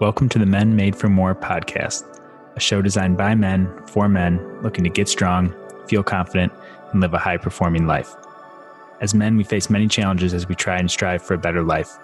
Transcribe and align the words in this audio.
Welcome 0.00 0.30
to 0.30 0.38
the 0.38 0.46
Men 0.46 0.74
Made 0.76 0.96
for 0.96 1.10
More 1.10 1.34
podcast, 1.34 2.04
a 2.56 2.60
show 2.60 2.80
designed 2.80 3.18
by 3.18 3.34
men 3.34 3.70
for 3.86 4.08
men 4.08 4.40
looking 4.62 4.82
to 4.84 4.88
get 4.88 5.10
strong, 5.10 5.54
feel 5.88 6.02
confident, 6.02 6.54
and 6.90 7.02
live 7.02 7.12
a 7.12 7.18
high 7.18 7.36
performing 7.36 7.86
life. 7.86 8.16
As 9.02 9.12
men, 9.12 9.36
we 9.36 9.44
face 9.44 9.68
many 9.68 9.88
challenges 9.88 10.32
as 10.32 10.48
we 10.48 10.54
try 10.54 10.78
and 10.78 10.90
strive 10.90 11.20
for 11.20 11.34
a 11.34 11.38
better 11.38 11.62
life. 11.62 11.98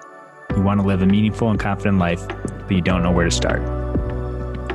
You 0.55 0.61
want 0.61 0.79
to 0.79 0.87
live 0.87 1.01
a 1.01 1.07
meaningful 1.07 1.49
and 1.49 1.59
confident 1.59 1.99
life, 1.99 2.21
but 2.29 2.73
you 2.73 2.83
don't 2.83 3.03
know 3.03 3.13
where 3.13 3.25
to 3.25 3.31
start. 3.31 3.63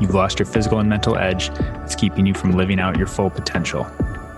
You've 0.01 0.15
lost 0.15 0.39
your 0.39 0.47
physical 0.47 0.79
and 0.79 0.89
mental 0.89 1.15
edge 1.15 1.49
that's 1.49 1.93
keeping 1.93 2.25
you 2.25 2.33
from 2.33 2.53
living 2.53 2.79
out 2.79 2.97
your 2.97 3.05
full 3.05 3.29
potential. 3.29 3.85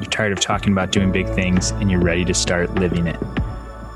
You're 0.01 0.11
tired 0.11 0.33
of 0.33 0.41
talking 0.41 0.73
about 0.73 0.91
doing 0.91 1.09
big 1.09 1.29
things 1.29 1.71
and 1.71 1.89
you're 1.89 2.01
ready 2.01 2.25
to 2.25 2.33
start 2.33 2.75
living 2.75 3.07
it. 3.07 3.17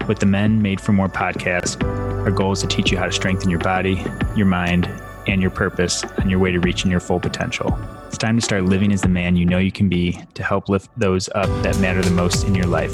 With 0.07 0.19
the 0.19 0.25
Men 0.25 0.61
Made 0.61 0.79
for 0.79 0.93
More 0.93 1.09
podcast, 1.09 2.06
our 2.28 2.32
goal 2.32 2.52
is 2.52 2.59
to 2.59 2.68
teach 2.68 2.91
you 2.91 2.98
how 2.98 3.05
to 3.05 3.12
strengthen 3.12 3.50
your 3.50 3.59
body, 3.62 4.04
your 4.36 4.48
mind, 4.48 4.91
and 5.27 5.41
your 5.41 5.50
purpose 5.50 6.04
on 6.04 6.30
your 6.30 6.39
way 6.39 6.52
to 6.52 6.59
reaching 6.59 6.91
your 6.91 6.99
full 6.99 7.22
potential. 7.22 7.80
It's 8.08 8.18
time 8.18 8.35
to 8.35 8.41
start 8.41 8.66
living 8.66 8.91
as 8.91 9.02
the 9.02 9.08
man 9.08 9.38
you 9.38 9.45
know 9.45 9.59
you 9.59 9.72
can 9.72 9.88
be 9.88 10.20
to 10.34 10.44
help 10.44 10.68
lift 10.68 10.90
those 10.99 11.30
up 11.35 11.48
that 11.63 11.80
matter 11.80 12.02
the 12.02 12.12
most 12.12 12.44
in 12.44 12.54
your 12.54 12.66
life. 12.66 12.94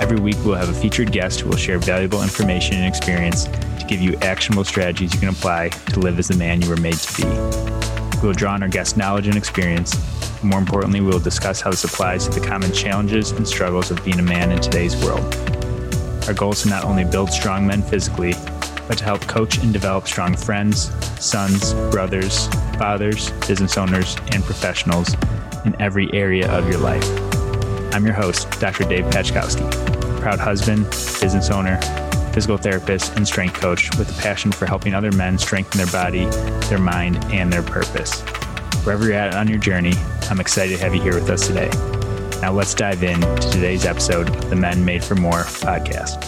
Every 0.00 0.20
week, 0.20 0.36
we'll 0.44 0.54
have 0.54 0.68
a 0.68 0.72
featured 0.72 1.10
guest 1.10 1.40
who 1.40 1.48
will 1.48 1.56
share 1.56 1.80
valuable 1.80 2.22
information 2.22 2.76
and 2.76 2.86
experience 2.86 3.46
to 3.46 3.86
give 3.88 4.00
you 4.00 4.14
actionable 4.22 4.62
strategies 4.62 5.12
you 5.12 5.18
can 5.18 5.30
apply 5.30 5.70
to 5.70 5.98
live 5.98 6.16
as 6.20 6.28
the 6.28 6.36
man 6.36 6.62
you 6.62 6.68
were 6.68 6.76
made 6.76 6.98
to 6.98 7.22
be. 7.22 7.28
We 8.20 8.28
will 8.28 8.34
draw 8.34 8.52
on 8.52 8.62
our 8.62 8.68
guest 8.68 8.96
knowledge 8.96 9.26
and 9.26 9.36
experience. 9.36 9.92
More 10.44 10.60
importantly, 10.60 11.00
we 11.00 11.08
will 11.08 11.18
discuss 11.18 11.60
how 11.60 11.72
this 11.72 11.82
applies 11.82 12.28
to 12.28 12.38
the 12.38 12.46
common 12.46 12.72
challenges 12.72 13.32
and 13.32 13.48
struggles 13.48 13.90
of 13.90 14.04
being 14.04 14.20
a 14.20 14.22
man 14.22 14.52
in 14.52 14.60
today's 14.60 14.94
world. 15.04 15.55
Our 16.26 16.34
goal 16.34 16.52
is 16.52 16.62
to 16.62 16.68
not 16.68 16.84
only 16.84 17.04
build 17.04 17.30
strong 17.30 17.66
men 17.68 17.82
physically, 17.82 18.34
but 18.88 18.98
to 18.98 19.04
help 19.04 19.20
coach 19.28 19.58
and 19.58 19.72
develop 19.72 20.08
strong 20.08 20.36
friends, 20.36 20.90
sons, 21.24 21.72
brothers, 21.92 22.48
fathers, 22.78 23.30
business 23.46 23.78
owners, 23.78 24.16
and 24.32 24.42
professionals 24.42 25.14
in 25.64 25.80
every 25.80 26.12
area 26.12 26.50
of 26.50 26.68
your 26.68 26.78
life. 26.78 27.04
I'm 27.94 28.04
your 28.04 28.14
host, 28.14 28.50
Dr. 28.60 28.84
Dave 28.84 29.04
Pachkowski, 29.04 29.70
proud 30.20 30.40
husband, 30.40 30.84
business 31.20 31.50
owner, 31.50 31.80
physical 32.32 32.56
therapist, 32.56 33.14
and 33.16 33.26
strength 33.26 33.54
coach 33.54 33.96
with 33.96 34.10
a 34.10 34.20
passion 34.20 34.50
for 34.50 34.66
helping 34.66 34.94
other 34.94 35.12
men 35.12 35.38
strengthen 35.38 35.78
their 35.78 35.92
body, 35.92 36.26
their 36.68 36.78
mind, 36.78 37.24
and 37.26 37.52
their 37.52 37.62
purpose. 37.62 38.20
Wherever 38.84 39.04
you're 39.04 39.14
at 39.14 39.34
on 39.36 39.46
your 39.46 39.58
journey, 39.58 39.94
I'm 40.28 40.40
excited 40.40 40.76
to 40.76 40.82
have 40.82 40.94
you 40.94 41.00
here 41.00 41.14
with 41.14 41.30
us 41.30 41.46
today. 41.46 41.70
Now 42.42 42.52
let's 42.52 42.74
dive 42.74 43.02
in 43.02 43.18
to 43.20 43.50
today's 43.50 43.86
episode 43.86 44.28
of 44.28 44.50
the 44.50 44.56
Men 44.56 44.84
Made 44.84 45.02
for 45.02 45.14
More 45.14 45.44
podcast. 45.44 46.22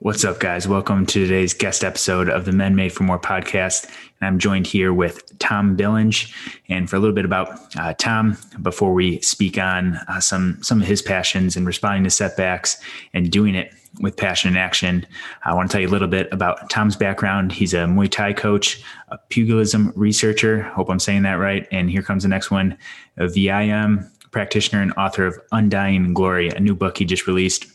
What's 0.00 0.22
up, 0.22 0.38
guys? 0.38 0.68
Welcome 0.68 1.06
to 1.06 1.26
today's 1.26 1.54
guest 1.54 1.82
episode 1.82 2.28
of 2.28 2.44
the 2.44 2.52
Men 2.52 2.76
Made 2.76 2.92
for 2.92 3.04
More 3.04 3.18
podcast. 3.18 3.86
And 4.20 4.28
I'm 4.28 4.38
joined 4.38 4.66
here 4.66 4.92
with 4.92 5.38
Tom 5.38 5.76
Billinge. 5.78 6.32
And 6.68 6.90
for 6.90 6.96
a 6.96 6.98
little 6.98 7.14
bit 7.14 7.24
about 7.24 7.58
uh, 7.76 7.94
Tom, 7.94 8.36
before 8.60 8.92
we 8.92 9.20
speak 9.22 9.56
on 9.56 9.96
uh, 10.08 10.20
some 10.20 10.62
some 10.62 10.82
of 10.82 10.86
his 10.86 11.00
passions 11.00 11.56
and 11.56 11.66
responding 11.66 12.04
to 12.04 12.10
setbacks 12.10 12.78
and 13.14 13.30
doing 13.30 13.54
it 13.54 13.72
with 14.00 14.16
passion 14.16 14.48
and 14.48 14.58
action. 14.58 15.06
I 15.44 15.54
want 15.54 15.70
to 15.70 15.72
tell 15.72 15.80
you 15.80 15.88
a 15.88 15.90
little 15.90 16.08
bit 16.08 16.28
about 16.32 16.70
Tom's 16.70 16.96
background. 16.96 17.52
He's 17.52 17.74
a 17.74 17.78
Muay 17.78 18.10
Thai 18.10 18.32
coach, 18.32 18.82
a 19.08 19.18
pugilism 19.28 19.92
researcher. 19.96 20.62
Hope 20.62 20.90
I'm 20.90 21.00
saying 21.00 21.22
that 21.22 21.34
right. 21.34 21.66
And 21.70 21.90
here 21.90 22.02
comes 22.02 22.22
the 22.22 22.28
next 22.28 22.50
one 22.50 22.76
a 23.16 23.28
VIM 23.28 24.10
practitioner 24.30 24.82
and 24.82 24.92
author 24.92 25.26
of 25.26 25.38
Undying 25.52 26.14
Glory, 26.14 26.50
a 26.50 26.60
new 26.60 26.74
book 26.74 26.98
he 26.98 27.04
just 27.04 27.26
released, 27.26 27.66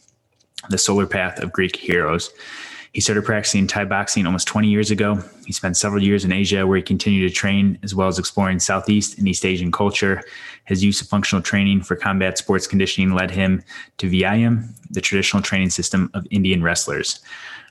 The 0.69 0.77
Solar 0.77 1.07
Path 1.07 1.41
of 1.41 1.51
Greek 1.51 1.75
Heroes. 1.75 2.31
He 2.93 3.01
started 3.01 3.25
practicing 3.25 3.65
Thai 3.65 3.85
boxing 3.85 4.27
almost 4.27 4.47
20 4.47 4.67
years 4.67 4.91
ago. 4.91 5.19
He 5.47 5.51
spent 5.51 5.75
several 5.75 6.03
years 6.03 6.23
in 6.23 6.31
Asia 6.31 6.67
where 6.67 6.77
he 6.77 6.83
continued 6.83 7.27
to 7.27 7.33
train 7.33 7.79
as 7.81 7.95
well 7.95 8.07
as 8.07 8.19
exploring 8.19 8.59
Southeast 8.59 9.17
and 9.17 9.27
East 9.27 9.45
Asian 9.45 9.71
culture. 9.71 10.21
His 10.65 10.83
use 10.83 11.01
of 11.01 11.07
functional 11.07 11.41
training 11.41 11.81
for 11.81 11.95
combat 11.95 12.37
sports 12.37 12.67
conditioning 12.67 13.13
led 13.13 13.31
him 13.31 13.63
to 13.97 14.09
VIM, 14.09 14.73
the 14.89 15.01
traditional 15.01 15.43
training 15.43 15.69
system 15.69 16.09
of 16.13 16.25
Indian 16.31 16.63
wrestlers. 16.63 17.19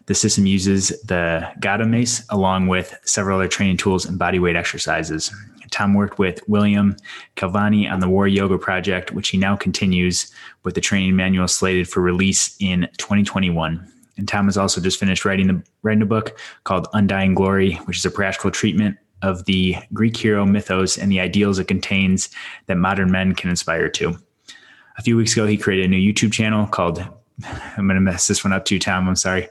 The 0.06 0.14
system 0.14 0.46
uses 0.46 0.88
the 1.02 1.48
Gada 1.60 1.86
mace 1.86 2.24
along 2.28 2.66
with 2.66 2.98
several 3.04 3.38
other 3.38 3.48
training 3.48 3.76
tools 3.76 4.04
and 4.04 4.18
bodyweight 4.18 4.56
exercises. 4.56 5.32
Tom 5.70 5.94
worked 5.94 6.18
with 6.18 6.46
William 6.48 6.96
Calvani 7.36 7.90
on 7.90 8.00
the 8.00 8.08
War 8.08 8.28
Yoga 8.28 8.58
project, 8.58 9.10
which 9.12 9.30
he 9.30 9.38
now 9.38 9.56
continues 9.56 10.30
with 10.64 10.74
the 10.74 10.80
training 10.80 11.16
manual 11.16 11.48
slated 11.48 11.88
for 11.88 12.00
release 12.00 12.54
in 12.60 12.88
2021. 12.98 13.90
And 14.18 14.28
Tom 14.28 14.44
has 14.44 14.58
also 14.58 14.80
just 14.80 15.00
finished 15.00 15.24
writing 15.24 15.46
the 15.46 15.62
writing 15.82 16.02
a 16.02 16.06
book 16.06 16.38
called 16.64 16.88
Undying 16.92 17.34
Glory, 17.34 17.74
which 17.86 17.96
is 17.96 18.04
a 18.04 18.10
practical 18.10 18.50
treatment 18.50 18.98
of 19.22 19.44
the 19.44 19.76
Greek 19.92 20.16
hero 20.16 20.44
mythos 20.44 20.98
and 20.98 21.10
the 21.10 21.20
ideals 21.20 21.58
it 21.58 21.68
contains 21.68 22.28
that 22.66 22.76
modern 22.76 23.10
men 23.10 23.34
can 23.34 23.50
aspire 23.50 23.88
to. 23.88 24.16
A 24.98 25.02
few 25.02 25.16
weeks 25.16 25.32
ago, 25.32 25.46
he 25.46 25.56
created 25.56 25.86
a 25.86 25.88
new 25.88 26.12
YouTube 26.12 26.32
channel 26.32 26.66
called 26.66 26.98
I'm 27.44 27.86
going 27.86 27.94
to 27.96 28.00
mess 28.00 28.28
this 28.28 28.44
one 28.44 28.52
up 28.52 28.64
too, 28.64 28.78
Tom. 28.78 29.08
I'm 29.08 29.16
sorry. 29.16 29.48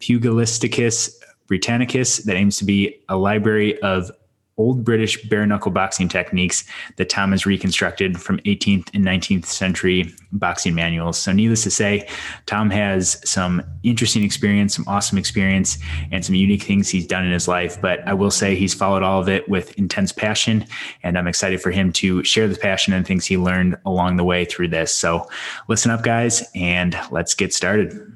Pugilisticus 0.00 1.10
Britannicus 1.48 2.24
that 2.24 2.36
aims 2.36 2.56
to 2.58 2.64
be 2.64 3.00
a 3.08 3.16
library 3.16 3.80
of 3.82 4.10
old 4.56 4.84
British 4.84 5.22
bare 5.28 5.46
knuckle 5.46 5.70
boxing 5.70 6.08
techniques 6.08 6.64
that 6.96 7.08
Tom 7.08 7.32
has 7.32 7.46
reconstructed 7.46 8.20
from 8.20 8.38
18th 8.40 8.88
and 8.94 9.04
19th 9.04 9.46
century 9.46 10.14
boxing 10.32 10.74
manuals. 10.74 11.18
So, 11.18 11.32
needless 11.32 11.62
to 11.64 11.70
say, 11.70 12.08
Tom 12.46 12.70
has 12.70 13.20
some 13.28 13.62
interesting 13.82 14.22
experience, 14.22 14.74
some 14.74 14.84
awesome 14.86 15.18
experience, 15.18 15.78
and 16.12 16.24
some 16.24 16.34
unique 16.34 16.62
things 16.62 16.88
he's 16.88 17.06
done 17.06 17.24
in 17.24 17.32
his 17.32 17.48
life. 17.48 17.80
But 17.80 18.06
I 18.06 18.14
will 18.14 18.30
say 18.30 18.54
he's 18.54 18.74
followed 18.74 19.02
all 19.02 19.20
of 19.20 19.28
it 19.28 19.48
with 19.48 19.76
intense 19.78 20.12
passion, 20.12 20.66
and 21.02 21.18
I'm 21.18 21.26
excited 21.26 21.60
for 21.60 21.70
him 21.70 21.92
to 21.94 22.22
share 22.24 22.48
the 22.48 22.56
passion 22.56 22.92
and 22.92 23.06
things 23.06 23.26
he 23.26 23.36
learned 23.36 23.76
along 23.84 24.16
the 24.16 24.24
way 24.24 24.44
through 24.44 24.68
this. 24.68 24.94
So, 24.94 25.28
listen 25.68 25.90
up, 25.90 26.02
guys, 26.02 26.44
and 26.54 26.98
let's 27.10 27.34
get 27.34 27.52
started. 27.52 28.13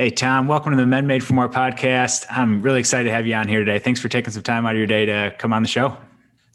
Hey, 0.00 0.08
Tom, 0.08 0.48
welcome 0.48 0.70
to 0.70 0.78
the 0.78 0.86
Men 0.86 1.06
Made 1.06 1.22
for 1.22 1.34
More 1.34 1.50
podcast. 1.50 2.24
I'm 2.30 2.62
really 2.62 2.80
excited 2.80 3.04
to 3.04 3.10
have 3.10 3.26
you 3.26 3.34
on 3.34 3.46
here 3.46 3.58
today. 3.58 3.78
Thanks 3.78 4.00
for 4.00 4.08
taking 4.08 4.32
some 4.32 4.42
time 4.42 4.64
out 4.64 4.72
of 4.72 4.78
your 4.78 4.86
day 4.86 5.04
to 5.04 5.34
come 5.36 5.52
on 5.52 5.62
the 5.62 5.68
show. 5.68 5.94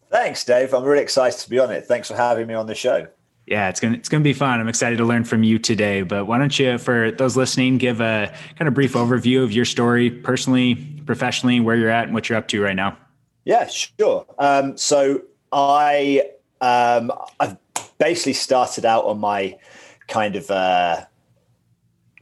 Thanks, 0.09 0.43
Dave. 0.43 0.73
I'm 0.73 0.83
really 0.83 1.03
excited 1.03 1.39
to 1.41 1.47
be 1.51 1.59
on 1.59 1.69
it. 1.69 1.85
Thanks 1.85 2.07
for 2.07 2.15
having 2.15 2.47
me 2.47 2.55
on 2.55 2.65
the 2.65 2.73
show. 2.73 3.05
Yeah, 3.45 3.69
it's 3.69 3.79
gonna 3.79 3.97
it's 3.97 4.09
gonna 4.09 4.23
be 4.23 4.33
fun. 4.33 4.59
I'm 4.59 4.67
excited 4.67 4.97
to 4.97 5.05
learn 5.05 5.25
from 5.25 5.43
you 5.43 5.59
today. 5.59 6.01
But 6.01 6.25
why 6.25 6.39
don't 6.39 6.57
you, 6.57 6.79
for 6.79 7.11
those 7.11 7.37
listening, 7.37 7.77
give 7.77 8.01
a 8.01 8.33
kind 8.57 8.67
of 8.67 8.73
brief 8.73 8.93
overview 8.93 9.43
of 9.43 9.51
your 9.51 9.65
story, 9.65 10.09
personally, 10.09 10.73
professionally, 11.05 11.59
where 11.59 11.75
you're 11.75 11.91
at, 11.91 12.05
and 12.05 12.15
what 12.15 12.27
you're 12.27 12.39
up 12.39 12.47
to 12.47 12.63
right 12.63 12.75
now? 12.75 12.97
Yeah, 13.43 13.67
sure. 13.67 14.25
Um, 14.39 14.75
so 14.75 15.21
I 15.51 16.31
um, 16.61 17.11
I've 17.39 17.57
basically 17.99 18.33
started 18.33 18.85
out 18.85 19.05
on 19.05 19.19
my 19.19 19.59
kind 20.07 20.35
of 20.35 20.49
uh, 20.49 21.05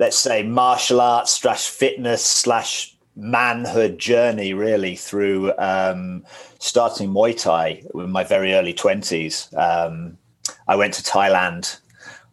let's 0.03 0.19
say 0.19 0.43
martial 0.43 0.99
arts 0.99 1.31
slash 1.39 1.69
fitness 1.69 2.25
slash 2.25 2.93
manhood 3.15 3.97
journey 3.97 4.53
really 4.53 4.97
through 4.97 5.57
um, 5.57 6.25
starting 6.59 7.07
Muay 7.07 7.41
Thai 7.41 7.81
in 7.95 8.11
my 8.11 8.25
very 8.25 8.53
early 8.53 8.73
20s. 8.73 9.33
Um, 9.57 10.17
I 10.67 10.75
went 10.75 10.93
to 10.95 11.03
Thailand 11.03 11.79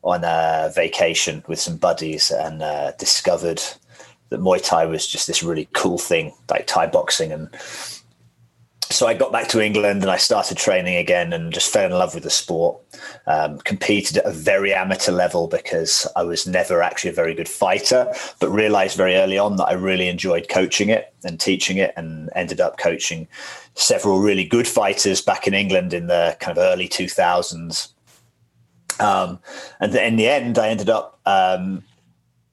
on 0.02 0.24
a 0.24 0.72
vacation 0.74 1.44
with 1.46 1.60
some 1.60 1.76
buddies 1.76 2.32
and 2.32 2.60
uh, 2.60 2.90
discovered 2.98 3.62
that 4.30 4.40
Muay 4.40 4.60
Thai 4.60 4.86
was 4.86 5.06
just 5.06 5.28
this 5.28 5.44
really 5.44 5.68
cool 5.72 5.96
thing, 5.96 6.34
like 6.50 6.66
Thai 6.66 6.88
boxing 6.88 7.30
and 7.30 7.48
so 8.90 9.06
I 9.06 9.14
got 9.14 9.30
back 9.30 9.48
to 9.48 9.64
England 9.64 10.02
and 10.02 10.10
I 10.10 10.16
started 10.16 10.56
training 10.56 10.96
again 10.96 11.32
and 11.32 11.52
just 11.52 11.72
fell 11.72 11.86
in 11.86 11.92
love 11.92 12.14
with 12.14 12.24
the 12.24 12.30
sport. 12.30 12.80
Um, 13.26 13.58
competed 13.58 14.18
at 14.18 14.26
a 14.26 14.32
very 14.32 14.74
amateur 14.74 15.12
level 15.12 15.46
because 15.46 16.08
I 16.16 16.24
was 16.24 16.46
never 16.46 16.82
actually 16.82 17.10
a 17.10 17.14
very 17.14 17.34
good 17.34 17.48
fighter, 17.48 18.12
but 18.40 18.50
realized 18.50 18.96
very 18.96 19.14
early 19.14 19.38
on 19.38 19.56
that 19.56 19.66
I 19.66 19.74
really 19.74 20.08
enjoyed 20.08 20.48
coaching 20.48 20.88
it 20.88 21.14
and 21.24 21.38
teaching 21.38 21.76
it 21.76 21.94
and 21.96 22.30
ended 22.34 22.60
up 22.60 22.78
coaching 22.78 23.28
several 23.74 24.18
really 24.18 24.44
good 24.44 24.66
fighters 24.66 25.20
back 25.20 25.46
in 25.46 25.54
England 25.54 25.94
in 25.94 26.08
the 26.08 26.36
kind 26.40 26.56
of 26.56 26.62
early 26.62 26.88
2000s. 26.88 27.88
Um, 28.98 29.38
and 29.78 29.94
in 29.94 30.16
the 30.16 30.28
end, 30.28 30.58
I 30.58 30.68
ended 30.68 30.90
up 30.90 31.20
um, 31.26 31.84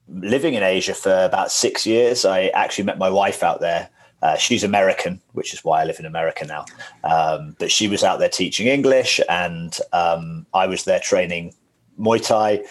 living 0.08 0.54
in 0.54 0.62
Asia 0.62 0.94
for 0.94 1.24
about 1.26 1.52
six 1.52 1.86
years. 1.86 2.26
I 2.26 2.48
actually 2.48 2.86
met 2.86 3.00
my 3.00 3.10
wife 3.10 3.42
out 3.42 3.60
there. 3.60 3.90
Uh, 4.22 4.36
she's 4.36 4.64
American, 4.64 5.22
which 5.34 5.54
is 5.54 5.64
why 5.64 5.82
I 5.82 5.86
live 5.86 6.00
in 6.00 6.06
America 6.06 6.46
now. 6.46 6.66
Um, 7.04 7.56
but 7.60 7.72
she 7.72 7.88
was 7.88 8.04
out 8.04 8.20
there 8.20 8.30
teaching 8.30 8.68
English, 8.68 9.20
and 9.30 9.78
um, 9.94 10.46
I 10.54 10.66
was 10.66 10.86
there 10.86 11.00
training 11.00 11.54
Muay 12.00 12.26
Thai. 12.26 12.64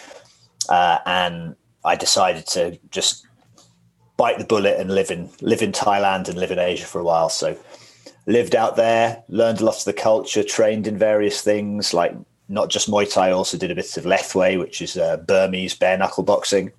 Uh, 0.69 0.99
and 1.05 1.55
I 1.85 1.95
decided 1.95 2.45
to 2.47 2.77
just 2.91 3.25
bite 4.17 4.39
the 4.39 4.45
bullet 4.45 4.79
and 4.79 4.93
live 4.93 5.11
in 5.11 5.29
live 5.41 5.61
in 5.61 5.71
Thailand 5.71 6.27
and 6.27 6.37
live 6.37 6.51
in 6.51 6.59
Asia 6.59 6.85
for 6.85 6.99
a 6.99 7.03
while. 7.03 7.29
So 7.29 7.57
lived 8.25 8.55
out 8.55 8.75
there, 8.75 9.23
learned 9.29 9.61
a 9.61 9.65
lot 9.65 9.77
of 9.77 9.85
the 9.85 9.93
culture, 9.93 10.43
trained 10.43 10.85
in 10.87 10.97
various 10.97 11.41
things 11.41 11.93
like 11.93 12.13
not 12.49 12.69
just 12.69 12.89
Muay 12.89 13.11
Thai. 13.11 13.31
Also 13.31 13.57
did 13.57 13.71
a 13.71 13.75
bit 13.75 13.95
of 13.95 14.03
Lethwei, 14.03 14.59
which 14.59 14.81
is 14.81 14.97
uh, 14.97 15.17
Burmese 15.17 15.75
bare 15.75 15.97
knuckle 15.97 16.23
boxing. 16.23 16.71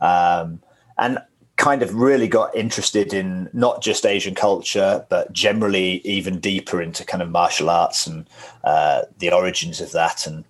Um, 0.00 0.60
and 0.96 1.18
kind 1.58 1.82
of 1.82 1.92
really 1.92 2.28
got 2.28 2.54
interested 2.56 3.12
in 3.12 3.50
not 3.52 3.82
just 3.82 4.06
Asian 4.06 4.34
culture, 4.34 5.04
but 5.10 5.32
generally 5.32 6.00
even 6.04 6.38
deeper 6.38 6.80
into 6.80 7.04
kind 7.04 7.20
of 7.20 7.28
martial 7.28 7.68
arts 7.68 8.06
and 8.06 8.30
uh, 8.62 9.02
the 9.18 9.30
origins 9.32 9.80
of 9.80 9.90
that. 9.90 10.24
And 10.26 10.44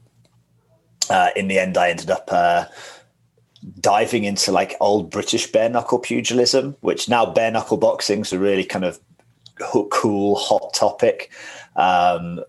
uh, 1.09 1.31
in 1.35 1.49
the 1.49 1.59
end, 1.59 1.79
I 1.79 1.89
ended 1.89 2.11
up 2.11 2.29
uh, 2.31 2.67
diving 3.81 4.25
into 4.25 4.53
like 4.53 4.77
old 4.81 5.11
British 5.11 5.51
bare 5.51 5.71
knuckle 5.71 5.99
pugilism, 5.99 6.77
which 6.83 7.09
now 7.09 7.25
bare 7.25 7.51
knuckle 7.51 7.79
boxing 7.79 8.21
is 8.21 8.33
a 8.35 8.39
really 8.39 8.65
kind 8.65 8.85
of 8.85 9.01
cool, 9.91 10.35
hot 10.37 10.75
topic. 10.75 11.33
Um, 11.75 12.45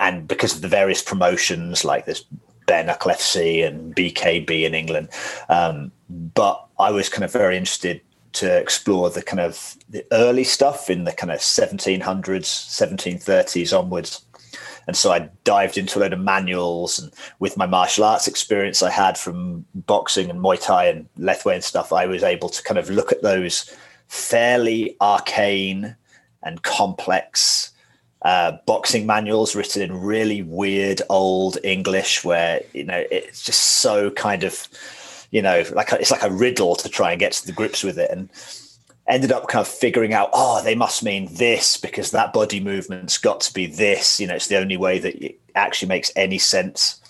and 0.00 0.26
because 0.26 0.56
of 0.56 0.62
the 0.62 0.68
various 0.68 1.00
promotions 1.00 1.84
like 1.84 2.06
this 2.06 2.24
bare 2.66 2.84
knuckle 2.84 3.10
FC 3.10 3.66
and 3.66 3.94
BKB 3.94 4.64
in 4.64 4.74
England. 4.74 5.08
Um, 5.48 5.92
but 6.34 6.64
I 6.78 6.90
was 6.90 7.08
kind 7.08 7.24
of 7.24 7.32
very 7.32 7.56
interested 7.56 8.00
to 8.34 8.58
explore 8.58 9.10
the 9.10 9.22
kind 9.22 9.40
of 9.40 9.76
the 9.88 10.04
early 10.12 10.44
stuff 10.44 10.90
in 10.90 11.04
the 11.04 11.12
kind 11.12 11.30
of 11.30 11.40
1700s, 11.40 12.02
1730s 12.02 13.78
onwards. 13.78 14.24
And 14.86 14.96
so 14.96 15.12
I 15.12 15.30
dived 15.44 15.78
into 15.78 15.98
a 15.98 16.00
load 16.00 16.12
of 16.12 16.20
manuals 16.20 16.98
and 16.98 17.12
with 17.38 17.56
my 17.56 17.66
martial 17.66 18.04
arts 18.04 18.28
experience 18.28 18.82
I 18.82 18.90
had 18.90 19.16
from 19.16 19.64
boxing 19.74 20.28
and 20.28 20.40
Muay 20.40 20.62
Thai 20.62 20.86
and 20.86 21.08
Lethwei 21.18 21.54
and 21.54 21.64
stuff, 21.64 21.92
I 21.92 22.06
was 22.06 22.22
able 22.22 22.48
to 22.50 22.62
kind 22.62 22.78
of 22.78 22.90
look 22.90 23.10
at 23.10 23.22
those 23.22 23.72
fairly 24.08 24.96
arcane 25.00 25.96
and 26.42 26.62
complex 26.62 27.72
uh, 28.24 28.52
boxing 28.66 29.06
manuals 29.06 29.54
written 29.54 29.82
in 29.82 30.00
really 30.00 30.42
weird 30.42 31.02
old 31.10 31.58
English, 31.62 32.24
where 32.24 32.62
you 32.72 32.84
know 32.84 33.04
it's 33.10 33.42
just 33.42 33.60
so 33.60 34.10
kind 34.10 34.44
of, 34.44 34.66
you 35.34 35.42
know, 35.42 35.64
like 35.72 35.90
a, 35.90 35.98
it's 35.98 36.12
like 36.12 36.22
a 36.22 36.30
riddle 36.30 36.76
to 36.76 36.88
try 36.88 37.10
and 37.10 37.18
get 37.18 37.32
to 37.32 37.44
the 37.44 37.52
grips 37.52 37.82
with 37.82 37.98
it, 37.98 38.08
and 38.08 38.30
ended 39.08 39.32
up 39.32 39.48
kind 39.48 39.66
of 39.66 39.68
figuring 39.68 40.14
out, 40.14 40.30
oh, 40.32 40.62
they 40.62 40.76
must 40.76 41.02
mean 41.02 41.28
this 41.34 41.76
because 41.76 42.12
that 42.12 42.32
body 42.32 42.60
movement's 42.60 43.18
got 43.18 43.40
to 43.40 43.52
be 43.52 43.66
this. 43.66 44.20
You 44.20 44.28
know, 44.28 44.36
it's 44.36 44.46
the 44.46 44.58
only 44.58 44.76
way 44.76 45.00
that 45.00 45.16
it 45.16 45.40
actually 45.56 45.88
makes 45.88 46.12
any 46.14 46.38
sense. 46.38 47.00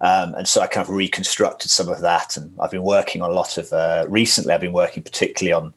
Um, 0.00 0.34
and 0.34 0.46
so 0.46 0.60
I 0.60 0.68
kind 0.68 0.88
of 0.88 0.94
reconstructed 0.94 1.68
some 1.68 1.88
of 1.88 2.00
that, 2.00 2.36
and 2.36 2.54
I've 2.60 2.70
been 2.70 2.84
working 2.84 3.22
on 3.22 3.30
a 3.30 3.34
lot 3.34 3.58
of. 3.58 3.72
Uh, 3.72 4.06
recently, 4.08 4.54
I've 4.54 4.60
been 4.60 4.72
working 4.72 5.02
particularly 5.02 5.52
on 5.52 5.74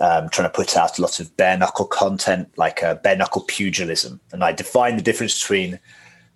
um, 0.00 0.28
trying 0.28 0.48
to 0.48 0.56
put 0.56 0.76
out 0.76 0.98
a 0.98 1.02
lot 1.02 1.20
of 1.20 1.36
bare 1.36 1.56
knuckle 1.56 1.86
content, 1.86 2.48
like 2.56 2.82
uh, 2.82 2.96
bare 2.96 3.16
knuckle 3.16 3.42
pugilism. 3.42 4.18
And 4.32 4.42
I 4.42 4.50
define 4.50 4.96
the 4.96 5.02
difference 5.02 5.40
between 5.40 5.78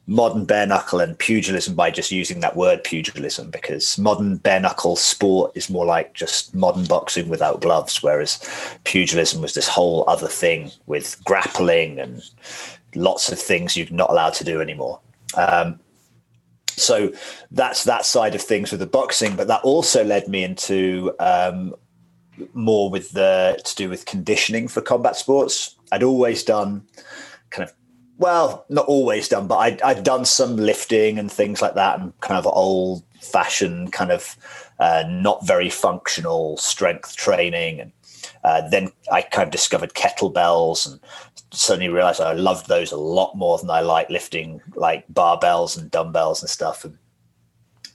modern 0.06 0.44
bare 0.44 0.66
knuckle 0.66 1.00
and 1.00 1.18
pugilism 1.18 1.74
by 1.74 1.90
just 1.90 2.12
using 2.12 2.40
that 2.40 2.56
word 2.56 2.84
pugilism, 2.84 3.50
because 3.50 3.98
modern 3.98 4.36
bare 4.36 4.60
knuckle 4.60 4.96
sport 4.96 5.50
is 5.56 5.68
more 5.68 5.84
like 5.84 6.14
just 6.14 6.54
modern 6.54 6.84
boxing 6.84 7.28
without 7.28 7.60
gloves, 7.60 8.02
whereas 8.02 8.38
pugilism 8.84 9.42
was 9.42 9.54
this 9.54 9.68
whole 9.68 10.04
other 10.08 10.28
thing 10.28 10.70
with 10.86 11.22
grappling 11.24 11.98
and 11.98 12.22
lots 12.94 13.32
of 13.32 13.38
things 13.38 13.76
you're 13.76 13.90
not 13.90 14.10
allowed 14.10 14.34
to 14.34 14.44
do 14.44 14.60
anymore. 14.60 15.00
Um, 15.34 15.80
so 16.68 17.10
that's 17.50 17.84
that 17.84 18.04
side 18.04 18.34
of 18.34 18.42
things 18.42 18.70
with 18.70 18.80
the 18.80 18.86
boxing, 18.86 19.34
but 19.34 19.48
that 19.48 19.62
also 19.62 20.04
led 20.04 20.28
me 20.28 20.44
into 20.44 21.12
um, 21.18 21.74
more 22.52 22.90
with 22.90 23.10
the 23.12 23.58
to 23.64 23.74
do 23.74 23.88
with 23.88 24.04
conditioning 24.04 24.68
for 24.68 24.82
combat 24.82 25.16
sports. 25.16 25.74
I'd 25.90 26.02
always 26.02 26.44
done 26.44 26.86
kind 27.50 27.68
of 27.68 27.74
well, 28.18 28.64
not 28.68 28.86
always 28.86 29.28
done, 29.28 29.46
but 29.46 29.56
I'd, 29.56 29.82
I'd 29.82 30.04
done 30.04 30.24
some 30.24 30.56
lifting 30.56 31.18
and 31.18 31.30
things 31.30 31.60
like 31.60 31.74
that, 31.74 32.00
and 32.00 32.18
kind 32.20 32.38
of 32.38 32.46
old 32.46 33.02
fashioned 33.20 33.92
kind 33.92 34.12
of 34.12 34.36
uh, 34.78 35.04
not 35.08 35.46
very 35.46 35.70
functional 35.70 36.56
strength 36.56 37.16
training. 37.16 37.80
And 37.80 37.92
uh, 38.44 38.68
then 38.68 38.90
I 39.12 39.22
kind 39.22 39.46
of 39.46 39.52
discovered 39.52 39.94
kettlebells 39.94 40.90
and 40.90 41.00
suddenly 41.52 41.88
realized 41.88 42.20
I 42.20 42.32
loved 42.32 42.68
those 42.68 42.92
a 42.92 42.96
lot 42.96 43.36
more 43.36 43.58
than 43.58 43.70
I 43.70 43.80
like 43.80 44.10
lifting 44.10 44.60
like 44.74 45.06
barbells 45.08 45.78
and 45.78 45.90
dumbbells 45.90 46.42
and 46.42 46.50
stuff. 46.50 46.84
And 46.84 46.98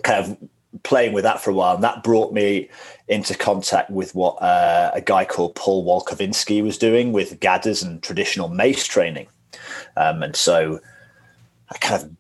kind 0.03 0.25
of 0.25 0.37
playing 0.83 1.13
with 1.13 1.23
that 1.23 1.41
for 1.41 1.51
a 1.51 1.53
while, 1.53 1.75
and 1.75 1.83
that 1.83 2.03
brought 2.03 2.33
me 2.33 2.69
into 3.07 3.35
contact 3.35 3.89
with 3.89 4.15
what 4.15 4.41
uh, 4.41 4.91
a 4.93 5.01
guy 5.01 5.25
called 5.25 5.55
Paul 5.55 5.85
Wolkowiński 5.85 6.63
was 6.63 6.77
doing 6.77 7.11
with 7.11 7.39
gadas 7.39 7.85
and 7.85 8.01
traditional 8.01 8.47
mace 8.47 8.85
training. 8.85 9.27
Um, 9.97 10.23
and 10.23 10.35
so 10.35 10.79
I 11.69 11.77
kind 11.77 12.03
of 12.03 12.11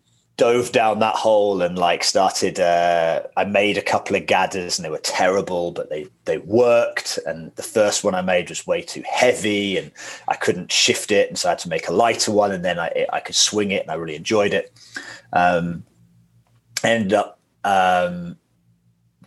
dove 0.41 0.71
down 0.71 0.97
that 0.97 1.13
hole 1.13 1.61
and 1.61 1.77
like 1.77 2.03
started 2.03 2.59
uh, 2.59 3.21
i 3.37 3.43
made 3.43 3.77
a 3.77 3.81
couple 3.81 4.15
of 4.15 4.23
gadas 4.23 4.75
and 4.75 4.83
they 4.83 4.89
were 4.89 4.97
terrible 5.03 5.71
but 5.71 5.91
they 5.91 6.07
they 6.25 6.39
worked. 6.39 7.19
And 7.27 7.55
the 7.57 7.63
first 7.63 8.03
one 8.03 8.15
i 8.15 8.21
made 8.23 8.49
was 8.49 8.65
way 8.65 8.81
too 8.81 9.03
heavy 9.07 9.77
and 9.77 9.91
i 10.29 10.35
couldn't 10.35 10.71
shift 10.71 11.11
it. 11.11 11.27
And 11.29 11.37
so 11.37 11.49
i 11.49 11.51
had 11.51 11.59
to 11.59 11.69
make 11.69 11.87
a 11.87 11.93
lighter 11.93 12.31
one 12.31 12.51
and 12.51 12.65
then 12.65 12.79
i 12.79 13.05
i 13.13 13.19
could 13.19 13.35
swing 13.35 13.69
it 13.69 13.83
and 13.83 13.91
i 13.91 13.93
really 13.93 14.15
enjoyed 14.15 14.53
it. 14.53 14.71
Um 15.31 15.83
ended 16.83 17.13
up 17.13 17.39
um 17.63 18.35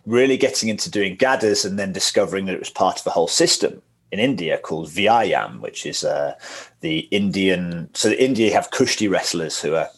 really 0.05 0.35
getting 0.35 0.67
into 0.67 0.91
doing 0.91 1.15
gadas 1.15 1.65
and 1.65 1.79
then 1.79 1.93
discovering 1.93 2.45
that 2.45 2.55
it 2.55 2.59
was 2.59 2.69
part 2.69 2.99
of 2.99 3.07
a 3.07 3.11
whole 3.11 3.29
system 3.29 3.81
in 4.11 4.19
India 4.19 4.57
called 4.57 4.89
Vyayam, 4.89 5.59
which 5.59 5.85
is 5.85 6.03
uh, 6.03 6.35
the 6.81 6.99
Indian. 7.11 7.89
So 7.93 8.09
in 8.09 8.17
India 8.17 8.53
have 8.53 8.71
Kushti 8.71 9.09
wrestlers 9.09 9.61
who 9.61 9.75
are, 9.75 9.89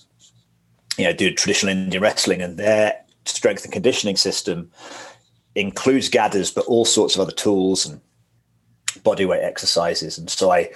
you 0.97 1.05
know, 1.05 1.13
do 1.13 1.33
traditional 1.33 1.71
Indian 1.71 2.01
wrestling, 2.01 2.41
and 2.41 2.57
their 2.57 2.95
strength 3.25 3.63
and 3.63 3.73
conditioning 3.73 4.17
system 4.17 4.71
includes 5.55 6.09
gadas, 6.09 6.53
but 6.53 6.65
all 6.65 6.85
sorts 6.85 7.15
of 7.15 7.21
other 7.21 7.31
tools 7.31 7.85
and 7.85 7.99
bodyweight 8.99 9.43
exercises. 9.43 10.17
And 10.17 10.29
so 10.29 10.51
I 10.51 10.69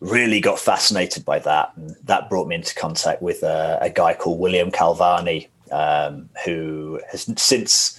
really 0.00 0.40
got 0.40 0.58
fascinated 0.58 1.24
by 1.24 1.38
that, 1.40 1.72
and 1.76 1.96
that 2.04 2.28
brought 2.28 2.48
me 2.48 2.54
into 2.54 2.74
contact 2.74 3.22
with 3.22 3.42
uh, 3.42 3.78
a 3.80 3.90
guy 3.90 4.14
called 4.14 4.38
William 4.38 4.70
Calvani, 4.70 5.48
um, 5.72 6.28
who 6.44 7.00
has 7.10 7.30
since 7.36 7.98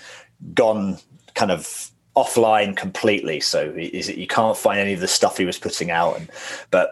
gone 0.53 0.97
kind 1.33 1.51
of 1.51 1.91
offline 2.17 2.75
completely. 2.75 3.39
So 3.39 3.71
you 3.75 4.25
can't 4.25 4.57
find 4.57 4.79
any 4.79 4.93
of 4.93 4.99
the 4.99 5.07
stuff 5.07 5.37
he 5.37 5.45
was 5.45 5.59
putting 5.59 5.91
out. 5.91 6.17
And, 6.17 6.29
but 6.71 6.91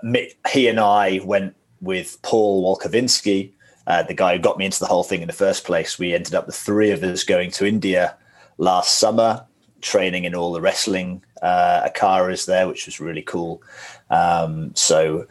he 0.52 0.68
and 0.68 0.80
I 0.80 1.20
went 1.26 1.56
with 1.82 2.22
Paul 2.22 2.64
Wolkowiński, 2.64 3.52
uh, 3.88 4.04
the 4.04 4.14
guy 4.14 4.36
who 4.36 4.42
got 4.42 4.60
me 4.60 4.66
into 4.66 4.80
the 4.80 4.86
whole 4.86 5.04
thing 5.04 5.22
in 5.22 5.28
the 5.28 5.34
first 5.34 5.66
place. 5.66 5.98
We 5.98 6.14
ended 6.14 6.36
up 6.36 6.46
the 6.46 6.52
three 6.52 6.92
of 6.92 7.04
us 7.04 7.24
going 7.24 7.50
to 7.52 7.66
India 7.66 8.16
last 8.60 9.00
summer, 9.00 9.44
training 9.82 10.26
in 10.26 10.36
all 10.36 10.54
the 10.54 10.62
wrestling 10.62 11.24
uh, 11.42 11.90
akharas 11.90 12.46
there, 12.46 12.68
which 12.68 12.86
was 12.86 13.00
really 13.00 13.24
cool. 13.24 13.64
Um, 14.12 14.76
so 14.76 15.28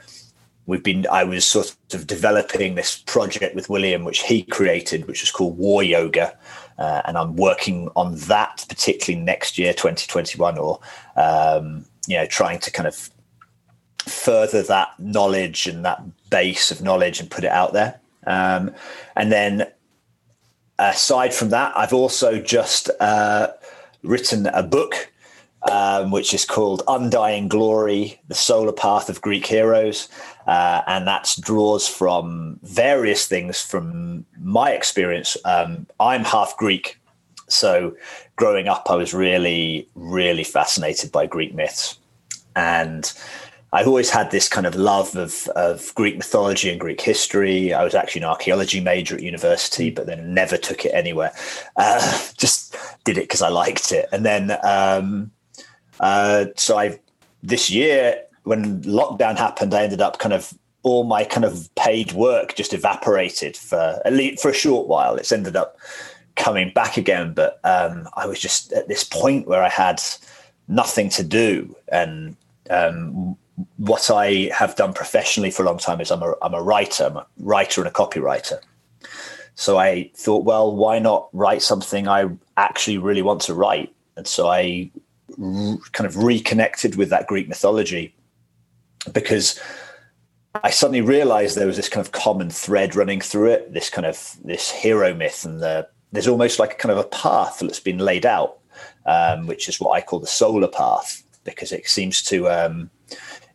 we've 0.67 0.83
been 0.83 1.07
i 1.11 1.23
was 1.23 1.45
sort 1.45 1.77
of 1.93 2.07
developing 2.07 2.75
this 2.75 2.97
project 2.99 3.55
with 3.55 3.69
william 3.69 4.05
which 4.05 4.21
he 4.21 4.43
created 4.43 5.07
which 5.07 5.21
was 5.21 5.31
called 5.31 5.59
war 5.59 5.83
yoga 5.83 6.37
uh, 6.79 7.03
and 7.05 7.17
I'm 7.17 7.37
working 7.37 7.89
on 7.97 8.17
that 8.17 8.65
particularly 8.69 9.25
next 9.25 9.59
year, 9.59 9.73
2021, 9.73 10.59
or 10.59 10.81
um, 11.17 11.85
you 12.07 12.17
know, 12.17 12.27
trying 12.27 12.59
to 12.61 12.71
kind 12.71 12.87
of 12.87 13.11
further 14.07 14.63
that 14.63 14.89
knowledge 14.99 15.67
and 15.67 15.85
that 15.85 16.03
base 16.31 16.71
of 16.71 16.83
knowledge 16.83 17.21
and 17.21 17.31
put 17.31 17.45
it 17.45 17.51
out 17.51 17.73
there. 17.73 18.01
Um, 18.27 18.75
and 19.17 19.31
then 19.31 19.67
aside 20.79 21.33
from 21.33 21.51
that, 21.51 21.77
I've 21.77 21.93
also 21.93 22.41
just 22.41 22.91
uh, 23.01 23.49
written 24.03 24.47
a 24.47 24.63
book 24.63 25.11
um, 25.71 26.11
which 26.11 26.35
is 26.35 26.45
called 26.45 26.83
Undying 26.89 27.49
Glory 27.49 28.21
The 28.29 28.35
Solar 28.35 28.73
Path 28.73 29.09
of 29.09 29.21
Greek 29.23 29.47
Heroes. 29.47 30.09
Uh, 30.47 30.83
and 30.87 31.07
that 31.07 31.35
draws 31.41 31.89
from 31.89 32.59
various 32.63 33.27
things 33.27 33.61
from 33.61 34.27
my 34.39 34.71
experience. 34.71 35.37
Um, 35.45 35.87
I'm 36.01 36.25
half 36.25 36.57
Greek. 36.57 37.01
So 37.49 37.97
growing 38.37 38.69
up, 38.69 38.87
I 38.91 38.97
was 38.97 39.15
really, 39.15 39.89
really 39.95 40.45
fascinated 40.45 41.13
by 41.13 41.27
Greek 41.27 41.55
myths. 41.55 41.99
And 42.57 43.13
I've 43.73 43.89
always 43.89 44.09
had 44.11 44.31
this 44.31 44.49
kind 44.49 44.67
of 44.67 44.77
love 44.77 45.17
of, 45.17 45.49
of 45.57 45.93
Greek 45.97 46.17
mythology 46.17 46.71
and 46.71 46.79
Greek 46.79 47.01
history. 47.01 47.75
I 47.75 47.83
was 47.83 47.95
actually 47.95 48.21
an 48.21 48.29
archaeology 48.29 48.81
major 48.81 49.17
at 49.17 49.23
university, 49.23 49.91
but 49.91 50.07
then 50.07 50.33
never 50.33 50.57
took 50.57 50.85
it 50.85 50.93
anywhere. 50.95 51.33
Uh, 51.77 52.01
just 52.39 52.77
did 53.03 53.19
it 53.19 53.23
because 53.23 53.43
I 53.43 53.49
liked 53.49 53.91
it. 53.91 54.09
And 54.13 54.25
then 54.25 54.57
um, 54.63 55.33
uh, 55.99 56.47
so 56.57 56.79
I 56.79 57.01
this 57.43 57.69
year 57.69 58.23
when 58.45 58.83
lockdown 58.83 59.37
happened, 59.37 59.75
I 59.75 59.83
ended 59.83 60.01
up 60.01 60.19
kind 60.19 60.33
of 60.33 60.55
all 60.83 61.05
my 61.05 61.25
kind 61.25 61.45
of 61.45 61.69
paid 61.75 62.13
work 62.13 62.55
just 62.55 62.75
evaporated 62.75 63.57
for 63.57 64.01
at 64.05 64.13
least 64.13 64.43
for 64.43 64.51
a 64.51 64.55
short 64.55 64.87
while. 64.87 65.17
It's 65.17 65.33
ended 65.33 65.57
up 65.57 65.77
coming 66.37 66.73
back 66.73 66.97
again, 66.97 67.33
but 67.33 67.59
um, 67.65 68.07
I 68.15 68.27
was 68.27 68.39
just 68.39 68.73
at 68.73 68.87
this 68.87 69.03
point 69.03 69.49
where 69.49 69.63
I 69.63 69.69
had 69.69 70.01
nothing 70.69 71.09
to 71.11 71.25
do, 71.25 71.75
and 71.89 72.37
um, 72.71 73.37
what 73.79 74.11
I 74.11 74.51
have 74.53 74.77
done 74.77 74.93
professionally 74.93 75.51
for 75.51 75.63
a 75.63 75.67
long 75.67 75.79
time 75.79 76.01
is 76.01 76.11
I'm 76.11 76.23
a 76.23 76.35
I'm 76.43 76.55
a 76.55 76.63
writer, 76.63 77.05
I'm 77.05 77.17
a 77.17 77.27
writer 77.39 77.81
and 77.81 77.89
a 77.89 77.93
copywriter. 77.93 78.59
So 79.57 79.79
I 79.79 80.11
thought, 80.17 80.45
well, 80.45 80.75
why 80.75 80.99
not 80.99 81.29
write 81.33 81.63
something 81.63 82.09
I 82.09 82.29
actually 82.57 82.99
really 82.99 83.23
want 83.23 83.41
to 83.43 83.55
write? 83.55 83.95
And 84.17 84.27
so 84.27 84.49
I 84.49 84.91
kind 85.37 86.07
of 86.07 86.17
reconnected 86.17 86.97
with 86.97 87.09
that 87.11 87.27
Greek 87.27 87.49
mythology 87.49 88.13
because 89.13 89.61
I 90.63 90.71
suddenly 90.71 91.01
realized 91.01 91.57
there 91.57 91.67
was 91.67 91.77
this 91.77 91.89
kind 91.89 92.05
of 92.05 92.13
common 92.13 92.51
thread 92.51 92.95
running 92.95 93.21
through 93.21 93.51
it, 93.51 93.73
this 93.73 93.91
kind 93.91 94.07
of 94.07 94.37
this 94.45 94.71
hero 94.71 95.13
myth, 95.15 95.45
and 95.45 95.61
the, 95.61 95.89
there's 96.13 96.29
almost 96.29 96.59
like 96.59 96.75
a 96.75 96.77
kind 96.77 96.93
of 96.93 96.99
a 96.99 97.09
path 97.09 97.59
that's 97.61 97.81
been 97.81 97.99
laid 97.99 98.25
out, 98.25 98.59
um, 99.07 99.47
which 99.47 99.69
is 99.69 99.81
what 99.81 99.91
I 99.91 100.01
call 100.01 100.21
the 100.21 100.27
solar 100.27 100.69
path, 100.69 101.23
because 101.43 101.73
it 101.73 101.89
seems 101.89 102.23
to 102.25 102.49
um, 102.49 102.91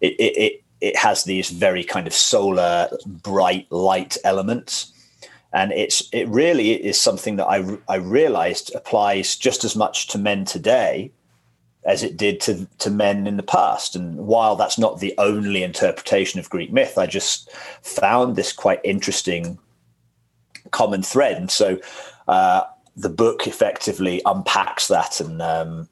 it, 0.01 0.15
it 0.19 0.63
it 0.81 0.95
has 0.97 1.23
these 1.23 1.49
very 1.49 1.83
kind 1.83 2.07
of 2.07 2.13
solar 2.13 2.89
bright 3.05 3.67
light 3.71 4.17
elements. 4.23 4.93
And 5.51 5.71
it's 5.71 6.07
it 6.11 6.27
really 6.27 6.71
is 6.71 6.99
something 6.99 7.37
that 7.37 7.47
I 7.47 7.63
I 7.87 7.95
realized 7.95 8.75
applies 8.75 9.35
just 9.35 9.63
as 9.63 9.75
much 9.75 10.07
to 10.07 10.17
men 10.17 10.45
today 10.45 11.11
as 11.89 12.03
it 12.03 12.15
did 12.15 12.39
to 12.39 12.67
to 12.77 12.91
men 12.91 13.25
in 13.25 13.35
the 13.35 13.43
past. 13.43 13.95
And 13.95 14.15
while 14.15 14.55
that's 14.55 14.77
not 14.77 14.99
the 14.99 15.15
only 15.17 15.63
interpretation 15.63 16.39
of 16.39 16.49
Greek 16.49 16.71
myth, 16.71 16.97
I 16.97 17.07
just 17.07 17.51
found 17.81 18.35
this 18.35 18.53
quite 18.53 18.79
interesting 18.83 19.57
common 20.69 21.01
thread. 21.01 21.35
And 21.35 21.49
so 21.49 21.79
uh, 22.27 22.61
the 22.95 23.09
book 23.09 23.47
effectively 23.47 24.21
unpacks 24.25 24.87
that 24.87 25.19
and 25.19 25.41
um, 25.41 25.89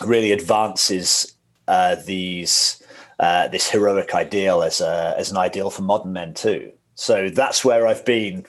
really 0.00 0.32
advances 0.32 1.34
uh, 1.68 1.96
these 2.06 2.82
uh, 3.20 3.48
this 3.48 3.70
heroic 3.70 4.14
ideal 4.14 4.62
as 4.62 4.80
a 4.80 5.14
as 5.18 5.30
an 5.30 5.36
ideal 5.36 5.68
for 5.68 5.82
modern 5.82 6.14
men 6.14 6.32
too. 6.32 6.72
So 6.94 7.28
that's 7.28 7.62
where 7.66 7.86
I've 7.86 8.04
been. 8.06 8.46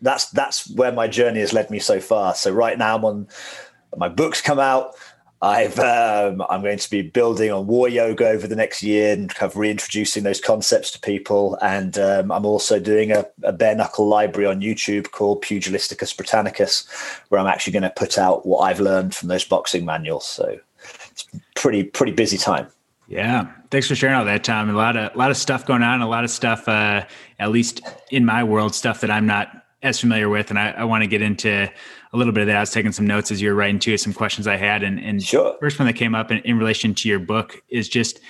That's 0.00 0.30
that's 0.30 0.70
where 0.70 0.92
my 0.92 1.08
journey 1.08 1.40
has 1.40 1.52
led 1.52 1.68
me 1.70 1.78
so 1.78 2.00
far. 2.00 2.34
So 2.34 2.50
right 2.50 2.78
now 2.78 2.96
I'm 2.96 3.04
on 3.04 3.28
my 3.96 4.08
books 4.08 4.40
come 4.40 4.58
out. 4.58 4.94
I've 5.42 5.78
um, 5.78 6.42
I'm 6.50 6.60
going 6.60 6.78
to 6.78 6.90
be 6.90 7.00
building 7.00 7.50
on 7.50 7.66
war 7.66 7.88
yoga 7.88 8.28
over 8.28 8.46
the 8.46 8.56
next 8.56 8.82
year 8.82 9.14
and 9.14 9.34
kind 9.34 9.50
of 9.50 9.56
reintroducing 9.56 10.22
those 10.22 10.40
concepts 10.40 10.90
to 10.90 11.00
people. 11.00 11.56
And 11.62 11.98
um, 11.98 12.30
I'm 12.30 12.44
also 12.44 12.78
doing 12.78 13.10
a, 13.10 13.26
a, 13.42 13.52
bare 13.52 13.74
knuckle 13.74 14.06
library 14.06 14.46
on 14.46 14.60
YouTube 14.60 15.12
called 15.12 15.42
Pugilisticus 15.42 16.14
Britannicus, 16.14 16.86
where 17.28 17.40
I'm 17.40 17.46
actually 17.46 17.72
going 17.72 17.84
to 17.84 17.90
put 17.90 18.18
out 18.18 18.44
what 18.44 18.60
I've 18.60 18.80
learned 18.80 19.14
from 19.14 19.28
those 19.28 19.44
boxing 19.44 19.86
manuals. 19.86 20.26
So 20.26 20.58
it's 21.10 21.26
pretty 21.54 21.84
pretty 21.84 22.12
busy 22.12 22.36
time. 22.36 22.66
Yeah, 23.08 23.50
thanks 23.70 23.88
for 23.88 23.94
sharing 23.94 24.16
all 24.16 24.26
that, 24.26 24.44
Tom. 24.44 24.68
A 24.68 24.74
lot 24.74 24.96
of 24.96 25.14
a 25.14 25.18
lot 25.18 25.30
of 25.30 25.38
stuff 25.38 25.64
going 25.64 25.82
on. 25.82 26.02
A 26.02 26.08
lot 26.08 26.22
of 26.22 26.30
stuff, 26.30 26.68
uh, 26.68 27.06
at 27.38 27.50
least 27.50 27.80
in 28.10 28.26
my 28.26 28.44
world, 28.44 28.74
stuff 28.74 29.00
that 29.00 29.10
I'm 29.10 29.26
not 29.26 29.48
as 29.82 29.98
familiar 29.98 30.28
with, 30.28 30.50
and 30.50 30.58
I, 30.58 30.72
I 30.72 30.84
want 30.84 31.02
to 31.02 31.08
get 31.08 31.22
into 31.22 31.70
a 32.12 32.16
little 32.16 32.32
bit 32.32 32.42
of 32.42 32.46
that. 32.48 32.56
I 32.56 32.60
was 32.60 32.70
taking 32.70 32.92
some 32.92 33.06
notes 33.06 33.30
as 33.30 33.40
you 33.40 33.48
were 33.48 33.54
writing 33.54 33.78
to 33.80 33.96
some 33.96 34.12
questions 34.12 34.46
I 34.46 34.56
had, 34.56 34.82
and 34.82 34.98
and 34.98 35.22
sure. 35.22 35.56
first 35.60 35.78
one 35.78 35.86
that 35.86 35.94
came 35.94 36.14
up 36.14 36.30
in, 36.30 36.38
in 36.38 36.58
relation 36.58 36.94
to 36.94 37.08
your 37.08 37.18
book 37.18 37.62
is 37.68 37.88
just, 37.88 38.20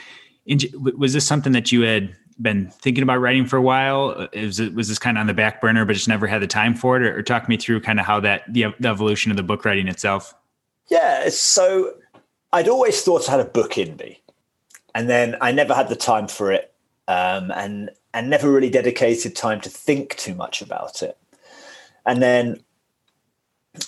in, 0.47 0.61
was 0.97 1.13
this 1.13 1.27
something 1.27 1.53
that 1.53 1.73
you 1.73 1.83
had 1.83 2.15
been 2.41 2.71
thinking 2.71 3.03
about 3.03 3.19
writing 3.19 3.47
for 3.47 3.57
a 3.57 3.63
while? 3.63 4.29
Was, 4.35 4.61
it, 4.61 4.75
was 4.75 4.89
this 4.89 4.99
kind 4.99 5.17
of 5.17 5.21
on 5.21 5.27
the 5.27 5.35
back 5.35 5.61
burner, 5.61 5.85
but 5.85 5.93
just 5.93 6.09
never 6.09 6.27
had 6.27 6.43
the 6.43 6.47
time 6.47 6.75
for 6.75 6.97
it, 6.97 7.03
or, 7.03 7.19
or 7.19 7.23
talk 7.23 7.49
me 7.49 7.57
through 7.57 7.81
kind 7.81 8.01
of 8.01 8.07
how 8.07 8.21
that 8.21 8.43
the, 8.53 8.67
the 8.81 8.89
evolution 8.89 9.31
of 9.31 9.37
the 9.37 9.43
book 9.43 9.65
writing 9.65 9.89
itself? 9.89 10.35
Yeah, 10.89 11.29
so 11.29 11.95
I'd 12.53 12.69
always 12.69 13.03
thought 13.03 13.29
I 13.29 13.33
had 13.33 13.41
a 13.41 13.45
book 13.45 13.79
in 13.79 13.97
me 13.97 14.21
and 14.95 15.09
then 15.09 15.37
I 15.41 15.53
never 15.53 15.75
had 15.75 15.89
the 15.89 15.97
time 15.97 16.29
for 16.29 16.53
it, 16.53 16.73
um, 17.09 17.51
and 17.53 17.91
and 18.13 18.29
never 18.29 18.51
really 18.51 18.71
dedicated 18.71 19.37
time 19.37 19.61
to 19.61 19.69
think 19.69 20.17
too 20.17 20.35
much 20.35 20.63
about 20.63 21.03
it. 21.03 21.17
And 22.07 22.21
then 22.21 22.61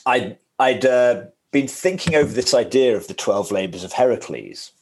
I 0.07 0.37
I'd, 0.59 0.85
uh, 0.85 1.25
been 1.51 1.69
thinking 1.69 2.15
over 2.15 2.33
this 2.33 2.55
idea 2.55 2.97
of 2.97 3.09
the 3.09 3.15
twelve 3.15 3.51
labors 3.51 3.85
of 3.85 3.93
Heracles, 3.93 4.73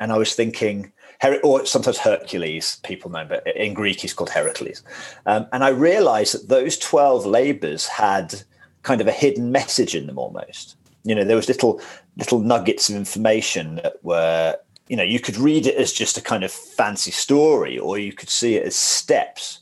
and 0.00 0.12
I 0.12 0.18
was 0.18 0.34
thinking. 0.34 0.92
Her- 1.22 1.40
or 1.42 1.64
sometimes 1.64 1.96
Hercules, 1.96 2.78
people 2.84 3.10
know, 3.10 3.24
but 3.24 3.46
in 3.56 3.72
Greek 3.72 4.00
he's 4.00 4.12
called 4.12 4.28
Heracles. 4.28 4.82
Um, 5.24 5.46
and 5.50 5.64
I 5.64 5.68
realized 5.68 6.34
that 6.34 6.48
those 6.50 6.76
12 6.76 7.24
labors 7.24 7.86
had 7.86 8.42
kind 8.82 9.00
of 9.00 9.06
a 9.06 9.12
hidden 9.12 9.50
message 9.50 9.94
in 9.94 10.06
them 10.06 10.18
almost. 10.18 10.76
You 11.04 11.14
know, 11.14 11.24
there 11.24 11.36
was 11.36 11.48
little 11.48 11.80
little 12.18 12.40
nuggets 12.40 12.90
of 12.90 12.96
information 12.96 13.76
that 13.76 13.94
were 14.04 14.58
you 14.88 14.96
know, 14.96 15.02
you 15.02 15.18
could 15.18 15.36
read 15.36 15.66
it 15.66 15.76
as 15.76 15.92
just 15.92 16.16
a 16.16 16.22
kind 16.22 16.44
of 16.44 16.52
fancy 16.52 17.10
story, 17.10 17.78
or 17.78 17.98
you 17.98 18.12
could 18.12 18.30
see 18.30 18.54
it 18.54 18.66
as 18.66 18.76
steps 18.76 19.60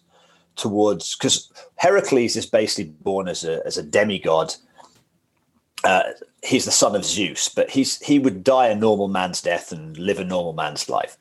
towards 0.56 1.16
because 1.16 1.50
Heracles 1.76 2.36
is 2.36 2.46
basically 2.46 2.92
born 3.00 3.28
as 3.28 3.44
a 3.44 3.64
as 3.66 3.76
a 3.78 3.82
demigod. 3.82 4.54
Uh, 5.84 6.02
he's 6.42 6.64
the 6.64 6.70
son 6.70 6.96
of 6.96 7.04
Zeus, 7.04 7.48
but 7.48 7.70
he's 7.70 8.00
he 8.00 8.18
would 8.18 8.42
die 8.42 8.68
a 8.68 8.74
normal 8.74 9.08
man's 9.08 9.42
death 9.42 9.70
and 9.70 9.96
live 9.98 10.18
a 10.18 10.24
normal 10.24 10.54
man's 10.54 10.88
life. 10.88 11.16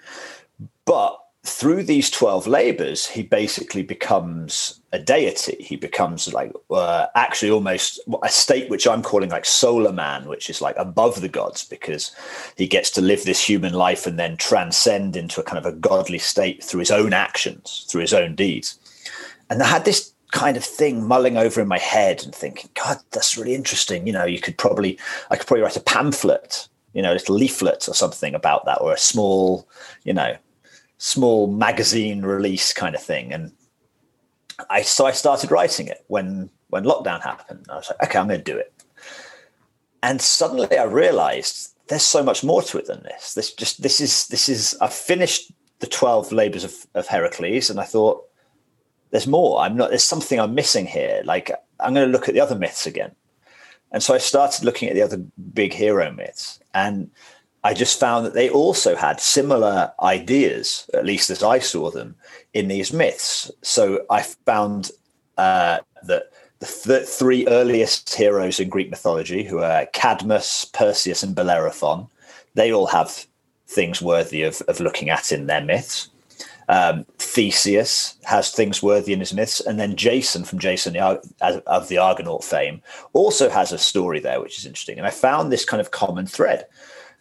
But 0.86 1.20
through 1.46 1.84
these 1.84 2.10
12 2.10 2.48
labors, 2.48 3.05
he 3.05 3.22
basically 3.22 3.84
becomes 3.84 4.79
a 4.93 5.00
deity. 5.00 5.58
He 5.60 5.75
becomes 5.75 6.34
like 6.34 6.53
uh, 6.72 7.08
actually 7.15 7.51
almost 7.51 8.00
a 8.24 8.29
state 8.29 8.70
which 8.70 8.88
I'm 8.88 9.01
calling 9.01 9.29
like 9.29 9.43
solar 9.43 9.91
man, 9.91 10.29
which 10.29 10.50
is 10.50 10.62
like 10.62 10.75
above 10.77 11.20
the 11.20 11.27
gods 11.27 11.65
because 11.65 12.15
he 12.55 12.65
gets 12.65 12.89
to 12.91 13.01
live 13.01 13.25
this 13.25 13.46
human 13.46 13.74
life 13.74 14.08
and 14.08 14.17
then 14.17 14.38
transcend 14.38 15.17
into 15.17 15.41
a 15.41 15.43
kind 15.43 15.58
of 15.58 15.65
a 15.65 15.77
godly 15.77 16.17
state 16.17 16.63
through 16.63 16.79
his 16.79 16.91
own 16.91 17.12
actions, 17.12 17.86
through 17.89 18.01
his 18.01 18.13
own 18.13 18.36
deeds. 18.36 18.79
And 19.50 19.62
I 19.62 19.67
had 19.67 19.84
this 19.84 20.12
kind 20.34 20.58
of 20.58 20.66
thing 20.66 21.08
mulling 21.08 21.38
over 21.38 21.62
in 21.62 21.68
my 21.68 21.78
head 21.78 22.24
and 22.24 22.34
thinking, 22.34 22.70
God, 22.74 22.98
that's 23.12 23.38
really 23.38 23.54
interesting. 23.54 24.08
You 24.08 24.13
know, 24.13 24.25
you 24.25 24.42
could 24.42 24.58
probably, 24.58 24.98
I 25.30 25.36
could 25.36 25.46
probably 25.46 25.62
write 25.62 25.78
a 25.78 25.82
pamphlet, 25.82 26.68
you 26.94 27.04
know, 27.04 27.12
a 27.12 27.13
little 27.13 27.36
leaflet 27.36 27.88
or 27.88 27.94
something 27.94 28.34
about 28.34 28.66
that, 28.66 28.82
or 28.82 28.92
a 28.92 28.98
small, 28.98 29.70
you 30.04 30.12
know, 30.12 30.36
small 30.98 31.48
magazine 31.48 32.24
release 32.24 32.74
kind 32.74 32.96
of 32.96 33.02
thing. 33.02 33.32
And 33.32 33.52
I 34.72 34.82
so 34.82 35.06
I 35.06 35.12
started 35.12 35.52
writing 35.52 35.88
it 35.88 36.04
when 36.08 36.50
when 36.70 36.84
lockdown 36.84 37.22
happened. 37.22 37.68
I 37.70 37.75
was 37.75 37.92
like, 37.92 38.10
okay, 38.10 38.18
I'm 38.18 38.28
going 38.28 38.44
to 38.44 38.52
do 38.52 38.58
it. 38.58 38.74
And 40.02 40.20
suddenly 40.20 40.78
I 40.78 40.86
realized 40.86 41.75
there's 41.90 42.04
so 42.04 42.24
much 42.24 42.44
more 42.44 42.63
to 42.63 42.80
it 42.80 42.88
than 42.88 43.04
this. 43.04 43.36
This 43.36 43.54
just 43.54 43.84
this 43.84 44.02
is 44.02 44.28
this 44.28 44.50
is 44.50 44.75
I've 44.82 44.94
finished 44.94 45.52
the 45.80 45.88
12 45.88 46.32
labors 46.32 46.63
of, 46.63 46.74
of 46.96 47.08
Heracles 47.08 47.70
and 47.70 47.80
I 47.80 47.84
thought 47.84 48.24
there's 49.13 49.27
more. 49.27 49.62
I'm 49.62 49.77
not 49.77 49.89
there's 49.91 50.03
something 50.03 50.39
I'm 50.39 50.55
missing 50.55 50.88
here. 50.88 51.22
Like 51.24 51.51
I'm 51.79 51.93
going 51.93 52.08
to 52.08 52.12
look 52.12 52.27
at 52.27 52.34
the 52.34 52.41
other 52.41 52.58
myths 52.58 52.88
again. 52.88 53.12
And 53.91 54.01
so 54.01 54.15
I 54.15 54.17
started 54.17 54.65
looking 54.65 54.89
at 54.89 54.96
the 54.96 55.03
other 55.03 55.17
big 55.53 55.72
hero 55.72 56.12
myths. 56.12 56.60
And 56.74 57.12
I 57.63 57.75
just 57.75 58.00
found 58.00 58.25
that 58.25 58.34
they 58.34 58.50
also 58.50 58.96
had 58.96 59.22
similar 59.22 59.93
ideas, 60.01 60.89
at 60.96 61.05
least 61.05 61.29
as 61.29 61.43
I 61.43 61.60
saw 61.60 61.91
them, 61.91 62.15
in 62.55 62.70
these 62.70 62.91
myths. 62.91 63.51
So 63.62 64.03
I 64.10 64.24
found 64.24 64.89
uh, 65.38 65.77
that 66.08 66.32
the 66.58 66.65
th- 66.65 67.08
three 67.08 67.46
earliest 67.46 68.15
heroes 68.15 68.60
in 68.60 68.67
Greek 68.67 68.89
mythology, 68.89 69.43
who 69.43 69.60
are 69.60 69.86
Cadmus, 69.93 70.65
Perseus, 70.65 71.22
and 71.22 71.36
Bellerophon, 71.36 72.08
they 72.55 72.74
all 72.74 72.88
have 72.88 73.27
things 73.67 74.01
worthy 74.01 74.41
of, 74.41 74.60
of 74.62 74.79
looking 74.79 75.12
at 75.12 75.32
in 75.32 75.46
their 75.46 75.63
myths. 75.63 76.10
Um, 76.70 77.05
Theseus 77.17 78.15
has 78.24 78.51
things 78.51 78.82
worthy 78.82 79.13
in 79.13 79.20
his 79.20 79.34
myths, 79.34 79.60
and 79.60 79.79
then 79.79 79.96
Jason 79.96 80.43
from 80.43 80.60
Jason 80.60 80.96
of 80.98 81.88
the 81.88 81.98
Argonaut 81.98 82.43
fame 82.43 82.82
also 83.13 83.50
has 83.50 83.72
a 83.72 83.77
story 83.77 84.20
there, 84.20 84.39
which 84.39 84.58
is 84.58 84.65
interesting. 84.65 84.98
And 84.98 85.08
I 85.08 85.12
found 85.12 85.51
this 85.51 85.65
kind 85.65 85.82
of 85.82 85.91
common 85.91 86.25
thread 86.25 86.65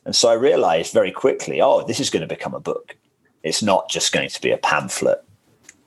and 0.05 0.17
so 0.17 0.29
I 0.29 0.35
realized 0.35 0.93
very 0.93 1.13
quickly, 1.13 1.61
oh, 1.61 1.85
this 1.85 2.01
is 2.01 2.11
going 2.11 2.23
to 2.23 2.35
become 2.35 2.55
a 2.55 2.61
book. 2.61 2.97
It's 3.43 3.63
not 3.63 3.89
just 3.89 4.13
going 4.13 4.29
to 4.29 4.41
be 4.41 4.51
a 4.51 4.59
pamphlet. 4.59 5.23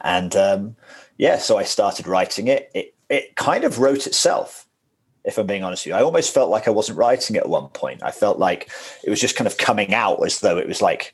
And 0.01 0.35
um, 0.35 0.75
yeah, 1.17 1.37
so 1.37 1.57
I 1.57 1.63
started 1.63 2.07
writing 2.07 2.47
it. 2.47 2.69
It 2.73 2.93
it 3.07 3.35
kind 3.35 3.63
of 3.63 3.79
wrote 3.79 4.07
itself, 4.07 4.67
if 5.23 5.37
I'm 5.37 5.45
being 5.45 5.63
honest 5.63 5.85
with 5.85 5.91
you. 5.91 5.95
I 5.95 6.01
almost 6.01 6.33
felt 6.33 6.49
like 6.49 6.67
I 6.67 6.71
wasn't 6.71 6.97
writing 6.97 7.35
it 7.35 7.43
at 7.43 7.49
one 7.49 7.67
point. 7.67 8.01
I 8.01 8.11
felt 8.11 8.39
like 8.39 8.69
it 9.03 9.09
was 9.09 9.21
just 9.21 9.35
kind 9.35 9.47
of 9.47 9.57
coming 9.57 9.93
out 9.93 10.25
as 10.25 10.39
though 10.39 10.57
it 10.57 10.67
was 10.67 10.81
like 10.81 11.13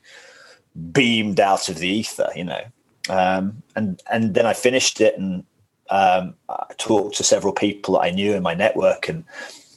beamed 0.92 1.40
out 1.40 1.68
of 1.68 1.78
the 1.78 1.88
ether, 1.88 2.28
you 2.34 2.44
know. 2.44 2.62
Um, 3.08 3.62
and 3.74 4.00
and 4.10 4.34
then 4.34 4.46
I 4.46 4.52
finished 4.52 5.00
it 5.00 5.18
and 5.18 5.44
um, 5.92 6.34
I 6.48 6.72
talked 6.78 7.16
to 7.16 7.24
several 7.24 7.52
people 7.52 7.94
that 7.94 8.00
I 8.00 8.10
knew 8.10 8.34
in 8.34 8.42
my 8.42 8.54
network, 8.54 9.08
and 9.08 9.24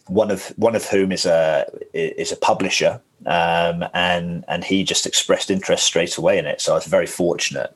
one 0.07 0.31
of 0.31 0.47
one 0.55 0.75
of 0.75 0.85
whom 0.85 1.11
is 1.11 1.25
a 1.25 1.65
is 1.93 2.31
a 2.31 2.37
publisher, 2.37 3.01
um, 3.25 3.83
and 3.93 4.45
and 4.47 4.63
he 4.63 4.85
just 4.85 5.05
expressed 5.05 5.51
interest 5.51 5.83
straight 5.83 6.17
away 6.17 6.37
in 6.37 6.45
it. 6.45 6.61
So 6.61 6.71
I 6.71 6.75
was 6.75 6.85
very 6.85 7.05
fortunate, 7.05 7.75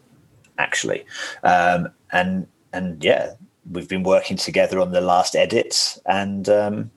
actually, 0.58 1.06
um, 1.44 1.90
and 2.14 2.48
and 2.72 3.04
yeah, 3.04 3.34
we've 3.70 3.90
been 3.90 4.04
working 4.04 4.38
together 4.38 4.80
on 4.80 4.92
the 4.92 5.02
last 5.02 5.36
edits, 5.36 6.00
and 6.06 6.48
um, 6.48 6.92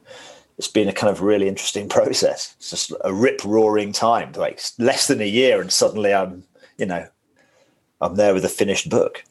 it's 0.58 0.68
been 0.68 0.88
a 0.88 0.92
kind 0.92 1.10
of 1.10 1.22
really 1.22 1.48
interesting 1.48 1.88
process. 1.98 2.54
It's 2.58 2.70
just 2.70 2.92
a 3.04 3.12
rip 3.12 3.44
roaring 3.44 3.92
time, 3.92 4.32
like 4.32 4.60
less 4.78 5.06
than 5.06 5.20
a 5.20 5.28
year, 5.28 5.60
and 5.60 5.72
suddenly 5.72 6.12
I'm 6.14 6.44
you 6.78 6.86
know 6.86 7.06
I'm 8.00 8.16
there 8.16 8.34
with 8.34 8.44
a 8.44 8.48
finished 8.48 8.88
book. 8.88 9.24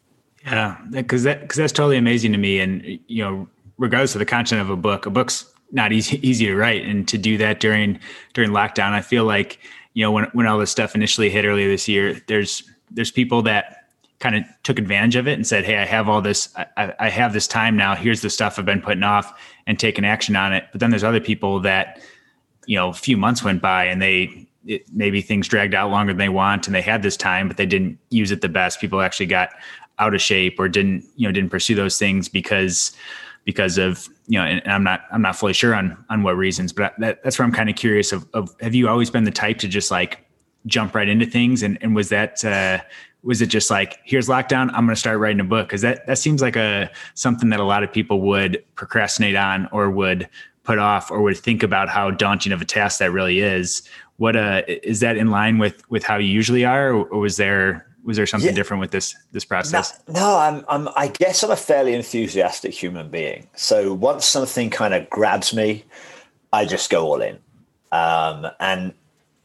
Yeah, 0.44 0.78
because 0.90 1.24
that 1.24 1.42
because 1.42 1.58
that's 1.58 1.74
totally 1.74 1.98
amazing 1.98 2.32
to 2.32 2.38
me, 2.38 2.60
and 2.60 3.00
you 3.08 3.24
know 3.24 3.48
regardless 3.78 4.16
of 4.16 4.20
the 4.20 4.26
content 4.26 4.62
of 4.62 4.70
a 4.70 4.76
book, 4.76 5.06
a 5.06 5.10
book's 5.10 5.46
not 5.72 5.92
easy 5.92 6.20
easy 6.28 6.46
to 6.48 6.56
write, 6.56 6.86
and 6.86 7.08
to 7.08 7.18
do 7.18 7.38
that 7.38 7.60
during 7.60 8.00
during 8.34 8.52
lockdown, 8.52 8.92
I 8.92 9.02
feel 9.02 9.26
like 9.26 9.60
you 9.94 10.04
know 10.04 10.12
when 10.12 10.26
when 10.34 10.48
all 10.48 10.58
this 10.58 10.72
stuff 10.72 10.96
initially 10.96 11.30
hit 11.30 11.46
earlier 11.46 11.68
this 11.68 11.88
year, 11.88 12.20
there's 12.28 12.64
there's 12.90 13.12
people 13.12 13.42
that 13.44 13.81
kind 14.22 14.36
of 14.36 14.44
took 14.64 14.80
advantage 14.80 15.18
of 15.18 15.28
it 15.28 15.34
and 15.34 15.46
said, 15.46 15.66
"Hey, 15.66 15.78
I 15.78 15.86
have 15.86 16.08
all 16.08 16.22
this. 16.22 16.54
I, 16.78 16.94
I 17.00 17.10
have 17.10 17.34
this 17.34 17.48
time 17.48 17.76
now. 17.76 17.96
Here's 17.96 18.22
the 18.22 18.30
stuff 18.30 18.58
I've 18.58 18.66
been 18.66 18.82
putting 18.82 19.04
off, 19.04 19.38
and 19.68 19.78
taking 19.78 20.06
action 20.06 20.36
on 20.36 20.54
it." 20.54 20.66
But 20.72 20.80
then 20.80 20.92
there's 20.92 21.04
other 21.04 21.20
people 21.20 21.60
that, 21.62 22.00
you 22.66 22.78
know, 22.78 22.90
a 22.90 22.94
few 22.94 23.18
months 23.18 23.44
went 23.44 23.62
by 23.62 23.86
and 23.86 24.02
they 24.02 24.48
it, 24.66 24.86
maybe 24.94 25.22
things 25.22 25.48
dragged 25.48 25.74
out 25.74 25.90
longer 25.92 26.14
than 26.14 26.20
they 26.20 26.30
want, 26.30 26.68
and 26.68 26.76
they 26.76 26.82
had 26.82 27.02
this 27.04 27.18
time, 27.18 27.48
but 27.48 27.58
they 27.58 27.66
didn't 27.66 27.98
use 28.10 28.32
it 28.32 28.42
the 28.42 28.50
best. 28.50 28.80
People 28.80 29.02
actually 29.02 29.26
got 29.26 29.50
out 30.00 30.14
of 30.14 30.22
shape 30.22 30.60
or 30.60 30.70
didn't, 30.70 31.04
you 31.16 31.28
know, 31.28 31.32
didn't 31.32 31.50
pursue 31.50 31.76
those 31.76 31.98
things 31.98 32.30
because 32.30 32.96
because 33.44 33.80
of 33.80 34.08
you 34.28 34.40
know, 34.40 34.46
and, 34.46 34.62
I'm 34.66 34.84
not 34.84 35.02
I'm 35.12 35.22
not 35.22 35.36
fully 35.36 35.54
sure 35.54 35.74
on 35.74 35.98
on 36.10 36.24
what 36.24 36.38
reasons, 36.38 36.72
but 36.74 36.94
that, 37.00 37.24
that's 37.24 37.40
where 37.40 37.46
I'm 37.46 37.52
kind 37.52 37.70
of 37.70 37.76
curious 37.76 38.12
of, 38.12 38.28
of 38.34 38.56
have 38.62 38.76
you 38.76 38.88
always 38.88 39.10
been 39.10 39.24
the 39.24 39.32
type 39.32 39.58
to 39.60 39.68
just 39.68 39.90
like 39.92 40.26
jump 40.68 40.94
right 40.94 41.10
into 41.10 41.26
things 41.26 41.64
and 41.64 41.78
and 41.82 41.96
was 41.96 42.10
that 42.10 42.46
uh 42.46 42.80
was 43.24 43.42
it 43.42 43.48
just 43.48 43.70
like 43.70 44.00
here's 44.04 44.28
lockdown 44.28 44.70
i'm 44.74 44.86
going 44.86 44.90
to 44.90 44.96
start 44.96 45.20
writing 45.20 45.40
a 45.40 45.44
book 45.44 45.68
because 45.68 45.82
that 45.82 46.06
that 46.08 46.18
seems 46.18 46.42
like 46.42 46.56
a 46.56 46.90
something 47.14 47.50
that 47.50 47.60
a 47.60 47.64
lot 47.64 47.84
of 47.84 47.92
people 47.92 48.22
would 48.22 48.64
procrastinate 48.76 49.36
on 49.36 49.68
or 49.72 49.92
would 49.92 50.28
put 50.64 50.80
off 50.80 51.12
or 51.12 51.22
would 51.22 51.38
think 51.38 51.64
about 51.64 51.90
how 51.90 52.12
daunting 52.12 52.52
of 52.52 52.62
a 52.62 52.66
task 52.66 53.00
that 53.00 53.12
really 53.12 53.40
is. 53.40 53.82
What 54.18 54.36
uh 54.36 54.62
is 54.68 55.00
that 55.00 55.18
in 55.18 55.32
line 55.32 55.58
with 55.58 55.90
with 55.90 56.04
how 56.04 56.18
you 56.18 56.28
usually 56.28 56.64
are 56.66 56.94
or, 56.94 57.20
was 57.20 57.38
there 57.38 57.88
was 58.04 58.18
there 58.18 58.26
something 58.26 58.50
yeah. 58.50 58.56
different 58.56 58.82
with 58.82 58.92
this 58.92 59.16
this 59.32 59.46
process? 59.46 60.00
no, 60.08 60.14
no 60.14 60.38
I'm, 60.38 60.66
I'm 60.70 60.90
i 60.96 61.08
guess 61.08 61.44
i'm 61.44 61.52
a 61.52 61.56
fairly 61.56 61.94
enthusiastic 61.94 62.74
human 62.74 63.10
being. 63.10 63.48
So 63.56 63.94
once 63.94 64.26
something 64.26 64.70
kind 64.70 64.94
of 64.94 65.10
grabs 65.10 65.54
me 65.54 65.84
i 66.54 66.66
just 66.66 66.90
go 66.90 67.06
all 67.06 67.22
in. 67.22 67.40
Um 67.92 68.48
and 68.60 68.94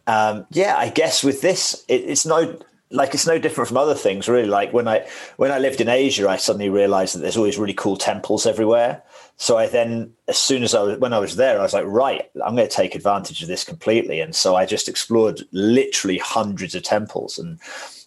um 0.06 0.46
yeah 0.50 0.76
i 0.76 0.90
guess 0.90 1.24
with 1.24 1.40
this 1.40 1.84
it, 1.88 2.02
it's 2.02 2.26
no 2.26 2.58
like 2.90 3.14
it's 3.14 3.26
no 3.26 3.38
different 3.38 3.68
from 3.68 3.76
other 3.76 3.94
things 3.94 4.28
really. 4.28 4.48
Like 4.48 4.72
when 4.72 4.86
i 4.88 5.06
when 5.36 5.50
i 5.50 5.58
lived 5.58 5.80
in 5.80 5.88
asia 5.88 6.28
i 6.28 6.36
suddenly 6.36 6.68
realized 6.68 7.14
that 7.14 7.20
there's 7.20 7.36
always 7.36 7.58
really 7.58 7.74
cool 7.74 7.96
temples 7.96 8.46
everywhere. 8.46 9.02
So 9.36 9.58
i 9.58 9.66
then 9.66 10.12
as 10.28 10.38
soon 10.38 10.62
as 10.62 10.74
i 10.74 10.82
was 10.82 10.98
when 10.98 11.12
i 11.12 11.18
was 11.18 11.36
there 11.36 11.58
i 11.58 11.62
was 11.62 11.74
like 11.74 11.84
right 11.86 12.30
i'm 12.44 12.56
going 12.56 12.68
to 12.68 12.74
take 12.74 12.94
advantage 12.94 13.42
of 13.42 13.48
this 13.48 13.64
completely. 13.64 14.20
And 14.20 14.34
so 14.34 14.56
i 14.56 14.66
just 14.66 14.88
explored 14.88 15.42
literally 15.52 16.18
hundreds 16.18 16.74
of 16.74 16.82
temples. 16.82 17.38
And 17.38 17.58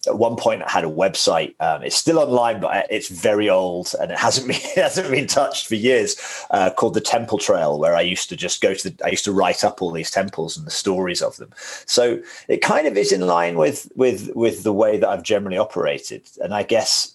at 0.06 0.18
one 0.18 0.36
point 0.36 0.62
I 0.62 0.70
had 0.70 0.84
a 0.84 0.88
website. 0.88 1.54
Um, 1.60 1.82
it's 1.82 1.96
still 1.96 2.18
online, 2.18 2.60
but 2.60 2.86
it's 2.90 3.08
very 3.08 3.50
old 3.50 3.94
and 4.00 4.10
it 4.10 4.18
hasn't 4.18 4.46
been 4.48 4.56
it 4.56 4.78
hasn't 4.78 5.10
been 5.10 5.26
touched 5.26 5.66
for 5.66 5.74
years. 5.74 6.16
Uh, 6.50 6.70
called 6.70 6.94
the 6.94 7.00
Temple 7.00 7.38
Trail, 7.38 7.78
where 7.78 7.94
I 7.94 8.00
used 8.00 8.28
to 8.30 8.36
just 8.36 8.60
go 8.60 8.74
to 8.74 8.90
the. 8.90 9.04
I 9.04 9.10
used 9.10 9.24
to 9.24 9.32
write 9.32 9.64
up 9.64 9.82
all 9.82 9.90
these 9.90 10.10
temples 10.10 10.56
and 10.56 10.66
the 10.66 10.70
stories 10.70 11.22
of 11.22 11.36
them. 11.36 11.50
So 11.86 12.20
it 12.48 12.62
kind 12.62 12.86
of 12.86 12.96
is 12.96 13.12
in 13.12 13.26
line 13.26 13.56
with 13.56 13.90
with 13.94 14.30
with 14.34 14.62
the 14.62 14.72
way 14.72 14.96
that 14.96 15.08
I've 15.08 15.22
generally 15.22 15.58
operated. 15.58 16.28
And 16.42 16.54
I 16.54 16.62
guess 16.62 17.14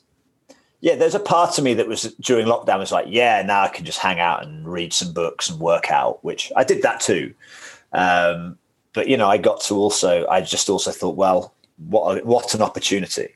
yeah, 0.82 0.94
there's 0.94 1.16
a 1.16 1.20
part 1.20 1.58
of 1.58 1.64
me 1.64 1.74
that 1.74 1.88
was 1.88 2.14
during 2.22 2.46
lockdown 2.46 2.78
was 2.78 2.92
like, 2.92 3.08
yeah, 3.10 3.42
now 3.42 3.64
I 3.64 3.70
can 3.70 3.86
just 3.86 3.98
hang 3.98 4.20
out 4.20 4.44
and 4.44 4.72
read 4.72 4.94
some 4.94 5.14
books 5.14 5.50
and 5.50 5.60
work 5.60 5.90
out, 5.90 6.24
which 6.24 6.52
I 6.56 6.64
did 6.64 6.84
that 6.84 7.00
too. 7.00 7.34
Um, 7.92 8.60
but 8.94 9.08
you 9.08 9.18
know, 9.18 9.28
I 9.28 9.38
got 9.38 9.62
to 9.62 9.76
also, 9.78 10.28
I 10.28 10.42
just 10.42 10.70
also 10.70 10.92
thought, 10.92 11.16
well, 11.16 11.55
what 11.78 12.18
a, 12.18 12.26
what 12.26 12.54
an 12.54 12.62
opportunity. 12.62 13.30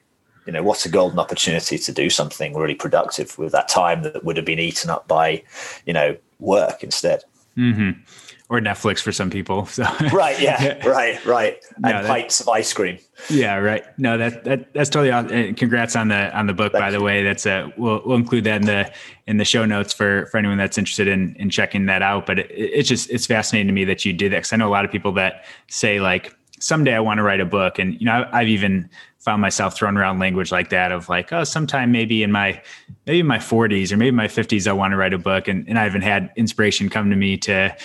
You 0.45 0.53
know 0.53 0.63
what 0.63 0.85
a 0.85 0.89
golden 0.89 1.19
opportunity 1.19 1.77
to 1.77 1.91
do 1.91 2.09
something 2.09 2.55
really 2.55 2.73
productive 2.73 3.37
with 3.37 3.51
that 3.51 3.67
time 3.67 4.01
that 4.03 4.23
would 4.23 4.35
have 4.35 4.45
been 4.45 4.57
eaten 4.57 4.89
up 4.89 5.07
by 5.07 5.43
you 5.85 5.93
know 5.93 6.17
work 6.39 6.83
instead. 6.83 7.23
Mm-hmm. 7.57 7.99
or 8.47 8.61
netflix 8.61 9.01
for 9.01 9.11
some 9.11 9.29
people 9.29 9.65
so. 9.65 9.83
Right 10.13 10.39
yeah 10.39 10.85
right 10.87 11.23
right. 11.25 11.57
And 11.75 11.83
no, 11.83 12.03
that, 12.03 12.05
pints 12.05 12.39
of 12.39 12.47
ice 12.47 12.71
cream. 12.71 12.97
Yeah 13.29 13.57
right. 13.57 13.83
No 13.99 14.17
that, 14.17 14.43
that 14.45 14.73
that's 14.73 14.89
totally 14.89 15.11
awesome. 15.11 15.55
congrats 15.55 15.95
on 15.95 16.07
the 16.07 16.35
on 16.35 16.47
the 16.47 16.53
book 16.53 16.71
Thank 16.71 16.81
by 16.81 16.87
you. 16.87 16.97
the 16.97 17.03
way. 17.03 17.21
That's 17.21 17.45
a 17.45 17.71
we'll, 17.77 18.01
we'll 18.05 18.17
include 18.17 18.45
that 18.45 18.61
in 18.61 18.65
the 18.65 18.91
in 19.27 19.37
the 19.37 19.45
show 19.45 19.65
notes 19.65 19.93
for 19.93 20.27
for 20.27 20.37
anyone 20.37 20.57
that's 20.57 20.77
interested 20.77 21.07
in 21.07 21.35
in 21.35 21.49
checking 21.49 21.85
that 21.87 22.01
out. 22.01 22.25
But 22.25 22.39
it, 22.39 22.49
it's 22.49 22.87
just 22.87 23.09
it's 23.09 23.25
fascinating 23.27 23.67
to 23.67 23.73
me 23.73 23.83
that 23.85 24.05
you 24.05 24.13
did 24.13 24.31
that 24.31 24.37
because 24.37 24.53
i 24.53 24.55
know 24.55 24.69
a 24.69 24.71
lot 24.71 24.85
of 24.85 24.91
people 24.91 25.11
that 25.13 25.43
say 25.67 25.99
like 25.99 26.33
someday 26.59 26.93
I 26.93 26.99
want 26.99 27.17
to 27.17 27.23
write 27.23 27.39
a 27.39 27.45
book. 27.45 27.79
And, 27.79 27.99
you 27.99 28.05
know, 28.05 28.27
I've 28.31 28.47
even 28.47 28.89
found 29.17 29.41
myself 29.41 29.75
throwing 29.75 29.97
around 29.97 30.19
language 30.19 30.51
like 30.51 30.69
that 30.69 30.91
of 30.91 31.09
like, 31.09 31.33
oh, 31.33 31.43
sometime 31.43 31.91
maybe 31.91 32.23
in 32.23 32.31
my, 32.31 32.61
maybe 33.05 33.19
in 33.19 33.27
my 33.27 33.39
forties 33.39 33.91
or 33.91 33.97
maybe 33.97 34.11
my 34.11 34.27
fifties, 34.27 34.67
I 34.67 34.73
want 34.73 34.91
to 34.91 34.97
write 34.97 35.13
a 35.13 35.17
book. 35.17 35.47
And, 35.47 35.67
and 35.67 35.77
I 35.77 35.83
haven't 35.83 36.03
had 36.03 36.31
inspiration 36.35 36.89
come 36.89 37.09
to 37.09 37.15
me 37.15 37.37
to, 37.37 37.75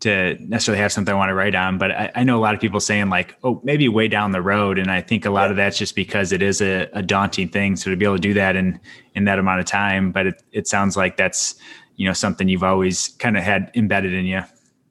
to 0.00 0.36
necessarily 0.40 0.80
have 0.82 0.92
something 0.92 1.14
I 1.14 1.16
want 1.16 1.30
to 1.30 1.34
write 1.34 1.54
on. 1.54 1.78
But 1.78 1.90
I, 1.90 2.12
I 2.16 2.24
know 2.24 2.38
a 2.38 2.42
lot 2.42 2.54
of 2.54 2.60
people 2.60 2.78
saying 2.78 3.08
like, 3.08 3.36
oh, 3.42 3.60
maybe 3.64 3.88
way 3.88 4.06
down 4.06 4.32
the 4.32 4.42
road. 4.42 4.78
And 4.78 4.90
I 4.90 5.00
think 5.00 5.24
a 5.24 5.30
lot 5.30 5.44
yeah. 5.44 5.50
of 5.50 5.56
that's 5.56 5.78
just 5.78 5.96
because 5.96 6.30
it 6.30 6.42
is 6.42 6.60
a, 6.60 6.88
a 6.92 7.02
daunting 7.02 7.48
thing. 7.48 7.76
So 7.76 7.90
to 7.90 7.96
be 7.96 8.04
able 8.04 8.16
to 8.16 8.20
do 8.20 8.34
that 8.34 8.54
in, 8.54 8.78
in 9.14 9.24
that 9.24 9.38
amount 9.38 9.60
of 9.60 9.66
time, 9.66 10.12
but 10.12 10.26
it, 10.26 10.42
it 10.52 10.68
sounds 10.68 10.96
like 10.96 11.16
that's, 11.16 11.54
you 11.96 12.06
know, 12.06 12.12
something 12.12 12.48
you've 12.48 12.64
always 12.64 13.08
kind 13.18 13.36
of 13.36 13.44
had 13.44 13.70
embedded 13.74 14.12
in 14.12 14.26
you. 14.26 14.42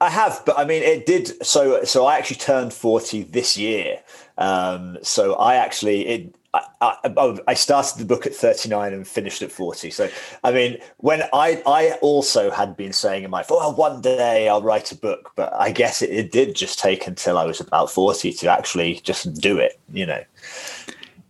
I 0.04 0.10
have, 0.10 0.44
but 0.46 0.60
I 0.60 0.66
mean, 0.66 0.84
it 0.84 1.06
did. 1.06 1.46
So, 1.46 1.86
so 1.86 2.06
I 2.06 2.18
actually 2.18 2.36
turned 2.36 2.74
forty 2.74 3.24
this 3.24 3.56
year. 3.58 4.02
Um, 4.38 4.98
so 5.02 5.36
I 5.36 5.56
actually 5.56 6.08
it. 6.08 6.36
I, 6.54 6.68
I, 6.82 7.13
oh, 7.18 7.39
I, 7.48 7.56
started 7.56 7.98
the 7.98 8.06
book 8.06 8.28
at 8.28 8.36
39 8.36 8.94
and 8.94 9.08
finished 9.08 9.42
at 9.42 9.52
40. 9.52 9.89
So, 9.89 10.08
I 10.44 10.52
mean, 10.52 10.78
when 10.98 11.24
I, 11.34 11.63
I 11.66 11.94
also 12.04 12.52
had 12.52 12.78
been 12.78 12.94
saying 12.94 13.24
in 13.24 13.32
my, 13.32 13.44
well, 13.50 13.74
one 13.74 14.02
day 14.02 14.48
I'll 14.48 14.62
write 14.62 14.92
a 14.92 14.96
book, 14.96 15.32
but 15.36 15.52
I 15.56 15.72
guess 15.72 16.04
it, 16.04 16.12
it 16.12 16.32
did 16.32 16.56
just 16.56 16.78
take 16.78 17.08
until 17.08 17.39
I 17.39 17.46
was 17.46 17.60
about 17.60 17.89
40 17.89 18.34
to 18.34 18.52
actually 18.52 19.00
just 19.04 19.34
do 19.42 19.58
it, 19.58 19.80
you 19.92 20.06
know? 20.06 20.24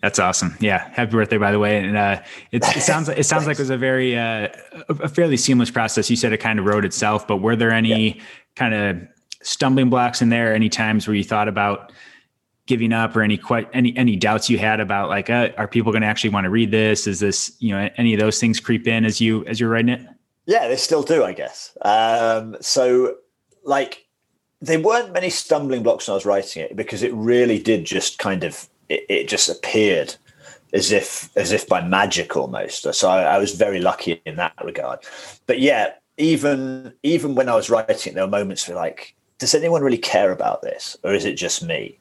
That's 0.04 0.20
awesome. 0.20 0.58
Yeah. 0.60 0.90
Happy 0.90 1.12
birthday, 1.12 1.38
by 1.38 1.54
the 1.54 1.60
way. 1.60 1.78
And 1.78 1.96
uh, 1.96 2.22
it, 2.52 2.62
it 2.76 2.82
sounds 2.82 3.08
like 3.08 3.18
it 3.18 3.24
sounds 3.24 3.48
like 3.48 3.58
it 3.58 3.62
was 3.62 3.70
a 3.70 3.78
very 3.78 4.18
uh, 4.18 4.50
a 4.90 5.08
fairly 5.08 5.38
seamless 5.38 5.72
process. 5.72 6.10
You 6.10 6.18
said 6.18 6.34
it 6.34 6.40
kind 6.40 6.60
of 6.60 6.66
wrote 6.66 6.84
itself, 6.84 7.26
but 7.26 7.38
were 7.38 7.56
there 7.56 7.72
any 7.72 8.18
yeah 8.18 8.24
kind 8.58 8.74
of 8.74 8.98
stumbling 9.42 9.90
blocks 9.90 10.22
in 10.22 10.28
there? 10.28 10.54
Any 10.54 10.68
times 10.68 11.08
where 11.08 11.16
you 11.16 11.24
thought 11.24 11.48
about 11.48 11.94
giving 12.66 12.92
up, 12.92 13.16
or 13.16 13.22
any 13.22 13.38
quite 13.38 13.70
any 13.72 13.96
any 13.96 14.18
doubts 14.18 14.50
you 14.50 14.58
had 14.58 14.82
about 14.82 15.08
like, 15.08 15.30
uh, 15.30 15.52
are 15.58 15.70
people 15.70 15.94
going 15.94 16.02
to 16.02 16.08
actually 16.08 16.32
want 16.32 16.44
to 16.44 16.50
read 16.50 16.70
this? 16.70 17.08
Is 17.08 17.22
this 17.22 17.56
you 17.60 17.74
know 17.74 17.90
any 17.96 18.14
of 18.14 18.20
those 18.20 18.42
things 18.42 18.60
creep 18.60 18.86
in 18.86 19.06
as 19.06 19.22
you 19.22 19.46
as 19.46 19.58
you're 19.58 19.70
writing 19.70 19.94
it? 19.94 20.02
Yeah, 20.46 20.68
they 20.68 20.76
still 20.76 21.04
do, 21.04 21.24
I 21.24 21.32
guess. 21.32 21.78
Um, 21.82 22.58
so 22.60 23.16
like 23.64 24.06
there 24.60 24.82
weren't 24.82 25.14
many 25.14 25.30
stumbling 25.30 25.82
blocks 25.82 26.10
when 26.10 26.12
I 26.12 26.16
was 26.16 26.26
writing 26.26 26.64
it 26.64 26.76
because 26.76 27.04
it 27.04 27.14
really 27.14 27.58
did 27.58 27.86
just 27.86 28.20
kind 28.20 28.44
of 28.44 28.68
it, 28.94 29.06
it 29.10 29.28
just 29.28 29.50
appeared 29.50 30.16
as 30.74 30.92
if 30.92 31.30
as 31.38 31.52
if 31.52 31.68
by 31.68 31.82
magic 31.82 32.36
almost. 32.36 32.92
So 32.94 33.10
I, 33.10 33.24
I, 33.24 33.38
was 33.38 33.54
very 33.56 33.80
lucky 33.80 34.22
in 34.26 34.36
that 34.38 34.54
regard. 34.64 35.00
But 35.46 35.60
yeah, 35.60 35.94
even 36.18 36.94
even 37.04 37.36
when 37.36 37.50
I 37.50 37.56
was 37.56 37.70
writing, 37.70 38.14
there 38.14 38.26
were 38.26 38.32
moments 38.32 38.68
where 38.68 38.78
like, 38.78 39.16
does 39.40 39.54
anyone 39.54 39.84
really 39.84 39.98
care 39.98 40.32
about 40.32 40.62
this, 40.62 40.98
or 41.04 41.14
is 41.14 41.26
it 41.26 41.36
just 41.36 41.64
me? 41.64 42.00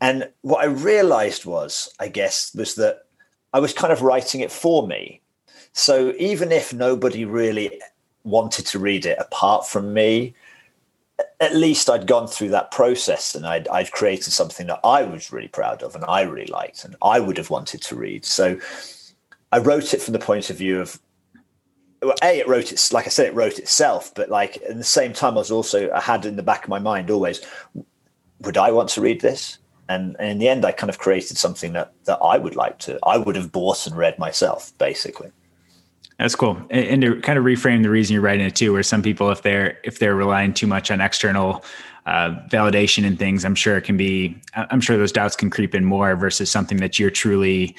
And 0.00 0.28
what 0.42 0.62
I 0.62 0.66
realized 0.66 1.44
was, 1.44 1.88
I 2.00 2.08
guess, 2.08 2.52
was 2.54 2.74
that 2.74 3.04
I 3.52 3.60
was 3.60 3.72
kind 3.72 3.92
of 3.92 4.02
writing 4.02 4.40
it 4.40 4.50
for 4.50 4.86
me. 4.86 5.20
So 5.72 6.12
even 6.18 6.52
if 6.52 6.74
nobody 6.74 7.24
really 7.24 7.80
wanted 8.24 8.66
to 8.66 8.78
read 8.78 9.06
it 9.06 9.18
apart 9.18 9.66
from 9.66 9.94
me, 9.94 10.34
at 11.40 11.56
least 11.56 11.90
I'd 11.90 12.06
gone 12.06 12.26
through 12.26 12.50
that 12.50 12.70
process 12.70 13.34
and 13.34 13.46
I'd, 13.46 13.68
I'd 13.68 13.92
created 13.92 14.32
something 14.32 14.66
that 14.68 14.80
I 14.84 15.02
was 15.02 15.32
really 15.32 15.48
proud 15.48 15.82
of 15.82 15.94
and 15.94 16.04
I 16.04 16.22
really 16.22 16.46
liked 16.46 16.84
and 16.84 16.96
I 17.02 17.20
would 17.20 17.36
have 17.36 17.50
wanted 17.50 17.82
to 17.82 17.96
read. 17.96 18.24
So 18.24 18.58
I 19.50 19.58
wrote 19.58 19.92
it 19.92 20.00
from 20.00 20.12
the 20.12 20.18
point 20.18 20.50
of 20.50 20.56
view 20.56 20.80
of 20.80 21.00
a 22.02 22.38
it 22.38 22.48
wrote 22.48 22.72
it 22.72 22.88
like 22.92 23.06
I 23.06 23.10
said 23.10 23.26
it 23.26 23.34
wrote 23.34 23.58
itself, 23.58 24.12
but 24.14 24.28
like 24.28 24.56
at 24.68 24.76
the 24.76 24.84
same 24.84 25.12
time 25.12 25.34
I 25.34 25.38
was 25.38 25.50
also 25.50 25.90
I 25.92 26.00
had 26.00 26.24
in 26.24 26.36
the 26.36 26.42
back 26.42 26.64
of 26.64 26.68
my 26.68 26.78
mind 26.78 27.10
always 27.10 27.40
would 28.40 28.56
I 28.56 28.72
want 28.72 28.88
to 28.90 29.00
read 29.00 29.20
this? 29.20 29.58
And, 29.88 30.16
and 30.18 30.30
in 30.30 30.38
the 30.38 30.48
end 30.48 30.64
I 30.64 30.72
kind 30.72 30.90
of 30.90 30.98
created 30.98 31.36
something 31.36 31.74
that 31.74 31.92
that 32.04 32.18
I 32.18 32.38
would 32.38 32.56
like 32.56 32.78
to 32.80 32.98
I 33.04 33.18
would 33.18 33.36
have 33.36 33.52
bought 33.52 33.86
and 33.86 33.96
read 33.96 34.18
myself 34.18 34.72
basically. 34.78 35.30
That's 36.18 36.34
cool. 36.34 36.56
And, 36.70 36.86
and 36.86 37.02
to 37.02 37.20
kind 37.20 37.38
of 37.38 37.44
reframe 37.44 37.82
the 37.82 37.90
reason 37.90 38.14
you're 38.14 38.22
writing 38.22 38.46
it 38.46 38.54
too, 38.54 38.72
where 38.72 38.82
some 38.82 39.02
people 39.02 39.30
if 39.30 39.42
they're 39.42 39.78
if 39.84 39.98
they're 39.98 40.14
relying 40.14 40.54
too 40.54 40.66
much 40.66 40.90
on 40.90 41.00
external 41.00 41.64
uh, 42.06 42.34
validation 42.48 43.06
and 43.06 43.18
things, 43.18 43.44
I'm 43.44 43.54
sure 43.54 43.76
it 43.76 43.82
can 43.82 43.96
be 43.96 44.40
I'm 44.54 44.80
sure 44.80 44.96
those 44.96 45.12
doubts 45.12 45.36
can 45.36 45.50
creep 45.50 45.74
in 45.74 45.84
more 45.84 46.14
versus 46.16 46.50
something 46.50 46.78
that 46.78 46.98
you're 46.98 47.10
truly 47.10 47.76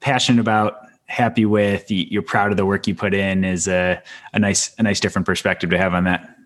passionate 0.00 0.40
about 0.40 0.84
happy 1.06 1.44
with, 1.44 1.90
you're 1.90 2.22
proud 2.22 2.50
of 2.50 2.56
the 2.56 2.66
work 2.66 2.86
you 2.86 2.94
put 2.94 3.14
in 3.14 3.44
is 3.44 3.68
a, 3.68 4.02
a 4.32 4.38
nice, 4.38 4.74
a 4.78 4.82
nice 4.82 5.00
different 5.00 5.26
perspective 5.26 5.70
to 5.70 5.78
have 5.78 5.94
on 5.94 6.04
that. 6.04 6.36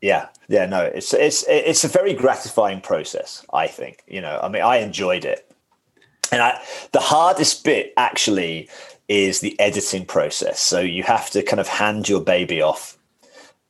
Yeah. 0.00 0.28
Yeah. 0.48 0.66
No, 0.66 0.82
it's, 0.82 1.12
it's, 1.14 1.44
it's 1.48 1.84
a 1.84 1.88
very 1.88 2.14
gratifying 2.14 2.80
process. 2.80 3.44
I 3.52 3.66
think, 3.66 4.02
you 4.06 4.20
know, 4.20 4.38
I 4.42 4.48
mean, 4.48 4.62
I 4.62 4.76
enjoyed 4.76 5.24
it. 5.24 5.50
And 6.30 6.42
I, 6.42 6.62
the 6.92 7.00
hardest 7.00 7.64
bit 7.64 7.92
actually 7.96 8.68
is 9.08 9.40
the 9.40 9.58
editing 9.60 10.06
process. 10.06 10.60
So 10.60 10.80
you 10.80 11.02
have 11.02 11.30
to 11.30 11.42
kind 11.42 11.60
of 11.60 11.68
hand 11.68 12.08
your 12.08 12.20
baby 12.20 12.62
off 12.62 12.96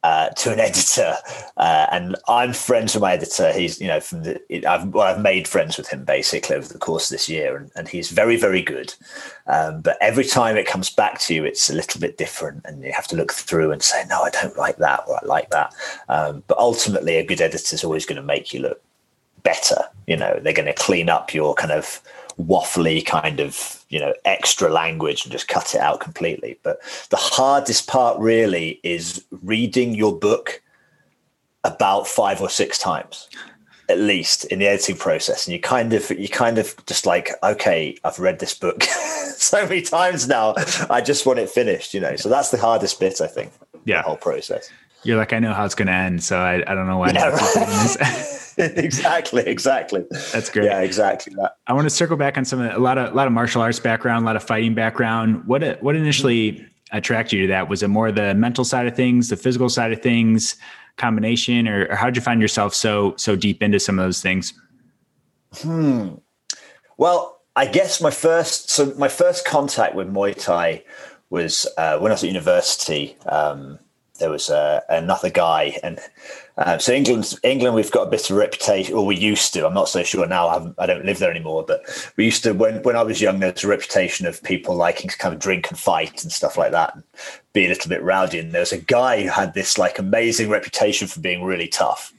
uh, 0.04 0.28
to 0.28 0.52
an 0.52 0.60
editor, 0.70 1.16
uh, 1.56 1.86
and 1.90 2.14
I'm 2.28 2.52
friends 2.52 2.94
with 2.94 3.00
my 3.00 3.14
editor. 3.14 3.52
He's, 3.52 3.80
you 3.80 3.88
know, 3.88 4.00
from 4.00 4.22
the 4.22 4.66
I've 4.66 4.86
well, 4.88 5.06
I've 5.06 5.20
made 5.20 5.48
friends 5.48 5.76
with 5.76 5.88
him 5.88 6.04
basically 6.04 6.56
over 6.56 6.68
the 6.68 6.78
course 6.78 7.10
of 7.10 7.14
this 7.14 7.28
year, 7.28 7.56
and, 7.56 7.70
and 7.74 7.88
he's 7.88 8.10
very, 8.10 8.36
very 8.36 8.62
good. 8.62 8.94
Um, 9.46 9.80
but 9.80 9.96
every 10.00 10.24
time 10.24 10.56
it 10.56 10.66
comes 10.66 10.90
back 10.90 11.18
to 11.20 11.34
you, 11.34 11.44
it's 11.44 11.70
a 11.70 11.74
little 11.74 12.00
bit 12.00 12.18
different, 12.18 12.62
and 12.66 12.84
you 12.84 12.92
have 12.92 13.08
to 13.08 13.16
look 13.16 13.32
through 13.32 13.72
and 13.72 13.82
say, 13.82 14.04
no, 14.08 14.22
I 14.22 14.30
don't 14.30 14.56
like 14.58 14.76
that, 14.76 15.04
or 15.08 15.16
I 15.16 15.26
like 15.26 15.50
that. 15.50 15.74
Um, 16.08 16.44
but 16.46 16.58
ultimately, 16.58 17.16
a 17.16 17.24
good 17.24 17.40
editor 17.40 17.74
is 17.74 17.82
always 17.82 18.04
going 18.04 18.20
to 18.20 18.22
make 18.22 18.52
you 18.52 18.60
look 18.60 18.82
better. 19.42 19.84
You 20.06 20.18
know, 20.18 20.38
they're 20.42 20.52
going 20.52 20.66
to 20.66 20.74
clean 20.74 21.08
up 21.08 21.32
your 21.32 21.54
kind 21.54 21.72
of 21.72 22.02
waffly 22.38 23.04
kind 23.04 23.40
of 23.40 23.84
you 23.88 24.00
know 24.00 24.12
extra 24.24 24.68
language 24.68 25.24
and 25.24 25.32
just 25.32 25.48
cut 25.48 25.74
it 25.74 25.80
out 25.80 26.00
completely. 26.00 26.58
But 26.62 26.80
the 27.10 27.16
hardest 27.16 27.86
part 27.86 28.18
really 28.18 28.80
is 28.82 29.24
reading 29.42 29.94
your 29.94 30.16
book 30.16 30.62
about 31.62 32.06
five 32.06 32.40
or 32.40 32.50
six 32.50 32.78
times 32.78 33.28
at 33.88 33.98
least 33.98 34.44
in 34.46 34.60
the 34.60 34.66
editing 34.66 34.96
process. 34.96 35.46
And 35.46 35.52
you 35.52 35.60
kind 35.60 35.92
of 35.92 36.10
you 36.10 36.28
kind 36.28 36.58
of 36.58 36.74
just 36.86 37.06
like 37.06 37.30
okay 37.42 37.96
i've 38.04 38.18
read 38.18 38.38
this 38.38 38.54
book 38.54 38.82
so 39.36 39.66
many 39.66 39.82
times 39.82 40.28
now 40.28 40.54
i 40.90 41.00
just 41.00 41.26
want 41.26 41.38
it 41.38 41.50
finished 41.50 41.94
you 41.94 42.00
know? 42.00 42.16
So 42.16 42.28
that's 42.28 42.50
the 42.50 42.58
hardest 42.58 42.98
bit 43.00 43.20
i 43.20 43.26
think 43.26 43.52
yeah. 43.84 44.02
whole 44.02 44.16
process. 44.16 44.70
You're 45.02 45.18
like 45.18 45.32
i 45.32 45.38
know 45.38 45.52
how 45.52 45.64
it's 45.64 45.74
going 45.74 45.88
to 45.88 45.92
end 45.92 46.22
so 46.22 46.38
i, 46.38 46.54
I 46.54 46.74
don't 46.74 46.86
know 46.86 46.98
why 46.98 47.10
yeah, 47.12 47.28
right. 47.28 48.40
exactly, 48.58 49.42
exactly. 49.46 50.04
That's 50.32 50.50
great. 50.50 50.66
Yeah, 50.66 50.80
exactly 50.80 51.34
that. 51.36 51.56
I 51.66 51.72
want 51.72 51.86
to 51.86 51.90
circle 51.90 52.16
back 52.16 52.38
on 52.38 52.44
some 52.44 52.60
of 52.60 52.70
the, 52.70 52.76
a 52.76 52.80
lot 52.80 52.98
of 52.98 53.12
a 53.12 53.16
lot 53.16 53.26
of 53.26 53.32
martial 53.32 53.62
arts 53.62 53.80
background, 53.80 54.24
a 54.24 54.26
lot 54.26 54.36
of 54.36 54.42
fighting 54.42 54.74
background. 54.74 55.44
What 55.46 55.82
what 55.82 55.96
initially 55.96 56.66
attracted 56.92 57.36
you 57.36 57.42
to 57.42 57.48
that? 57.48 57.68
Was 57.68 57.82
it 57.82 57.88
more 57.88 58.12
the 58.12 58.34
mental 58.34 58.64
side 58.64 58.86
of 58.86 58.94
things, 58.94 59.28
the 59.28 59.36
physical 59.36 59.68
side 59.68 59.92
of 59.92 60.02
things, 60.02 60.56
combination, 60.96 61.66
or, 61.66 61.86
or 61.88 61.96
how 61.96 62.06
did 62.06 62.16
you 62.16 62.22
find 62.22 62.40
yourself 62.40 62.74
so 62.74 63.14
so 63.16 63.36
deep 63.36 63.62
into 63.62 63.80
some 63.80 63.98
of 63.98 64.04
those 64.04 64.22
things? 64.22 64.54
Hmm. 65.56 66.14
Well, 66.96 67.40
I 67.56 67.66
guess 67.66 68.00
my 68.00 68.10
first 68.10 68.70
so 68.70 68.94
my 68.96 69.08
first 69.08 69.44
contact 69.44 69.94
with 69.94 70.12
Muay 70.12 70.40
Thai 70.40 70.84
was 71.30 71.66
uh, 71.76 71.98
when 71.98 72.12
I 72.12 72.14
was 72.14 72.22
at 72.22 72.28
university. 72.28 73.16
Um, 73.26 73.78
there 74.18 74.30
was 74.30 74.48
uh, 74.48 74.80
another 74.88 75.28
guy, 75.28 75.76
and 75.82 75.98
uh, 76.56 76.78
so 76.78 76.92
England, 76.92 77.34
England, 77.42 77.74
we've 77.74 77.90
got 77.90 78.06
a 78.06 78.10
bit 78.10 78.30
of 78.30 78.36
reputation, 78.36 78.94
or 78.94 79.04
we 79.04 79.16
used 79.16 79.52
to. 79.54 79.66
I'm 79.66 79.74
not 79.74 79.88
so 79.88 80.04
sure 80.04 80.26
now. 80.26 80.46
I, 80.46 80.72
I, 80.78 80.86
don't 80.86 81.04
live 81.04 81.18
there 81.18 81.30
anymore, 81.30 81.64
but 81.66 81.82
we 82.16 82.24
used 82.24 82.44
to. 82.44 82.52
When 82.52 82.80
when 82.82 82.94
I 82.94 83.02
was 83.02 83.20
young, 83.20 83.40
there 83.40 83.52
was 83.52 83.64
a 83.64 83.68
reputation 83.68 84.26
of 84.26 84.42
people 84.42 84.76
liking 84.76 85.10
to 85.10 85.18
kind 85.18 85.34
of 85.34 85.40
drink 85.40 85.68
and 85.68 85.78
fight 85.78 86.22
and 86.22 86.30
stuff 86.30 86.56
like 86.56 86.70
that, 86.70 86.94
and 86.94 87.02
be 87.52 87.66
a 87.66 87.68
little 87.68 87.88
bit 87.88 88.02
rowdy. 88.02 88.38
And 88.38 88.52
there 88.52 88.60
was 88.60 88.72
a 88.72 88.78
guy 88.78 89.22
who 89.22 89.28
had 89.28 89.54
this 89.54 89.78
like 89.78 89.98
amazing 89.98 90.48
reputation 90.48 91.08
for 91.08 91.18
being 91.20 91.42
really 91.42 91.68
tough 91.68 92.12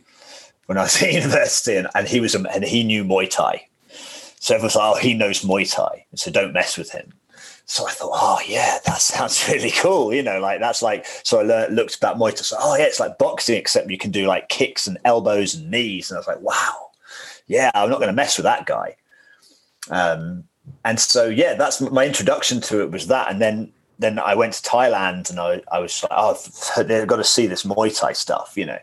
when 0.65 0.77
I 0.77 0.83
was 0.83 1.01
at 1.01 1.13
university, 1.13 1.77
and, 1.77 1.87
and 1.95 2.07
he 2.07 2.19
was 2.19 2.35
and 2.35 2.63
he 2.65 2.83
knew 2.83 3.05
Muay 3.05 3.29
Thai. 3.29 3.67
So 4.39 4.53
everyone 4.53 4.67
was 4.67 4.75
like, 4.75 4.95
"Oh, 4.95 4.99
he 4.99 5.13
knows 5.13 5.43
Muay 5.43 5.73
Thai," 5.73 6.05
so 6.13 6.29
don't 6.29 6.53
mess 6.53 6.77
with 6.77 6.91
him. 6.91 7.13
So 7.65 7.87
I 7.87 7.91
thought, 7.91 8.11
oh 8.13 8.39
yeah, 8.47 8.77
that 8.85 9.01
sounds 9.01 9.47
really 9.49 9.71
cool. 9.71 10.13
You 10.13 10.23
know, 10.23 10.39
like 10.39 10.59
that's 10.59 10.81
like 10.81 11.05
so 11.23 11.39
I 11.39 11.43
learned, 11.43 11.75
looked 11.75 11.95
about 11.95 12.17
Muay 12.17 12.31
Thai. 12.31 12.43
So 12.43 12.57
oh 12.59 12.75
yeah, 12.77 12.85
it's 12.85 12.99
like 12.99 13.17
boxing 13.17 13.57
except 13.57 13.89
you 13.89 13.97
can 13.97 14.11
do 14.11 14.27
like 14.27 14.49
kicks 14.49 14.87
and 14.87 14.97
elbows 15.05 15.55
and 15.55 15.69
knees. 15.69 16.09
And 16.09 16.17
I 16.17 16.19
was 16.19 16.27
like, 16.27 16.41
wow, 16.41 16.91
yeah, 17.47 17.71
I'm 17.73 17.89
not 17.89 17.99
going 17.99 18.09
to 18.09 18.13
mess 18.13 18.37
with 18.37 18.45
that 18.45 18.65
guy. 18.65 18.95
Um, 19.89 20.45
and 20.83 20.99
so 20.99 21.25
yeah, 21.25 21.55
that's 21.55 21.81
my 21.81 22.05
introduction 22.05 22.61
to 22.61 22.81
it 22.81 22.91
was 22.91 23.07
that. 23.07 23.29
And 23.31 23.41
then 23.41 23.71
then 23.97 24.19
I 24.19 24.35
went 24.35 24.53
to 24.53 24.69
Thailand 24.69 25.29
and 25.29 25.39
I, 25.39 25.61
I 25.71 25.79
was 25.79 26.03
like, 26.03 26.11
oh, 26.13 26.37
they've 26.83 27.07
got 27.07 27.17
to 27.17 27.23
see 27.23 27.47
this 27.47 27.63
Muay 27.63 27.97
Thai 27.97 28.13
stuff, 28.13 28.53
you 28.55 28.65
know. 28.65 28.79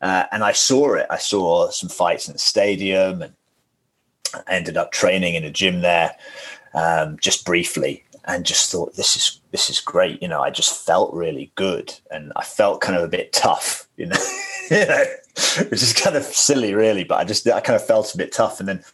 Uh, 0.00 0.24
and 0.30 0.44
I 0.44 0.52
saw 0.52 0.94
it. 0.94 1.06
I 1.10 1.18
saw 1.18 1.70
some 1.70 1.88
fights 1.88 2.28
in 2.28 2.32
the 2.32 2.38
stadium 2.38 3.22
and 3.22 3.34
ended 4.48 4.76
up 4.76 4.92
training 4.92 5.34
in 5.34 5.44
a 5.44 5.50
gym 5.50 5.80
there 5.80 6.14
um, 6.74 7.18
just 7.20 7.44
briefly 7.44 8.04
and 8.24 8.44
just 8.44 8.70
thought 8.70 8.96
this 8.96 9.16
is 9.16 9.40
this 9.50 9.70
is 9.70 9.80
great. 9.80 10.20
You 10.22 10.28
know, 10.28 10.42
I 10.42 10.50
just 10.50 10.84
felt 10.86 11.12
really 11.14 11.52
good, 11.54 11.94
and 12.10 12.32
I 12.36 12.44
felt 12.44 12.80
kind 12.80 12.96
of 12.96 13.04
a 13.04 13.08
bit 13.08 13.32
tough. 13.32 13.86
You 13.98 14.06
know, 14.06 15.04
which 15.70 15.82
is 15.82 15.92
kind 15.92 16.14
of 16.14 16.22
silly, 16.22 16.74
really. 16.74 17.02
But 17.02 17.18
I 17.18 17.24
just 17.24 17.48
I 17.48 17.60
kind 17.60 17.74
of 17.74 17.84
felt 17.84 18.14
a 18.14 18.18
bit 18.18 18.32
tough, 18.32 18.60
and 18.60 18.68
then 18.68 18.84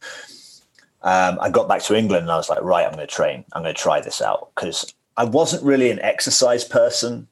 um, 1.02 1.36
I 1.40 1.50
got 1.50 1.68
back 1.68 1.82
to 1.82 1.96
England, 1.96 2.22
and 2.22 2.30
I 2.30 2.36
was 2.36 2.48
like, 2.48 2.62
right, 2.62 2.86
I'm 2.86 2.94
going 2.94 3.06
to 3.06 3.12
train. 3.12 3.44
I'm 3.52 3.62
going 3.62 3.74
to 3.74 3.80
try 3.80 4.00
this 4.00 4.22
out 4.22 4.50
because 4.54 4.94
I 5.16 5.24
wasn't 5.24 5.62
really 5.64 5.90
an 5.90 5.98
exercise 6.00 6.64
person. 6.64 7.28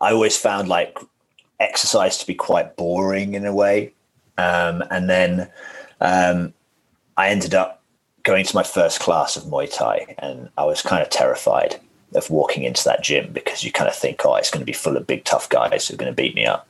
I 0.00 0.12
always 0.12 0.36
found 0.36 0.68
like 0.68 0.98
exercise 1.60 2.18
to 2.18 2.26
be 2.26 2.34
quite 2.34 2.76
boring 2.76 3.34
in 3.34 3.46
a 3.46 3.54
way, 3.54 3.92
um, 4.38 4.82
and 4.90 5.08
then 5.08 5.50
um, 6.00 6.54
I 7.16 7.28
ended 7.28 7.54
up 7.54 7.81
going 8.22 8.44
to 8.44 8.56
my 8.56 8.62
first 8.62 9.00
class 9.00 9.36
of 9.36 9.44
Muay 9.44 9.72
Thai, 9.72 10.14
and 10.18 10.48
I 10.56 10.64
was 10.64 10.82
kind 10.82 11.02
of 11.02 11.10
terrified 11.10 11.80
of 12.14 12.30
walking 12.30 12.64
into 12.64 12.84
that 12.84 13.02
gym 13.02 13.32
because 13.32 13.64
you 13.64 13.72
kind 13.72 13.88
of 13.88 13.96
think, 13.96 14.24
oh, 14.24 14.34
it's 14.36 14.50
going 14.50 14.60
to 14.60 14.66
be 14.66 14.72
full 14.72 14.96
of 14.96 15.06
big 15.06 15.24
tough 15.24 15.48
guys 15.48 15.88
who 15.88 15.94
are 15.94 15.96
going 15.96 16.12
to 16.12 16.16
beat 16.22 16.34
me 16.34 16.44
up. 16.46 16.68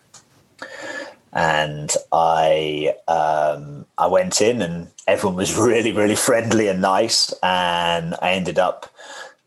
And 1.32 1.90
I 2.12 2.94
um, 3.08 3.86
I 3.96 4.06
went 4.06 4.40
in, 4.40 4.60
and 4.62 4.88
everyone 5.06 5.36
was 5.36 5.56
really 5.58 5.92
really 5.92 6.16
friendly 6.16 6.68
and 6.68 6.80
nice, 6.80 7.32
and 7.42 8.14
I 8.20 8.32
ended 8.32 8.58
up 8.58 8.90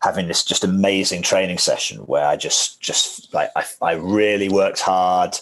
having 0.02 0.28
this 0.28 0.44
just 0.44 0.62
amazing 0.62 1.22
training 1.22 1.58
session 1.58 1.98
where 2.00 2.26
I 2.26 2.36
just 2.36 2.80
just 2.80 3.32
like 3.32 3.50
I, 3.56 3.64
I 3.80 3.92
really 3.92 4.48
worked 4.48 4.80
hard. 4.80 5.38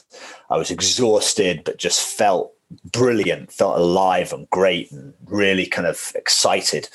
I 0.50 0.57
was 0.57 0.70
exhausted, 0.70 1.62
but 1.64 1.79
just 1.79 2.00
felt 2.00 2.54
brilliant, 2.84 3.52
felt 3.52 3.78
alive 3.78 4.32
and 4.32 4.48
great 4.50 4.90
and 4.92 5.14
really 5.26 5.66
kind 5.66 5.87
of 5.87 6.12
excited. 6.14 6.88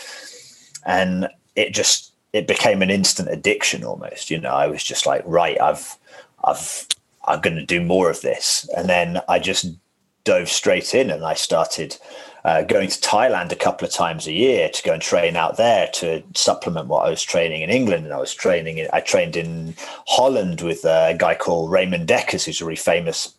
And 0.85 1.29
it 1.55 1.73
just 1.73 2.13
it 2.31 2.47
became 2.47 2.81
an 2.81 2.89
instant 2.89 3.29
addiction 3.29 3.83
almost. 3.83 4.29
You 4.29 4.39
know, 4.39 4.53
I 4.53 4.67
was 4.67 4.83
just 4.83 5.05
like, 5.05 5.23
right, 5.25 5.59
I've 5.59 5.97
I've 6.43 6.87
I'm 7.25 7.41
gonna 7.41 7.65
do 7.65 7.81
more 7.81 8.09
of 8.09 8.21
this. 8.21 8.67
And 8.75 8.89
then 8.89 9.21
I 9.27 9.39
just 9.39 9.67
dove 10.23 10.49
straight 10.49 10.93
in 10.93 11.09
and 11.09 11.23
I 11.25 11.33
started 11.33 11.97
uh, 12.45 12.61
going 12.61 12.87
to 12.87 12.99
Thailand 13.01 13.51
a 13.51 13.55
couple 13.55 13.87
of 13.87 13.93
times 13.93 14.27
a 14.27 14.31
year 14.31 14.69
to 14.69 14.83
go 14.83 14.93
and 14.93 15.01
train 15.01 15.35
out 15.35 15.57
there 15.57 15.89
to 15.93 16.23
supplement 16.35 16.87
what 16.87 17.05
I 17.05 17.09
was 17.09 17.21
training 17.21 17.61
in 17.61 17.69
England. 17.69 18.05
And 18.05 18.13
I 18.13 18.19
was 18.19 18.33
training, 18.33 18.77
in, 18.77 18.87
I 18.93 19.01
trained 19.01 19.35
in 19.35 19.75
Holland 20.07 20.61
with 20.61 20.85
a 20.85 21.15
guy 21.17 21.35
called 21.35 21.71
Ramon 21.71 22.05
Dekkers, 22.05 22.45
who's 22.45 22.61
a 22.61 22.65
really 22.65 22.75
famous 22.75 23.33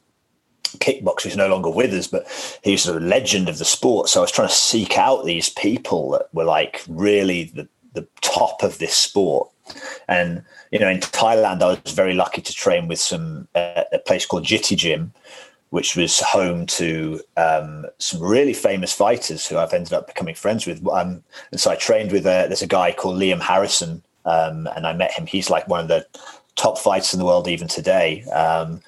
kickboxer 0.78 1.24
who's 1.24 1.36
no 1.36 1.48
longer 1.48 1.70
with 1.70 1.92
us, 1.92 2.06
but 2.06 2.26
he's 2.62 2.86
a 2.86 2.98
legend 3.00 3.48
of 3.48 3.58
the 3.58 3.64
sport. 3.64 4.08
So 4.08 4.20
I 4.20 4.22
was 4.22 4.32
trying 4.32 4.48
to 4.48 4.54
seek 4.54 4.98
out 4.98 5.24
these 5.24 5.48
people 5.50 6.10
that 6.10 6.32
were 6.32 6.44
like 6.44 6.82
really 6.88 7.44
the, 7.44 7.68
the 7.94 8.06
top 8.20 8.62
of 8.62 8.78
this 8.78 8.94
sport. 8.94 9.48
And, 10.08 10.42
you 10.72 10.78
know, 10.78 10.88
in 10.88 10.98
Thailand, 10.98 11.62
I 11.62 11.78
was 11.84 11.92
very 11.92 12.14
lucky 12.14 12.42
to 12.42 12.52
train 12.52 12.88
with 12.88 12.98
some, 12.98 13.46
uh, 13.54 13.84
a 13.92 13.98
place 13.98 14.26
called 14.26 14.44
Jitti 14.44 14.76
Gym, 14.76 15.12
which 15.70 15.94
was 15.94 16.18
home 16.18 16.66
to 16.66 17.20
um, 17.36 17.86
some 17.98 18.20
really 18.20 18.52
famous 18.52 18.92
fighters 18.92 19.46
who 19.46 19.56
I've 19.56 19.72
ended 19.72 19.92
up 19.92 20.08
becoming 20.08 20.34
friends 20.34 20.66
with. 20.66 20.84
Um, 20.88 21.22
and 21.52 21.60
so 21.60 21.70
I 21.70 21.76
trained 21.76 22.10
with, 22.10 22.26
a, 22.26 22.46
there's 22.48 22.62
a 22.62 22.66
guy 22.66 22.92
called 22.92 23.20
Liam 23.20 23.40
Harrison, 23.40 24.02
um, 24.24 24.68
and 24.74 24.86
I 24.86 24.92
met 24.92 25.12
him. 25.12 25.26
He's 25.26 25.48
like 25.48 25.68
one 25.68 25.80
of 25.80 25.88
the 25.88 26.04
top 26.56 26.76
fighters 26.76 27.14
in 27.14 27.20
the 27.20 27.26
world 27.26 27.46
even 27.46 27.68
today. 27.68 28.24
Um, 28.24 28.82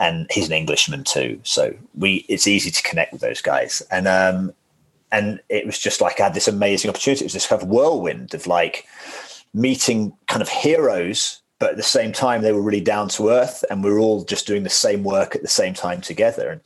and 0.00 0.26
he's 0.32 0.46
an 0.46 0.54
Englishman 0.54 1.04
too. 1.04 1.38
So 1.44 1.74
we 1.94 2.24
it's 2.28 2.46
easy 2.46 2.70
to 2.70 2.82
connect 2.82 3.12
with 3.12 3.20
those 3.20 3.40
guys. 3.40 3.82
And 3.92 4.08
um, 4.08 4.52
and 5.12 5.40
it 5.48 5.66
was 5.66 5.78
just 5.78 6.00
like 6.00 6.18
I 6.18 6.24
had 6.24 6.34
this 6.34 6.48
amazing 6.48 6.88
opportunity. 6.88 7.22
It 7.22 7.26
was 7.26 7.34
this 7.34 7.46
kind 7.46 7.62
of 7.62 7.68
whirlwind 7.68 8.34
of 8.34 8.46
like 8.46 8.86
meeting 9.52 10.16
kind 10.26 10.42
of 10.42 10.48
heroes, 10.48 11.42
but 11.58 11.70
at 11.70 11.76
the 11.76 11.82
same 11.82 12.12
time 12.12 12.42
they 12.42 12.52
were 12.52 12.62
really 12.62 12.80
down 12.80 13.08
to 13.10 13.28
earth, 13.28 13.62
and 13.70 13.84
we 13.84 13.90
are 13.90 13.98
all 13.98 14.24
just 14.24 14.46
doing 14.46 14.62
the 14.62 14.70
same 14.70 15.04
work 15.04 15.36
at 15.36 15.42
the 15.42 15.48
same 15.48 15.74
time 15.74 16.00
together. 16.00 16.48
And 16.48 16.60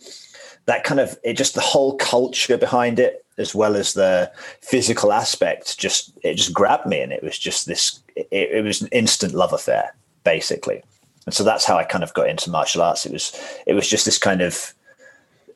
that 0.67 0.85
kind 0.85 1.01
of 1.01 1.19
it 1.25 1.37
just 1.37 1.55
the 1.55 1.61
whole 1.61 1.97
culture 1.97 2.57
behind 2.57 2.99
it 3.01 3.25
as 3.37 3.53
well 3.53 3.75
as 3.75 3.95
the 3.95 4.31
physical 4.61 5.13
aspect 5.13 5.77
just 5.77 6.17
it 6.23 6.35
just 6.35 6.55
grabbed 6.55 6.87
me 6.87 7.01
and 7.01 7.13
it 7.13 7.23
was 7.23 7.37
just 7.37 7.67
this 7.67 7.99
it, 8.15 8.29
it 8.31 8.65
was 8.65 8.81
an 8.81 8.89
instant 8.93 9.35
love 9.35 9.53
affair 9.53 9.95
basically 10.23 10.83
and 11.27 11.35
so 11.35 11.45
that's 11.45 11.65
how 11.65 11.77
I 11.77 11.85
kind 11.85 12.05
of 12.05 12.13
got 12.15 12.29
into 12.29 12.51
martial 12.51 12.83
arts. 12.83 13.07
It 13.07 13.13
was 13.13 13.33
it 13.67 13.75
was 13.75 13.89
just 13.89 14.05
this 14.05 14.19
kind 14.19 14.43
of 14.43 14.75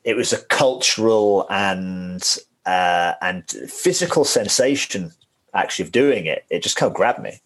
it 0.05 0.17
was 0.17 0.33
a 0.33 0.43
cultural 0.47 1.47
and 1.51 2.23
uh, 2.67 3.15
and 3.21 3.49
physical 3.49 4.25
sensation 4.25 5.13
actually 5.55 5.87
of 5.87 5.93
doing 5.93 6.27
it. 6.27 6.45
It 6.51 6.63
just 6.63 6.77
kind 6.77 6.91
of 6.91 6.97
grabbed 6.97 7.21
me. 7.21 7.41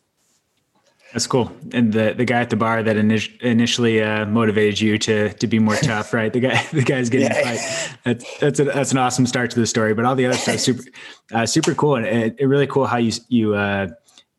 That's 1.12 1.26
cool. 1.26 1.52
And 1.72 1.92
the 1.92 2.14
the 2.16 2.24
guy 2.24 2.40
at 2.40 2.48
the 2.48 2.56
bar 2.56 2.82
that 2.82 2.96
init- 2.96 3.38
initially 3.42 4.02
uh, 4.02 4.24
motivated 4.24 4.80
you 4.80 4.96
to 4.98 5.32
to 5.35 5.46
be 5.46 5.58
more 5.58 5.76
tough, 5.76 6.14
right? 6.14 6.32
The 6.32 6.40
guy 6.40 6.66
the 6.72 6.82
guy's 6.82 7.11
getting 7.11 7.28
yeah. 7.28 7.42
fight. 7.42 7.98
That's 8.04 8.38
that's 8.38 8.61
a, 8.61 8.64
that's 8.64 8.92
an 8.92 8.98
awesome 8.98 9.26
start 9.26 9.50
to 9.50 9.61
the 9.61 9.66
story. 9.66 9.92
But 9.92 10.06
all 10.06 10.14
the 10.14 10.26
other 10.26 10.37
stuff 10.37 10.58
super 10.58 10.82
uh, 11.32 11.44
super 11.44 11.74
cool 11.74 11.96
and 11.96 12.06
it, 12.06 12.37
it, 12.38 12.46
really 12.46 12.66
cool 12.66 12.87
how 12.87 12.96
you 12.96 13.12
you 13.28 13.54
uh, 13.54 13.88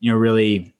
you 0.00 0.10
know 0.10 0.18
really 0.18 0.73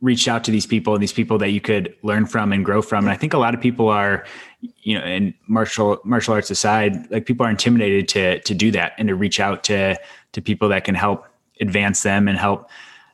reached 0.00 0.28
out 0.28 0.44
to 0.44 0.50
these 0.50 0.66
people 0.66 0.94
and 0.94 1.02
these 1.02 1.12
people 1.12 1.38
that 1.38 1.50
you 1.50 1.60
could 1.60 1.94
learn 2.02 2.26
from 2.26 2.52
and 2.52 2.64
grow 2.64 2.80
from. 2.80 3.04
And 3.04 3.10
I 3.10 3.16
think 3.16 3.32
a 3.34 3.38
lot 3.38 3.54
of 3.54 3.60
people 3.60 3.88
are, 3.88 4.24
you 4.60 4.98
know, 4.98 5.04
in 5.04 5.34
martial 5.48 5.98
martial 6.04 6.34
arts 6.34 6.50
aside, 6.50 7.10
like 7.10 7.26
people 7.26 7.44
are 7.44 7.50
intimidated 7.50 8.08
to 8.08 8.40
to 8.40 8.54
do 8.54 8.70
that 8.72 8.92
and 8.98 9.08
to 9.08 9.14
reach 9.14 9.40
out 9.40 9.64
to 9.64 9.96
to 10.32 10.40
people 10.40 10.68
that 10.68 10.84
can 10.84 10.94
help 10.94 11.26
advance 11.60 12.02
them 12.02 12.28
and 12.28 12.38
help. 12.38 12.70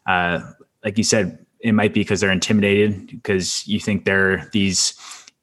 Uh, 0.07 0.41
like 0.85 0.99
you 0.99 1.05
said, 1.05 1.45
it 1.61 1.73
might 1.73 1.95
be 1.95 2.01
because 2.01 2.21
they're 2.21 2.31
intimidated 2.31 3.07
because 3.07 3.67
you 3.67 3.81
think 3.81 4.05
they're 4.05 4.49
these 4.53 4.95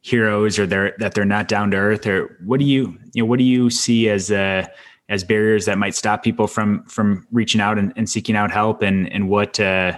heroes 0.02 0.60
or 0.60 0.68
they're 0.68 0.96
that 1.00 1.14
they're 1.16 1.26
not 1.26 1.48
down 1.48 1.72
to 1.72 1.78
earth. 1.78 2.06
Or 2.06 2.38
what 2.46 2.60
do 2.60 2.66
you 2.66 2.98
you 3.14 3.24
know 3.24 3.26
what 3.26 3.40
do 3.40 3.46
you 3.46 3.72
see 3.72 4.10
as 4.10 4.32
uh, 4.32 4.68
as 5.10 5.24
barriers 5.24 5.66
that 5.66 5.80
might 5.80 5.96
stop 5.96 6.24
people 6.24 6.46
from 6.46 6.84
from 6.86 7.26
reaching 7.32 7.60
out 7.60 7.80
and, 7.80 7.94
and 7.96 8.08
seeking 8.08 8.36
out 8.36 8.52
help 8.52 8.84
and 8.84 9.12
and 9.12 9.28
what 9.28 9.60
uh, 9.60 9.98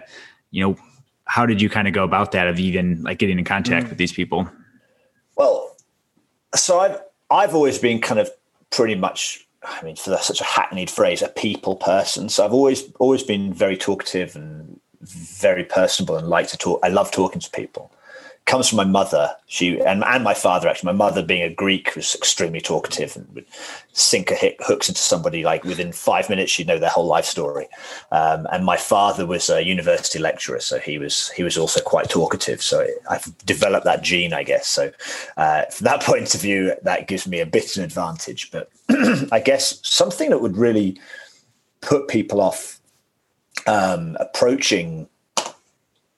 you 0.52 0.64
know 0.64 0.78
how 1.34 1.48
did 1.48 1.60
you 1.60 1.68
kind 1.68 1.88
of 1.88 1.96
go 1.96 2.04
about 2.04 2.32
that 2.32 2.48
of 2.48 2.60
even 2.60 3.02
like 3.02 3.18
getting 3.18 3.40
in 3.40 3.44
contact 3.44 3.88
mm. 3.88 3.90
with 3.90 3.98
these 3.98 4.14
people? 4.14 4.48
Well, 5.36 5.76
so 6.54 6.80
I've 6.80 7.02
I've 7.32 7.56
always 7.56 7.80
been 7.80 8.00
kind 8.00 8.20
of 8.20 8.30
pretty 8.70 8.94
much 8.94 9.48
I 9.64 9.82
mean, 9.82 9.96
for 9.96 10.16
such 10.18 10.42
a 10.42 10.44
hackneyed 10.44 10.92
phrase, 10.92 11.24
a 11.24 11.30
people 11.30 11.76
person. 11.76 12.30
So 12.30 12.46
I've 12.46 12.54
always 12.54 12.84
always 13.00 13.24
been 13.24 13.52
very 13.52 13.76
talkative 13.76 14.36
and 14.36 14.80
very 15.02 15.64
personable 15.64 16.18
and 16.18 16.28
like 16.28 16.50
to 16.50 16.58
talk. 16.58 16.80
I 16.84 16.90
love 16.90 17.10
talking 17.10 17.42
to 17.42 17.50
people 17.50 17.92
comes 18.46 18.68
from 18.68 18.78
my 18.78 18.84
mother. 18.84 19.34
She 19.46 19.80
and, 19.80 20.04
and 20.04 20.24
my 20.24 20.34
father 20.34 20.68
actually. 20.68 20.88
My 20.88 20.98
mother, 20.98 21.24
being 21.24 21.44
a 21.44 21.54
Greek, 21.54 21.96
was 21.96 22.14
extremely 22.16 22.60
talkative 22.60 23.16
and 23.16 23.28
would 23.34 23.46
sink 23.94 24.32
a 24.32 24.36
hit, 24.36 24.58
hooks 24.60 24.90
into 24.90 25.02
somebody 25.02 25.44
like 25.44 25.64
within 25.64 25.92
five 25.92 26.30
minutes. 26.30 26.52
She'd 26.52 26.68
know 26.68 26.78
their 26.78 26.90
whole 26.90 27.06
life 27.06 27.26
story. 27.26 27.68
Um, 28.12 28.48
and 28.52 28.66
my 28.66 28.76
father 28.76 29.26
was 29.26 29.50
a 29.50 29.64
university 29.64 30.20
lecturer, 30.20 30.60
so 30.60 30.80
he 30.80 30.98
was 30.98 31.30
he 31.32 31.44
was 31.44 31.58
also 31.58 31.82
quite 31.82 32.10
talkative. 32.10 32.62
So 32.62 32.86
I've 33.10 33.26
developed 33.46 33.86
that 33.86 34.04
gene, 34.04 34.34
I 34.34 34.44
guess. 34.44 34.68
So 34.68 34.92
uh, 35.38 35.64
from 35.66 35.86
that 35.86 36.02
point 36.04 36.36
of 36.36 36.42
view, 36.42 36.74
that 36.84 37.08
gives 37.08 37.28
me 37.28 37.40
a 37.40 37.46
bit 37.46 37.72
of 37.72 37.78
an 37.78 37.84
advantage. 37.84 38.52
But 38.52 38.70
I 39.32 39.40
guess 39.40 39.80
something 39.84 40.30
that 40.30 40.42
would 40.42 40.58
really 40.58 41.00
put 41.82 42.08
people 42.08 42.42
off 42.42 42.80
um, 43.68 44.18
approaching 44.20 45.08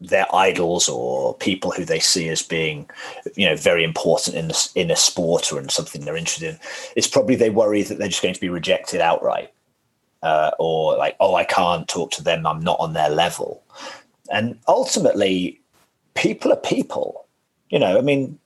their 0.10 0.34
idols 0.34 0.90
or 0.90 1.36
people 1.36 1.72
who 1.72 1.86
they 1.86 2.00
see 2.00 2.30
as 2.30 2.42
being, 2.42 2.90
you 3.36 3.48
know, 3.48 3.56
very 3.56 3.84
important 3.84 4.36
in 4.36 4.48
the, 4.50 4.70
in 4.76 4.92
a 4.92 4.96
sport 4.96 5.52
or 5.52 5.60
in 5.60 5.70
something 5.70 6.04
they're 6.04 6.18
interested 6.18 6.50
in, 6.50 6.60
it's 6.96 7.08
probably 7.08 7.36
they 7.36 7.50
worry 7.50 7.84
that 7.84 7.98
they're 7.98 8.08
just 8.08 8.22
going 8.22 8.34
to 8.34 8.42
be 8.42 8.50
rejected 8.50 9.02
outright, 9.02 9.52
uh, 10.24 10.52
or 10.60 10.98
like, 10.98 11.16
oh, 11.20 11.36
I 11.36 11.44
can't 11.44 11.88
talk 11.88 12.12
to 12.12 12.24
them, 12.24 12.46
I'm 12.46 12.62
not 12.62 12.80
on 12.80 12.94
their 12.94 13.10
level, 13.10 13.64
and 14.32 14.60
ultimately, 14.68 15.62
people 16.16 16.52
are 16.52 16.58
people. 16.58 17.26
You 17.70 17.80
know, 17.80 17.98
I 17.98 18.02
mean, 18.02 18.40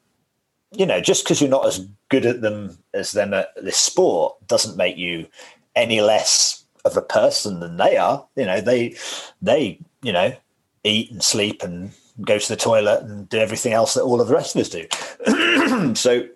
you 0.71 0.85
know, 0.85 1.01
just 1.01 1.23
because 1.23 1.41
you're 1.41 1.49
not 1.49 1.65
as 1.65 1.87
good 2.09 2.25
at 2.25 2.41
them 2.41 2.77
as 2.93 3.11
them 3.11 3.33
at 3.33 3.49
this 3.61 3.77
sport 3.77 4.35
doesn't 4.47 4.77
make 4.77 4.97
you 4.97 5.27
any 5.75 6.01
less 6.01 6.63
of 6.85 6.97
a 6.97 7.01
person 7.01 7.59
than 7.59 7.77
they 7.77 7.97
are. 7.97 8.25
You 8.35 8.45
know, 8.45 8.61
they 8.61 8.95
they 9.41 9.79
you 10.01 10.11
know 10.11 10.35
eat 10.83 11.11
and 11.11 11.23
sleep 11.23 11.63
and 11.63 11.91
go 12.21 12.37
to 12.37 12.47
the 12.47 12.55
toilet 12.55 13.03
and 13.03 13.29
do 13.29 13.37
everything 13.37 13.73
else 13.73 13.93
that 13.93 14.03
all 14.03 14.21
of 14.21 14.27
the 14.27 14.33
rest 14.33 14.55
of 14.55 14.61
us 14.61 14.69
do. 14.69 15.95
so 15.95 16.27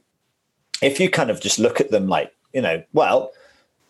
if 0.82 1.00
you 1.00 1.10
kind 1.10 1.30
of 1.30 1.42
just 1.42 1.60
look 1.60 1.80
at 1.80 1.92
them 1.92 2.08
like, 2.08 2.34
you 2.54 2.62
know, 2.62 2.84
well, 2.94 3.32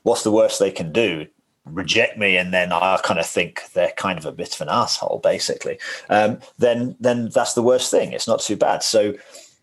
what's 0.03 0.23
the 0.23 0.31
worst 0.31 0.59
they 0.59 0.71
can 0.71 0.91
do? 0.91 1.27
Reject 1.65 2.17
me, 2.17 2.35
and 2.35 2.53
then 2.53 2.73
I 2.73 2.99
kind 3.03 3.19
of 3.19 3.25
think 3.25 3.61
they're 3.73 3.93
kind 3.95 4.19
of 4.19 4.25
a 4.25 4.33
bit 4.33 4.53
of 4.53 4.61
an 4.61 4.69
asshole, 4.69 5.19
basically. 5.23 5.79
Um, 6.09 6.39
then, 6.57 6.97
then 6.99 7.29
that's 7.29 7.53
the 7.53 7.63
worst 7.63 7.89
thing. 7.89 8.11
It's 8.11 8.27
not 8.27 8.41
too 8.41 8.57
bad. 8.57 8.83
So 8.83 9.13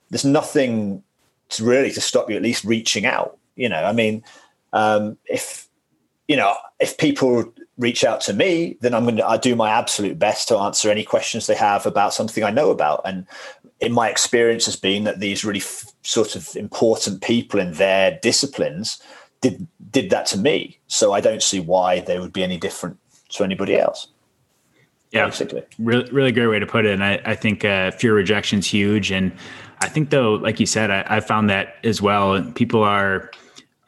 there's 0.08 0.24
nothing 0.24 1.02
to 1.50 1.64
really 1.64 1.90
to 1.90 2.00
stop 2.00 2.30
you 2.30 2.36
at 2.36 2.42
least 2.42 2.64
reaching 2.64 3.04
out. 3.04 3.36
You 3.54 3.68
know, 3.68 3.84
I 3.84 3.92
mean, 3.92 4.24
um, 4.72 5.18
if 5.26 5.68
you 6.26 6.36
know, 6.36 6.54
if 6.78 6.96
people 6.96 7.52
reach 7.80 8.04
out 8.04 8.20
to 8.20 8.32
me, 8.34 8.76
then 8.80 8.94
I'm 8.94 9.04
going 9.04 9.16
to 9.16 9.26
I 9.26 9.38
do 9.38 9.56
my 9.56 9.70
absolute 9.70 10.18
best 10.18 10.48
to 10.48 10.58
answer 10.58 10.90
any 10.90 11.02
questions 11.02 11.46
they 11.46 11.54
have 11.54 11.86
about 11.86 12.14
something 12.14 12.44
I 12.44 12.50
know 12.50 12.70
about. 12.70 13.00
And 13.04 13.26
in 13.80 13.92
my 13.92 14.08
experience 14.08 14.66
has 14.66 14.76
been 14.76 15.04
that 15.04 15.18
these 15.18 15.44
really 15.44 15.60
f- 15.60 15.86
sort 16.02 16.36
of 16.36 16.54
important 16.56 17.22
people 17.22 17.58
in 17.58 17.72
their 17.72 18.18
disciplines 18.22 19.02
did 19.40 19.66
did 19.90 20.10
that 20.10 20.26
to 20.26 20.38
me. 20.38 20.78
So 20.86 21.12
I 21.12 21.20
don't 21.20 21.42
see 21.42 21.58
why 21.58 22.00
they 22.00 22.18
would 22.18 22.32
be 22.32 22.44
any 22.44 22.58
different 22.58 22.98
to 23.30 23.44
anybody 23.44 23.76
else. 23.76 24.08
Yeah, 25.10 25.26
basically. 25.26 25.64
really, 25.78 26.10
really 26.12 26.32
great 26.32 26.46
way 26.46 26.60
to 26.60 26.66
put 26.66 26.86
it. 26.86 26.92
And 26.92 27.02
I, 27.02 27.20
I 27.24 27.34
think 27.34 27.64
uh, 27.64 27.90
fear 27.90 28.14
rejection 28.14 28.60
is 28.60 28.66
huge. 28.66 29.10
And 29.10 29.32
I 29.80 29.88
think 29.88 30.10
though, 30.10 30.34
like 30.34 30.60
you 30.60 30.66
said, 30.66 30.90
I, 30.90 31.04
I 31.08 31.20
found 31.20 31.50
that 31.50 31.76
as 31.82 32.00
well. 32.00 32.40
People 32.52 32.84
are 32.84 33.30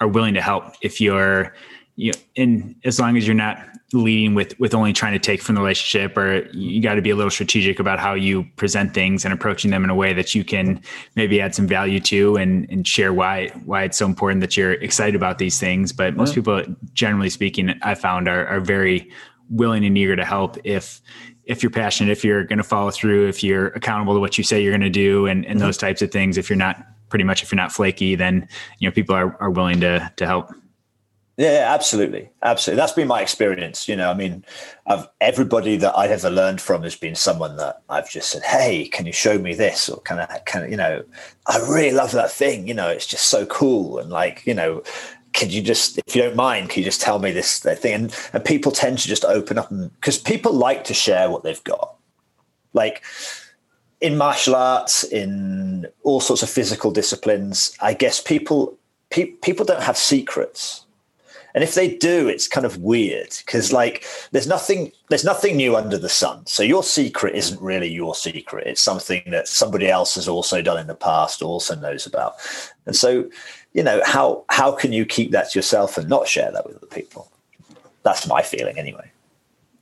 are 0.00 0.09
willing 0.09 0.35
to 0.35 0.40
help 0.40 0.74
if 0.81 1.00
you're 1.00 1.55
you 1.96 2.12
know, 2.12 2.18
and 2.37 2.74
as 2.85 2.98
long 2.98 3.16
as 3.16 3.26
you're 3.26 3.35
not 3.35 3.59
leading 3.92 4.35
with 4.35 4.59
with 4.59 4.74
only 4.74 4.92
trying 4.92 5.12
to 5.12 5.18
take 5.18 5.42
from 5.42 5.55
the 5.55 5.61
relationship 5.61 6.16
or 6.16 6.46
you 6.52 6.81
got 6.81 6.94
to 6.94 7.02
be 7.02 7.11
a 7.11 7.16
little 7.16 7.31
strategic 7.31 7.78
about 7.78 7.98
how 7.98 8.14
you 8.14 8.44
present 8.57 8.94
things 8.94 9.24
and 9.24 9.35
approaching 9.35 9.70
them 9.70 9.85
in 9.85 9.90
a 9.90 9.94
way 9.94 10.12
that 10.12 10.35
you 10.35 10.44
can 10.44 10.81
maybe 11.14 11.40
add 11.40 11.55
some 11.55 11.66
value 11.66 12.00
to 12.00 12.37
and 12.37 12.68
and 12.70 12.87
share 12.87 13.12
why 13.12 13.48
why 13.64 13.83
it's 13.83 13.98
so 13.98 14.07
important 14.07 14.40
that 14.40 14.57
you're 14.57 14.72
excited 14.72 15.14
about 15.14 15.38
these 15.38 15.61
things 15.61 15.92
but 15.92 16.16
most 16.16 16.31
yeah. 16.31 16.35
people 16.37 16.64
generally 16.94 17.28
speaking 17.28 17.74
i 17.83 17.94
found 17.94 18.28
are, 18.28 18.46
are 18.46 18.61
very 18.61 19.11
willing 19.50 19.85
and 19.85 19.98
eager 19.98 20.16
to 20.16 20.24
help 20.24 20.57
if 20.64 21.02
if 21.44 21.62
you're 21.62 21.70
passionate 21.70 22.11
if 22.11 22.24
you're 22.24 22.44
going 22.44 22.59
to 22.59 22.64
follow 22.64 22.90
through 22.90 23.28
if 23.28 23.44
you're 23.44 23.68
accountable 23.68 24.14
to 24.14 24.20
what 24.20 24.38
you 24.38 24.44
say 24.44 24.62
you're 24.62 24.72
going 24.72 24.81
to 24.81 24.88
do 24.88 25.26
and, 25.26 25.44
and 25.44 25.59
mm-hmm. 25.59 25.66
those 25.66 25.76
types 25.76 26.00
of 26.00 26.11
things 26.11 26.38
if 26.38 26.48
you're 26.48 26.57
not 26.57 26.87
pretty 27.11 27.24
much 27.24 27.42
if 27.42 27.52
you're 27.52 27.59
not 27.59 27.70
flaky 27.70 28.14
then 28.14 28.48
you 28.78 28.88
know 28.88 28.92
people 28.92 29.14
are, 29.14 29.37
are 29.38 29.50
willing 29.50 29.81
to 29.81 30.11
to 30.16 30.26
help 30.26 30.50
yeah, 31.37 31.66
absolutely, 31.73 32.31
absolutely. 32.42 32.81
That's 32.81 32.92
been 32.92 33.09
my 33.09 33.23
experience. 33.23 33.88
You 33.88 33.97
know, 33.97 34.11
I 34.11 34.14
mean, 34.14 34.45
I've, 34.87 35.09
everybody 35.21 35.77
that 35.79 35.97
I've 35.97 36.11
ever 36.11 36.31
learned 36.31 36.61
from 36.61 36.83
has 36.83 36.95
been 36.95 37.14
someone 37.14 37.57
that 37.57 37.83
I've 37.88 38.11
just 38.11 38.31
said, 38.31 38.42
"Hey, 38.42 38.88
can 38.88 39.07
you 39.07 39.12
show 39.12 39.38
me 39.38 39.55
this?" 39.55 39.88
Or 39.88 40.01
can 40.03 40.18
I, 40.18 40.40
can 40.45 40.71
you 40.71 40.77
know, 40.77 41.03
I 41.47 41.59
really 41.59 41.92
love 41.92 42.12
that 42.12 42.31
thing. 42.31 42.68
You 42.68 42.75
know, 42.75 42.88
it's 42.88 43.07
just 43.07 43.27
so 43.27 43.47
cool, 43.47 43.99
and 43.99 44.11
like, 44.11 44.47
you 44.47 44.55
know, 44.55 44.83
can 45.33 45.49
you 45.51 45.62
just, 45.62 45.99
if 46.07 46.14
you 46.14 46.23
don't 46.23 46.37
mind, 46.37 46.68
can 46.68 46.81
you 46.81 46.85
just 46.85 47.01
tell 47.01 47.18
me 47.18 47.33
this 47.33 47.61
thing? 47.61 47.95
And, 47.95 48.16
and 48.33 48.45
people 48.45 48.71
tend 48.71 48.99
to 48.99 49.09
just 49.09 49.25
open 49.25 49.59
up, 49.59 49.71
because 49.71 50.18
people 50.18 50.53
like 50.53 50.85
to 50.85 50.95
share 50.95 51.31
what 51.31 51.42
they've 51.42 51.64
got, 51.64 51.95
like 52.75 53.03
in 54.03 54.18
martial 54.18 54.55
arts, 54.55 55.05
in 55.05 55.87
all 56.03 56.21
sorts 56.21 56.42
of 56.42 56.51
physical 56.51 56.90
disciplines. 56.90 57.75
I 57.81 57.95
guess 57.95 58.21
people 58.21 58.77
pe- 59.11 59.33
people 59.42 59.64
don't 59.64 59.83
have 59.83 59.97
secrets 59.97 60.85
and 61.55 61.62
if 61.62 61.75
they 61.75 61.97
do, 61.97 62.29
it's 62.29 62.49
kind 62.49 62.65
of 62.65 62.79
weird 62.79 63.35
because 63.45 63.73
like 63.73 64.05
there's 64.31 64.47
nothing 64.47 64.93
there's 65.11 65.25
nothing 65.25 65.57
new 65.57 65.77
under 65.77 65.99
the 65.99 66.09
sun. 66.09 66.47
So 66.47 66.62
your 66.62 66.83
secret 66.83 67.35
isn't 67.35 67.61
really 67.61 67.88
your 67.88 68.15
secret. 68.15 68.67
It's 68.67 68.81
something 68.81 69.23
that 69.31 69.49
somebody 69.49 69.88
else 69.88 70.15
has 70.15 70.29
also 70.29 70.62
done 70.62 70.79
in 70.79 70.87
the 70.87 70.95
past, 70.95 71.43
also 71.43 71.75
knows 71.75 72.07
about. 72.07 72.37
And 72.87 72.97
so, 72.97 73.29
you 73.75 73.83
know, 73.83 74.01
how 74.05 74.45
how 74.49 74.73
can 74.73 74.93
you 74.93 75.05
keep 75.05 75.31
that 75.33 75.51
to 75.51 75.59
yourself 75.59 75.99
and 75.99 76.09
not 76.09 76.27
share 76.27 76.51
that 76.51 76.67
with 76.67 76.77
other 76.77 76.87
people? 76.87 77.31
That's 78.03 78.27
my 78.27 78.43
feeling 78.43 78.79
anyway. 78.79 79.11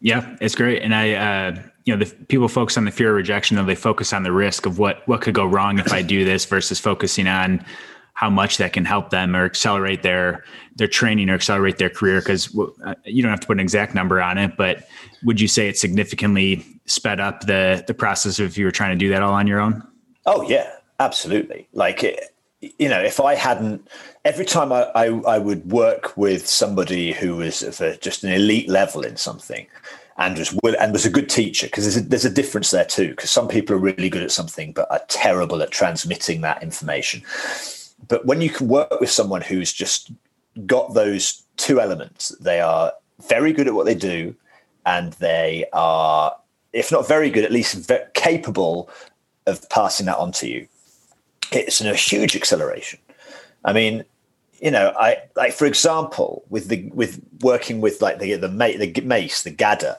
Yeah, 0.00 0.36
it's 0.40 0.54
great. 0.54 0.82
And 0.82 0.94
I 0.94 1.12
uh 1.14 1.62
you 1.84 1.96
know, 1.96 2.04
the 2.04 2.14
people 2.26 2.46
focus 2.48 2.76
on 2.76 2.84
the 2.84 2.90
fear 2.90 3.10
of 3.10 3.16
rejection, 3.16 3.56
though 3.56 3.64
they 3.64 3.74
focus 3.74 4.12
on 4.12 4.22
the 4.22 4.32
risk 4.32 4.66
of 4.66 4.78
what 4.78 5.06
what 5.06 5.20
could 5.20 5.34
go 5.34 5.46
wrong 5.46 5.78
if 5.78 5.92
I 5.92 6.02
do 6.02 6.24
this 6.24 6.44
versus 6.44 6.80
focusing 6.80 7.28
on 7.28 7.64
how 8.20 8.28
much 8.28 8.58
that 8.58 8.74
can 8.74 8.84
help 8.84 9.08
them 9.08 9.34
or 9.34 9.46
accelerate 9.46 10.02
their 10.02 10.44
their 10.76 10.86
training 10.86 11.30
or 11.30 11.34
accelerate 11.34 11.78
their 11.78 11.88
career 11.88 12.20
because 12.20 12.54
uh, 12.84 12.94
you 13.04 13.22
don't 13.22 13.30
have 13.30 13.40
to 13.40 13.46
put 13.46 13.56
an 13.56 13.60
exact 13.60 13.94
number 13.94 14.20
on 14.20 14.36
it 14.36 14.58
but 14.58 14.86
would 15.24 15.40
you 15.40 15.48
say 15.48 15.70
it 15.70 15.78
significantly 15.78 16.62
sped 16.84 17.18
up 17.18 17.46
the 17.46 17.82
the 17.86 17.94
process 17.94 18.38
if 18.38 18.58
you 18.58 18.66
were 18.66 18.70
trying 18.70 18.90
to 18.90 19.02
do 19.04 19.08
that 19.08 19.22
all 19.22 19.32
on 19.32 19.46
your 19.46 19.58
own? 19.58 19.82
Oh 20.26 20.42
yeah 20.42 20.70
absolutely. 20.98 21.66
Like 21.72 22.04
it, 22.04 22.20
you 22.60 22.90
know 22.90 23.00
if 23.00 23.20
i 23.20 23.34
hadn't 23.34 23.88
every 24.26 24.44
time 24.44 24.70
I, 24.70 24.82
I, 24.94 25.06
I 25.06 25.38
would 25.38 25.72
work 25.72 26.14
with 26.14 26.46
somebody 26.46 27.12
who 27.12 27.36
was 27.36 27.62
a, 27.80 27.96
just 27.96 28.22
an 28.22 28.32
elite 28.32 28.68
level 28.68 29.00
in 29.00 29.16
something 29.16 29.66
and 30.18 30.36
was 30.36 30.54
and 30.78 30.92
was 30.92 31.06
a 31.06 31.10
good 31.10 31.30
teacher 31.30 31.68
because 31.68 31.84
there's 31.84 31.96
a, 31.96 32.08
there's 32.08 32.24
a 32.26 32.30
difference 32.40 32.70
there 32.70 32.84
too 32.84 33.08
because 33.10 33.30
some 33.30 33.48
people 33.48 33.74
are 33.74 33.78
really 33.78 34.10
good 34.10 34.22
at 34.22 34.30
something 34.30 34.72
but 34.72 34.90
are 34.90 35.00
terrible 35.08 35.62
at 35.62 35.70
transmitting 35.70 36.42
that 36.42 36.62
information 36.62 37.22
but 38.08 38.26
when 38.26 38.40
you 38.40 38.50
can 38.50 38.68
work 38.68 39.00
with 39.00 39.10
someone 39.10 39.42
who's 39.42 39.72
just 39.72 40.10
got 40.66 40.94
those 40.94 41.42
two 41.56 41.80
elements, 41.80 42.30
they 42.40 42.60
are 42.60 42.92
very 43.28 43.52
good 43.52 43.68
at 43.68 43.74
what 43.74 43.86
they 43.86 43.94
do, 43.94 44.34
and 44.86 45.12
they 45.14 45.64
are, 45.72 46.34
if 46.72 46.90
not 46.90 47.06
very 47.06 47.30
good, 47.30 47.44
at 47.44 47.52
least 47.52 47.90
capable 48.14 48.88
of 49.46 49.68
passing 49.70 50.06
that 50.06 50.18
on 50.18 50.32
to 50.32 50.48
you. 50.48 50.66
It's 51.52 51.80
a 51.80 51.94
huge 51.94 52.36
acceleration. 52.36 53.00
I 53.64 53.72
mean, 53.72 54.04
you 54.60 54.70
know, 54.70 54.92
I 54.98 55.22
like 55.36 55.52
for 55.52 55.66
example, 55.66 56.44
with 56.48 56.68
the 56.68 56.90
with 56.94 57.20
working 57.40 57.80
with 57.80 58.00
like 58.02 58.18
the 58.18 58.34
the, 58.34 58.48
the 58.48 59.02
mace, 59.02 59.42
the 59.42 59.50
GADA, 59.50 59.98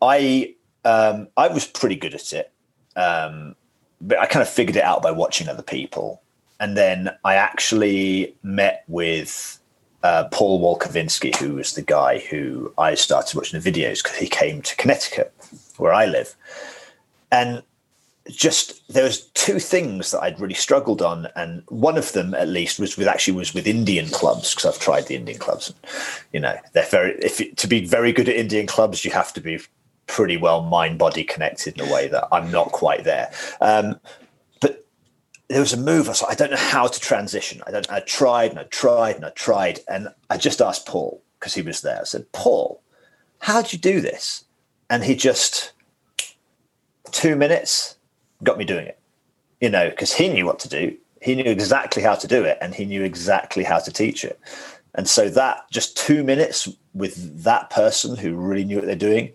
I 0.00 0.54
um, 0.84 1.28
I 1.36 1.48
was 1.48 1.66
pretty 1.66 1.96
good 1.96 2.14
at 2.14 2.32
it, 2.32 2.52
um, 2.96 3.54
but 4.00 4.18
I 4.18 4.26
kind 4.26 4.42
of 4.42 4.48
figured 4.48 4.76
it 4.76 4.82
out 4.82 5.02
by 5.02 5.10
watching 5.10 5.48
other 5.48 5.62
people, 5.62 6.22
and 6.60 6.76
then 6.76 7.10
I 7.24 7.34
actually 7.34 8.36
met 8.42 8.84
with 8.86 9.58
uh, 10.02 10.24
Paul 10.30 10.60
Wolkowinski, 10.60 11.34
who 11.36 11.54
was 11.54 11.74
the 11.74 11.82
guy 11.82 12.18
who 12.18 12.72
I 12.78 12.94
started 12.94 13.36
watching 13.36 13.60
the 13.60 13.72
videos 13.72 14.02
because 14.02 14.18
he 14.18 14.28
came 14.28 14.62
to 14.62 14.76
Connecticut, 14.76 15.34
where 15.78 15.92
I 15.92 16.06
live, 16.06 16.36
and 17.32 17.62
just 18.28 18.86
there 18.92 19.04
was 19.04 19.22
two 19.28 19.58
things 19.58 20.10
that 20.10 20.22
I'd 20.22 20.40
really 20.40 20.54
struggled 20.54 21.02
on, 21.02 21.28
and 21.36 21.62
one 21.68 21.96
of 21.96 22.12
them, 22.12 22.34
at 22.34 22.48
least, 22.48 22.78
was 22.78 22.96
with 22.96 23.08
actually 23.08 23.36
was 23.36 23.54
with 23.54 23.66
Indian 23.66 24.08
clubs 24.08 24.54
because 24.54 24.66
I've 24.66 24.80
tried 24.80 25.06
the 25.06 25.16
Indian 25.16 25.38
clubs. 25.38 25.70
And, 25.70 25.78
you 26.32 26.40
know, 26.40 26.56
they're 26.72 26.86
very 26.86 27.14
if 27.20 27.56
to 27.56 27.66
be 27.66 27.84
very 27.84 28.12
good 28.12 28.28
at 28.28 28.36
Indian 28.36 28.66
clubs, 28.66 29.04
you 29.04 29.10
have 29.10 29.32
to 29.34 29.40
be 29.40 29.58
pretty 30.06 30.36
well 30.36 30.62
mind 30.62 30.98
body 30.98 31.24
connected 31.24 31.80
in 31.80 31.88
a 31.88 31.92
way 31.92 32.08
that 32.08 32.28
I'm 32.32 32.50
not 32.50 32.72
quite 32.72 33.04
there. 33.04 33.30
Um, 33.60 33.98
there 35.50 35.60
was 35.60 35.72
a 35.72 35.76
move. 35.76 36.06
I 36.06 36.10
was 36.10 36.22
like, 36.22 36.30
I 36.30 36.34
don't 36.36 36.52
know 36.52 36.56
how 36.56 36.86
to 36.86 37.00
transition. 37.00 37.60
I 37.66 37.72
don't. 37.72 37.90
I 37.90 38.00
tried 38.00 38.52
and 38.52 38.60
I 38.60 38.64
tried 38.64 39.16
and 39.16 39.26
I 39.26 39.30
tried, 39.30 39.80
and 39.88 40.08
I 40.30 40.36
just 40.36 40.62
asked 40.62 40.86
Paul 40.86 41.20
because 41.38 41.54
he 41.54 41.60
was 41.60 41.80
there. 41.80 42.00
I 42.00 42.04
said, 42.04 42.30
Paul, 42.30 42.80
how 43.40 43.60
do 43.60 43.76
you 43.76 43.78
do 43.80 44.00
this? 44.00 44.44
And 44.88 45.02
he 45.02 45.16
just 45.16 45.72
two 47.10 47.34
minutes 47.34 47.96
got 48.44 48.58
me 48.58 48.64
doing 48.64 48.86
it. 48.86 48.98
You 49.60 49.70
know, 49.70 49.90
because 49.90 50.12
he 50.12 50.28
knew 50.28 50.46
what 50.46 50.60
to 50.60 50.68
do. 50.68 50.96
He 51.20 51.34
knew 51.34 51.50
exactly 51.50 52.02
how 52.02 52.14
to 52.14 52.28
do 52.28 52.44
it, 52.44 52.56
and 52.62 52.72
he 52.72 52.84
knew 52.84 53.02
exactly 53.02 53.64
how 53.64 53.80
to 53.80 53.90
teach 53.90 54.24
it. 54.24 54.38
And 54.94 55.08
so 55.08 55.28
that 55.30 55.68
just 55.72 55.96
two 55.96 56.22
minutes 56.22 56.68
with 56.94 57.42
that 57.42 57.70
person 57.70 58.16
who 58.16 58.36
really 58.36 58.64
knew 58.64 58.76
what 58.76 58.86
they're 58.86 58.94
doing 58.94 59.32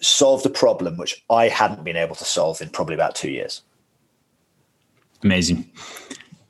solved 0.00 0.44
a 0.46 0.50
problem 0.50 0.96
which 0.96 1.24
I 1.30 1.46
hadn't 1.46 1.84
been 1.84 1.96
able 1.96 2.16
to 2.16 2.24
solve 2.24 2.60
in 2.60 2.70
probably 2.70 2.94
about 2.96 3.14
two 3.14 3.30
years. 3.30 3.62
Amazing. 5.22 5.70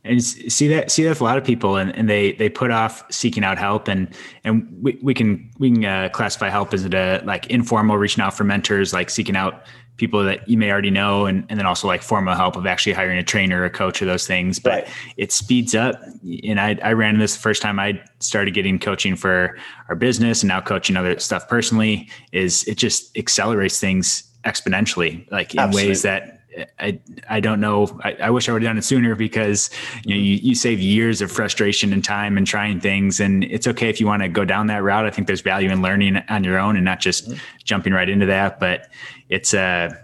And 0.05 0.23
see 0.23 0.67
that 0.67 0.91
see 0.91 1.05
that 1.05 1.11
with 1.11 1.21
a 1.21 1.25
lot 1.25 1.39
of 1.39 1.45
people, 1.45 1.77
and, 1.77 1.95
and 1.95 2.11
they 2.11 2.33
they 2.33 2.49
put 2.49 2.73
off 2.73 3.05
seeking 3.13 3.45
out 3.45 3.57
help, 3.57 3.87
and 3.87 4.13
and 4.43 4.69
we, 4.83 4.99
we 5.01 5.15
can 5.15 5.49
we 5.61 5.71
can 5.71 5.85
uh, 5.85 6.09
classify 6.13 6.49
help 6.49 6.75
as 6.75 6.85
a 6.85 7.23
like 7.25 7.47
informal 7.47 7.97
reaching 7.97 8.21
out 8.21 8.35
for 8.35 8.43
mentors, 8.43 8.93
like 8.93 9.11
seeking 9.11 9.37
out 9.37 9.65
people 9.97 10.25
that 10.25 10.49
you 10.49 10.57
may 10.57 10.71
already 10.71 10.91
know 10.91 11.27
and, 11.27 11.45
and 11.49 11.59
then 11.59 11.67
also 11.67 11.87
like 11.87 12.03
formal 12.03 12.35
help 12.35 12.57
of 12.57 12.67
actually 12.67 12.93
hiring 12.93 13.19
a 13.19 13.23
trainer 13.23 13.61
or 13.61 13.65
a 13.67 13.71
coach 13.71 14.01
or 14.01 14.05
those 14.07 14.27
things 14.27 14.59
but 14.59 14.73
right. 14.73 14.89
it 15.17 15.31
speeds 15.31 15.75
up 15.75 16.01
and 16.45 16.59
I, 16.59 16.79
I 16.83 16.93
ran 16.93 17.19
this 17.19 17.35
the 17.35 17.41
first 17.41 17.63
time 17.63 17.79
i 17.79 18.03
started 18.19 18.53
getting 18.53 18.79
coaching 18.79 19.17
for 19.17 19.57
our 19.89 19.95
business 19.95 20.43
and 20.43 20.49
now 20.49 20.61
coaching 20.61 20.97
other 20.97 21.19
stuff 21.19 21.47
personally 21.47 22.09
is 22.33 22.65
it 22.65 22.77
just 22.79 23.17
accelerates 23.17 23.79
things 23.79 24.25
exponentially 24.45 25.31
like 25.31 25.55
in 25.55 25.61
Absolutely. 25.61 25.91
ways 25.91 26.03
that 26.03 26.42
I, 26.79 27.01
I 27.29 27.41
don't 27.41 27.61
know. 27.61 27.99
I, 28.03 28.15
I 28.15 28.31
wish 28.31 28.49
I 28.49 28.53
would 28.53 28.63
have 28.63 28.69
done 28.69 28.79
it 28.79 28.85
sooner 28.85 29.15
because 29.15 29.71
you 30.05 30.15
know 30.15 30.21
you, 30.21 30.35
you 30.35 30.55
save 30.55 30.81
years 30.81 31.21
of 31.23 31.31
frustration 31.31 31.93
and 31.93 32.05
time 32.05 32.37
and 32.37 32.47
trying 32.47 32.81
things. 32.81 33.21
And 33.21 33.45
it's 33.45 33.67
okay 33.67 33.89
if 33.89 34.01
you 34.01 34.07
want 34.07 34.23
to 34.23 34.29
go 34.29 34.45
down 34.45 34.67
that 34.67 34.83
route. 34.83 35.07
I 35.07 35.11
think 35.11 35.27
there's 35.27 35.41
value 35.41 35.71
in 35.71 35.83
learning 35.83 36.19
on 36.29 36.45
your 36.45 36.59
own 36.59 36.77
and 36.77 36.85
not 36.85 37.01
just 37.01 37.29
mm-hmm. 37.29 37.39
jumping 37.65 37.93
right 37.93 38.09
into 38.09 38.27
that. 38.27 38.61
But 38.61 38.89
it's 39.29 39.55
a 39.55 39.61
uh, 39.61 39.95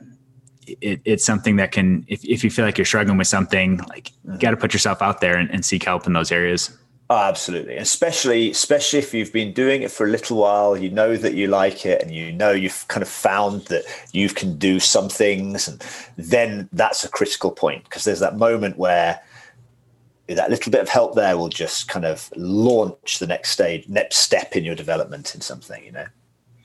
it, 0.80 1.00
it's 1.04 1.24
something 1.24 1.56
that 1.56 1.72
can 1.72 2.04
if, 2.08 2.24
if 2.24 2.44
you 2.44 2.50
feel 2.50 2.64
like 2.64 2.78
you're 2.78 2.84
struggling 2.84 3.18
with 3.18 3.26
something 3.26 3.78
like 3.88 4.12
you 4.24 4.38
got 4.38 4.50
to 4.50 4.56
put 4.56 4.72
yourself 4.72 5.02
out 5.02 5.20
there 5.20 5.36
and, 5.36 5.50
and 5.50 5.64
seek 5.64 5.84
help 5.84 6.06
in 6.06 6.12
those 6.12 6.30
areas 6.30 6.76
Oh, 7.10 7.16
absolutely, 7.16 7.76
especially 7.76 8.50
especially 8.50 8.98
if 8.98 9.14
you've 9.14 9.32
been 9.32 9.54
doing 9.54 9.80
it 9.80 9.90
for 9.90 10.06
a 10.06 10.10
little 10.10 10.36
while, 10.36 10.76
you 10.76 10.90
know 10.90 11.16
that 11.16 11.32
you 11.32 11.46
like 11.46 11.86
it, 11.86 12.02
and 12.02 12.14
you 12.14 12.32
know 12.32 12.50
you've 12.50 12.86
kind 12.88 13.02
of 13.02 13.08
found 13.08 13.62
that 13.66 13.84
you 14.12 14.28
can 14.28 14.58
do 14.58 14.78
some 14.78 15.08
things, 15.08 15.68
and 15.68 15.82
then 16.18 16.68
that's 16.72 17.04
a 17.04 17.08
critical 17.08 17.50
point 17.50 17.84
because 17.84 18.04
there's 18.04 18.20
that 18.20 18.36
moment 18.36 18.76
where 18.76 19.20
that 20.28 20.50
little 20.50 20.70
bit 20.70 20.82
of 20.82 20.88
help 20.90 21.14
there 21.14 21.38
will 21.38 21.48
just 21.48 21.88
kind 21.88 22.04
of 22.04 22.30
launch 22.36 23.18
the 23.18 23.26
next 23.26 23.50
stage, 23.50 23.88
next 23.88 24.18
step 24.18 24.54
in 24.54 24.62
your 24.62 24.74
development 24.74 25.34
in 25.34 25.40
something, 25.40 25.82
you 25.82 25.92
know. 25.92 26.06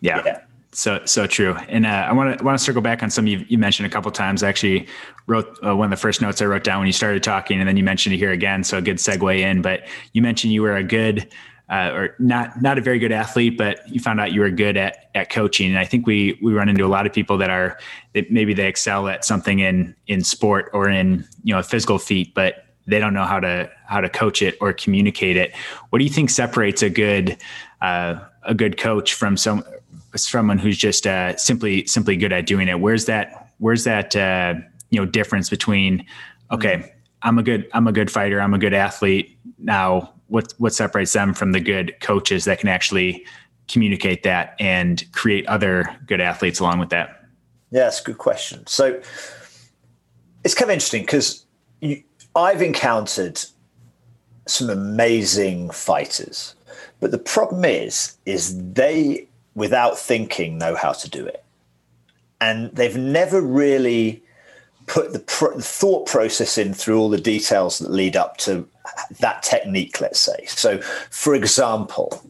Yeah. 0.02 0.22
yeah. 0.26 0.42
So 0.74 1.02
so 1.06 1.28
true, 1.28 1.56
and 1.70 1.86
uh, 1.86 1.90
I 1.90 2.14
want 2.14 2.40
to 2.40 2.44
want 2.44 2.58
to 2.58 2.64
circle 2.64 2.82
back 2.82 3.04
on 3.04 3.12
some 3.12 3.28
you, 3.28 3.46
you 3.48 3.60
mentioned 3.60 3.86
a 3.86 3.90
couple 3.90 4.10
times. 4.12 4.42
I 4.42 4.50
actually 4.50 4.88
wrote 5.28 5.60
uh, 5.66 5.76
one 5.76 5.86
of 5.86 5.92
the 5.92 6.02
first 6.02 6.20
notes 6.20 6.42
I 6.42 6.46
wrote 6.46 6.64
down 6.64 6.80
when 6.80 6.88
you 6.88 6.94
started 6.94 7.22
talking, 7.22 7.60
and 7.60 7.68
then 7.70 7.78
you 7.78 7.84
mentioned 7.84 8.16
it 8.16 8.18
here 8.18 8.32
again. 8.32 8.64
So 8.64 8.80
a 8.80 8.82
good 8.82 8.98
segue 8.98 9.38
in. 9.38 9.62
But 9.62 9.88
you 10.14 10.24
mentioned 10.24 10.52
you 10.52 10.64
were 10.64 10.76
a 10.76 10.84
good, 10.84 11.32
uh, 11.70 11.92
or 11.94 12.16
not 12.18 12.60
not 12.62 12.80
a 12.80 12.82
very 12.82 12.98
good 12.98 13.12
athlete, 13.12 13.56
but 13.56 13.88
you 13.88 14.00
found 14.00 14.20
out 14.20 14.32
you 14.32 14.42
were 14.42 14.50
good 14.50 14.76
at 14.76 15.12
at 15.14 15.30
coaching. 15.30 15.70
And 15.70 15.78
I 15.78 15.86
think 15.86 16.08
we 16.08 16.40
we 16.42 16.54
run 16.54 16.70
into 16.70 16.86
a 16.86 16.88
lot 16.88 17.06
of 17.06 17.14
people 17.14 17.38
that 17.38 17.52
are 17.52 17.78
that 18.14 18.32
maybe 18.32 18.56
they 18.56 18.68
excel 18.68 19.08
at 19.08 19.24
something 19.24 19.60
in 19.60 19.96
in 20.08 20.24
sport 20.24 20.72
or 20.74 20.90
in 20.90 21.24
you 21.44 21.54
know 21.54 21.60
a 21.60 21.64
physical 21.64 22.00
feat, 22.00 22.34
but 22.34 22.66
they 22.88 22.98
don't 22.98 23.14
know 23.14 23.26
how 23.26 23.40
to 23.40 23.70
how 23.86 24.02
to 24.02 24.10
coach 24.10 24.42
it 24.42 24.58
or 24.60 24.74
communicate 24.74 25.38
it. 25.38 25.54
What 25.92 26.00
do 26.00 26.06
you 26.06 26.12
think 26.12 26.32
separates 26.32 26.82
a 26.82 26.90
good 26.90 27.38
uh, 27.82 28.20
a 28.42 28.56
good 28.56 28.78
coach 28.78 29.14
from 29.14 29.38
some 29.38 29.64
someone 30.16 30.58
who's 30.58 30.78
just 30.78 31.08
uh, 31.08 31.36
simply 31.38 31.86
simply 31.86 32.18
good 32.18 32.34
at 32.34 32.46
doing 32.46 32.68
it? 32.68 32.80
Where's 32.80 33.06
that 33.06 33.50
where's 33.60 33.84
that 33.84 34.16
uh, 34.16 34.56
you 34.90 35.00
know 35.00 35.06
difference 35.06 35.50
between 35.50 36.06
okay, 36.52 36.78
mm-hmm. 36.78 36.88
I'm 37.24 37.38
a 37.38 37.44
good 37.44 37.68
I'm 37.74 37.88
a 37.88 37.92
good 37.92 38.12
fighter, 38.12 38.42
I'm 38.42 38.54
a 38.54 38.60
good 38.60 38.74
athlete. 38.74 39.38
Now, 39.58 40.14
what 40.28 40.54
what 40.58 40.74
separates 40.74 41.14
them 41.14 41.34
from 41.34 41.52
the 41.52 41.60
good 41.60 41.96
coaches 42.02 42.46
that 42.46 42.60
can 42.60 42.70
actually 42.70 43.26
communicate 43.68 44.24
that 44.24 44.56
and 44.60 45.04
create 45.14 45.46
other 45.48 45.96
good 46.06 46.22
athletes 46.22 46.60
along 46.60 46.80
with 46.80 46.90
that? 46.90 47.24
Yeah, 47.72 47.86
that's 47.86 48.02
a 48.02 48.04
good 48.04 48.18
question. 48.18 48.66
So 48.68 49.02
it's 50.44 50.54
kind 50.54 50.70
of 50.70 50.74
interesting 50.74 51.04
because 51.04 51.46
I've 52.36 52.62
encountered 52.62 53.44
some 54.48 54.70
amazing 54.70 55.70
fighters, 55.70 56.56
but 57.00 57.12
the 57.12 57.18
problem 57.18 57.64
is, 57.66 58.18
is 58.26 58.74
they 58.74 59.28
without 59.56 59.98
thinking 59.98 60.58
know 60.58 60.76
how 60.76 60.94
to 60.94 61.10
do 61.10 61.26
it. 61.26 61.44
And 62.42 62.72
they've 62.72 62.98
never 62.98 63.42
really 63.42 64.24
put 64.88 65.14
the, 65.14 65.20
pr- 65.20 65.60
thought 65.60 66.08
process 66.08 66.58
in 66.58 66.74
through 66.74 67.00
all 67.00 67.10
the 67.10 67.22
details 67.22 67.80
that 67.80 67.92
lead 67.92 68.16
up 68.16 68.38
to 68.38 68.68
that 69.20 69.44
technique, 69.44 70.02
let's 70.02 70.20
say. 70.20 70.46
So, 70.48 70.82
for 71.10 71.36
example, 71.36 72.22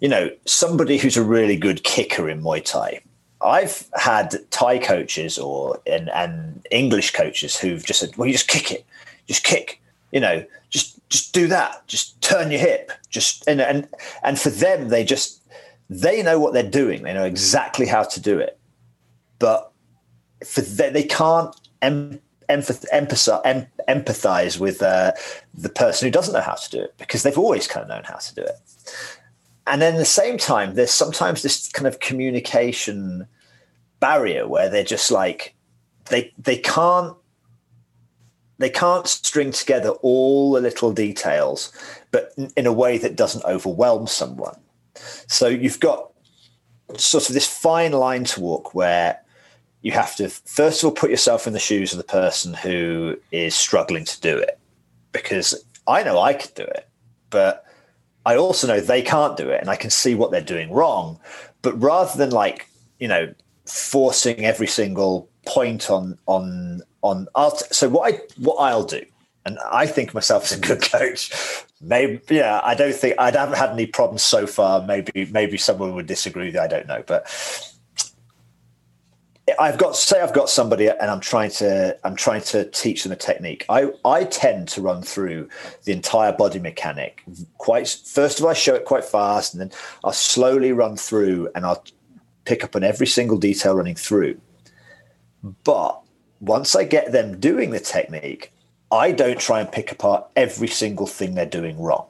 you 0.00 0.08
know, 0.08 0.30
somebody 0.44 0.98
who's 0.98 1.16
a 1.16 1.24
really 1.24 1.56
good 1.56 1.82
kicker 1.82 2.28
in 2.28 2.42
Muay 2.42 2.64
Thai. 2.64 3.00
I've 3.42 3.88
had 3.94 4.36
Thai 4.50 4.78
coaches 4.78 5.38
or 5.38 5.80
and, 5.86 6.08
and 6.10 6.66
English 6.70 7.12
coaches 7.12 7.56
who've 7.56 7.84
just 7.84 8.00
said, 8.00 8.16
"Well, 8.16 8.26
you 8.26 8.32
just 8.32 8.48
kick 8.48 8.72
it, 8.72 8.84
just 9.26 9.44
kick." 9.44 9.80
You 10.12 10.20
know, 10.20 10.44
just 10.70 10.98
just 11.08 11.34
do 11.34 11.46
that. 11.48 11.86
Just 11.86 12.20
turn 12.22 12.50
your 12.50 12.60
hip. 12.60 12.92
Just 13.10 13.46
and 13.46 13.60
and 13.60 13.88
and 14.22 14.38
for 14.38 14.50
them, 14.50 14.88
they 14.88 15.04
just 15.04 15.40
they 15.88 16.22
know 16.22 16.38
what 16.38 16.52
they're 16.52 16.68
doing. 16.68 17.02
They 17.02 17.14
know 17.14 17.24
exactly 17.24 17.86
how 17.86 18.02
to 18.02 18.20
do 18.20 18.38
it, 18.38 18.58
but 19.38 19.72
for 20.44 20.60
they, 20.60 20.90
they 20.90 21.02
can't 21.04 21.54
em, 21.82 22.20
empath, 22.48 22.84
empathize, 22.92 23.40
em, 23.44 23.66
empathize 23.88 24.58
with 24.58 24.82
uh, 24.82 25.12
the 25.54 25.68
person 25.68 26.06
who 26.06 26.12
doesn't 26.12 26.34
know 26.34 26.40
how 26.40 26.54
to 26.54 26.70
do 26.70 26.80
it 26.80 26.94
because 26.98 27.22
they've 27.22 27.38
always 27.38 27.66
kind 27.66 27.84
of 27.84 27.88
known 27.88 28.04
how 28.04 28.16
to 28.16 28.34
do 28.34 28.42
it. 28.42 28.58
And 29.66 29.82
then 29.82 29.94
at 29.94 29.98
the 29.98 30.04
same 30.04 30.38
time, 30.38 30.74
there's 30.74 30.92
sometimes 30.92 31.42
this 31.42 31.68
kind 31.68 31.86
of 31.86 32.00
communication 32.00 33.26
barrier 33.98 34.46
where 34.46 34.68
they're 34.68 34.84
just 34.84 35.10
like 35.10 35.54
they 36.10 36.32
they 36.38 36.58
can't 36.58 37.16
they 38.58 38.70
can't 38.70 39.06
string 39.06 39.52
together 39.52 39.90
all 39.90 40.52
the 40.52 40.60
little 40.60 40.92
details, 40.92 41.72
but 42.10 42.32
in 42.56 42.66
a 42.66 42.72
way 42.72 42.96
that 42.98 43.16
doesn't 43.16 43.44
overwhelm 43.44 44.06
someone. 44.06 44.56
So 45.28 45.48
you've 45.48 45.80
got 45.80 46.10
sort 46.96 47.28
of 47.28 47.34
this 47.34 47.46
fine 47.46 47.92
line 47.92 48.24
to 48.24 48.40
walk 48.40 48.74
where 48.74 49.20
you 49.82 49.92
have 49.92 50.16
to 50.16 50.28
first 50.28 50.82
of 50.82 50.88
all 50.88 50.92
put 50.92 51.10
yourself 51.10 51.46
in 51.46 51.52
the 51.52 51.58
shoes 51.58 51.92
of 51.92 51.98
the 51.98 52.04
person 52.04 52.54
who 52.54 53.16
is 53.30 53.54
struggling 53.54 54.04
to 54.04 54.20
do 54.20 54.36
it 54.36 54.58
because 55.12 55.64
I 55.86 56.02
know 56.02 56.20
I 56.20 56.34
could 56.34 56.54
do 56.54 56.64
it, 56.64 56.88
but 57.30 57.64
I 58.24 58.36
also 58.36 58.66
know 58.66 58.80
they 58.80 59.02
can't 59.02 59.36
do 59.36 59.48
it 59.48 59.60
and 59.60 59.70
I 59.70 59.76
can 59.76 59.90
see 59.90 60.14
what 60.14 60.30
they're 60.30 60.40
doing 60.40 60.72
wrong. 60.72 61.20
But 61.62 61.80
rather 61.80 62.16
than 62.18 62.30
like, 62.30 62.68
you 62.98 63.08
know, 63.08 63.32
forcing 63.66 64.44
every 64.44 64.66
single 64.66 65.28
point 65.46 65.90
on 65.90 66.18
on 66.26 66.82
on 67.02 67.28
I'll 67.34 67.52
t- 67.52 67.66
so 67.70 67.88
what 67.88 68.12
I 68.12 68.20
what 68.36 68.56
I'll 68.56 68.84
do 68.84 69.04
and 69.46 69.58
I 69.70 69.86
think 69.86 70.12
myself 70.12 70.44
as 70.44 70.58
a 70.58 70.60
good 70.60 70.82
coach. 70.82 71.32
Maybe, 71.80 72.20
yeah, 72.30 72.60
I 72.64 72.74
don't 72.74 72.94
think 72.94 73.14
I 73.18 73.30
haven't 73.30 73.56
had 73.56 73.70
any 73.70 73.86
problems 73.86 74.22
so 74.22 74.46
far. 74.46 74.84
Maybe, 74.84 75.26
maybe 75.26 75.56
someone 75.56 75.94
would 75.94 76.06
disagree. 76.06 76.56
I 76.58 76.66
don't 76.66 76.88
know, 76.88 77.04
but 77.06 77.30
I've 79.60 79.78
got 79.78 79.94
say 79.94 80.20
I've 80.20 80.34
got 80.34 80.50
somebody 80.50 80.88
and 80.88 81.08
I'm 81.08 81.20
trying 81.20 81.50
to 81.52 81.96
I'm 82.02 82.16
trying 82.16 82.40
to 82.42 82.68
teach 82.70 83.04
them 83.04 83.12
a 83.12 83.16
technique. 83.16 83.64
I 83.68 83.92
I 84.04 84.24
tend 84.24 84.66
to 84.68 84.82
run 84.82 85.02
through 85.02 85.48
the 85.84 85.92
entire 85.92 86.32
body 86.32 86.58
mechanic 86.58 87.22
quite 87.58 87.86
first 87.86 88.40
of 88.40 88.44
all 88.44 88.50
I 88.50 88.54
show 88.54 88.74
it 88.74 88.84
quite 88.84 89.04
fast 89.04 89.54
and 89.54 89.60
then 89.60 89.70
I'll 90.02 90.12
slowly 90.12 90.72
run 90.72 90.96
through 90.96 91.48
and 91.54 91.64
I'll 91.64 91.84
pick 92.44 92.64
up 92.64 92.74
on 92.74 92.82
every 92.82 93.06
single 93.06 93.38
detail 93.38 93.76
running 93.76 93.94
through. 93.94 94.40
But 95.62 96.00
once 96.40 96.74
I 96.74 96.82
get 96.82 97.12
them 97.12 97.38
doing 97.38 97.70
the 97.70 97.78
technique, 97.78 98.52
I 98.90 99.12
don't 99.12 99.38
try 99.38 99.60
and 99.60 99.70
pick 99.70 99.90
apart 99.92 100.28
every 100.36 100.68
single 100.68 101.06
thing 101.06 101.34
they're 101.34 101.46
doing 101.46 101.78
wrong. 101.80 102.06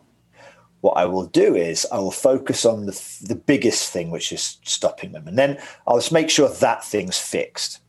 What 0.80 0.96
I 0.96 1.06
will 1.06 1.26
do 1.26 1.56
is 1.56 1.86
I 1.90 1.98
will 1.98 2.10
focus 2.10 2.64
on 2.64 2.86
the, 2.86 3.16
the 3.22 3.34
biggest 3.34 3.92
thing, 3.92 4.10
which 4.10 4.30
is 4.30 4.58
stopping 4.64 5.12
them. 5.12 5.26
And 5.26 5.38
then 5.38 5.58
I'll 5.86 5.96
just 5.96 6.12
make 6.12 6.30
sure 6.30 6.48
that 6.48 6.84
thing's 6.84 7.18
fixed. 7.18 7.80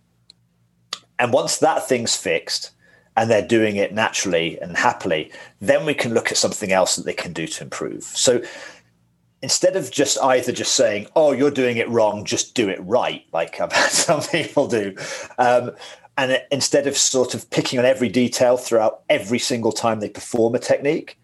And 1.19 1.33
once 1.33 1.57
that 1.57 1.87
thing's 1.87 2.15
fixed 2.15 2.71
and 3.15 3.29
they're 3.29 3.45
doing 3.45 3.75
it 3.75 3.93
naturally 3.93 4.59
and 4.61 4.77
happily, 4.77 5.31
then 5.59 5.85
we 5.85 5.93
can 5.93 6.13
look 6.13 6.31
at 6.31 6.37
something 6.37 6.71
else 6.71 6.95
that 6.95 7.05
they 7.05 7.13
can 7.13 7.33
do 7.33 7.47
to 7.47 7.63
improve. 7.63 8.03
So 8.03 8.41
instead 9.41 9.75
of 9.75 9.91
just 9.91 10.17
either 10.21 10.51
just 10.51 10.75
saying, 10.75 11.07
"Oh, 11.15 11.31
you're 11.31 11.51
doing 11.51 11.77
it 11.77 11.89
wrong, 11.89 12.25
just 12.25 12.53
do 12.53 12.69
it 12.69 12.79
right," 12.81 13.25
like 13.33 13.59
I've 13.59 13.71
had 13.71 13.91
some 13.91 14.21
people 14.21 14.67
do, 14.67 14.95
um, 15.37 15.71
and 16.17 16.41
instead 16.51 16.87
of 16.87 16.97
sort 16.97 17.33
of 17.35 17.49
picking 17.51 17.77
on 17.77 17.85
every 17.85 18.09
detail 18.09 18.57
throughout 18.57 19.01
every 19.09 19.39
single 19.39 19.71
time 19.71 19.99
they 19.99 20.09
perform 20.09 20.55
a 20.55 20.59
technique, 20.59 21.17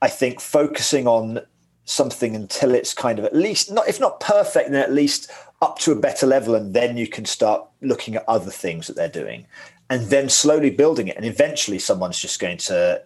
I 0.00 0.08
think 0.08 0.40
focusing 0.40 1.06
on 1.06 1.40
something 1.84 2.34
until 2.34 2.74
it's 2.74 2.94
kind 2.94 3.18
of 3.18 3.24
at 3.24 3.36
least 3.36 3.70
not 3.70 3.88
if 3.88 4.00
not 4.00 4.20
perfect, 4.20 4.70
then 4.70 4.82
at 4.82 4.92
least 4.92 5.30
up 5.60 5.78
to 5.80 5.92
a 5.92 5.96
better 5.96 6.26
level, 6.26 6.54
and 6.54 6.74
then 6.74 6.96
you 6.96 7.06
can 7.06 7.24
start 7.24 7.64
looking 7.82 8.16
at 8.16 8.24
other 8.28 8.50
things 8.50 8.86
that 8.86 8.96
they're 8.96 9.08
doing, 9.08 9.46
and 9.90 10.08
then 10.08 10.28
slowly 10.28 10.70
building 10.70 11.08
it, 11.08 11.16
and 11.16 11.26
eventually 11.26 11.78
someone's 11.78 12.18
just 12.18 12.40
going 12.40 12.56
to 12.56 13.02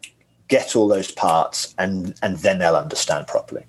get 0.49 0.77
all 0.77 0.87
those 0.87 1.11
parts 1.11 1.75
and 1.77 2.15
and 2.23 2.37
then 2.39 2.61
they'll 2.61 2.77
understand 2.77 3.27
properly 3.27 3.65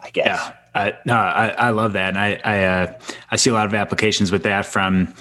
i 0.00 0.10
guess 0.10 0.26
yeah 0.26 0.52
I, 0.76 0.92
no, 1.06 1.14
I, 1.14 1.48
I 1.48 1.70
love 1.70 1.94
that, 1.94 2.10
and 2.10 2.18
I 2.18 2.38
I, 2.44 2.64
uh, 2.64 2.98
I 3.30 3.36
see 3.36 3.48
a 3.48 3.54
lot 3.54 3.64
of 3.64 3.72
applications 3.72 4.30
with 4.30 4.42
that. 4.42 4.66
From 4.66 5.14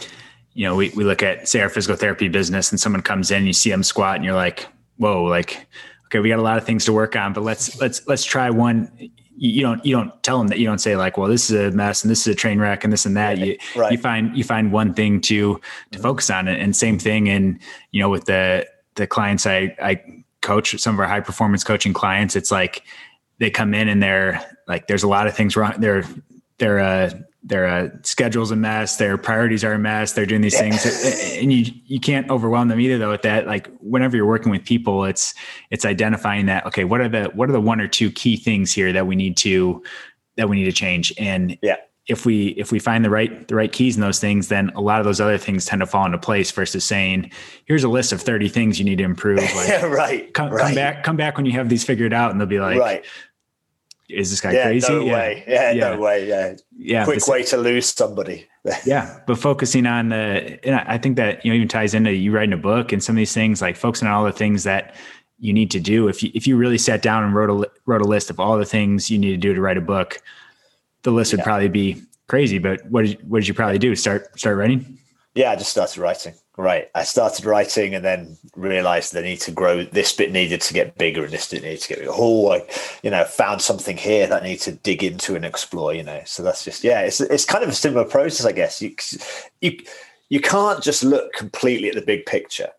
you 0.55 0.65
know, 0.65 0.75
we, 0.75 0.89
we 0.95 1.03
look 1.03 1.21
at 1.21 1.47
say 1.47 1.61
our 1.61 1.69
physical 1.69 1.95
therapy 1.95 2.27
business, 2.27 2.71
and 2.71 2.79
someone 2.79 3.01
comes 3.01 3.29
in, 3.29 3.45
you 3.45 3.53
see 3.53 3.69
them 3.69 3.83
squat, 3.83 4.15
and 4.15 4.25
you're 4.25 4.33
like, 4.33 4.67
whoa, 4.97 5.23
like 5.23 5.67
okay, 6.05 6.19
we 6.19 6.29
got 6.29 6.39
a 6.39 6.41
lot 6.41 6.57
of 6.57 6.63
things 6.63 6.85
to 6.85 6.93
work 6.93 7.15
on, 7.15 7.33
but 7.33 7.43
let's 7.43 7.79
let's 7.79 8.07
let's 8.07 8.23
try 8.23 8.49
one. 8.49 8.89
You 9.37 9.61
don't 9.61 9.85
you 9.85 9.93
don't 9.93 10.23
tell 10.23 10.37
them 10.37 10.47
that 10.47 10.59
you 10.59 10.65
don't 10.65 10.79
say 10.79 10.95
like, 10.95 11.17
well, 11.17 11.27
this 11.27 11.49
is 11.49 11.73
a 11.73 11.75
mess 11.75 12.03
and 12.03 12.09
this 12.09 12.21
is 12.21 12.27
a 12.27 12.35
train 12.35 12.57
wreck 12.57 12.85
and 12.85 12.93
this 12.93 13.05
and 13.05 13.17
that. 13.17 13.37
You 13.37 13.57
right. 13.75 13.91
you 13.91 13.97
find 13.97 14.35
you 14.35 14.43
find 14.45 14.71
one 14.71 14.93
thing 14.93 15.19
to 15.21 15.59
to 15.91 15.99
focus 15.99 16.29
on 16.29 16.47
it, 16.47 16.59
and 16.59 16.73
same 16.73 16.97
thing. 16.97 17.27
And 17.27 17.59
you 17.91 18.01
know, 18.01 18.09
with 18.09 18.25
the 18.25 18.65
the 18.95 19.05
clients 19.05 19.45
I 19.45 19.75
I 19.81 20.01
coach 20.41 20.79
some 20.79 20.95
of 20.95 20.99
our 20.99 21.07
high 21.07 21.19
performance 21.19 21.63
coaching 21.63 21.91
clients 21.91 22.35
it's 22.35 22.51
like 22.51 22.83
they 23.39 23.49
come 23.49 23.73
in 23.73 23.87
and 23.87 24.01
they're 24.01 24.39
like 24.67 24.85
there's 24.85 25.01
a 25.01 25.07
lot 25.07 25.25
of 25.25 25.35
things 25.35 25.57
wrong 25.57 25.73
their 25.79 26.03
their 26.59 26.79
uh 26.79 27.09
their 27.45 27.67
uh, 27.67 27.89
schedule's 28.01 28.49
a 28.49 28.55
mess 28.55 28.97
their 28.97 29.17
priorities 29.17 29.63
are 29.63 29.73
a 29.73 29.79
mess 29.79 30.13
they're 30.13 30.25
doing 30.25 30.41
these 30.41 30.55
yeah. 30.55 30.75
things 30.75 31.37
and 31.37 31.53
you 31.53 31.71
you 31.85 31.99
can't 31.99 32.29
overwhelm 32.31 32.67
them 32.69 32.79
either 32.79 32.97
though 32.97 33.11
with 33.11 33.21
that. 33.21 33.45
Like 33.45 33.69
whenever 33.79 34.17
you're 34.17 34.25
working 34.25 34.51
with 34.51 34.65
people 34.65 35.05
it's 35.05 35.35
it's 35.69 35.85
identifying 35.85 36.47
that 36.47 36.65
okay 36.65 36.83
what 36.83 37.01
are 37.01 37.07
the 37.07 37.25
what 37.35 37.47
are 37.47 37.53
the 37.53 37.61
one 37.61 37.79
or 37.79 37.87
two 37.87 38.11
key 38.11 38.35
things 38.35 38.73
here 38.73 38.91
that 38.91 39.05
we 39.05 39.15
need 39.15 39.37
to 39.37 39.83
that 40.37 40.49
we 40.49 40.55
need 40.57 40.65
to 40.65 40.71
change? 40.71 41.13
And 41.19 41.57
yeah. 41.61 41.75
if 42.07 42.25
we 42.25 42.47
if 42.49 42.71
we 42.71 42.79
find 42.79 43.05
the 43.05 43.11
right 43.11 43.47
the 43.47 43.55
right 43.55 43.71
keys 43.71 43.95
in 43.95 44.01
those 44.01 44.19
things 44.19 44.47
then 44.47 44.71
a 44.75 44.81
lot 44.81 44.99
of 44.99 45.05
those 45.05 45.21
other 45.21 45.37
things 45.37 45.65
tend 45.67 45.81
to 45.81 45.85
fall 45.85 46.05
into 46.05 46.17
place 46.17 46.49
versus 46.49 46.83
saying 46.83 47.29
here's 47.65 47.83
a 47.83 47.89
list 47.89 48.11
of 48.11 48.21
30 48.21 48.49
things 48.49 48.79
you 48.79 48.85
need 48.85 48.97
to 48.97 49.03
improve. 49.03 49.39
Like, 49.55 49.83
right, 49.83 50.33
come, 50.33 50.49
right. 50.49 50.65
come 50.65 50.75
back 50.75 51.03
come 51.03 51.15
back 51.15 51.37
when 51.37 51.45
you 51.45 51.51
have 51.51 51.69
these 51.69 51.83
figured 51.83 52.11
out 52.11 52.31
and 52.31 52.41
they'll 52.41 52.47
be 52.47 52.59
like 52.59 52.79
right 52.79 53.05
is 54.09 54.29
this 54.29 54.41
guy 54.41 54.51
yeah, 54.51 54.63
crazy 54.63 54.91
no 54.91 55.03
yeah. 55.03 55.13
way 55.13 55.43
yeah, 55.47 55.71
yeah, 55.71 55.89
no 55.89 55.99
way 55.99 56.27
yeah 56.27 56.55
yeah 56.77 57.03
quick 57.05 57.27
way 57.27 57.43
to 57.43 57.57
lose 57.57 57.87
somebody 57.87 58.47
yeah 58.85 59.19
but 59.25 59.37
focusing 59.37 59.85
on 59.85 60.09
the 60.09 60.59
and 60.63 60.75
i 60.75 60.97
think 60.97 61.15
that 61.15 61.43
you 61.43 61.51
know 61.51 61.55
even 61.55 61.67
ties 61.67 61.93
into 61.93 62.11
you 62.11 62.31
writing 62.31 62.53
a 62.53 62.57
book 62.57 62.91
and 62.91 63.03
some 63.03 63.15
of 63.15 63.17
these 63.17 63.33
things 63.33 63.61
like 63.61 63.75
focusing 63.75 64.07
on 64.07 64.13
all 64.13 64.25
the 64.25 64.31
things 64.31 64.63
that 64.63 64.95
you 65.39 65.51
need 65.53 65.69
to 65.71 65.79
do 65.79 66.07
if 66.07 66.23
you 66.23 66.31
if 66.33 66.47
you 66.47 66.55
really 66.55 66.77
sat 66.77 67.01
down 67.01 67.23
and 67.23 67.35
wrote 67.35 67.49
a 67.49 67.69
wrote 67.85 68.01
a 68.01 68.05
list 68.05 68.29
of 68.29 68.39
all 68.39 68.57
the 68.57 68.65
things 68.65 69.09
you 69.11 69.17
need 69.17 69.31
to 69.31 69.37
do 69.37 69.53
to 69.53 69.61
write 69.61 69.77
a 69.77 69.81
book 69.81 70.21
the 71.05 71.11
list 71.11 71.31
would 71.31 71.43
probably 71.43 71.69
be 71.69 72.01
crazy. 72.27 72.57
But 72.57 72.85
what 72.89 73.05
did, 73.05 73.29
what 73.29 73.39
did 73.39 73.47
you 73.47 73.53
probably 73.53 73.79
do? 73.79 73.95
Start 73.95 74.37
start 74.37 74.57
writing? 74.57 74.99
Yeah, 75.33 75.51
I 75.51 75.55
just 75.55 75.71
started 75.71 75.97
writing. 75.99 76.33
Right, 76.57 76.89
I 76.95 77.03
started 77.03 77.43
writing 77.43 77.93
and 77.95 78.05
then 78.05 78.37
realized 78.55 79.11
the 79.11 79.21
need 79.21 79.41
to 79.41 79.51
grow. 79.51 79.83
This 79.83 80.13
bit 80.13 80.31
needed 80.31 80.61
to 80.61 80.73
get 80.73 80.97
bigger, 80.97 81.25
and 81.25 81.33
this 81.33 81.49
bit 81.49 81.63
needed 81.63 81.81
to 81.81 81.89
get 81.89 81.97
bigger. 81.99 82.11
Oh, 82.13 82.53
I, 82.53 82.65
you 83.03 83.11
know, 83.11 83.25
found 83.25 83.61
something 83.61 83.97
here 83.97 84.25
that 84.27 84.41
I 84.41 84.45
need 84.45 84.61
to 84.61 84.71
dig 84.71 85.03
into 85.03 85.35
and 85.35 85.43
explore. 85.43 85.93
You 85.93 86.03
know, 86.03 86.21
so 86.25 86.43
that's 86.43 86.63
just 86.63 86.83
yeah, 86.83 87.01
it's 87.01 87.19
it's 87.19 87.43
kind 87.43 87.63
of 87.63 87.69
a 87.69 87.73
similar 87.73 88.05
process, 88.05 88.45
I 88.45 88.53
guess. 88.53 88.81
You 88.81 88.95
you 89.59 89.79
you 90.29 90.39
can't 90.39 90.81
just 90.81 91.03
look 91.03 91.33
completely 91.33 91.89
at 91.89 91.95
the 91.95 92.01
big 92.01 92.25
picture. 92.25 92.69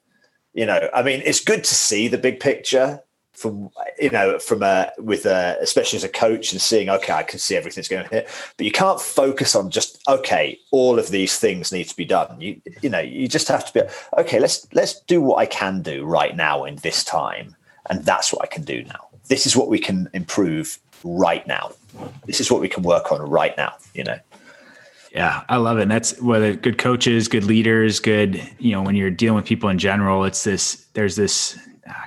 You 0.55 0.64
know, 0.64 0.89
I 0.95 1.03
mean, 1.03 1.20
it's 1.27 1.45
good 1.45 1.62
to 1.64 1.74
see 1.74 2.09
the 2.09 2.16
big 2.16 2.41
picture 2.41 3.03
from 3.37 3.70
you 3.99 4.11
know 4.11 4.39
from 4.39 4.62
a 4.62 4.91
with 4.99 5.26
a 5.26 5.57
especially 5.61 5.97
as 5.97 6.05
a 6.05 6.09
coach 6.09 6.53
and 6.53 6.61
seeing 6.61 6.89
okay 6.89 7.12
i 7.12 7.22
can 7.22 7.39
see 7.39 7.57
everything's 7.57 7.89
going 7.89 8.07
here. 8.09 8.26
But 8.57 8.66
you 8.66 8.72
can't 8.72 9.01
focus 9.01 9.55
on 9.55 9.70
just 9.70 10.03
okay 10.09 10.59
all 10.70 10.99
of 10.99 11.09
these 11.09 11.39
things 11.39 11.72
need 11.72 11.89
to 11.89 11.97
be 11.97 12.05
done. 12.05 12.41
You 12.41 12.61
you 12.82 12.89
know 12.89 13.01
you 13.01 13.28
just 13.28 13.49
have 13.49 13.64
to 13.66 13.72
be 13.72 13.89
okay 14.18 14.41
let's 14.41 14.66
let's 14.72 15.01
do 15.01 15.20
what 15.20 15.39
i 15.39 15.47
can 15.47 15.82
do 15.82 16.05
right 16.05 16.37
now 16.37 16.64
in 16.64 16.76
this 16.76 17.05
time. 17.05 17.55
And 17.89 18.05
that's 18.05 18.32
what 18.32 18.43
i 18.43 18.47
can 18.47 18.64
do 18.64 18.82
now. 18.84 19.09
This 19.28 19.47
is 19.47 19.57
what 19.57 19.68
we 19.68 19.78
can 19.78 20.09
improve 20.14 20.78
right 21.05 21.47
now. 21.47 21.72
This 22.26 22.41
is 22.41 22.51
what 22.51 22.61
we 22.61 22.68
can 22.68 22.82
work 22.82 23.12
on 23.12 23.20
right 23.20 23.57
now 23.57 23.74
you 23.97 24.05
know? 24.05 24.18
Yeah, 25.12 25.45
I 25.49 25.57
love 25.57 25.78
it. 25.78 25.82
And 25.82 25.91
that's 25.91 26.20
whether 26.20 26.55
good 26.55 26.76
coaches, 26.76 27.26
good 27.26 27.45
leaders, 27.45 28.01
good, 28.01 28.43
you 28.59 28.72
know, 28.72 28.82
when 28.82 28.97
you're 28.97 29.11
dealing 29.11 29.37
with 29.37 29.47
people 29.47 29.70
in 29.70 29.78
general, 29.78 30.24
it's 30.24 30.45
this, 30.45 30.87
there's 30.93 31.16
this 31.16 31.59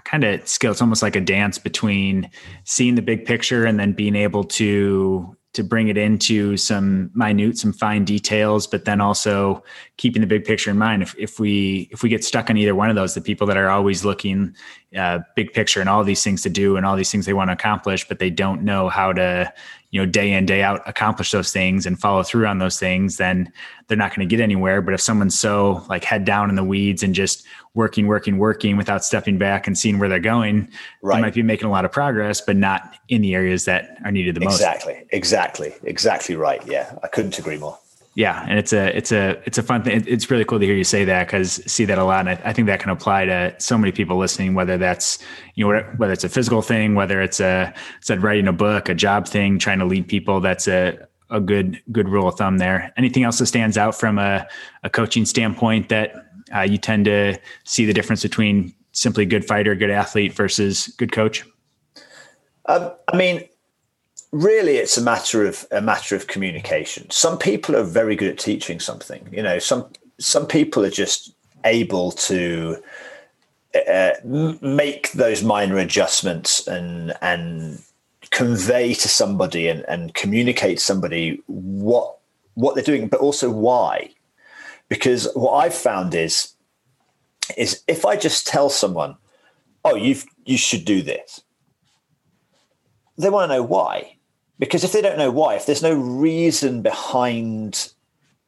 kind 0.03 0.23
of 0.23 0.47
skill. 0.47 0.71
It's 0.71 0.81
almost 0.81 1.01
like 1.01 1.15
a 1.15 1.21
dance 1.21 1.57
between 1.57 2.29
seeing 2.63 2.95
the 2.95 3.01
big 3.01 3.25
picture 3.25 3.65
and 3.65 3.79
then 3.79 3.93
being 3.93 4.15
able 4.15 4.43
to 4.45 5.35
to 5.51 5.63
bring 5.63 5.87
it 5.87 5.97
into 5.97 6.55
some 6.57 7.09
minute, 7.15 7.57
some 7.57 7.73
fine 7.73 8.05
details, 8.05 8.67
but 8.67 8.85
then 8.85 9.01
also 9.01 9.63
keeping 9.97 10.21
the 10.21 10.27
big 10.27 10.45
picture 10.45 10.69
in 10.69 10.77
mind. 10.77 11.01
If, 11.01 11.15
if 11.17 11.39
we 11.39 11.89
if 11.91 12.03
we 12.03 12.09
get 12.09 12.23
stuck 12.23 12.49
on 12.49 12.57
either 12.57 12.75
one 12.75 12.89
of 12.89 12.95
those, 12.95 13.15
the 13.15 13.21
people 13.21 13.47
that 13.47 13.57
are 13.57 13.69
always 13.69 14.05
looking 14.05 14.55
uh, 14.95 15.19
big 15.35 15.51
picture 15.53 15.79
and 15.79 15.89
all 15.89 16.03
these 16.03 16.23
things 16.23 16.43
to 16.43 16.49
do 16.49 16.77
and 16.77 16.85
all 16.85 16.95
these 16.95 17.11
things 17.11 17.25
they 17.25 17.33
want 17.33 17.49
to 17.49 17.53
accomplish, 17.53 18.07
but 18.07 18.19
they 18.19 18.29
don't 18.29 18.61
know 18.61 18.89
how 18.89 19.11
to 19.11 19.51
you 19.91 19.99
know 19.99 20.05
day 20.05 20.33
in 20.33 20.45
day 20.45 20.61
out 20.61 20.81
accomplish 20.87 21.31
those 21.31 21.51
things 21.51 21.85
and 21.85 21.99
follow 21.99 22.23
through 22.23 22.45
on 22.45 22.59
those 22.59 22.79
things 22.79 23.17
then 23.17 23.51
they're 23.87 23.97
not 23.97 24.15
going 24.15 24.27
to 24.27 24.35
get 24.35 24.41
anywhere. 24.41 24.81
But 24.81 24.93
if 24.93 25.01
someone's 25.01 25.37
so 25.37 25.83
like 25.89 26.03
head 26.03 26.23
down 26.23 26.49
in 26.49 26.55
the 26.55 26.63
weeds 26.63 27.03
and 27.03 27.13
just 27.13 27.45
working 27.73 28.07
working 28.07 28.37
working 28.37 28.77
without 28.77 29.03
stepping 29.03 29.37
back 29.37 29.67
and 29.67 29.77
seeing 29.77 29.99
where 29.99 30.07
they're 30.07 30.19
going 30.19 30.69
right. 31.01 31.15
they 31.15 31.21
might 31.21 31.33
be 31.33 31.43
making 31.43 31.67
a 31.67 31.71
lot 31.71 31.85
of 31.85 31.91
progress 31.91 32.39
but 32.39 32.55
not 32.55 32.95
in 33.09 33.21
the 33.21 33.33
areas 33.33 33.65
that 33.65 33.97
are 34.05 34.11
needed 34.11 34.35
the 34.35 34.41
most. 34.41 34.55
Exactly. 34.55 35.07
Exactly. 35.11 35.73
Exactly 35.83 36.35
right. 36.35 36.65
Yeah. 36.67 36.97
I 37.03 37.07
couldn't 37.07 37.37
agree 37.39 37.57
more 37.57 37.77
yeah 38.19 38.45
and 38.49 38.59
it's 38.59 38.73
a 38.73 38.97
it's 38.97 39.13
a 39.13 39.41
it's 39.45 39.57
a 39.57 39.63
fun 39.63 39.81
thing. 39.81 40.03
It's 40.05 40.29
really 40.29 40.43
cool 40.43 40.59
to 40.59 40.65
hear 40.65 40.75
you 40.75 40.83
say 40.83 41.05
that 41.05 41.27
because 41.27 41.63
see 41.71 41.85
that 41.85 41.97
a 41.97 42.03
lot 42.03 42.27
and 42.27 42.29
I, 42.29 42.49
I, 42.49 42.51
think 42.51 42.65
that 42.67 42.81
can 42.81 42.89
apply 42.89 43.23
to 43.25 43.55
so 43.59 43.77
many 43.77 43.93
people 43.93 44.17
listening 44.17 44.55
whether 44.55 44.77
that's 44.77 45.19
you 45.55 45.65
know 45.65 45.81
whether 45.95 46.11
it's 46.11 46.25
a 46.25 46.29
physical 46.29 46.61
thing 46.61 46.95
whether 46.95 47.21
it's 47.21 47.39
a 47.39 47.73
said 48.01 48.21
writing 48.21 48.49
a 48.49 48.51
book 48.51 48.89
a 48.89 48.93
job 48.93 49.25
thing 49.25 49.57
trying 49.57 49.79
to 49.79 49.85
lead 49.85 50.05
people 50.09 50.41
that's 50.41 50.67
a 50.67 51.07
a 51.29 51.39
good 51.39 51.81
good 51.93 52.09
rule 52.09 52.27
of 52.27 52.35
thumb 52.35 52.57
there. 52.57 52.91
Anything 52.97 53.23
else 53.23 53.39
that 53.39 53.45
stands 53.45 53.77
out 53.77 53.95
from 53.95 54.19
a, 54.19 54.45
a 54.83 54.89
coaching 54.89 55.25
standpoint 55.25 55.89
that 55.89 56.13
uh, 56.53 56.61
you 56.61 56.77
tend 56.77 57.05
to 57.05 57.39
see 57.63 57.85
the 57.85 57.93
difference 57.93 58.21
between 58.21 58.73
simply 58.91 59.25
good 59.25 59.45
fighter 59.45 59.75
good 59.75 59.91
athlete 59.91 60.33
versus 60.33 60.87
good 60.97 61.11
coach? 61.11 61.45
Um, 62.65 62.91
i 63.11 63.15
mean 63.15 63.47
really 64.31 64.77
it's 64.77 64.97
a 64.97 65.01
matter 65.01 65.45
of 65.45 65.65
a 65.71 65.81
matter 65.81 66.15
of 66.15 66.27
communication. 66.27 67.09
Some 67.09 67.37
people 67.37 67.75
are 67.75 67.83
very 67.83 68.15
good 68.15 68.31
at 68.31 68.39
teaching 68.39 68.79
something 68.79 69.27
you 69.31 69.43
know 69.43 69.59
some 69.59 69.87
some 70.19 70.45
people 70.45 70.85
are 70.85 70.91
just 70.91 71.33
able 71.65 72.11
to 72.11 72.77
uh, 73.87 74.11
make 74.23 75.11
those 75.11 75.43
minor 75.43 75.77
adjustments 75.77 76.67
and 76.67 77.13
and 77.21 77.81
convey 78.31 78.93
to 78.93 79.07
somebody 79.07 79.67
and, 79.67 79.83
and 79.89 80.13
communicate 80.13 80.79
somebody 80.79 81.41
what 81.47 82.17
what 82.53 82.75
they're 82.75 82.83
doing 82.83 83.07
but 83.07 83.19
also 83.19 83.49
why. 83.49 84.13
Because 84.87 85.27
what 85.35 85.53
i've 85.53 85.73
found 85.73 86.15
is 86.15 86.53
is 87.57 87.83
if 87.87 88.05
i 88.05 88.15
just 88.15 88.47
tell 88.47 88.69
someone 88.69 89.15
oh 89.85 89.95
you've 89.95 90.25
you 90.45 90.57
should 90.57 90.83
do 90.83 91.01
this 91.03 91.41
they 93.17 93.29
want 93.29 93.49
to 93.49 93.55
know 93.55 93.63
why 93.63 94.15
because 94.59 94.83
if 94.83 94.91
they 94.91 95.01
don't 95.01 95.17
know 95.17 95.31
why, 95.31 95.55
if 95.55 95.65
there's 95.65 95.81
no 95.81 95.95
reason 95.95 96.81
behind 96.81 97.93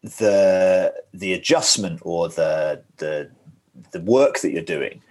the 0.03 0.93
the 1.13 1.33
adjustment 1.33 1.99
or 2.03 2.27
the 2.29 2.83
the 2.97 3.29
the 3.91 4.01
work 4.01 4.39
that 4.39 4.51
you're 4.51 4.61
doing, 4.61 5.01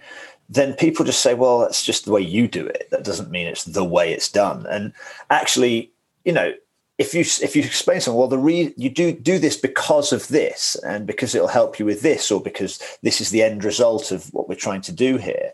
then 0.49 0.73
people 0.73 1.05
just 1.05 1.21
say, 1.21 1.33
well, 1.33 1.59
that's 1.59 1.83
just 1.83 2.05
the 2.05 2.11
way 2.11 2.21
you 2.21 2.47
do 2.47 2.65
it. 2.65 2.87
That 2.91 3.03
doesn't 3.03 3.31
mean 3.31 3.47
it's 3.47 3.63
the 3.63 3.83
way 3.83 4.13
it's 4.13 4.31
done. 4.31 4.65
And 4.67 4.93
actually, 5.29 5.91
you 6.25 6.33
know, 6.33 6.53
if 6.97 7.15
you 7.15 7.21
if 7.21 7.55
you 7.55 7.63
explain 7.63 7.99
something, 7.99 8.19
well, 8.19 8.27
the 8.27 8.37
re- 8.37 8.73
you 8.77 8.89
do 8.89 9.11
do 9.11 9.39
this 9.39 9.57
because 9.57 10.13
of 10.13 10.27
this, 10.27 10.75
and 10.85 11.07
because 11.07 11.33
it'll 11.33 11.47
help 11.47 11.79
you 11.79 11.85
with 11.85 12.01
this, 12.01 12.29
or 12.29 12.41
because 12.41 12.79
this 13.01 13.19
is 13.21 13.31
the 13.31 13.41
end 13.41 13.63
result 13.63 14.11
of 14.11 14.31
what 14.33 14.47
we're 14.47 14.55
trying 14.55 14.81
to 14.81 14.91
do 14.91 15.17
here. 15.17 15.51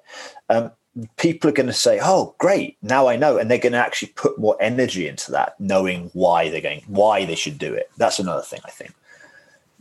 Um, 0.50 0.72
people 1.18 1.50
are 1.50 1.54
going 1.54 1.68
to 1.68 1.74
say, 1.74 2.00
"Oh, 2.02 2.36
great! 2.38 2.78
Now 2.82 3.08
I 3.08 3.16
know," 3.16 3.38
and 3.38 3.50
they're 3.50 3.58
going 3.58 3.74
to 3.74 3.78
actually 3.78 4.12
put 4.16 4.38
more 4.39 4.58
energy 4.60 5.08
into 5.08 5.32
that, 5.32 5.60
knowing 5.60 6.10
why 6.14 6.50
they're 6.50 6.62
going, 6.62 6.84
why 6.88 7.26
they 7.26 7.36
should 7.36 7.58
do 7.58 7.74
it. 7.74 7.89
That's 7.98 8.20
another 8.20 8.41
thing 8.41 8.62
I 8.66 8.70
think. 8.70 8.93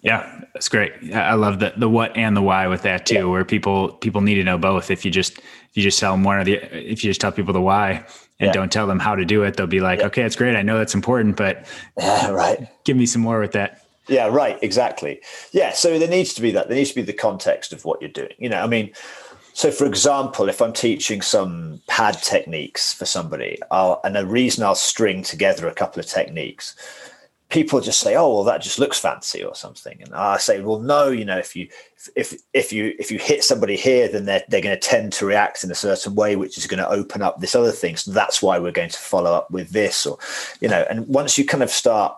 Yeah, 0.03 0.41
that's 0.53 0.69
great. 0.69 0.93
I 1.15 1.35
love 1.35 1.59
the 1.59 1.73
the 1.77 1.89
what 1.89 2.17
and 2.17 2.37
the 2.37 2.43
why 2.43 2.67
with 2.69 2.83
that 2.83 3.07
too, 3.07 3.15
yeah. 3.15 3.25
where 3.25 3.45
people 3.45 3.93
people 3.95 4.21
need 4.21 4.37
to 4.37 4.45
know 4.45 4.59
both. 4.59 4.91
If 4.91 5.05
you 5.05 5.11
just 5.11 5.39
if 5.39 5.71
you 5.75 5.83
just 5.83 5.99
tell 5.99 6.13
them 6.13 6.23
one 6.23 6.39
or 6.39 6.45
the 6.45 6.55
if 6.73 7.03
you 7.03 7.11
just 7.11 7.21
tell 7.21 7.33
people 7.33 7.53
the 7.53 7.61
why 7.61 8.07
and 8.39 8.49
yeah. 8.49 8.53
don't 8.53 8.71
tell 8.71 8.87
them 8.87 8.99
how 8.99 9.15
to 9.15 9.25
do 9.25 9.43
it, 9.43 9.57
they'll 9.57 9.67
be 9.67 9.81
like, 9.81 10.01
yeah. 10.01 10.07
okay, 10.07 10.23
it's 10.23 10.37
great. 10.37 10.55
I 10.55 10.63
know 10.63 10.79
that's 10.79 10.95
important, 10.95 11.37
but 11.37 11.67
right. 11.97 12.69
Give 12.85 12.97
me 12.97 13.07
some 13.07 13.23
more 13.23 13.41
with 13.41 13.53
that. 13.53 13.83
Yeah, 14.09 14.29
right. 14.29 14.59
Exactly. 14.63 15.21
Yeah. 15.53 15.73
So 15.73 15.99
there 15.99 16.09
needs 16.09 16.35
to 16.35 16.43
be 16.43 16.53
that. 16.53 16.69
There 16.69 16.77
needs 16.77 16.91
to 16.91 16.95
be 16.95 17.03
the 17.03 17.13
context 17.13 17.73
of 17.73 17.85
what 17.85 18.01
you're 18.01 18.11
doing. 18.11 18.35
You 18.39 18.49
know, 18.49 18.61
I 18.61 18.67
mean, 18.67 18.93
so, 19.57 19.71
for 19.71 19.87
example, 19.87 20.51
if 20.51 20.61
I'm 20.61 20.75
teaching 20.75 21.23
some 21.23 21.81
pad 21.89 22.23
techniques 22.23 22.93
for 22.93 23.07
somebody, 23.07 23.59
I'll, 23.71 24.03
and 24.05 24.15
the 24.15 24.27
reason 24.27 24.63
I'll 24.63 24.75
string 24.75 25.23
together 25.23 25.67
a 25.67 25.73
couple 25.73 25.99
of 25.99 26.05
techniques, 26.05 26.77
people 27.49 27.81
just 27.81 28.01
say, 28.01 28.17
"Oh, 28.17 28.35
well, 28.35 28.45
that 28.45 28.61
just 28.61 28.79
looks 28.79 28.99
fancy" 28.99 29.43
or 29.43 29.55
something, 29.55 30.03
and 30.03 30.13
I 30.15 30.37
say, 30.37 30.61
"Well, 30.61 30.81
no, 30.81 31.09
you 31.09 31.25
know, 31.25 31.39
if 31.39 31.57
you 31.57 31.69
if 32.15 32.35
if 32.53 32.71
you 32.71 32.95
if 32.99 33.11
you 33.11 33.19
hit 33.19 33.45
somebody 33.45 33.77
here, 33.77 34.09
then 34.09 34.27
they're 34.27 34.45
they're 34.51 34.61
going 34.61 34.79
to 34.79 34.89
tend 34.89 35.15
to 35.15 35.25
react 35.25 35.65
in 35.65 35.71
a 35.71 35.75
certain 35.75 36.15
way, 36.15 36.37
which 36.37 36.59
is 36.59 36.67
going 36.67 36.81
to 36.81 36.91
open 36.91 37.23
up 37.23 37.41
this 37.41 37.55
other 37.55 37.73
thing. 37.73 37.97
So 37.97 38.11
that's 38.11 38.43
why 38.43 38.59
we're 38.59 38.73
going 38.73 38.91
to 38.91 38.99
follow 38.99 39.33
up 39.33 39.51
with 39.51 39.71
this, 39.71 40.05
or 40.05 40.19
you 40.61 40.69
know, 40.69 40.85
and 40.91 41.09
once 41.09 41.39
you 41.39 41.47
kind 41.47 41.63
of 41.63 41.71
start 41.71 42.15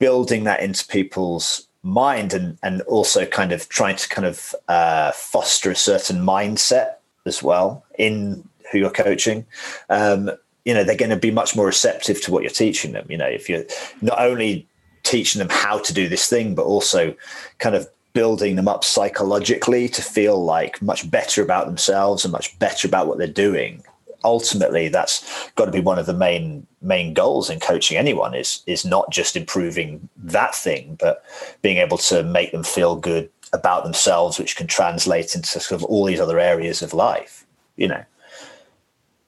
building 0.00 0.44
that 0.44 0.60
into 0.60 0.86
people's 0.86 1.67
mind 1.88 2.34
and 2.34 2.58
and 2.62 2.82
also 2.82 3.26
kind 3.26 3.52
of 3.52 3.68
trying 3.68 3.96
to 3.96 4.08
kind 4.08 4.26
of 4.26 4.54
uh, 4.68 5.12
foster 5.12 5.70
a 5.70 5.76
certain 5.76 6.18
mindset 6.18 6.94
as 7.26 7.42
well 7.42 7.84
in 7.98 8.46
who 8.70 8.78
you're 8.78 8.90
coaching. 8.90 9.46
Um, 9.88 10.30
you 10.64 10.74
know 10.74 10.84
they're 10.84 10.96
going 10.96 11.10
to 11.10 11.16
be 11.16 11.30
much 11.30 11.56
more 11.56 11.66
receptive 11.66 12.20
to 12.22 12.30
what 12.30 12.42
you're 12.42 12.50
teaching 12.50 12.92
them. 12.92 13.06
You 13.08 13.16
know 13.16 13.26
if 13.26 13.48
you're 13.48 13.64
not 14.02 14.20
only 14.20 14.66
teaching 15.02 15.38
them 15.38 15.48
how 15.50 15.78
to 15.78 15.94
do 15.94 16.08
this 16.08 16.28
thing 16.28 16.54
but 16.54 16.64
also 16.64 17.14
kind 17.58 17.74
of 17.74 17.88
building 18.12 18.56
them 18.56 18.68
up 18.68 18.84
psychologically 18.84 19.88
to 19.88 20.02
feel 20.02 20.44
like 20.44 20.82
much 20.82 21.10
better 21.10 21.42
about 21.42 21.66
themselves 21.66 22.24
and 22.24 22.32
much 22.32 22.58
better 22.58 22.88
about 22.88 23.06
what 23.06 23.16
they're 23.16 23.26
doing 23.26 23.82
ultimately 24.24 24.88
that's 24.88 25.50
got 25.54 25.66
to 25.66 25.70
be 25.70 25.80
one 25.80 25.98
of 25.98 26.06
the 26.06 26.12
main 26.12 26.66
main 26.82 27.14
goals 27.14 27.48
in 27.48 27.60
coaching 27.60 27.96
anyone 27.96 28.34
is 28.34 28.62
is 28.66 28.84
not 28.84 29.10
just 29.10 29.36
improving 29.36 30.08
that 30.16 30.54
thing 30.54 30.96
but 30.98 31.24
being 31.62 31.78
able 31.78 31.98
to 31.98 32.22
make 32.24 32.50
them 32.52 32.64
feel 32.64 32.96
good 32.96 33.30
about 33.52 33.84
themselves 33.84 34.38
which 34.38 34.56
can 34.56 34.66
translate 34.66 35.34
into 35.34 35.48
sort 35.48 35.70
of 35.80 35.84
all 35.84 36.04
these 36.04 36.20
other 36.20 36.38
areas 36.38 36.82
of 36.82 36.92
life 36.92 37.46
you 37.76 37.86
know? 37.88 38.04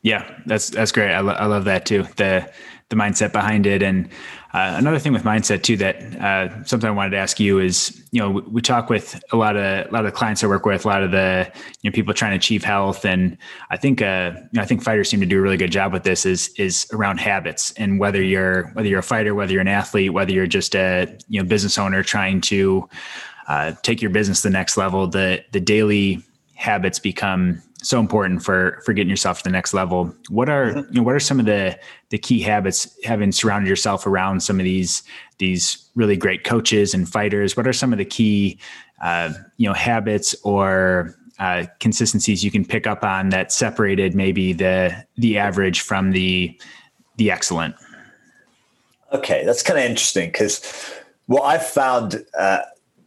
Yeah 0.03 0.28
that's 0.47 0.70
that's 0.70 0.93
great. 0.93 1.12
I, 1.12 1.20
lo- 1.20 1.34
I 1.34 1.47
love 1.47 1.64
that 1.64 1.86
too 1.86 2.03
the 2.16 2.51
the 2.91 2.97
mindset 2.97 3.32
behind 3.32 3.66
it. 3.66 3.82
And 3.82 4.09
uh, 4.53 4.74
another 4.76 4.98
thing 4.98 5.12
with 5.12 5.22
mindset 5.22 5.62
too 5.62 5.76
that 5.76 5.96
uh, 6.16 6.64
something 6.64 6.88
I 6.88 6.92
wanted 6.92 7.11
to 7.11 7.18
ask 7.18 7.38
you 7.38 7.61
is, 7.61 8.03
you 8.11 8.20
know, 8.20 8.30
we, 8.30 8.40
we, 8.42 8.61
talk 8.61 8.90
with 8.90 9.22
a 9.32 9.36
lot 9.36 9.57
of 9.57 9.86
a 9.86 9.90
lot 9.92 10.07
of 10.07 10.12
clients 10.12 10.42
I 10.42 10.48
work 10.48 10.66
with, 10.66 10.84
a 10.84 10.88
lot 10.88 11.05
of 11.05 11.12
the 11.12 11.51
you 11.82 11.90
know 11.90 11.94
people 11.94 12.12
trying 12.14 12.32
to 12.32 12.36
achieve 12.36 12.64
health, 12.64 13.05
and 13.05 13.38
I 13.70 13.76
think 13.76 14.03
uh, 14.03 14.32
you 14.34 14.48
know, 14.55 14.62
I 14.62 14.64
think 14.64 14.82
fighters 14.82 15.09
seem 15.09 15.20
to 15.20 15.26
do 15.26 15.38
a 15.38 15.40
really 15.40 15.57
good 15.57 15.70
job 15.70 15.92
with 15.92 16.03
this. 16.03 16.26
Is 16.26 16.48
is 16.59 16.88
around 16.92 17.20
habits 17.20 17.72
and 17.72 18.01
whether 18.01 18.20
you're 18.20 18.70
whether 18.70 18.88
you're 18.88 18.98
a 18.98 19.05
fighter, 19.05 19.36
whether 19.36 19.53
you're 19.53 19.61
an 19.61 19.68
athlete, 19.68 20.12
whether 20.12 20.32
you're 20.32 20.48
just 20.48 20.74
a 20.74 21.07
you 21.28 21.40
know 21.40 21.48
business 21.48 21.78
owner 21.78 22.03
trying 22.03 22.40
to 22.42 22.88
uh, 23.46 23.72
take 23.82 24.03
your 24.03 24.11
business 24.11 24.42
to 24.42 24.48
the 24.48 24.53
next 24.53 24.76
level, 24.76 25.07
the 25.07 25.44
the 25.53 25.61
daily 25.61 26.24
habits 26.55 26.98
become 26.98 27.62
so 27.83 27.99
important 27.99 28.43
for 28.43 28.81
for 28.85 28.93
getting 28.93 29.11
yourself 29.11 29.39
to 29.39 29.45
the 29.45 29.51
next 29.51 29.74
level. 29.74 30.14
What 30.28 30.49
are 30.49 30.70
mm-hmm. 30.70 30.93
you 30.93 31.01
know 31.01 31.03
what 31.03 31.14
are 31.14 31.20
some 31.20 31.41
of 31.41 31.47
the 31.47 31.78
the 32.11 32.18
key 32.18 32.41
habits 32.41 32.99
having 33.05 33.33
surrounded 33.33 33.68
yourself 33.68 34.07
around 34.07 34.43
some 34.43 34.59
of 34.59 34.64
these 34.64 35.03
these 35.39 35.89
really 35.95 36.16
great 36.16 36.45
coaches 36.45 36.95
and 36.95 37.09
fighters? 37.09 37.57
What 37.57 37.66
are 37.66 37.72
some 37.72 37.93
of 37.93 37.99
the 37.99 38.05
key 38.05 38.59
uh, 39.03 39.33
you 39.57 39.68
know 39.68 39.74
habits 39.74 40.35
or 40.43 41.14
uh, 41.39 41.66
consistencies 41.78 42.45
you 42.45 42.51
can 42.51 42.64
pick 42.64 42.87
up 42.87 43.03
on 43.03 43.31
that 43.31 43.53
separated 43.53 44.14
maybe 44.14 44.53
the 44.53 45.05
the 45.16 45.39
average 45.39 45.81
from 45.81 46.12
the 46.12 46.59
the 47.16 47.31
excellent? 47.31 47.74
Okay, 49.12 49.45
that's 49.45 49.62
kind 49.62 49.78
of 49.78 49.85
interesting 49.85 50.28
because 50.28 50.62
what 51.26 51.43
I've 51.43 51.66
found 51.66 52.24
uh, 52.39 52.61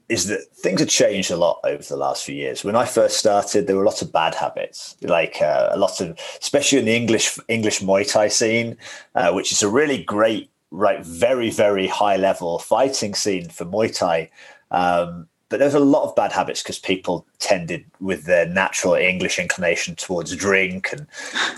is 0.10 0.28
that 0.28 0.47
things 0.56 0.80
have 0.80 0.89
changed 0.89 1.32
a 1.32 1.36
lot 1.36 1.60
over 1.64 1.82
the 1.84 1.97
last 1.97 2.24
few 2.24 2.36
years. 2.36 2.64
When 2.64 2.76
I 2.76 2.86
first 2.86 3.18
started, 3.18 3.68
there 3.68 3.76
were 3.76 3.86
lots 3.86 4.01
of 4.01 4.12
bad 4.12 4.36
habits, 4.36 4.97
like 5.01 5.41
uh, 5.41 5.70
a 5.72 5.78
lot 5.78 6.01
of, 6.01 6.18
especially 6.41 6.80
in 6.80 6.86
the 6.86 6.95
English 6.95 7.39
English 7.47 7.80
Muay 7.80 8.10
Thai 8.10 8.28
scene, 8.28 8.78
uh, 9.16 9.32
which 9.32 9.51
is 9.51 9.64
a 9.64 9.70
really 9.70 10.04
great, 10.04 10.49
right, 10.72 11.04
very 11.06 11.49
very 11.49 11.88
high 11.88 12.18
level 12.18 12.60
fighting 12.60 13.16
scene 13.16 13.49
for 13.49 13.66
Muay 13.66 13.95
Thai. 13.95 14.30
Um, 14.72 15.28
but 15.54 15.60
there's 15.60 15.76
a 15.76 15.80
lot 15.80 16.01
of 16.01 16.16
bad 16.16 16.32
habits 16.32 16.64
because 16.64 16.80
people 16.80 17.28
tended 17.38 17.86
with 17.99 18.24
their 18.24 18.47
natural 18.47 18.95
English 18.95 19.38
inclination 19.38 19.95
towards 19.95 20.36
drink 20.36 20.91
and 20.91 21.06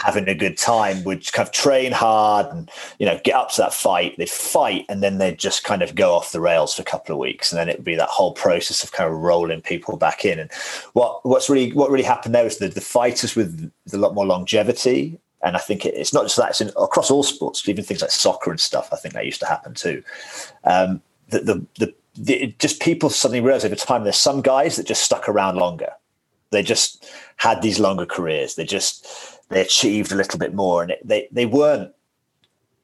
having 0.03 0.27
a 0.27 0.35
good 0.35 0.57
time 0.57 1.01
would 1.05 1.31
kind 1.31 1.47
of 1.47 1.53
train 1.53 1.93
hard 1.93 2.45
and 2.47 2.69
you 2.99 3.05
know 3.05 3.17
get 3.23 3.35
up 3.35 3.51
to 3.51 3.61
that 3.61 3.73
fight. 3.73 4.13
They'd 4.17 4.29
fight 4.29 4.83
and 4.89 5.01
then 5.01 5.17
they'd 5.17 5.39
just 5.39 5.63
kind 5.63 5.81
of 5.81 5.95
go 5.95 6.13
off 6.13 6.33
the 6.33 6.41
rails 6.41 6.75
for 6.75 6.81
a 6.81 6.83
couple 6.83 7.15
of 7.15 7.19
weeks, 7.19 7.53
and 7.53 7.57
then 7.57 7.69
it 7.69 7.77
would 7.77 7.85
be 7.85 7.95
that 7.95 8.09
whole 8.09 8.33
process 8.33 8.83
of 8.83 8.91
kind 8.91 9.09
of 9.09 9.17
rolling 9.17 9.61
people 9.61 9.95
back 9.95 10.25
in. 10.25 10.39
And 10.39 10.51
what 10.91 11.25
what's 11.25 11.49
really 11.49 11.71
what 11.71 11.89
really 11.89 12.03
happened 12.03 12.35
there 12.35 12.45
is 12.45 12.57
that 12.57 12.75
the 12.75 12.81
fighters 12.81 13.33
with 13.33 13.71
a 13.93 13.97
lot 13.97 14.13
more 14.13 14.25
longevity 14.25 15.17
and 15.41 15.55
I 15.55 15.59
think 15.59 15.85
it's 15.85 16.13
not 16.13 16.23
just 16.23 16.35
that; 16.35 16.49
it's 16.49 16.59
in, 16.59 16.67
across 16.75 17.09
all 17.09 17.23
sports, 17.23 17.69
even 17.69 17.85
things 17.85 18.01
like 18.01 18.11
soccer 18.11 18.51
and 18.51 18.59
stuff. 18.59 18.89
I 18.91 18.97
think 18.97 19.13
that 19.13 19.25
used 19.25 19.39
to 19.39 19.45
happen 19.45 19.73
too. 19.73 20.03
Um, 20.65 21.01
the, 21.29 21.39
the 21.39 21.65
the 21.79 21.93
it 22.27 22.59
just 22.59 22.81
people 22.81 23.09
suddenly 23.09 23.41
realize 23.41 23.65
over 23.65 23.75
time 23.75 24.03
there's 24.03 24.17
some 24.17 24.41
guys 24.41 24.75
that 24.75 24.87
just 24.87 25.03
stuck 25.03 25.27
around 25.27 25.57
longer. 25.57 25.91
They 26.51 26.63
just 26.63 27.05
had 27.37 27.61
these 27.61 27.79
longer 27.79 28.05
careers. 28.05 28.55
They 28.55 28.65
just 28.65 29.07
they 29.49 29.61
achieved 29.61 30.11
a 30.11 30.15
little 30.15 30.39
bit 30.39 30.53
more, 30.53 30.81
and 30.81 30.91
it, 30.91 31.07
they 31.07 31.27
they 31.31 31.45
weren't 31.45 31.91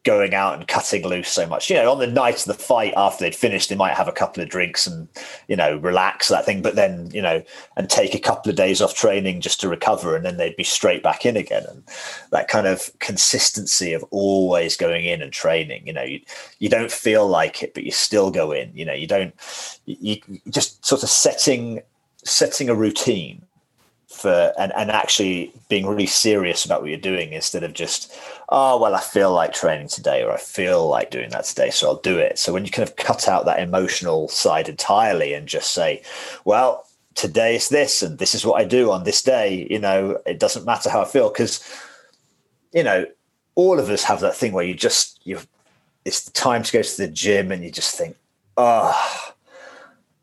going 0.03 0.33
out 0.33 0.55
and 0.55 0.67
cutting 0.67 1.05
loose 1.05 1.29
so 1.29 1.45
much. 1.45 1.69
You 1.69 1.75
know, 1.75 1.91
on 1.91 1.99
the 1.99 2.07
night 2.07 2.39
of 2.39 2.45
the 2.45 2.53
fight 2.55 2.93
after 2.97 3.23
they'd 3.23 3.35
finished, 3.35 3.69
they 3.69 3.75
might 3.75 3.95
have 3.95 4.07
a 4.07 4.13
couple 4.13 4.41
of 4.41 4.49
drinks 4.49 4.87
and, 4.87 5.07
you 5.47 5.55
know, 5.55 5.77
relax 5.77 6.27
that 6.29 6.45
thing, 6.45 6.61
but 6.61 6.75
then, 6.75 7.11
you 7.11 7.21
know, 7.21 7.43
and 7.77 7.89
take 7.89 8.15
a 8.15 8.19
couple 8.19 8.49
of 8.49 8.55
days 8.55 8.81
off 8.81 8.95
training 8.95 9.41
just 9.41 9.61
to 9.61 9.69
recover 9.69 10.15
and 10.15 10.25
then 10.25 10.37
they'd 10.37 10.55
be 10.55 10.63
straight 10.63 11.03
back 11.03 11.25
in 11.25 11.37
again. 11.37 11.65
And 11.69 11.83
that 12.31 12.47
kind 12.47 12.65
of 12.65 12.91
consistency 12.99 13.93
of 13.93 14.03
always 14.09 14.75
going 14.75 15.05
in 15.05 15.21
and 15.21 15.31
training, 15.31 15.85
you 15.85 15.93
know, 15.93 16.03
you, 16.03 16.19
you 16.57 16.69
don't 16.69 16.91
feel 16.91 17.27
like 17.27 17.61
it, 17.61 17.75
but 17.75 17.83
you 17.83 17.91
still 17.91 18.31
go 18.31 18.51
in, 18.51 18.71
you 18.73 18.85
know, 18.85 18.93
you 18.93 19.07
don't, 19.07 19.35
you, 19.85 20.19
you 20.27 20.39
just 20.49 20.83
sort 20.83 21.03
of 21.03 21.09
setting, 21.09 21.81
setting 22.23 22.69
a 22.69 22.75
routine 22.75 23.45
for 24.21 24.53
and, 24.57 24.71
and 24.75 24.91
actually 24.91 25.51
being 25.67 25.87
really 25.87 26.05
serious 26.05 26.63
about 26.63 26.81
what 26.81 26.89
you're 26.89 26.99
doing 26.99 27.33
instead 27.33 27.63
of 27.63 27.73
just 27.73 28.15
oh 28.49 28.79
well 28.79 28.93
i 28.93 29.01
feel 29.01 29.33
like 29.33 29.51
training 29.51 29.87
today 29.87 30.23
or 30.23 30.31
i 30.31 30.37
feel 30.37 30.87
like 30.87 31.09
doing 31.09 31.29
that 31.31 31.45
today 31.45 31.69
so 31.69 31.87
i'll 31.87 31.95
do 31.95 32.17
it. 32.17 32.37
So 32.37 32.53
when 32.53 32.63
you 32.63 32.71
kind 32.71 32.87
of 32.87 32.95
cut 32.95 33.27
out 33.27 33.45
that 33.45 33.59
emotional 33.59 34.27
side 34.27 34.69
entirely 34.69 35.33
and 35.33 35.47
just 35.47 35.73
say 35.73 36.03
well 36.45 36.85
today 37.15 37.55
is 37.55 37.69
this 37.69 38.01
and 38.01 38.19
this 38.19 38.35
is 38.35 38.45
what 38.45 38.61
i 38.61 38.63
do 38.63 38.91
on 38.91 39.03
this 39.03 39.21
day 39.21 39.67
you 39.69 39.79
know 39.79 40.19
it 40.25 40.39
doesn't 40.39 40.65
matter 40.65 40.89
how 40.89 41.01
i 41.01 41.05
feel 41.05 41.29
because 41.29 41.63
you 42.73 42.83
know 42.83 43.05
all 43.55 43.79
of 43.79 43.89
us 43.89 44.03
have 44.03 44.21
that 44.21 44.35
thing 44.35 44.53
where 44.53 44.65
you 44.65 44.73
just 44.73 45.19
you 45.25 45.39
it's 46.05 46.23
the 46.23 46.31
time 46.31 46.63
to 46.63 46.71
go 46.71 46.81
to 46.81 46.97
the 46.97 47.07
gym 47.07 47.51
and 47.51 47.63
you 47.63 47.71
just 47.71 47.97
think 47.97 48.15
oh 48.57 49.33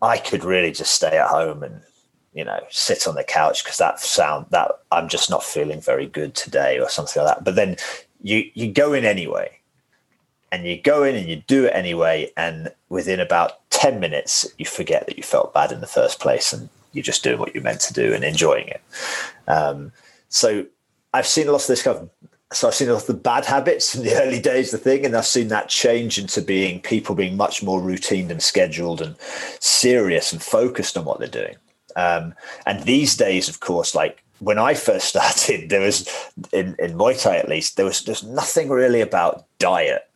i 0.00 0.16
could 0.16 0.44
really 0.44 0.72
just 0.72 0.92
stay 0.92 1.18
at 1.18 1.28
home 1.28 1.62
and 1.62 1.82
you 2.38 2.44
know, 2.44 2.60
sit 2.70 3.08
on 3.08 3.16
the 3.16 3.24
couch 3.24 3.64
because 3.64 3.78
that 3.78 3.98
sound 3.98 4.46
that 4.50 4.70
I'm 4.92 5.08
just 5.08 5.28
not 5.28 5.42
feeling 5.42 5.80
very 5.80 6.06
good 6.06 6.36
today 6.36 6.78
or 6.78 6.88
something 6.88 7.20
like 7.20 7.34
that. 7.34 7.44
But 7.44 7.56
then 7.56 7.76
you 8.22 8.48
you 8.54 8.70
go 8.70 8.92
in 8.92 9.04
anyway, 9.04 9.58
and 10.52 10.64
you 10.64 10.80
go 10.80 11.02
in 11.02 11.16
and 11.16 11.28
you 11.28 11.42
do 11.48 11.64
it 11.64 11.74
anyway, 11.74 12.30
and 12.36 12.72
within 12.90 13.18
about 13.18 13.68
ten 13.70 13.98
minutes 13.98 14.46
you 14.56 14.66
forget 14.66 15.06
that 15.06 15.16
you 15.16 15.24
felt 15.24 15.52
bad 15.52 15.72
in 15.72 15.80
the 15.80 15.88
first 15.88 16.20
place, 16.20 16.52
and 16.52 16.68
you're 16.92 17.02
just 17.02 17.24
doing 17.24 17.40
what 17.40 17.52
you're 17.54 17.64
meant 17.64 17.80
to 17.80 17.92
do 17.92 18.14
and 18.14 18.22
enjoying 18.22 18.68
it. 18.68 18.82
Um, 19.48 19.90
so 20.28 20.64
I've 21.12 21.26
seen 21.26 21.48
a 21.48 21.50
lot 21.50 21.62
of 21.62 21.66
this 21.66 21.82
kind 21.82 21.98
of 21.98 22.10
so 22.52 22.68
I've 22.68 22.74
seen 22.74 22.88
a 22.88 22.92
lot 22.92 23.02
of 23.02 23.08
the 23.08 23.14
bad 23.14 23.46
habits 23.46 23.96
in 23.96 24.04
the 24.04 24.14
early 24.22 24.40
days, 24.40 24.72
of 24.72 24.78
the 24.78 24.84
thing, 24.90 25.04
and 25.04 25.16
I've 25.16 25.26
seen 25.26 25.48
that 25.48 25.68
change 25.68 26.18
into 26.18 26.40
being 26.40 26.80
people 26.80 27.16
being 27.16 27.36
much 27.36 27.64
more 27.64 27.80
routine 27.80 28.30
and 28.30 28.40
scheduled 28.40 29.02
and 29.02 29.16
serious 29.58 30.32
and 30.32 30.40
focused 30.40 30.96
on 30.96 31.04
what 31.04 31.18
they're 31.18 31.26
doing. 31.26 31.56
Um, 31.98 32.34
and 32.64 32.84
these 32.84 33.16
days, 33.16 33.48
of 33.48 33.58
course, 33.58 33.94
like 33.94 34.22
when 34.38 34.58
I 34.58 34.74
first 34.74 35.08
started, 35.14 35.68
there 35.68 35.80
was 35.80 36.08
in, 36.52 36.76
in 36.78 36.96
Muay 36.96 37.20
Thai 37.20 37.36
at 37.36 37.48
least, 37.48 37.76
there 37.76 37.84
was 37.84 38.04
there's 38.04 38.24
nothing 38.24 38.68
really 38.68 39.00
about 39.00 39.44
diet. 39.58 40.08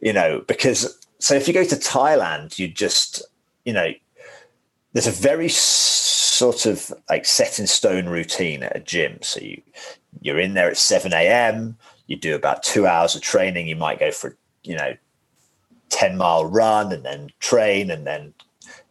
you 0.00 0.12
know, 0.12 0.42
because 0.48 0.98
so 1.18 1.34
if 1.34 1.46
you 1.46 1.54
go 1.54 1.64
to 1.64 1.76
Thailand, 1.76 2.58
you 2.58 2.68
just, 2.68 3.22
you 3.64 3.72
know, 3.72 3.92
there's 4.92 5.06
a 5.06 5.10
very 5.10 5.48
sort 5.48 6.66
of 6.66 6.92
like 7.10 7.26
set 7.26 7.58
in 7.58 7.66
stone 7.66 8.06
routine 8.06 8.62
at 8.62 8.76
a 8.76 8.80
gym. 8.80 9.18
So 9.22 9.40
you 9.40 9.60
you're 10.22 10.40
in 10.40 10.54
there 10.54 10.70
at 10.70 10.78
7 10.78 11.12
a.m. 11.12 11.76
You 12.06 12.16
do 12.16 12.34
about 12.34 12.62
two 12.62 12.86
hours 12.86 13.14
of 13.14 13.20
training. 13.20 13.68
You 13.68 13.76
might 13.76 14.00
go 14.00 14.10
for 14.10 14.36
you 14.62 14.76
know 14.76 14.96
10 15.90 16.16
mile 16.16 16.46
run 16.46 16.92
and 16.92 17.04
then 17.04 17.30
train 17.38 17.90
and 17.90 18.06
then 18.06 18.32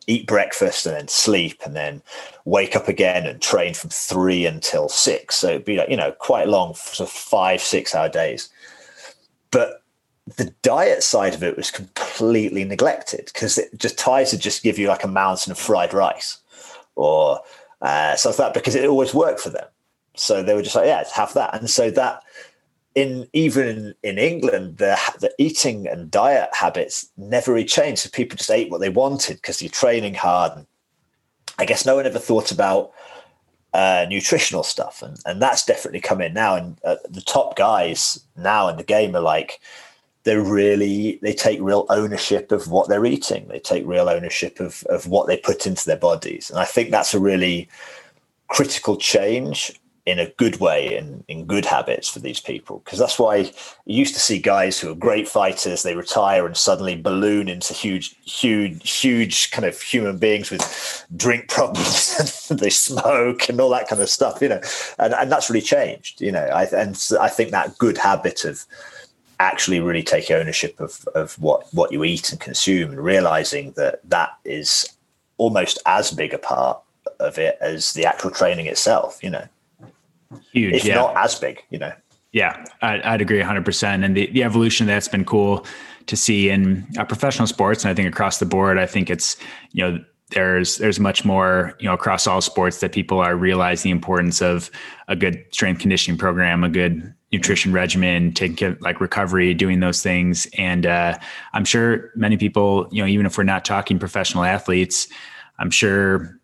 eat 0.07 0.27
breakfast 0.27 0.85
and 0.85 0.95
then 0.95 1.07
sleep 1.07 1.61
and 1.65 1.75
then 1.75 2.01
wake 2.45 2.75
up 2.75 2.87
again 2.87 3.25
and 3.25 3.41
train 3.41 3.73
from 3.73 3.89
three 3.89 4.45
until 4.45 4.87
six. 4.87 5.35
So 5.35 5.49
it'd 5.49 5.65
be 5.65 5.77
like, 5.77 5.89
you 5.89 5.97
know, 5.97 6.11
quite 6.11 6.47
long, 6.47 6.71
of 6.71 7.09
five, 7.09 7.61
six 7.61 7.95
hour 7.95 8.09
days. 8.09 8.49
But 9.51 9.81
the 10.37 10.53
diet 10.61 11.03
side 11.03 11.33
of 11.33 11.43
it 11.43 11.57
was 11.57 11.71
completely 11.71 12.63
neglected 12.63 13.29
because 13.33 13.57
it 13.57 13.77
just 13.77 13.97
Thais 13.97 14.31
to 14.31 14.37
just 14.37 14.63
give 14.63 14.79
you 14.79 14.87
like 14.87 15.03
a 15.03 15.07
mountain 15.07 15.51
of 15.51 15.57
fried 15.57 15.93
rice 15.93 16.39
or 16.95 17.39
uh, 17.81 18.15
stuff 18.15 18.39
like 18.39 18.47
that 18.47 18.59
because 18.59 18.75
it 18.75 18.89
always 18.89 19.13
worked 19.13 19.39
for 19.39 19.49
them. 19.49 19.67
So 20.15 20.41
they 20.41 20.53
were 20.53 20.61
just 20.61 20.75
like, 20.75 20.87
yeah, 20.87 21.03
have 21.13 21.33
that. 21.33 21.53
And 21.53 21.69
so 21.69 21.91
that 21.91 22.23
in 22.95 23.27
even 23.33 23.93
in 24.03 24.17
England, 24.17 24.77
the 24.77 24.97
the 25.19 25.33
eating 25.37 25.87
and 25.87 26.09
diet 26.09 26.49
habits 26.53 27.09
never 27.17 27.53
really 27.53 27.65
changed. 27.65 28.01
So 28.01 28.09
people 28.09 28.37
just 28.37 28.49
ate 28.49 28.71
what 28.71 28.79
they 28.79 28.89
wanted 28.89 29.35
because 29.35 29.61
you're 29.61 29.69
training 29.69 30.15
hard. 30.15 30.53
And 30.55 30.65
I 31.59 31.65
guess 31.65 31.85
no 31.85 31.95
one 31.95 32.05
ever 32.05 32.19
thought 32.19 32.51
about 32.51 32.91
uh, 33.73 34.05
nutritional 34.09 34.63
stuff, 34.63 35.01
and 35.01 35.17
and 35.25 35.41
that's 35.41 35.65
definitely 35.65 35.99
come 35.99 36.21
in 36.21 36.33
now. 36.33 36.55
And 36.55 36.77
uh, 36.85 36.95
the 37.09 37.21
top 37.21 37.57
guys 37.57 38.19
now 38.37 38.69
in 38.69 38.77
the 38.77 38.83
game 38.83 39.13
are 39.15 39.21
like 39.21 39.59
they're 40.23 40.41
really 40.41 41.19
they 41.21 41.33
take 41.33 41.59
real 41.61 41.85
ownership 41.89 42.53
of 42.53 42.71
what 42.71 42.87
they're 42.87 43.05
eating. 43.05 43.47
They 43.49 43.59
take 43.59 43.85
real 43.85 44.07
ownership 44.07 44.61
of 44.61 44.83
of 44.85 45.07
what 45.07 45.27
they 45.27 45.37
put 45.37 45.67
into 45.67 45.85
their 45.85 45.97
bodies, 45.97 46.49
and 46.49 46.59
I 46.59 46.65
think 46.65 46.91
that's 46.91 47.13
a 47.13 47.19
really 47.19 47.67
critical 48.47 48.95
change 48.95 49.73
in 50.05 50.19
a 50.19 50.29
good 50.31 50.59
way 50.59 50.95
and 50.95 51.23
in 51.27 51.45
good 51.45 51.65
habits 51.65 52.07
for 52.07 52.19
these 52.19 52.39
people. 52.39 52.79
Because 52.85 52.99
that's 52.99 53.17
why 53.17 53.37
you 53.37 53.51
used 53.85 54.13
to 54.13 54.19
see 54.19 54.37
guys 54.37 54.79
who 54.79 54.91
are 54.91 54.95
great 54.95 55.27
fighters 55.27 55.81
they 55.81 55.95
retire 55.95 56.45
and 56.45 56.55
suddenly 56.55 56.95
balloon 56.95 57.49
into 57.49 57.73
huge 57.73 58.15
huge 58.23 58.89
huge 58.89 59.49
kind 59.51 59.65
of 59.65 59.81
human 59.81 60.17
beings 60.17 60.51
with 60.51 61.05
drink 61.15 61.49
problems 61.49 62.47
they 62.49 62.69
smoke 62.69 63.49
and 63.49 63.59
all 63.59 63.69
that 63.69 63.87
kind 63.87 64.01
of 64.01 64.09
stuff 64.09 64.41
you 64.41 64.49
know. 64.49 64.61
And, 64.99 65.13
and 65.13 65.31
that's 65.31 65.49
really 65.49 65.61
changed 65.61 66.21
you 66.21 66.31
know. 66.31 66.45
I, 66.45 66.65
and 66.65 67.01
i 67.19 67.27
think 67.27 67.51
that 67.51 67.77
good 67.77 67.97
habit 67.97 68.45
of 68.45 68.65
actually 69.39 69.79
really 69.79 70.03
taking 70.03 70.35
ownership 70.35 70.79
of, 70.79 71.07
of 71.15 71.37
what 71.39 71.65
what 71.73 71.91
you 71.91 72.03
eat 72.03 72.31
and 72.31 72.39
consume 72.39 72.91
and 72.91 73.03
realizing 73.03 73.71
that 73.71 73.99
that 74.07 74.37
is 74.45 74.87
almost 75.37 75.79
as 75.85 76.11
big 76.11 76.33
a 76.33 76.37
part 76.37 76.79
of 77.19 77.37
it 77.37 77.57
as 77.59 77.93
the 77.93 78.05
actual 78.05 78.31
training 78.31 78.67
itself 78.67 79.19
you 79.23 79.29
know 79.29 79.45
huge. 80.55 80.75
If 80.75 80.85
yeah. 80.85 80.95
not 80.95 81.17
as 81.17 81.35
big, 81.39 81.61
you 81.69 81.79
know. 81.79 81.91
Yeah, 82.31 82.65
I'd, 82.81 83.01
I'd 83.03 83.21
agree 83.21 83.39
100%. 83.39 84.03
And 84.03 84.17
the, 84.17 84.29
the 84.31 84.43
evolution 84.43 84.87
that's 84.87 85.07
been 85.07 85.23
cool 85.23 85.65
to 86.07 86.17
see 86.17 86.49
in 86.49 86.85
uh, 86.97 87.05
professional 87.05 87.47
sports, 87.47 87.83
and 87.83 87.91
I 87.91 87.93
think 87.93 88.09
across 88.09 88.39
the 88.39 88.45
board, 88.45 88.77
I 88.77 88.85
think 88.85 89.09
it's, 89.09 89.37
you 89.71 89.83
know, 89.83 90.03
there's 90.31 90.77
there's 90.77 90.99
much 90.99 91.23
more 91.23 91.75
you 91.79 91.85
know 91.87 91.93
across 91.93 92.25
all 92.25 92.41
sports 92.41 92.79
that 92.79 92.91
people 92.91 93.19
are 93.19 93.35
realizing 93.35 93.91
the 93.91 93.95
importance 93.95 94.41
of 94.41 94.71
a 95.07 95.15
good 95.15 95.45
strength 95.51 95.79
conditioning 95.79 96.17
program 96.17 96.63
a 96.63 96.69
good 96.69 97.13
nutrition 97.31 97.71
regimen 97.71 98.33
taking 98.33 98.55
care, 98.55 98.77
like 98.81 98.99
recovery 98.99 99.53
doing 99.53 99.81
those 99.81 100.01
things 100.01 100.47
and 100.57 100.87
uh, 100.87 101.15
i'm 101.53 101.63
sure 101.63 102.11
many 102.15 102.37
people 102.37 102.87
you 102.91 103.03
know 103.03 103.07
even 103.07 103.25
if 103.27 103.37
we're 103.37 103.43
not 103.43 103.63
talking 103.63 103.99
professional 103.99 104.43
athletes 104.43 105.07
i'm 105.59 105.69
sure 105.69 106.39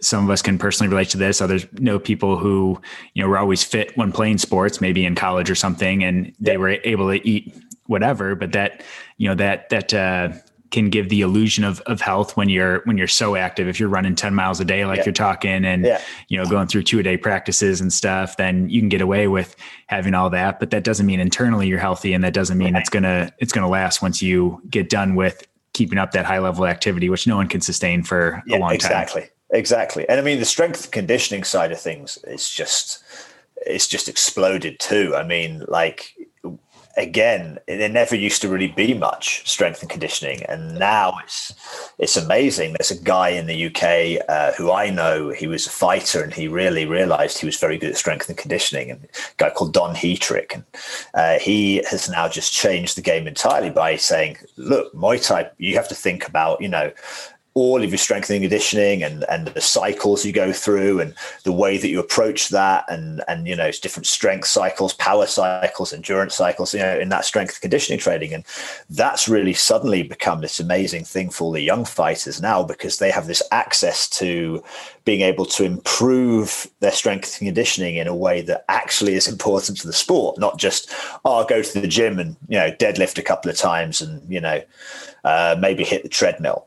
some 0.00 0.24
of 0.24 0.30
us 0.30 0.42
can 0.42 0.58
personally 0.58 0.88
relate 0.90 1.10
to 1.10 1.18
this. 1.18 1.40
Others 1.40 1.66
know 1.74 1.98
people 1.98 2.38
who, 2.38 2.80
you 3.14 3.22
know, 3.22 3.28
were 3.28 3.38
always 3.38 3.62
fit 3.62 3.96
when 3.96 4.12
playing 4.12 4.38
sports, 4.38 4.80
maybe 4.80 5.04
in 5.04 5.14
college 5.14 5.50
or 5.50 5.54
something, 5.54 6.02
and 6.04 6.34
they 6.40 6.56
were 6.56 6.78
able 6.84 7.10
to 7.10 7.26
eat 7.26 7.54
whatever. 7.86 8.34
But 8.34 8.52
that, 8.52 8.82
you 9.18 9.28
know, 9.28 9.34
that 9.34 9.68
that 9.70 9.92
uh, 9.94 10.32
can 10.70 10.88
give 10.88 11.08
the 11.08 11.20
illusion 11.20 11.64
of 11.64 11.80
of 11.82 12.00
health 12.00 12.36
when 12.36 12.48
you're 12.48 12.80
when 12.84 12.96
you're 12.96 13.08
so 13.08 13.36
active. 13.36 13.68
If 13.68 13.80
you're 13.80 13.88
running 13.88 14.14
ten 14.14 14.34
miles 14.34 14.60
a 14.60 14.64
day, 14.64 14.84
like 14.86 14.98
yeah. 14.98 15.04
you're 15.06 15.12
talking, 15.12 15.64
and 15.64 15.84
yeah. 15.84 16.00
you 16.28 16.38
know, 16.38 16.46
going 16.46 16.68
through 16.68 16.84
two 16.84 16.98
a 16.98 17.02
day 17.02 17.16
practices 17.16 17.80
and 17.80 17.92
stuff, 17.92 18.36
then 18.36 18.68
you 18.70 18.80
can 18.80 18.88
get 18.88 19.00
away 19.00 19.28
with 19.28 19.56
having 19.86 20.14
all 20.14 20.30
that. 20.30 20.60
But 20.60 20.70
that 20.70 20.84
doesn't 20.84 21.06
mean 21.06 21.20
internally 21.20 21.66
you're 21.66 21.78
healthy, 21.78 22.12
and 22.12 22.24
that 22.24 22.34
doesn't 22.34 22.58
mean 22.58 22.74
right. 22.74 22.80
it's 22.80 22.90
gonna 22.90 23.32
it's 23.38 23.52
gonna 23.52 23.68
last 23.68 24.02
once 24.02 24.22
you 24.22 24.62
get 24.70 24.88
done 24.88 25.14
with 25.14 25.46
keeping 25.72 25.98
up 25.98 26.12
that 26.12 26.24
high 26.24 26.38
level 26.38 26.66
activity, 26.66 27.08
which 27.08 27.26
no 27.26 27.36
one 27.36 27.48
can 27.48 27.60
sustain 27.60 28.02
for 28.02 28.42
yeah, 28.46 28.56
a 28.56 28.58
long 28.58 28.72
exactly. 28.72 28.92
time. 28.92 29.02
Exactly. 29.02 29.36
Exactly. 29.52 30.08
And 30.08 30.20
I 30.20 30.22
mean, 30.22 30.38
the 30.38 30.44
strength 30.44 30.90
conditioning 30.90 31.44
side 31.44 31.72
of 31.72 31.80
things 31.80 32.18
is 32.24 32.48
just, 32.48 33.02
it's 33.66 33.88
just 33.88 34.08
exploded 34.08 34.78
too. 34.78 35.14
I 35.16 35.24
mean, 35.24 35.64
like, 35.68 36.14
again, 36.96 37.58
there 37.66 37.88
never 37.88 38.14
used 38.14 38.42
to 38.42 38.48
really 38.48 38.68
be 38.68 38.94
much 38.94 39.48
strength 39.48 39.80
and 39.80 39.90
conditioning, 39.90 40.42
and 40.44 40.78
now 40.78 41.14
it's 41.22 41.52
it's 41.98 42.16
amazing. 42.16 42.74
There's 42.74 42.90
a 42.90 43.02
guy 43.02 43.30
in 43.30 43.46
the 43.46 43.66
UK 43.66 44.24
uh, 44.28 44.52
who 44.52 44.70
I 44.72 44.90
know. 44.90 45.30
He 45.30 45.46
was 45.46 45.66
a 45.66 45.70
fighter, 45.70 46.22
and 46.22 46.32
he 46.32 46.48
really 46.48 46.86
realised 46.86 47.38
he 47.38 47.46
was 47.46 47.58
very 47.58 47.78
good 47.78 47.90
at 47.90 47.96
strength 47.96 48.28
and 48.28 48.38
conditioning. 48.38 48.90
And 48.90 49.04
a 49.04 49.08
guy 49.36 49.50
called 49.50 49.72
Don 49.72 49.94
Heatrick, 49.94 50.54
and 50.54 50.64
uh, 51.14 51.38
he 51.38 51.82
has 51.90 52.08
now 52.08 52.28
just 52.28 52.52
changed 52.52 52.96
the 52.96 53.02
game 53.02 53.26
entirely 53.26 53.70
by 53.70 53.96
saying, 53.96 54.36
"Look, 54.56 54.92
Muay 54.94 55.24
Thai, 55.24 55.50
you 55.58 55.74
have 55.76 55.88
to 55.88 55.94
think 55.94 56.26
about 56.28 56.60
you 56.60 56.68
know 56.68 56.92
all 57.54 57.82
of 57.82 57.90
your 57.90 57.98
strengthening 57.98 58.42
conditioning 58.42 59.02
and 59.02 59.24
and 59.24 59.48
the 59.48 59.60
cycles 59.60 60.24
you 60.24 60.32
go 60.32 60.52
through 60.52 61.00
and 61.00 61.14
the 61.44 61.52
way 61.52 61.78
that 61.78 61.88
you 61.88 61.98
approach 61.98 62.48
that 62.48 62.84
and 62.88 63.22
and 63.28 63.46
you 63.46 63.56
know 63.56 63.66
it's 63.66 63.80
different 63.80 64.06
strength 64.06 64.46
cycles 64.46 64.94
power 64.94 65.26
cycles 65.26 65.92
endurance 65.92 66.34
cycles 66.34 66.72
you 66.72 66.80
know 66.80 66.98
in 66.98 67.08
that 67.08 67.24
strength 67.24 67.60
conditioning 67.60 67.98
training. 67.98 68.34
And 68.34 68.44
that's 68.88 69.28
really 69.28 69.52
suddenly 69.52 70.02
become 70.02 70.40
this 70.40 70.60
amazing 70.60 71.04
thing 71.04 71.30
for 71.30 71.52
the 71.52 71.60
young 71.60 71.84
fighters 71.84 72.40
now 72.40 72.62
because 72.62 72.98
they 72.98 73.10
have 73.10 73.26
this 73.26 73.42
access 73.52 74.08
to 74.10 74.62
being 75.04 75.20
able 75.20 75.46
to 75.46 75.64
improve 75.64 76.68
their 76.80 76.92
strength 76.92 77.38
conditioning 77.38 77.96
in 77.96 78.06
a 78.06 78.14
way 78.14 78.40
that 78.42 78.64
actually 78.68 79.14
is 79.14 79.28
important 79.34 79.78
to 79.78 79.86
the 79.86 79.92
sport 79.92 80.38
not 80.38 80.58
just 80.58 80.90
oh 81.24 81.44
go 81.44 81.62
to 81.62 81.80
the 81.80 81.86
gym 81.86 82.18
and 82.18 82.36
you 82.48 82.58
know 82.58 82.70
deadlift 82.72 83.18
a 83.18 83.22
couple 83.22 83.50
of 83.50 83.56
times 83.56 84.00
and 84.00 84.30
you 84.32 84.40
know 84.40 84.62
uh, 85.24 85.54
maybe 85.58 85.84
hit 85.84 86.02
the 86.02 86.08
treadmill 86.08 86.66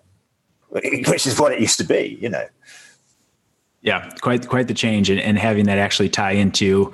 which 1.07 1.27
is 1.27 1.39
what 1.39 1.51
it 1.51 1.59
used 1.59 1.77
to 1.77 1.83
be, 1.83 2.17
you 2.21 2.29
know. 2.29 2.45
Yeah, 3.81 4.09
quite 4.21 4.47
quite 4.47 4.67
the 4.67 4.73
change, 4.73 5.09
and, 5.09 5.19
and 5.19 5.37
having 5.37 5.65
that 5.65 5.77
actually 5.77 6.09
tie 6.09 6.31
into 6.31 6.91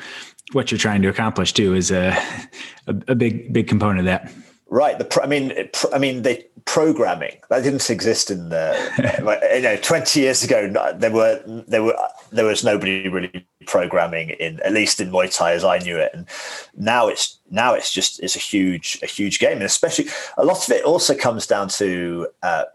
what 0.52 0.72
you're 0.72 0.80
trying 0.80 1.02
to 1.04 1.08
accomplish 1.08 1.54
too 1.54 1.76
is 1.76 1.92
a 1.92 2.18
a, 2.88 2.96
a 3.10 3.16
big 3.16 3.54
big 3.54 3.68
component 3.68 4.00
of 4.00 4.06
that. 4.06 4.32
Right. 4.72 5.00
The 5.00 5.22
I 5.22 5.28
mean, 5.28 5.54
I 5.94 5.98
mean, 5.98 6.22
the 6.24 6.46
programming 6.66 7.38
that 7.50 7.64
didn't 7.64 7.90
exist 7.90 8.30
in 8.30 8.50
the 8.50 9.42
you 9.56 9.62
know 9.62 9.78
twenty 9.78 10.22
years 10.22 10.44
ago. 10.44 10.72
There 10.96 11.12
were 11.12 11.42
there 11.68 11.84
were 11.84 11.96
there 12.32 12.46
was 12.46 12.64
nobody 12.64 13.08
really 13.08 13.48
programming 13.66 14.32
in 14.32 14.60
at 14.62 14.74
least 14.74 15.00
in 15.00 15.12
Muay 15.12 15.36
Thai 15.36 15.54
as 15.54 15.64
I 15.64 15.78
knew 15.80 15.98
it, 15.98 16.12
and 16.14 16.28
now 16.76 17.08
it's 17.08 17.40
now 17.50 17.74
it's 17.74 17.92
just 17.92 18.20
it's 18.22 18.36
a 18.36 18.40
huge 18.40 19.00
a 19.02 19.08
huge 19.08 19.40
game, 19.40 19.54
and 19.54 19.64
especially 19.64 20.08
a 20.38 20.46
lot 20.46 20.68
of 20.68 20.72
it 20.72 20.84
also 20.84 21.16
comes 21.16 21.48
down 21.48 21.70
to 21.70 22.28
uh, 22.44 22.66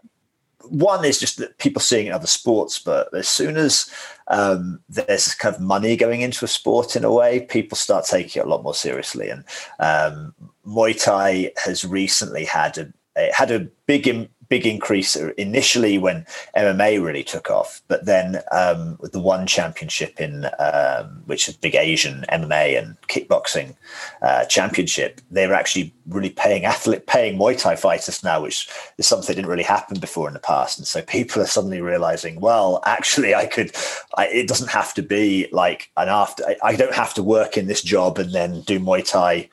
one 0.69 1.05
is 1.05 1.19
just 1.19 1.37
that 1.37 1.57
people 1.57 1.81
seeing 1.81 2.11
other 2.11 2.27
sports, 2.27 2.79
but 2.79 3.13
as 3.13 3.27
soon 3.27 3.57
as 3.57 3.89
um, 4.27 4.79
there's 4.89 5.33
kind 5.33 5.55
of 5.55 5.61
money 5.61 5.95
going 5.95 6.21
into 6.21 6.45
a 6.45 6.49
sport 6.49 6.95
in 6.95 7.03
a 7.03 7.13
way, 7.13 7.41
people 7.41 7.77
start 7.77 8.05
taking 8.05 8.41
it 8.41 8.45
a 8.45 8.49
lot 8.49 8.63
more 8.63 8.73
seriously. 8.73 9.29
And 9.29 9.43
um, 9.79 10.33
Muay 10.65 11.01
Thai 11.01 11.51
has 11.63 11.85
recently 11.85 12.45
had 12.45 12.77
a 12.77 12.91
had 13.33 13.51
a 13.51 13.67
big 13.87 14.29
big 14.49 14.65
increase 14.65 15.15
initially 15.37 15.97
when 15.97 16.25
MMA 16.55 17.03
really 17.03 17.23
took 17.23 17.49
off, 17.49 17.81
but 17.87 18.05
then 18.05 18.41
um, 18.51 18.97
with 18.99 19.11
the 19.11 19.19
ONE 19.19 19.47
Championship 19.47 20.19
in 20.19 20.47
um, 20.59 21.23
which 21.25 21.47
is 21.47 21.57
big 21.57 21.75
Asian 21.75 22.25
MMA 22.31 22.77
and 22.77 22.95
kickboxing 23.07 23.75
uh, 24.21 24.45
championship, 24.45 25.21
they 25.31 25.47
were 25.47 25.53
actually 25.53 25.93
really 26.07 26.29
paying 26.29 26.65
athlete 26.73 27.07
paying 27.07 27.37
Muay 27.37 27.57
Thai 27.57 27.75
fighters 27.75 28.23
now, 28.23 28.41
which 28.41 28.69
is 28.97 29.07
something 29.07 29.27
that 29.27 29.35
didn't 29.35 29.49
really 29.49 29.63
happen 29.63 29.99
before 29.99 30.27
in 30.27 30.33
the 30.33 30.39
past. 30.39 30.77
And 30.77 30.87
so 30.87 31.01
people 31.01 31.41
are 31.41 31.47
suddenly 31.47 31.81
realizing, 31.81 32.39
well, 32.39 32.81
actually, 32.85 33.35
I 33.35 33.45
could. 33.45 33.71
I, 34.17 34.27
it 34.27 34.47
doesn't 34.47 34.69
have 34.69 34.93
to 34.95 35.01
be 35.01 35.47
like 35.51 35.91
an 35.97 36.09
after. 36.09 36.43
I, 36.45 36.55
I 36.63 36.75
don't 36.75 36.93
have 36.93 37.13
to 37.15 37.23
work 37.23 37.57
in 37.57 37.67
this 37.67 37.81
job 37.81 38.17
and 38.17 38.31
then 38.31 38.61
do 38.61 38.79
Muay 38.79 39.07
Thai 39.07 39.49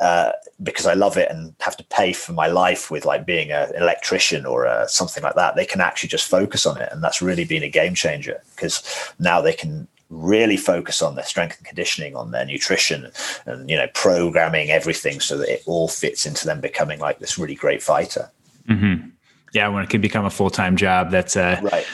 uh, 0.00 0.32
because 0.62 0.86
I 0.86 0.94
love 0.94 1.16
it 1.16 1.30
and 1.30 1.54
have 1.60 1.76
to 1.76 1.84
pay 1.84 2.12
for 2.12 2.32
my 2.32 2.46
life 2.46 2.90
with 2.90 3.04
like 3.04 3.26
being 3.26 3.52
an 3.52 3.74
electrician 3.74 4.46
or 4.46 4.66
uh, 4.66 4.86
something 4.86 5.22
like 5.22 5.34
that. 5.34 5.56
They 5.56 5.66
can 5.66 5.80
actually 5.80 6.08
just 6.08 6.28
focus 6.28 6.66
on 6.66 6.80
it, 6.80 6.88
and 6.92 7.02
that's 7.02 7.22
really 7.22 7.44
been 7.44 7.62
a 7.62 7.68
game 7.68 7.94
changer 7.94 8.42
because 8.54 8.82
now 9.18 9.40
they 9.40 9.52
can 9.52 9.88
really 10.10 10.56
focus 10.56 11.00
on 11.00 11.14
their 11.14 11.24
strength 11.24 11.56
and 11.56 11.66
conditioning, 11.66 12.14
on 12.14 12.30
their 12.30 12.44
nutrition, 12.44 13.10
and 13.46 13.68
you 13.68 13.76
know, 13.76 13.88
programming 13.94 14.70
everything 14.70 15.20
so 15.20 15.38
that 15.38 15.48
it 15.48 15.62
all 15.66 15.88
fits 15.88 16.26
into 16.26 16.46
them 16.46 16.60
becoming 16.60 16.98
like 16.98 17.18
this 17.18 17.38
really 17.38 17.54
great 17.54 17.82
fighter. 17.82 18.30
Mm-hmm. 18.68 19.08
Yeah, 19.54 19.68
when 19.68 19.82
it 19.82 19.90
can 19.90 20.00
become 20.00 20.24
a 20.24 20.30
full 20.30 20.50
time 20.50 20.76
job, 20.76 21.10
that's 21.10 21.36
uh, 21.36 21.58
right. 21.62 21.86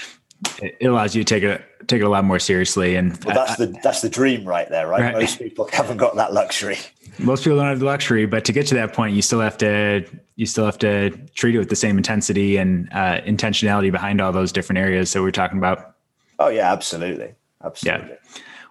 It 0.63 0.87
allows 0.87 1.17
you 1.17 1.25
to 1.25 1.35
take 1.35 1.43
it 1.43 1.63
take 1.89 2.01
it 2.01 2.05
a 2.05 2.09
lot 2.09 2.25
more 2.25 2.39
seriously, 2.39 2.95
and 2.95 3.23
well, 3.25 3.35
that's 3.35 3.57
the 3.57 3.67
that's 3.83 4.01
the 4.03 4.09
dream 4.09 4.45
right 4.45 4.69
there, 4.69 4.87
right? 4.87 5.01
right? 5.01 5.15
Most 5.15 5.39
people 5.39 5.69
haven't 5.73 5.97
got 5.97 6.15
that 6.17 6.33
luxury. 6.33 6.77
Most 7.19 7.43
people 7.43 7.59
don't 7.59 7.67
have 7.67 7.81
the 7.81 7.87
luxury, 7.87 8.27
but 8.27 8.45
to 8.45 8.53
get 8.53 8.67
to 8.69 8.75
that 8.75 8.93
point, 8.93 9.15
you 9.15 9.23
still 9.23 9.41
have 9.41 9.59
to 9.59 10.05
you 10.37 10.47
still 10.47 10.65
have 10.65 10.79
to 10.79 11.11
treat 11.35 11.55
it 11.55 11.59
with 11.59 11.69
the 11.69 11.77
same 11.77 11.97
intensity 11.97 12.59
and 12.59 12.89
uh, 12.93 13.21
intentionality 13.23 13.91
behind 13.91 14.21
all 14.21 14.31
those 14.31 14.53
different 14.53 14.79
areas 14.79 15.13
that 15.13 15.23
we're 15.23 15.33
talking 15.33 15.59
about. 15.59 15.97
Oh 16.39 16.49
yeah, 16.49 16.71
absolutely, 16.71 17.35
absolutely. 17.65 18.11
Yeah. 18.11 18.17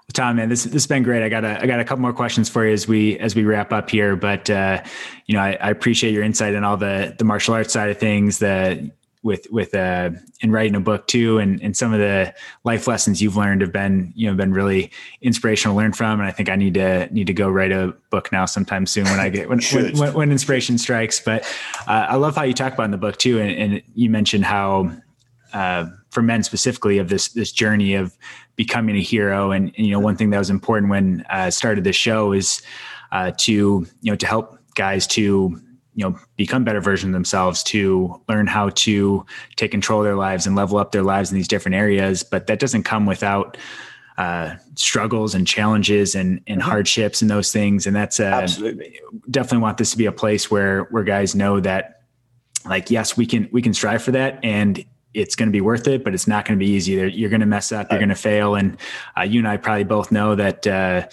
Well, 0.08 0.14
Tom, 0.14 0.38
man, 0.38 0.48
this 0.48 0.64
this 0.64 0.74
has 0.74 0.88
been 0.88 1.04
great. 1.04 1.24
I 1.24 1.28
got 1.28 1.44
a 1.44 1.62
I 1.62 1.66
got 1.66 1.82
a 1.82 1.84
couple 1.84 2.02
more 2.02 2.14
questions 2.14 2.48
for 2.48 2.66
you 2.66 2.72
as 2.72 2.88
we 2.88 3.20
as 3.20 3.36
we 3.36 3.44
wrap 3.44 3.74
up 3.74 3.90
here, 3.90 4.16
but 4.16 4.50
uh, 4.50 4.82
you 5.26 5.36
know, 5.36 5.42
I, 5.42 5.58
I 5.60 5.70
appreciate 5.70 6.14
your 6.14 6.24
insight 6.24 6.56
on 6.56 6.64
all 6.64 6.78
the 6.78 7.14
the 7.18 7.26
martial 7.26 7.54
arts 7.54 7.74
side 7.74 7.90
of 7.90 7.98
things, 7.98 8.40
the 8.40 8.90
with 9.28 9.46
with 9.52 9.76
uh 9.76 10.10
in 10.42 10.52
writing 10.52 10.74
a 10.76 10.80
book 10.80 11.06
too. 11.06 11.38
And 11.38 11.62
and 11.62 11.76
some 11.76 11.94
of 11.94 12.00
the 12.00 12.34
life 12.64 12.88
lessons 12.88 13.22
you've 13.22 13.36
learned 13.36 13.62
have 13.62 13.74
been 13.74 14.14
you 14.16 14.28
know 14.28 14.36
been 14.36 14.54
really 14.54 14.90
inspirational 15.22 15.76
to 15.76 15.78
learn 15.78 15.94
from. 15.94 16.20
And 16.20 16.28
i 16.28 16.32
think 16.32 16.50
i 16.50 16.56
need 16.56 16.74
to 16.76 17.14
need 17.14 17.28
to 17.28 17.34
go 17.34 17.50
write 17.50 17.72
a 17.72 17.94
book 18.10 18.32
now 18.32 18.46
sometime 18.46 18.86
soon 18.86 19.04
when 19.04 19.20
i 19.20 19.30
get 19.30 19.50
when 19.50 19.60
when, 19.74 19.98
when, 19.98 20.14
when, 20.14 20.32
inspiration 20.32 20.78
strikes. 20.78 21.20
But 21.20 21.44
uh, 21.88 22.08
i 22.10 22.16
love 22.16 22.36
how 22.36 22.44
you 22.44 22.54
talk 22.54 22.74
about 22.74 22.86
in 22.86 22.92
the 22.92 22.98
book 22.98 23.18
too. 23.18 23.40
And, 23.40 23.52
and 23.52 23.84
you 23.94 24.10
mentioned 24.10 24.46
how 24.46 24.92
uh, 25.54 25.86
for 26.10 26.22
men 26.22 26.44
specifically 26.44 26.98
of 26.98 27.10
this 27.10 27.30
this 27.30 27.52
journey 27.52 27.94
of 27.94 28.18
becoming 28.56 28.96
a 28.96 29.02
hero. 29.02 29.52
And, 29.52 29.74
and 29.78 29.86
you 29.86 29.92
know 29.92 30.00
one 30.00 30.16
thing 30.16 30.30
that 30.32 30.40
was 30.40 30.50
important 30.50 30.90
when 30.90 31.26
i 31.30 31.50
started 31.50 31.84
this 31.84 31.96
show 31.96 32.32
is 32.32 32.62
uh, 33.12 33.32
to 33.38 33.52
you 33.52 34.12
know 34.12 34.16
to 34.16 34.26
help 34.26 34.58
guys 34.76 35.08
to 35.08 35.60
you 35.98 36.08
know 36.08 36.18
become 36.36 36.64
better 36.64 36.80
versions 36.80 37.10
of 37.10 37.14
themselves 37.14 37.64
to 37.64 38.22
learn 38.30 38.46
how 38.46 38.70
to 38.70 39.26
take 39.56 39.72
control 39.72 40.02
of 40.02 40.06
their 40.06 40.16
lives 40.16 40.46
and 40.46 40.56
level 40.56 40.78
up 40.78 40.92
their 40.92 41.02
lives 41.02 41.32
in 41.32 41.38
these 41.38 41.48
different 41.48 41.76
areas. 41.76 42.22
But 42.22 42.46
that 42.48 42.60
doesn't 42.60 42.84
come 42.84 43.08
without 43.08 43.58
uh, 44.20 44.56
struggles 44.76 45.34
and 45.34 45.48
challenges 45.48 46.14
and, 46.14 46.40
and 46.46 46.62
mm-hmm. 46.62 46.70
hardships 46.70 47.24
and 47.24 47.32
those 47.32 47.52
things. 47.52 47.88
And 47.88 47.96
that's 47.96 48.20
uh, 48.20 48.26
absolutely. 48.26 49.00
definitely 49.32 49.58
want 49.58 49.80
this 49.80 49.90
to 49.90 49.98
be 49.98 50.06
a 50.06 50.12
place 50.12 50.52
where 50.52 50.84
where 50.84 51.04
guys 51.04 51.34
know 51.34 51.60
that 51.62 52.04
like 52.70 52.92
yes 52.92 53.18
we 53.18 53.26
can 53.26 53.50
we 53.52 53.64
can 53.64 53.74
strive 53.74 54.04
for 54.04 54.12
that 54.12 54.40
and 54.44 54.86
it's 55.16 55.36
going 55.36 55.50
to 55.50 55.54
be 55.54 55.62
worth 55.62 55.88
it 55.88 56.04
but 56.04 56.14
it's 56.14 56.28
not 56.28 56.46
going 56.46 56.60
to 56.60 56.64
be 56.64 56.72
easy. 56.72 56.92
You're 56.92 57.32
going 57.32 57.40
to 57.40 57.48
mess 57.48 57.72
up 57.72 57.90
you're 57.90 58.00
going 58.00 58.10
to 58.10 58.16
fail. 58.16 58.54
And 58.54 58.78
uh, 59.18 59.24
you 59.24 59.40
and 59.40 59.48
i 59.48 59.58
probably 59.58 59.84
both 59.84 60.12
know 60.12 60.36
that 60.36 60.68
uh, 60.68 61.08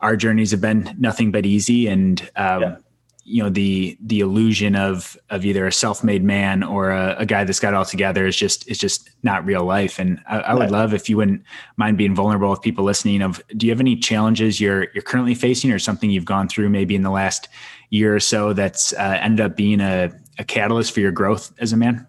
our 0.00 0.14
journeys 0.14 0.52
have 0.52 0.60
been 0.60 0.94
nothing 1.00 1.32
but 1.32 1.44
easy 1.44 1.88
and 1.88 2.20
um, 2.36 2.62
yeah 2.62 2.76
you 3.24 3.42
know 3.42 3.50
the 3.50 3.96
the 4.00 4.20
illusion 4.20 4.74
of 4.74 5.16
of 5.28 5.44
either 5.44 5.66
a 5.66 5.72
self-made 5.72 6.24
man 6.24 6.62
or 6.62 6.90
a, 6.90 7.16
a 7.18 7.26
guy 7.26 7.44
that's 7.44 7.60
got 7.60 7.74
it 7.74 7.76
all 7.76 7.84
together 7.84 8.26
is 8.26 8.36
just 8.36 8.68
is 8.68 8.78
just 8.78 9.10
not 9.22 9.44
real 9.44 9.64
life. 9.64 9.98
And 9.98 10.20
I, 10.26 10.38
I, 10.40 10.54
would 10.54 10.70
love 10.70 10.94
if 10.94 11.08
you 11.08 11.16
wouldn't 11.16 11.42
mind 11.76 11.98
being 11.98 12.14
vulnerable 12.14 12.50
with 12.50 12.62
people 12.62 12.84
listening 12.84 13.22
of 13.22 13.42
do 13.56 13.66
you 13.66 13.72
have 13.72 13.80
any 13.80 13.96
challenges 13.96 14.60
you're 14.60 14.88
you're 14.94 15.02
currently 15.02 15.34
facing 15.34 15.70
or 15.70 15.78
something 15.78 16.10
you've 16.10 16.24
gone 16.24 16.48
through 16.48 16.70
maybe 16.70 16.94
in 16.94 17.02
the 17.02 17.10
last 17.10 17.48
year 17.90 18.14
or 18.14 18.20
so 18.20 18.52
that's 18.52 18.92
uh, 18.94 19.18
ended 19.20 19.44
up 19.44 19.56
being 19.56 19.80
a, 19.80 20.10
a 20.38 20.44
catalyst 20.44 20.92
for 20.92 21.00
your 21.00 21.12
growth 21.12 21.52
as 21.58 21.72
a 21.72 21.76
man? 21.76 22.06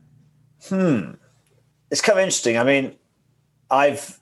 Hmm. 0.68 1.12
It's 1.90 2.02
kind 2.02 2.20
of 2.20 2.24
interesting. 2.24 2.58
I 2.58 2.64
mean 2.64 2.96
i've 3.70 4.20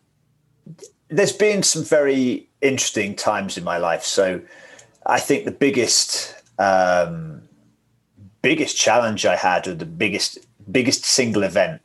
there's 1.09 1.31
been 1.31 1.63
some 1.63 1.83
very 1.83 2.47
interesting 2.61 3.15
times 3.15 3.57
in 3.57 3.63
my 3.63 3.77
life. 3.77 4.03
So 4.03 4.41
i 5.05 5.19
think 5.19 5.45
the 5.45 5.51
biggest 5.51 6.38
um, 6.59 7.41
biggest 8.41 8.77
challenge 8.77 9.25
I 9.25 9.35
had, 9.35 9.67
or 9.67 9.73
the 9.73 9.85
biggest 9.85 10.37
biggest 10.71 11.05
single 11.05 11.43
event 11.43 11.81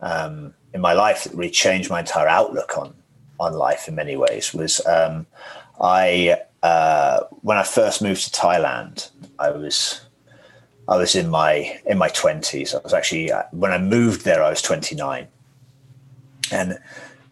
um, 0.00 0.54
in 0.72 0.80
my 0.80 0.92
life 0.92 1.24
that 1.24 1.34
really 1.34 1.50
changed 1.50 1.90
my 1.90 2.00
entire 2.00 2.28
outlook 2.28 2.78
on 2.78 2.94
on 3.40 3.54
life 3.54 3.88
in 3.88 3.94
many 3.96 4.16
ways 4.16 4.54
was 4.54 4.84
um, 4.86 5.26
I 5.80 6.38
uh, 6.62 7.20
when 7.42 7.58
I 7.58 7.62
first 7.62 8.02
moved 8.02 8.24
to 8.24 8.40
Thailand. 8.40 9.10
I 9.38 9.50
was 9.50 10.00
I 10.88 10.96
was 10.96 11.14
in 11.14 11.28
my 11.28 11.80
in 11.86 11.98
my 11.98 12.08
twenties. 12.08 12.74
I 12.74 12.78
was 12.78 12.92
actually 12.92 13.32
uh, 13.32 13.44
when 13.50 13.72
I 13.72 13.78
moved 13.78 14.24
there, 14.24 14.42
I 14.42 14.50
was 14.50 14.62
twenty 14.62 14.94
nine, 14.94 15.28
and 16.52 16.72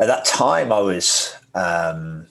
at 0.01 0.07
that 0.07 0.25
time 0.25 0.73
I 0.73 0.81
was. 0.81 1.35
Um, 1.55 2.27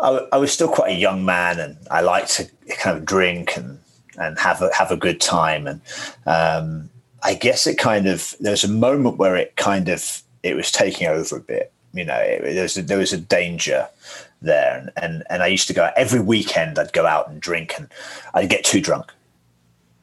I, 0.00 0.26
I, 0.32 0.36
was 0.38 0.52
still 0.52 0.68
quite 0.68 0.92
a 0.92 0.98
young 0.98 1.24
man, 1.24 1.58
and 1.60 1.76
I 1.90 2.00
liked 2.00 2.30
to 2.36 2.50
kind 2.78 2.96
of 2.96 3.04
drink 3.04 3.56
and 3.56 3.78
and 4.18 4.38
have 4.38 4.62
a 4.62 4.70
have 4.74 4.90
a 4.90 4.96
good 4.96 5.20
time. 5.20 5.66
And 5.66 5.80
um, 6.26 6.90
I 7.22 7.34
guess 7.34 7.66
it 7.66 7.78
kind 7.78 8.06
of 8.06 8.34
there 8.40 8.52
was 8.52 8.64
a 8.64 8.68
moment 8.68 9.18
where 9.18 9.36
it 9.36 9.56
kind 9.56 9.88
of 9.88 10.22
it 10.42 10.56
was 10.56 10.72
taking 10.72 11.06
over 11.06 11.36
a 11.36 11.40
bit. 11.40 11.72
You 11.92 12.04
know, 12.04 12.18
it, 12.18 12.42
there 12.54 12.62
was 12.62 12.76
a, 12.76 12.82
there 12.82 12.98
was 12.98 13.12
a 13.12 13.18
danger 13.18 13.88
there, 14.42 14.78
and, 14.78 14.90
and 14.96 15.22
and 15.28 15.42
I 15.42 15.48
used 15.48 15.68
to 15.68 15.74
go 15.74 15.90
every 15.96 16.20
weekend. 16.20 16.78
I'd 16.78 16.92
go 16.92 17.06
out 17.06 17.28
and 17.28 17.40
drink, 17.40 17.74
and 17.76 17.88
I'd 18.34 18.50
get 18.50 18.64
too 18.64 18.80
drunk. 18.80 19.12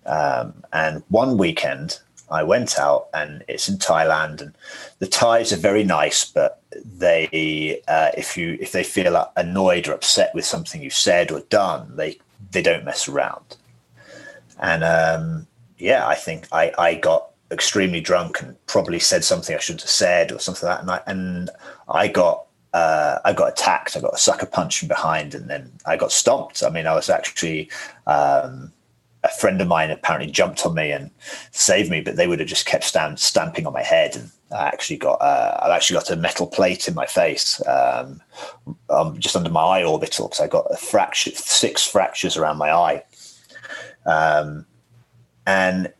Um, 0.05 0.63
and 0.71 1.03
one 1.09 1.37
weekend, 1.37 1.99
I 2.29 2.43
went 2.43 2.77
out, 2.77 3.07
and 3.13 3.43
it's 3.47 3.69
in 3.69 3.77
Thailand, 3.77 4.41
and 4.41 4.53
the 4.99 5.07
Thais 5.07 5.53
are 5.53 5.57
very 5.57 5.83
nice, 5.83 6.25
but 6.25 6.61
they, 6.83 7.81
uh, 7.87 8.11
if 8.17 8.35
you 8.37 8.57
if 8.59 8.71
they 8.71 8.83
feel 8.83 9.31
annoyed 9.35 9.87
or 9.87 9.93
upset 9.93 10.35
with 10.35 10.45
something 10.45 10.81
you've 10.81 10.93
said 10.93 11.31
or 11.31 11.41
done, 11.41 11.95
they 11.95 12.19
they 12.51 12.61
don't 12.61 12.85
mess 12.85 13.07
around. 13.07 13.57
And 14.59 14.83
um, 14.83 15.47
yeah, 15.77 16.07
I 16.07 16.15
think 16.15 16.47
I, 16.51 16.71
I 16.77 16.95
got 16.95 17.29
extremely 17.51 18.01
drunk 18.01 18.41
and 18.41 18.55
probably 18.67 18.99
said 18.99 19.23
something 19.23 19.55
I 19.55 19.59
shouldn't 19.59 19.81
have 19.81 19.89
said 19.89 20.31
or 20.31 20.39
something 20.39 20.67
like 20.67 20.79
that. 20.79 20.81
And 20.81 20.91
I, 20.91 21.01
and 21.07 21.49
I 21.87 22.07
got 22.07 22.45
uh, 22.73 23.19
I 23.23 23.33
got 23.33 23.49
attacked. 23.49 23.95
I 23.95 24.01
got 24.01 24.13
a 24.13 24.17
sucker 24.17 24.45
punch 24.45 24.79
from 24.79 24.87
behind, 24.87 25.33
and 25.33 25.49
then 25.49 25.71
I 25.85 25.95
got 25.95 26.11
stomped. 26.11 26.63
I 26.63 26.69
mean, 26.69 26.87
I 26.87 26.93
was 26.93 27.09
actually 27.09 27.69
um, 28.05 28.71
a 29.23 29.29
friend 29.29 29.61
of 29.61 29.67
mine 29.67 29.91
apparently 29.91 30.31
jumped 30.31 30.65
on 30.65 30.75
me 30.75 30.91
and 30.91 31.11
saved 31.51 31.89
me, 31.89 32.01
but 32.01 32.15
they 32.15 32.27
would 32.27 32.39
have 32.39 32.47
just 32.47 32.65
kept 32.65 32.83
stand, 32.83 33.19
stamping 33.19 33.65
on 33.65 33.73
my 33.73 33.83
head, 33.83 34.15
and 34.15 34.31
I 34.51 34.67
actually 34.67 34.97
got 34.97 35.21
uh, 35.21 35.59
I 35.61 35.75
actually 35.75 35.95
got 35.95 36.09
a 36.11 36.15
metal 36.15 36.47
plate 36.47 36.87
in 36.87 36.93
my 36.93 37.05
face, 37.05 37.61
um, 37.67 38.21
um, 38.89 39.19
just 39.19 39.35
under 39.35 39.49
my 39.49 39.61
eye 39.61 39.83
orbital, 39.83 40.27
because 40.27 40.39
I 40.39 40.47
got 40.47 40.67
a 40.71 40.77
fracture, 40.77 41.31
six 41.31 41.85
fractures 41.85 42.37
around 42.37 42.57
my 42.57 42.71
eye. 42.71 43.03
Um, 44.05 44.65
and 45.45 45.91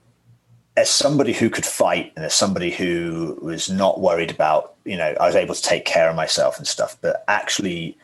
as 0.77 0.89
somebody 0.89 1.33
who 1.33 1.49
could 1.49 1.65
fight, 1.65 2.13
and 2.15 2.23
as 2.23 2.33
somebody 2.33 2.69
who 2.69 3.37
was 3.41 3.69
not 3.69 3.99
worried 3.99 4.31
about, 4.31 4.75
you 4.85 4.95
know, 4.95 5.15
I 5.19 5.25
was 5.25 5.35
able 5.35 5.55
to 5.55 5.61
take 5.61 5.85
care 5.85 6.09
of 6.09 6.15
myself 6.15 6.57
and 6.57 6.67
stuff, 6.67 6.95
but 7.01 7.23
actually 7.27 7.97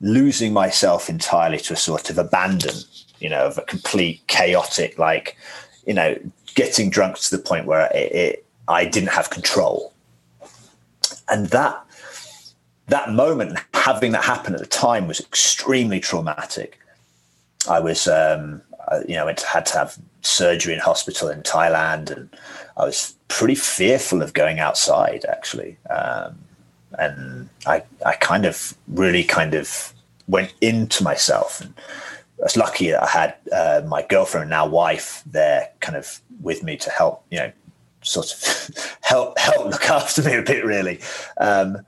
losing 0.00 0.52
myself 0.52 1.08
entirely 1.08 1.58
to 1.58 1.72
a 1.72 1.76
sort 1.76 2.10
of 2.10 2.18
abandon, 2.18 2.74
you 3.20 3.28
know, 3.28 3.46
of 3.46 3.58
a 3.58 3.62
complete 3.62 4.26
chaotic, 4.26 4.98
like, 4.98 5.36
you 5.86 5.94
know, 5.94 6.18
getting 6.54 6.90
drunk 6.90 7.18
to 7.18 7.36
the 7.36 7.42
point 7.42 7.66
where 7.66 7.90
it, 7.94 8.12
it 8.12 8.46
I 8.68 8.84
didn't 8.84 9.10
have 9.10 9.30
control. 9.30 9.92
And 11.28 11.46
that 11.48 11.84
that 12.88 13.10
moment, 13.10 13.58
having 13.74 14.12
that 14.12 14.24
happen 14.24 14.54
at 14.54 14.60
the 14.60 14.66
time, 14.66 15.06
was 15.06 15.20
extremely 15.20 16.00
traumatic. 16.00 16.78
I 17.68 17.80
was, 17.80 18.08
um, 18.08 18.62
you 19.06 19.14
know, 19.14 19.26
had 19.26 19.66
to 19.66 19.78
have 19.78 19.98
surgery 20.22 20.72
in 20.72 20.80
hospital 20.80 21.28
in 21.28 21.42
Thailand, 21.42 22.10
and 22.10 22.30
I 22.76 22.84
was 22.84 23.14
pretty 23.28 23.54
fearful 23.54 24.22
of 24.22 24.32
going 24.32 24.58
outside, 24.58 25.24
actually. 25.28 25.76
Um, 25.90 26.38
and 26.98 27.48
I, 27.66 27.82
I 28.06 28.14
kind 28.14 28.46
of 28.46 28.74
really 28.88 29.22
kind 29.22 29.54
of 29.54 29.92
went 30.26 30.54
into 30.60 31.02
myself. 31.02 31.60
And 31.60 31.74
I 32.40 32.44
was 32.44 32.56
lucky 32.56 32.90
that 32.90 33.02
I 33.02 33.06
had 33.06 33.34
uh, 33.52 33.82
my 33.86 34.02
girlfriend, 34.02 34.50
now 34.50 34.66
wife, 34.66 35.22
there, 35.26 35.70
kind 35.80 35.96
of 35.96 36.20
with 36.40 36.62
me 36.62 36.76
to 36.76 36.90
help, 36.90 37.24
you 37.30 37.38
know, 37.38 37.52
sort 38.02 38.32
of 38.32 38.96
help 39.02 39.38
help 39.38 39.66
look 39.66 39.90
after 39.90 40.22
me 40.22 40.36
a 40.36 40.42
bit, 40.42 40.64
really. 40.64 41.00
Um, 41.38 41.84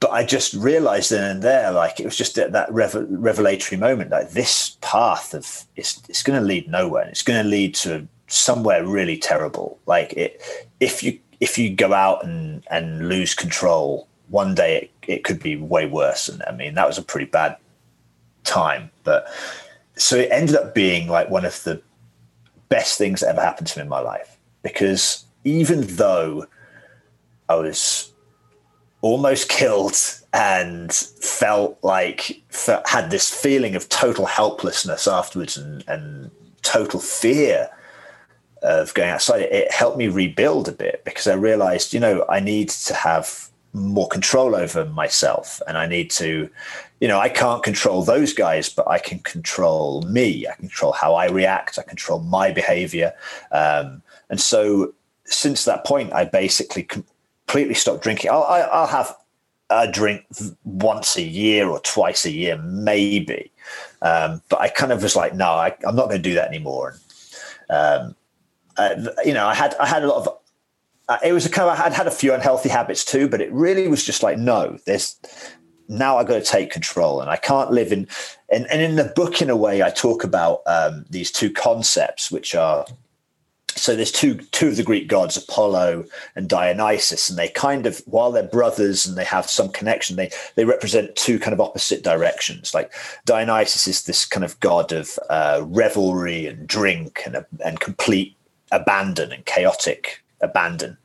but 0.00 0.10
I 0.10 0.24
just 0.24 0.52
realized 0.52 1.12
then 1.12 1.30
and 1.30 1.42
there, 1.42 1.70
like 1.70 1.98
it 2.00 2.04
was 2.04 2.16
just 2.16 2.34
that, 2.34 2.52
that 2.52 2.70
revel- 2.72 3.06
revelatory 3.08 3.78
moment, 3.80 4.10
like 4.10 4.30
this 4.30 4.76
path 4.80 5.32
of 5.32 5.64
it's 5.76 6.02
it's 6.08 6.22
going 6.22 6.38
to 6.38 6.46
lead 6.46 6.68
nowhere. 6.68 7.08
It's 7.08 7.22
going 7.22 7.42
to 7.42 7.48
lead 7.48 7.74
to 7.76 8.06
somewhere 8.26 8.84
really 8.84 9.16
terrible. 9.16 9.78
Like 9.86 10.12
it, 10.12 10.42
if 10.80 11.02
you 11.02 11.18
if 11.40 11.56
you 11.56 11.74
go 11.74 11.92
out 11.92 12.24
and 12.24 12.64
and 12.70 13.08
lose 13.08 13.34
control, 13.34 14.08
one 14.28 14.54
day 14.54 14.76
it, 14.76 14.90
it 15.06 15.24
could 15.24 15.42
be 15.42 15.56
way 15.56 15.86
worse. 15.86 16.28
And 16.28 16.42
I 16.46 16.52
mean, 16.52 16.74
that 16.74 16.86
was 16.86 16.98
a 16.98 17.02
pretty 17.02 17.30
bad 17.30 17.56
time. 18.42 18.90
But 19.04 19.26
so 19.96 20.16
it 20.16 20.28
ended 20.30 20.56
up 20.56 20.74
being 20.74 21.08
like 21.08 21.30
one 21.30 21.44
of 21.44 21.62
the 21.64 21.80
best 22.68 22.98
things 22.98 23.20
that 23.20 23.28
ever 23.28 23.40
happened 23.40 23.68
to 23.68 23.78
me 23.78 23.82
in 23.82 23.88
my 23.88 24.00
life. 24.00 24.36
Because 24.62 25.24
even 25.44 25.82
though 25.82 26.46
I 27.48 27.56
was 27.56 28.12
almost 29.02 29.48
killed 29.48 29.96
and 30.32 30.92
felt 30.92 31.78
like 31.82 32.42
had 32.86 33.10
this 33.10 33.28
feeling 33.28 33.76
of 33.76 33.88
total 33.90 34.24
helplessness 34.24 35.06
afterwards 35.06 35.58
and, 35.58 35.84
and 35.86 36.30
total 36.62 36.98
fear 36.98 37.68
of 38.62 38.94
going 38.94 39.10
outside 39.10 39.42
it 39.42 39.70
helped 39.70 39.98
me 39.98 40.08
rebuild 40.08 40.68
a 40.68 40.72
bit 40.72 41.04
because 41.04 41.26
i 41.26 41.34
realized 41.34 41.92
you 41.92 42.00
know 42.00 42.24
i 42.30 42.40
need 42.40 42.70
to 42.70 42.94
have 42.94 43.50
more 43.74 44.08
control 44.08 44.56
over 44.56 44.86
myself 44.86 45.60
and 45.68 45.76
i 45.76 45.86
need 45.86 46.10
to 46.10 46.48
you 47.04 47.08
know 47.08 47.20
i 47.20 47.28
can't 47.28 47.62
control 47.62 48.02
those 48.02 48.32
guys 48.32 48.70
but 48.70 48.88
i 48.88 48.98
can 48.98 49.18
control 49.18 50.00
me. 50.08 50.46
I 50.50 50.54
control 50.54 50.92
how 50.92 51.14
i 51.16 51.26
react. 51.26 51.78
I 51.78 51.82
control 51.82 52.20
my 52.20 52.50
behavior. 52.50 53.12
Um, 53.52 54.00
and 54.30 54.40
so 54.40 54.94
since 55.26 55.66
that 55.66 55.84
point 55.84 56.14
i 56.14 56.24
basically 56.24 56.82
completely 56.82 57.74
stopped 57.74 58.02
drinking. 58.02 58.30
I'll, 58.30 58.44
I'll 58.44 58.86
have 58.86 59.14
a 59.68 59.86
drink 59.86 60.24
once 60.64 61.18
a 61.18 61.22
year 61.22 61.68
or 61.68 61.78
twice 61.80 62.24
a 62.24 62.30
year 62.30 62.56
maybe. 62.56 63.52
Um, 64.00 64.40
but 64.48 64.62
i 64.62 64.68
kind 64.70 64.90
of 64.90 65.02
was 65.02 65.14
like 65.14 65.34
no 65.34 65.50
I, 65.66 65.76
am 65.86 65.96
not 65.96 66.08
going 66.08 66.22
to 66.22 66.30
do 66.30 66.36
that 66.36 66.48
anymore. 66.48 66.96
And 67.68 68.14
um, 68.78 69.08
you 69.26 69.34
know 69.34 69.46
i 69.46 69.54
had 69.54 69.74
i 69.74 69.84
had 69.86 70.04
a 70.04 70.08
lot 70.08 70.26
of 70.26 70.38
uh, 71.10 71.18
it 71.22 71.34
was 71.34 71.44
a 71.44 71.50
kind 71.50 71.68
of 71.68 71.78
I'd 71.78 71.92
had 71.92 72.06
a 72.06 72.10
few 72.10 72.32
unhealthy 72.32 72.70
habits 72.70 73.04
too, 73.04 73.28
but 73.28 73.42
it 73.42 73.52
really 73.52 73.88
was 73.88 74.02
just 74.02 74.22
like 74.22 74.38
no, 74.38 74.78
there's 74.86 75.20
now 75.88 76.18
I've 76.18 76.26
got 76.26 76.34
to 76.34 76.42
take 76.42 76.70
control, 76.70 77.20
and 77.20 77.30
I 77.30 77.36
can't 77.36 77.70
live 77.70 77.92
in. 77.92 78.08
And, 78.50 78.66
and 78.70 78.80
in 78.80 78.96
the 78.96 79.12
book, 79.16 79.42
in 79.42 79.50
a 79.50 79.56
way, 79.56 79.82
I 79.82 79.90
talk 79.90 80.24
about 80.24 80.60
um, 80.66 81.04
these 81.10 81.30
two 81.30 81.50
concepts, 81.50 82.30
which 82.30 82.54
are 82.54 82.86
so 83.76 83.96
there's 83.96 84.12
two 84.12 84.36
two 84.36 84.68
of 84.68 84.76
the 84.76 84.82
Greek 84.82 85.08
gods, 85.08 85.36
Apollo 85.36 86.04
and 86.36 86.48
Dionysus, 86.48 87.28
and 87.28 87.38
they 87.38 87.48
kind 87.48 87.86
of 87.86 88.02
while 88.06 88.30
they're 88.30 88.42
brothers 88.42 89.06
and 89.06 89.16
they 89.16 89.24
have 89.24 89.48
some 89.48 89.68
connection, 89.70 90.16
they 90.16 90.30
they 90.54 90.64
represent 90.64 91.16
two 91.16 91.38
kind 91.38 91.52
of 91.52 91.60
opposite 91.60 92.02
directions. 92.02 92.74
Like 92.74 92.92
Dionysus 93.24 93.86
is 93.86 94.04
this 94.04 94.24
kind 94.26 94.44
of 94.44 94.58
god 94.60 94.92
of 94.92 95.18
uh, 95.28 95.62
revelry 95.64 96.46
and 96.46 96.66
drink 96.66 97.22
and 97.26 97.44
and 97.64 97.80
complete 97.80 98.36
abandon 98.70 99.32
and 99.32 99.44
chaotic 99.44 100.22
abandon. 100.40 100.96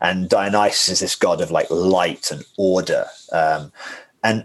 And 0.00 0.28
Dionysus 0.28 0.88
is 0.88 1.00
this 1.00 1.14
god 1.14 1.40
of 1.40 1.50
like 1.50 1.70
light 1.70 2.30
and 2.30 2.44
order. 2.56 3.06
Um, 3.32 3.72
and 4.26 4.44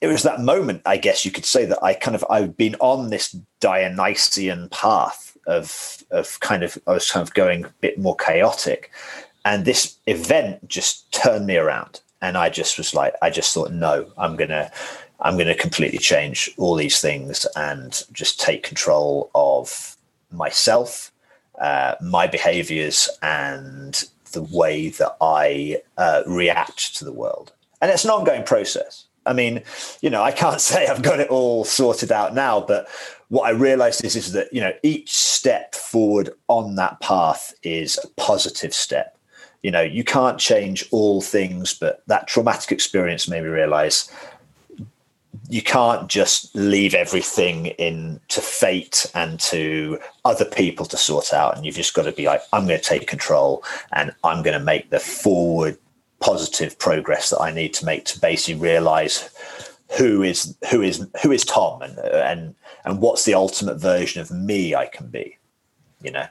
it 0.00 0.06
was 0.06 0.22
that 0.22 0.40
moment, 0.40 0.80
I 0.86 0.96
guess 0.96 1.26
you 1.26 1.30
could 1.30 1.44
say, 1.44 1.66
that 1.66 1.82
I 1.82 1.92
kind 1.92 2.14
of 2.14 2.24
I've 2.30 2.56
been 2.56 2.74
on 2.76 3.10
this 3.10 3.36
Dionysian 3.60 4.68
path 4.70 5.36
of 5.46 6.02
of 6.10 6.40
kind 6.40 6.62
of 6.62 6.78
I 6.86 6.92
was 6.92 7.10
kind 7.10 7.26
of 7.26 7.34
going 7.34 7.66
a 7.66 7.74
bit 7.80 7.98
more 7.98 8.16
chaotic, 8.16 8.90
and 9.44 9.64
this 9.64 9.96
event 10.06 10.66
just 10.68 11.12
turned 11.12 11.46
me 11.46 11.56
around, 11.56 12.00
and 12.22 12.38
I 12.38 12.48
just 12.48 12.78
was 12.78 12.94
like, 12.94 13.14
I 13.20 13.28
just 13.30 13.52
thought, 13.52 13.72
no, 13.72 14.10
I'm 14.16 14.36
gonna. 14.36 14.70
I'm 15.20 15.38
to 15.38 15.54
completely 15.54 15.98
change 15.98 16.50
all 16.58 16.74
these 16.74 17.00
things 17.00 17.46
and 17.56 18.02
just 18.12 18.40
take 18.40 18.62
control 18.62 19.30
of 19.34 19.96
myself 20.30 21.12
uh, 21.60 21.94
my 22.02 22.26
behaviors 22.26 23.08
and 23.22 24.04
the 24.32 24.42
way 24.42 24.88
that 24.90 25.16
I 25.20 25.82
uh, 25.96 26.22
react 26.26 26.96
to 26.96 27.04
the 27.04 27.12
world. 27.12 27.52
And 27.84 27.92
it's 27.92 28.04
an 28.06 28.10
ongoing 28.10 28.44
process. 28.44 29.04
I 29.26 29.34
mean, 29.34 29.62
you 30.00 30.08
know, 30.08 30.22
I 30.22 30.32
can't 30.32 30.58
say 30.72 30.86
I've 30.86 31.02
got 31.02 31.20
it 31.20 31.28
all 31.28 31.66
sorted 31.66 32.10
out 32.10 32.34
now, 32.34 32.62
but 32.62 32.88
what 33.28 33.46
I 33.46 33.50
realized 33.50 34.02
is, 34.02 34.16
is 34.16 34.32
that, 34.32 34.50
you 34.54 34.62
know, 34.62 34.72
each 34.82 35.14
step 35.14 35.74
forward 35.74 36.30
on 36.48 36.76
that 36.76 36.98
path 37.00 37.52
is 37.62 37.98
a 38.02 38.08
positive 38.18 38.72
step. 38.72 39.18
You 39.62 39.70
know, 39.70 39.82
you 39.82 40.02
can't 40.02 40.38
change 40.38 40.88
all 40.92 41.20
things, 41.20 41.74
but 41.74 42.02
that 42.06 42.26
traumatic 42.26 42.72
experience 42.72 43.28
made 43.28 43.42
me 43.42 43.50
realize 43.50 44.10
you 45.50 45.60
can't 45.60 46.08
just 46.08 46.54
leave 46.54 46.94
everything 46.94 47.66
in 47.66 48.18
to 48.28 48.40
fate 48.40 49.04
and 49.14 49.38
to 49.40 49.98
other 50.24 50.46
people 50.46 50.86
to 50.86 50.96
sort 50.96 51.34
out 51.34 51.54
and 51.54 51.66
you've 51.66 51.74
just 51.74 51.92
got 51.92 52.04
to 52.04 52.12
be 52.12 52.24
like 52.24 52.40
i'm 52.54 52.66
going 52.66 52.80
to 52.80 52.84
take 52.84 53.06
control 53.06 53.62
and 53.92 54.10
i'm 54.24 54.42
going 54.42 54.58
to 54.58 54.64
make 54.64 54.88
the 54.88 54.98
forward 54.98 55.76
positive 56.24 56.78
progress 56.78 57.30
that 57.30 57.40
i 57.40 57.50
need 57.50 57.74
to 57.74 57.84
make 57.84 58.04
to 58.06 58.18
basically 58.18 58.60
realize 58.60 59.30
who 59.98 60.22
is 60.22 60.56
who 60.70 60.80
is 60.80 61.06
who 61.22 61.30
is 61.30 61.44
tom 61.44 61.82
and 61.82 61.98
and 61.98 62.54
and 62.84 63.00
what's 63.00 63.24
the 63.24 63.34
ultimate 63.34 63.78
version 63.78 64.22
of 64.22 64.30
me 64.30 64.74
i 64.74 64.86
can 64.86 65.06
be 65.08 65.36
you 66.00 66.10
know 66.10 66.26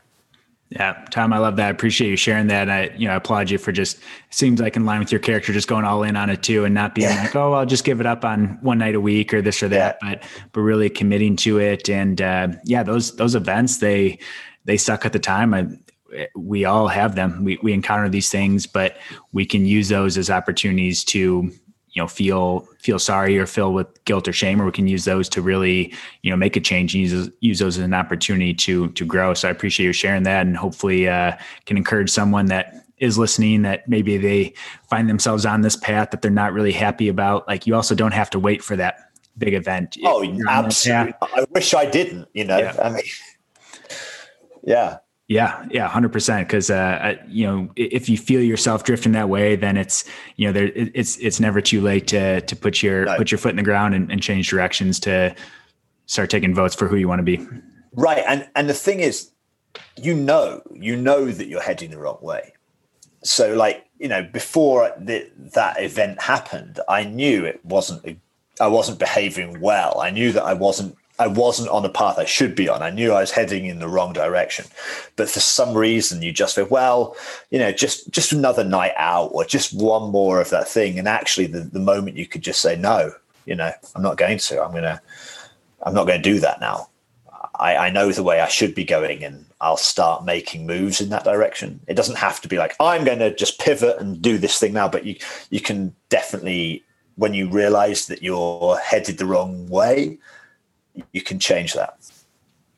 yeah, 0.80 1.06
Tom, 1.12 1.34
I 1.34 1.38
love 1.38 1.58
that. 1.58 1.68
I 1.68 1.70
appreciate 1.70 2.10
you 2.10 2.16
sharing 2.16 2.48
that. 2.48 2.68
I, 2.68 2.89
you 2.98 3.08
know, 3.08 3.14
I 3.14 3.18
applaud 3.18 3.52
you 3.52 3.60
for 3.60 3.72
just 3.72 4.00
seems 4.32 4.60
like 4.60 4.76
in 4.76 4.86
line 4.86 4.98
with 4.98 5.12
your 5.12 5.20
character, 5.20 5.54
just 5.54 5.68
going 5.68 5.86
all 5.86 6.02
in 6.02 6.16
on 6.16 6.32
it 6.32 6.41
too, 6.41 6.66
and 6.66 6.74
not 6.74 6.96
being 6.96 7.10
yeah. 7.10 7.22
like, 7.22 7.36
oh, 7.36 7.54
I'll 7.54 7.66
just 7.66 7.84
give 7.84 8.00
it 8.00 8.08
up 8.08 8.26
on 8.26 8.58
one 8.62 8.80
night 8.80 8.96
a 8.96 9.00
week 9.00 9.36
or 9.36 9.41
this 9.44 9.62
or 9.62 9.68
that, 9.68 10.00
yeah. 10.02 10.16
but 10.16 10.24
but 10.52 10.62
really 10.62 10.89
committing 10.89 11.36
to 11.38 11.60
it. 11.60 11.89
And 11.89 12.20
uh, 12.20 12.48
yeah, 12.64 12.82
those 12.82 13.16
those 13.18 13.36
events 13.36 13.78
they 13.78 14.18
they 14.66 14.78
suck 14.78 15.06
at 15.06 15.14
the 15.14 15.20
time. 15.20 15.54
I, 15.54 15.68
we 16.36 16.66
all 16.66 16.88
have 16.88 17.16
them. 17.16 17.43
We 17.43 17.59
we 17.61 17.74
encounter 17.74 18.09
these 18.09 18.30
things, 18.30 18.66
but 18.66 18.97
we 19.32 19.45
can 19.45 19.66
use 19.66 19.89
those 19.89 20.18
as 20.18 20.30
opportunities 20.30 21.03
to 21.05 21.51
you 21.89 22.01
know 22.01 22.07
feel 22.07 22.68
feel 22.80 22.99
sorry 22.99 23.38
or 23.38 23.45
feel 23.45 23.74
with 23.74 24.03
guilt 24.05 24.28
or 24.28 24.34
shame 24.34 24.61
or 24.61 24.66
we 24.66 24.72
can 24.72 24.88
use 24.88 25.05
those 25.05 25.30
to 25.30 25.41
really 25.41 25.93
you 26.22 26.32
know 26.32 26.38
make 26.38 26.55
a 26.55 26.59
change 26.59 26.95
and 26.95 27.03
use, 27.03 27.30
use 27.39 27.59
those 27.59 27.78
as 27.78 27.84
an 27.84 27.93
opportunity 27.93 28.53
to 28.53 28.89
to 28.89 29.05
grow. 29.05 29.34
So 29.34 29.47
i 29.47 29.51
appreciate 29.51 29.86
you 29.86 29.93
sharing 29.93 30.24
that 30.24 30.45
and 30.45 30.57
hopefully 30.57 31.07
uh, 31.07 31.38
can 31.66 31.78
encourage 31.78 32.09
someone 32.09 32.47
that 32.47 32.86
is 32.97 33.18
listening 33.18 33.64
that 33.64 33.88
maybe 33.88 34.18
they 34.18 34.53
find 34.89 35.09
themselves 35.09 35.45
on 35.45 35.61
this 35.61 35.76
path 35.76 36.11
that 36.11 36.22
they're 36.22 36.32
not 36.32 36.53
really 36.53 36.72
happy 36.72 37.09
about. 37.09 37.47
Like 37.47 37.68
you 37.68 37.76
also 37.76 37.95
don't 37.95 38.14
have 38.14 38.30
to 38.32 38.39
wait 38.39 38.64
for 38.64 38.76
that 38.76 39.09
big 39.38 39.53
event. 39.53 39.97
Oh 40.03 40.24
absolutely 40.47 41.14
i 41.22 41.45
wish 41.51 41.74
i 41.74 41.86
didn't 41.86 42.28
you 42.34 42.45
know 42.45 42.57
yeah. 42.57 42.76
i 42.82 42.89
mean 42.89 43.03
yeah 44.64 44.97
yeah, 45.34 45.65
yeah, 45.71 45.88
hundred 45.88 46.13
percent. 46.13 46.47
Because 46.47 46.69
uh, 46.69 47.15
you 47.27 47.47
know, 47.47 47.69
if 47.75 48.07
you 48.07 48.19
feel 48.19 48.41
yourself 48.41 48.84
drifting 48.84 49.13
that 49.13 49.29
way, 49.29 49.55
then 49.55 49.77
it's 49.77 50.05
you 50.36 50.45
know, 50.45 50.53
there 50.53 50.71
it's 50.75 51.17
it's 51.17 51.39
never 51.39 51.59
too 51.59 51.81
late 51.81 52.05
to 52.07 52.41
to 52.41 52.55
put 52.55 52.84
your 52.84 53.05
right. 53.05 53.17
put 53.17 53.31
your 53.31 53.39
foot 53.39 53.49
in 53.49 53.55
the 53.55 53.63
ground 53.63 53.95
and, 53.95 54.11
and 54.11 54.21
change 54.21 54.47
directions 54.47 54.99
to 54.99 55.36
start 56.05 56.29
taking 56.29 56.53
votes 56.53 56.75
for 56.75 56.88
who 56.88 56.97
you 56.97 57.07
want 57.07 57.17
to 57.17 57.23
be. 57.23 57.47
Right, 57.93 58.23
and 58.27 58.47
and 58.55 58.69
the 58.69 58.75
thing 58.75 58.99
is, 58.99 59.31
you 59.97 60.13
know, 60.13 60.61
you 60.71 60.95
know 60.95 61.31
that 61.31 61.47
you're 61.47 61.63
heading 61.63 61.89
the 61.89 61.97
wrong 61.97 62.19
way. 62.21 62.53
So, 63.23 63.55
like 63.55 63.86
you 63.97 64.09
know, 64.09 64.21
before 64.21 64.93
the, 64.99 65.31
that 65.55 65.81
event 65.81 66.21
happened, 66.21 66.79
I 66.88 67.05
knew 67.05 67.43
it 67.43 67.65
wasn't. 67.65 68.19
I 68.61 68.67
wasn't 68.67 68.99
behaving 68.99 69.61
well. 69.61 69.99
I 69.99 70.11
knew 70.11 70.31
that 70.31 70.43
I 70.43 70.53
wasn't 70.53 70.95
I 71.20 71.28
wasn't 71.28 71.70
on 71.70 71.84
the 71.84 71.89
path 71.89 72.18
I 72.18 72.26
should 72.26 72.55
be 72.55 72.68
on. 72.68 72.82
I 72.82 72.89
knew 72.89 73.11
I 73.11 73.22
was 73.22 73.32
heading 73.32 73.66
in 73.66 73.80
the 73.80 73.88
wrong 73.88 74.14
direction, 74.14 74.66
but 75.16 75.30
for 75.30 75.39
some 75.39 75.76
reason, 75.76 76.24
you 76.24 76.32
just 76.32 76.55
feel 76.55 76.66
well, 76.66 77.16
you 77.51 77.59
know, 77.59 77.72
just 77.72 78.09
just 78.09 78.32
another 78.32 78.64
night 78.64 78.93
out 78.97 79.28
or 79.28 79.45
just 79.45 79.74
one 79.74 80.11
more 80.11 80.41
of 80.41 80.49
that 80.49 80.68
thing. 80.68 80.97
And 80.97 81.07
actually, 81.07 81.47
the, 81.47 81.61
the 81.61 81.80
moment 81.80 82.18
you 82.18 82.26
could 82.26 82.41
just 82.41 82.61
say 82.61 82.76
no, 82.76 83.14
you 83.45 83.55
know, 83.55 83.72
I'm 83.95 84.01
not 84.01 84.18
going 84.18 84.39
to. 84.39 84.64
I'm 84.64 84.74
gonna, 84.74 85.01
I'm 85.84 85.93
not 85.93 86.07
going 86.07 86.22
to 86.22 86.30
do 86.30 86.39
that 86.39 86.59
now. 86.59 86.89
I, 87.59 87.78
I 87.78 87.89
know 87.91 88.11
the 88.11 88.24
way 88.24 88.39
I 88.39 88.47
should 88.47 88.74
be 88.74 88.84
going, 88.84 89.24
and 89.24 89.45
I'll 89.61 89.78
start 89.78 90.26
making 90.26 90.66
moves 90.66 90.99
in 90.99 91.09
that 91.09 91.26
direction. 91.26 91.80
It 91.88 91.93
doesn't 91.93 92.18
have 92.18 92.41
to 92.41 92.47
be 92.47 92.57
like 92.57 92.76
I'm 92.80 93.03
going 93.03 93.20
to 93.20 93.36
just 93.36 93.59
pivot 93.59 93.99
and 93.99 94.20
do 94.20 94.39
this 94.39 94.57
thing 94.57 94.74
now, 94.74 94.89
but 94.89 95.05
you 95.05 95.16
you 95.51 95.61
can 95.61 95.93
definitely 96.09 96.84
when 97.16 97.36
you 97.36 97.47
realize 97.47 98.07
that 98.07 98.24
you're 98.24 98.78
headed 98.80 99.20
the 99.20 99.26
wrong 99.28 99.70
way 99.70 100.18
you 101.12 101.22
can 101.22 101.39
change 101.39 101.74
that. 101.74 101.98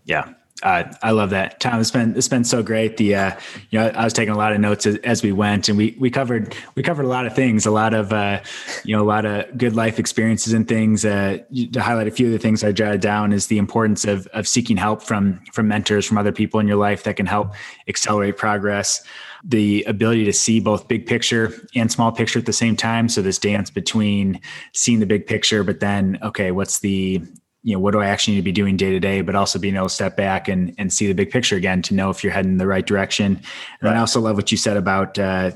Yeah. 0.05 0.33
Uh, 0.63 0.91
I 1.03 1.11
love 1.11 1.31
that, 1.31 1.59
Tom. 1.59 1.81
It's 1.81 1.91
been 1.91 2.15
it's 2.15 2.29
been 2.29 2.45
so 2.45 2.63
great. 2.63 2.95
The 2.95 3.13
uh, 3.13 3.31
you 3.71 3.77
know 3.77 3.87
I 3.89 4.05
was 4.05 4.13
taking 4.13 4.33
a 4.33 4.37
lot 4.37 4.53
of 4.53 4.59
notes 4.61 4.85
as, 4.85 4.95
as, 4.99 5.21
we 5.21 5.33
went, 5.33 5.67
and 5.67 5.77
we 5.77 5.97
we 5.99 6.09
covered 6.09 6.55
we 6.75 6.81
covered 6.81 7.03
a 7.03 7.09
lot 7.09 7.25
of 7.25 7.35
things, 7.35 7.65
a 7.65 7.71
lot 7.71 7.93
of 7.93 8.13
uh, 8.13 8.41
you 8.85 8.95
know 8.95 9.03
a 9.03 9.05
lot 9.05 9.25
of 9.25 9.57
good 9.57 9.75
life 9.75 9.99
experiences 9.99 10.53
and 10.53 10.65
things. 10.65 11.03
Uh, 11.03 11.39
to 11.73 11.81
highlight 11.81 12.07
a 12.07 12.11
few 12.11 12.27
of 12.27 12.31
the 12.31 12.39
things 12.39 12.63
I 12.63 12.71
jotted 12.71 13.01
down 13.01 13.33
is 13.33 13.47
the 13.47 13.57
importance 13.57 14.05
of 14.05 14.27
of 14.27 14.47
seeking 14.47 14.77
help 14.77 15.03
from 15.03 15.41
from 15.51 15.67
mentors, 15.67 16.05
from 16.05 16.17
other 16.17 16.31
people 16.31 16.61
in 16.61 16.67
your 16.67 16.77
life 16.77 17.03
that 17.03 17.17
can 17.17 17.25
help 17.25 17.53
accelerate 17.89 18.37
progress. 18.37 19.03
The 19.43 19.83
ability 19.83 20.23
to 20.23 20.33
see 20.33 20.61
both 20.61 20.87
big 20.87 21.05
picture 21.05 21.53
and 21.75 21.91
small 21.91 22.13
picture 22.13 22.39
at 22.39 22.45
the 22.45 22.53
same 22.53 22.77
time. 22.77 23.09
So 23.09 23.21
this 23.21 23.37
dance 23.37 23.69
between 23.69 24.39
seeing 24.73 24.99
the 24.99 25.05
big 25.05 25.27
picture, 25.27 25.65
but 25.65 25.81
then 25.81 26.17
okay, 26.23 26.51
what's 26.51 26.79
the 26.79 27.21
you 27.65 27.73
know 27.73 27.79
what 27.79 27.91
do 27.91 27.99
i 27.99 28.05
actually 28.05 28.35
need 28.35 28.41
to 28.41 28.45
be 28.45 28.51
doing 28.51 28.77
day 28.77 28.91
to 28.91 28.99
day 28.99 29.21
but 29.21 29.35
also 29.35 29.57
being 29.57 29.75
able 29.75 29.87
to 29.87 29.93
step 29.93 30.15
back 30.15 30.47
and 30.47 30.73
and 30.77 30.93
see 30.93 31.07
the 31.07 31.13
big 31.13 31.31
picture 31.31 31.55
again 31.55 31.81
to 31.81 31.93
know 31.93 32.09
if 32.09 32.23
you're 32.23 32.31
heading 32.31 32.51
in 32.51 32.57
the 32.57 32.67
right 32.67 32.85
direction 32.85 33.35
and 33.35 33.45
right. 33.81 33.95
i 33.95 33.99
also 33.99 34.21
love 34.21 34.35
what 34.35 34.51
you 34.51 34.57
said 34.57 34.77
about 34.77 35.17
uh, 35.19 35.51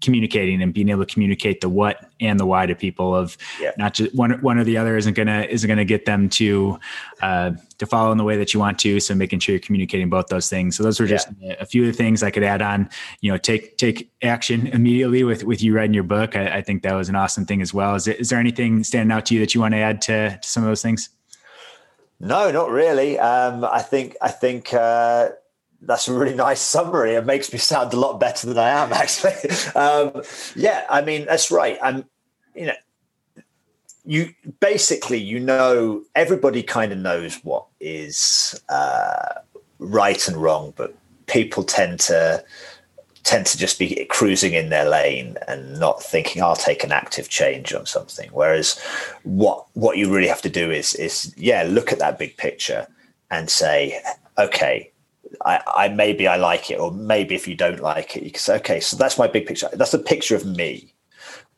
communicating 0.00 0.62
and 0.62 0.72
being 0.72 0.88
able 0.88 1.04
to 1.04 1.12
communicate 1.12 1.60
the 1.60 1.68
what 1.68 2.10
and 2.20 2.40
the 2.40 2.46
why 2.46 2.66
to 2.66 2.74
people 2.74 3.14
of 3.14 3.36
yeah. 3.60 3.72
not 3.76 3.94
just 3.94 4.14
one 4.14 4.32
one 4.40 4.58
or 4.58 4.64
the 4.64 4.76
other 4.76 4.96
isn't 4.96 5.14
gonna 5.14 5.46
isn't 5.50 5.68
gonna 5.68 5.84
get 5.84 6.06
them 6.06 6.28
to 6.28 6.78
uh, 7.20 7.50
to 7.78 7.86
follow 7.86 8.12
in 8.12 8.18
the 8.18 8.24
way 8.24 8.36
that 8.36 8.52
you 8.52 8.60
want 8.60 8.78
to. 8.78 9.00
So 9.00 9.14
making 9.14 9.40
sure 9.40 9.54
you're 9.54 9.60
communicating 9.60 10.10
both 10.10 10.28
those 10.28 10.48
things. 10.48 10.76
So 10.76 10.82
those 10.82 11.00
were 11.00 11.06
just 11.06 11.28
yeah. 11.40 11.56
a 11.60 11.66
few 11.66 11.82
of 11.82 11.86
the 11.88 11.92
things 11.92 12.22
I 12.22 12.30
could 12.30 12.42
add 12.42 12.62
on. 12.62 12.88
You 13.20 13.32
know, 13.32 13.38
take 13.38 13.76
take 13.76 14.10
action 14.22 14.66
immediately 14.68 15.24
with 15.24 15.44
with 15.44 15.62
you 15.62 15.74
writing 15.74 15.94
your 15.94 16.04
book. 16.04 16.36
I, 16.36 16.58
I 16.58 16.62
think 16.62 16.82
that 16.82 16.94
was 16.94 17.08
an 17.08 17.16
awesome 17.16 17.46
thing 17.46 17.60
as 17.62 17.74
well. 17.74 17.94
Is, 17.94 18.06
it, 18.06 18.20
is 18.20 18.30
there 18.30 18.38
anything 18.38 18.84
standing 18.84 19.14
out 19.14 19.26
to 19.26 19.34
you 19.34 19.40
that 19.40 19.54
you 19.54 19.60
want 19.60 19.74
to 19.74 19.78
add 19.78 20.00
to, 20.02 20.38
to 20.40 20.48
some 20.48 20.62
of 20.62 20.68
those 20.68 20.82
things? 20.82 21.10
No, 22.20 22.50
not 22.50 22.70
really. 22.70 23.18
Um, 23.18 23.64
I 23.64 23.80
think 23.80 24.16
I 24.20 24.28
think 24.28 24.74
uh, 24.74 25.30
that's 25.80 26.06
a 26.06 26.12
really 26.12 26.34
nice 26.48 26.60
summary. 26.60 27.14
It 27.14 27.24
makes 27.24 27.52
me 27.52 27.58
sound 27.58 27.92
a 27.94 27.98
lot 27.98 28.20
better 28.20 28.46
than 28.46 28.58
I 28.58 28.68
am, 28.68 28.92
actually. 28.92 29.50
um, 29.74 30.22
yeah, 30.54 30.84
I 30.88 31.00
mean 31.00 31.24
that's 31.26 31.50
right. 31.50 31.78
I'm, 31.82 32.04
you 32.54 32.66
know, 32.66 33.42
you 34.04 34.34
basically 34.60 35.18
you 35.18 35.40
know 35.40 36.02
everybody 36.14 36.62
kind 36.62 36.92
of 36.92 36.98
knows 36.98 37.36
what 37.42 37.66
is 37.80 38.60
uh, 38.68 39.40
right 39.78 40.28
and 40.28 40.36
wrong, 40.36 40.74
but 40.76 40.94
people 41.26 41.62
tend 41.62 42.00
to 42.00 42.44
tend 43.22 43.46
to 43.46 43.58
just 43.58 43.78
be 43.78 44.04
cruising 44.06 44.54
in 44.54 44.70
their 44.70 44.88
lane 44.88 45.36
and 45.46 45.78
not 45.78 46.02
thinking 46.02 46.42
I'll 46.42 46.56
take 46.56 46.84
an 46.84 46.92
active 46.92 47.28
change 47.28 47.74
on 47.74 47.86
something. 47.86 48.30
Whereas 48.32 48.78
what 49.24 49.66
what 49.74 49.98
you 49.98 50.12
really 50.12 50.28
have 50.28 50.42
to 50.42 50.50
do 50.50 50.70
is 50.70 50.94
is 50.94 51.34
yeah, 51.36 51.62
look 51.62 51.92
at 51.92 51.98
that 51.98 52.18
big 52.18 52.36
picture 52.36 52.86
and 53.30 53.48
say, 53.50 54.00
okay, 54.38 54.90
I, 55.44 55.60
I 55.66 55.88
maybe 55.88 56.26
I 56.26 56.36
like 56.36 56.70
it, 56.70 56.80
or 56.80 56.90
maybe 56.92 57.34
if 57.34 57.46
you 57.46 57.54
don't 57.54 57.80
like 57.80 58.16
it, 58.16 58.22
you 58.22 58.30
can 58.30 58.40
say, 58.40 58.56
okay, 58.56 58.80
so 58.80 58.96
that's 58.96 59.18
my 59.18 59.26
big 59.26 59.46
picture. 59.46 59.68
That's 59.72 59.94
a 59.94 59.98
picture 59.98 60.36
of 60.36 60.44
me. 60.44 60.94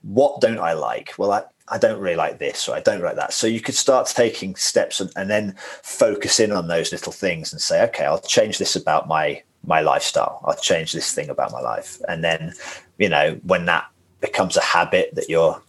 What 0.02 0.40
don't 0.40 0.58
I 0.58 0.72
like? 0.72 1.14
Well, 1.16 1.32
I, 1.32 1.44
I 1.68 1.78
don't 1.78 2.00
really 2.00 2.16
like 2.16 2.38
this, 2.38 2.68
or 2.68 2.74
I 2.74 2.80
don't 2.80 3.02
like 3.02 3.16
that. 3.16 3.32
So 3.32 3.46
you 3.46 3.60
could 3.60 3.74
start 3.74 4.08
taking 4.08 4.56
steps 4.56 5.00
and, 5.00 5.10
and 5.16 5.30
then 5.30 5.54
focus 5.82 6.40
in 6.40 6.52
on 6.52 6.68
those 6.68 6.92
little 6.92 7.12
things 7.12 7.52
and 7.52 7.62
say, 7.62 7.82
okay, 7.84 8.04
I'll 8.04 8.20
change 8.20 8.58
this 8.58 8.76
about 8.76 9.08
my 9.08 9.42
my 9.64 9.80
lifestyle. 9.80 10.40
I'll 10.44 10.56
change 10.56 10.92
this 10.92 11.12
thing 11.12 11.28
about 11.28 11.52
my 11.52 11.60
life. 11.60 12.00
And 12.08 12.24
then, 12.24 12.54
you 12.98 13.08
know, 13.08 13.38
when 13.44 13.66
that 13.66 13.86
becomes 14.20 14.56
a 14.56 14.62
habit 14.62 15.14
that 15.14 15.28
you're, 15.28 15.60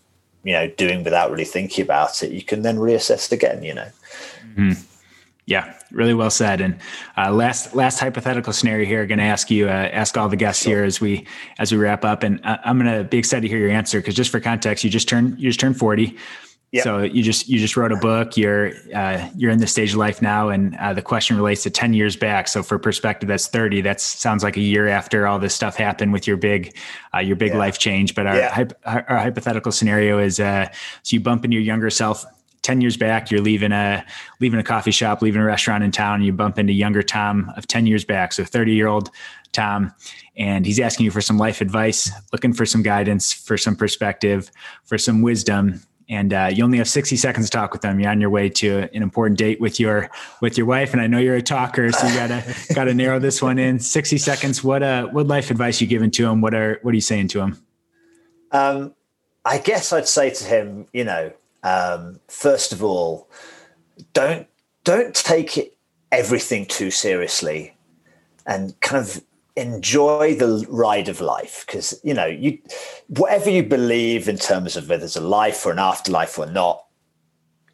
you 0.44 0.54
know, 0.54 0.68
doing 0.68 1.04
without 1.04 1.32
really 1.32 1.46
thinking 1.46 1.84
about 1.84 2.22
it, 2.24 2.32
you 2.32 2.44
can 2.44 2.62
then 2.62 2.78
reassess 2.78 3.32
it 3.32 3.36
again, 3.36 3.64
you 3.64 3.74
know. 3.74 3.90
Mm-hmm. 4.56 4.82
Yeah, 5.46 5.74
really 5.92 6.14
well 6.14 6.30
said. 6.30 6.62
And 6.62 6.80
uh, 7.18 7.32
last 7.32 7.76
last 7.76 8.00
hypothetical 8.00 8.54
scenario 8.54 8.86
here. 8.86 9.06
Going 9.06 9.20
to 9.20 9.26
ask 9.26 9.52
you, 9.52 9.68
uh, 9.68 9.72
ask 9.72 10.18
all 10.18 10.30
the 10.30 10.38
guests 10.38 10.64
sure. 10.64 10.78
here 10.78 10.84
as 10.86 11.02
we 11.02 11.28
as 11.60 11.72
we 11.72 11.78
wrap 11.78 12.06
up. 12.06 12.24
And 12.24 12.40
uh, 12.46 12.60
I'm 12.64 12.80
going 12.80 12.98
to 12.98 13.04
be 13.04 13.18
excited 13.18 13.42
to 13.42 13.48
hear 13.50 13.58
your 13.58 13.72
answer 13.72 14.00
because 14.00 14.16
just 14.16 14.32
for 14.32 14.40
context, 14.40 14.86
you 14.86 14.90
just 14.90 15.10
turned 15.10 15.38
you 15.38 15.50
just 15.50 15.60
turned 15.60 15.78
40. 15.78 16.18
Yep. 16.74 16.84
So 16.84 17.04
you 17.04 17.22
just 17.22 17.48
you 17.48 17.60
just 17.60 17.78
wrote 17.78 17.92
a 17.92 17.98
book. 17.98 18.36
You're 18.36 18.72
uh, 18.96 19.30
you're 19.36 19.52
in 19.52 19.60
this 19.60 19.72
stage 19.72 19.92
of 19.92 19.98
life 19.98 20.24
now, 20.24 20.50
and 20.50 20.76
uh, 20.78 20.92
the 20.92 21.04
question 21.04 21.38
relates 21.38 21.62
to 21.64 21.70
ten 21.70 21.94
years 21.94 22.16
back. 22.16 22.48
So 22.48 22.64
for 22.64 22.80
perspective, 22.80 23.30
that's 23.30 23.46
thirty. 23.46 23.80
That 23.82 24.02
sounds 24.02 24.44
like 24.44 24.58
a 24.58 24.62
year 24.62 24.88
after 24.88 25.28
all 25.28 25.38
this 25.38 25.54
stuff 25.54 25.76
happened 25.76 26.14
with 26.14 26.26
your 26.26 26.36
big 26.36 26.76
uh, 27.14 27.20
your 27.20 27.36
big 27.36 27.52
yeah. 27.52 27.60
life 27.60 27.78
change. 27.78 28.16
But 28.16 28.26
our, 28.26 28.36
yeah. 28.36 28.66
our, 28.86 29.06
our 29.08 29.18
hypothetical 29.20 29.72
scenario 29.72 30.18
is 30.18 30.40
uh, 30.40 30.68
so 31.04 31.14
you 31.14 31.20
bump 31.20 31.46
into 31.46 31.54
your 31.54 31.64
younger 31.64 31.92
self 31.92 32.26
10 32.64 32.80
years 32.80 32.96
back 32.96 33.30
you're 33.30 33.42
leaving 33.42 33.74
a 33.74 34.06
leaving 34.40 34.58
a 34.58 34.64
coffee 34.64 34.90
shop 34.90 35.22
leaving 35.22 35.42
a 35.42 35.44
restaurant 35.44 35.84
in 35.84 35.92
town 35.92 36.16
and 36.16 36.26
you 36.26 36.32
bump 36.32 36.58
into 36.58 36.72
younger 36.72 37.04
tom 37.04 37.52
of 37.58 37.68
10 37.68 37.86
years 37.86 38.06
back 38.06 38.32
so 38.32 38.46
30 38.46 38.74
year 38.74 38.88
old 38.88 39.10
tom 39.52 39.94
and 40.38 40.66
he's 40.66 40.80
asking 40.80 41.04
you 41.04 41.12
for 41.12 41.20
some 41.20 41.38
life 41.38 41.60
advice 41.60 42.10
looking 42.32 42.54
for 42.54 42.66
some 42.66 42.82
guidance 42.82 43.34
for 43.34 43.58
some 43.58 43.76
perspective 43.76 44.50
for 44.86 44.98
some 44.98 45.22
wisdom 45.22 45.82
and 46.10 46.34
uh, 46.34 46.50
you 46.52 46.64
only 46.64 46.78
have 46.78 46.88
60 46.88 47.16
seconds 47.16 47.50
to 47.50 47.58
talk 47.58 47.74
with 47.74 47.82
them. 47.82 48.00
You're 48.00 48.12
on 48.12 48.22
your 48.22 48.30
way 48.30 48.50
to 48.50 48.90
an 48.94 49.04
important 49.04 49.38
date 49.38 49.60
with 49.62 49.80
your 49.80 50.10
with 50.42 50.58
your 50.58 50.68
wife, 50.68 50.94
and 50.94 51.02
I 51.02 51.08
know 51.08 51.20
you're 51.20 51.36
a 51.36 51.42
talker, 51.42 51.92
so 51.92 52.08
you 52.08 52.14
gotta 52.16 52.56
gotta 52.76 52.94
narrow 52.94 53.20
this 53.20 53.42
one 53.42 53.60
in. 53.60 53.80
60 53.80 54.18
seconds. 54.18 54.64
What 54.64 54.84
uh 54.84 55.08
what 55.08 55.28
life 55.28 55.52
advice 55.52 55.82
you 55.82 55.88
giving 55.88 56.12
to 56.12 56.28
him? 56.28 56.42
What 56.42 56.54
are 56.54 56.80
what 56.82 56.92
are 56.92 56.96
you 56.96 57.02
saying 57.02 57.30
to 57.30 57.42
him? 57.42 57.66
Um, 58.52 58.94
I 59.46 59.58
guess 59.58 59.92
I'd 59.92 60.08
say 60.08 60.30
to 60.30 60.44
him, 60.44 60.88
you 60.94 61.04
know, 61.04 61.34
um, 61.64 62.20
first 62.28 62.72
of 62.72 62.84
all, 62.84 63.30
don't 64.14 64.48
don't 64.84 65.16
take 65.16 65.58
it, 65.58 65.78
everything 66.12 66.66
too 66.66 66.92
seriously, 66.92 67.76
and 68.46 68.80
kind 68.82 69.06
of 69.06 69.24
enjoy 69.56 70.36
the 70.36 70.66
ride 70.68 71.08
of 71.08 71.22
life 71.22 71.64
because 71.68 72.00
you 72.04 72.14
know 72.14 72.26
you 72.26 72.58
whatever 73.08 73.52
you 73.52 73.62
believe 73.62 74.28
in 74.28 74.38
terms 74.38 74.76
of 74.76 74.90
whether 74.90 75.02
there's 75.02 75.16
a 75.16 75.22
life 75.22 75.64
or 75.64 75.72
an 75.72 75.78
afterlife 75.78 76.40
or 76.40 76.48
not 76.48 76.84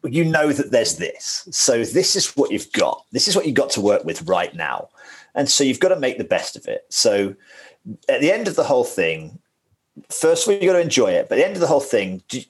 you 0.04 0.24
know 0.24 0.52
that 0.52 0.70
there's 0.70 0.96
this. 0.96 1.46
So 1.50 1.84
this 1.84 2.16
is 2.16 2.28
what 2.36 2.50
you've 2.50 2.72
got. 2.72 3.04
This 3.12 3.28
is 3.28 3.36
what 3.36 3.46
you've 3.46 3.54
got 3.54 3.70
to 3.70 3.80
work 3.80 4.04
with 4.04 4.22
right 4.22 4.54
now. 4.54 4.88
And 5.34 5.48
so 5.48 5.62
you've 5.62 5.80
got 5.80 5.90
to 5.90 6.00
make 6.00 6.18
the 6.18 6.24
best 6.24 6.56
of 6.56 6.66
it. 6.66 6.86
So 6.88 7.34
at 8.08 8.20
the 8.20 8.32
end 8.32 8.48
of 8.48 8.56
the 8.56 8.64
whole 8.64 8.84
thing 8.84 9.38
first 10.08 10.46
of 10.46 10.48
all 10.48 10.54
you've 10.54 10.70
got 10.70 10.78
to 10.78 10.80
enjoy 10.80 11.10
it. 11.10 11.28
But 11.28 11.38
at 11.38 11.42
the 11.42 11.46
end 11.46 11.56
of 11.56 11.60
the 11.60 11.66
whole 11.66 11.80
thing 11.80 12.22
do, 12.28 12.40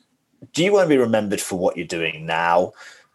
do 0.53 0.65
you 0.65 0.73
want 0.73 0.85
to 0.85 0.89
be 0.89 0.97
remembered 0.97 1.41
for 1.41 1.59
what 1.59 1.77
you're 1.77 1.87
doing 1.87 2.27
now 2.27 2.73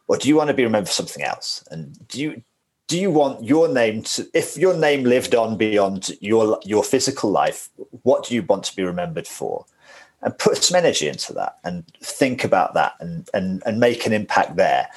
or 0.07 0.17
do 0.17 0.27
you 0.27 0.35
want 0.35 0.49
to 0.49 0.53
be 0.53 0.63
remembered 0.63 0.89
for 0.89 0.93
something 0.93 1.23
else? 1.23 1.63
And 1.71 2.07
do 2.07 2.21
you 2.21 2.43
do 2.87 2.99
you 2.99 3.09
want 3.09 3.43
your 3.43 3.67
name 3.67 4.03
to 4.03 4.27
if 4.33 4.57
your 4.57 4.75
name 4.75 5.03
lived 5.03 5.33
on 5.33 5.57
beyond 5.57 6.11
your 6.21 6.59
your 6.63 6.83
physical 6.83 7.31
life 7.31 7.69
what 8.03 8.25
do 8.25 8.35
you 8.35 8.43
want 8.43 8.63
to 8.63 8.75
be 8.75 8.83
remembered 8.83 9.27
for? 9.27 9.65
And 10.21 10.37
put 10.37 10.57
some 10.63 10.75
energy 10.75 11.07
into 11.07 11.33
that 11.33 11.57
and 11.63 11.85
think 12.01 12.43
about 12.43 12.73
that 12.73 12.93
and 12.99 13.29
and 13.33 13.61
and 13.65 13.79
make 13.79 14.05
an 14.05 14.13
impact 14.13 14.55
there. 14.55 14.87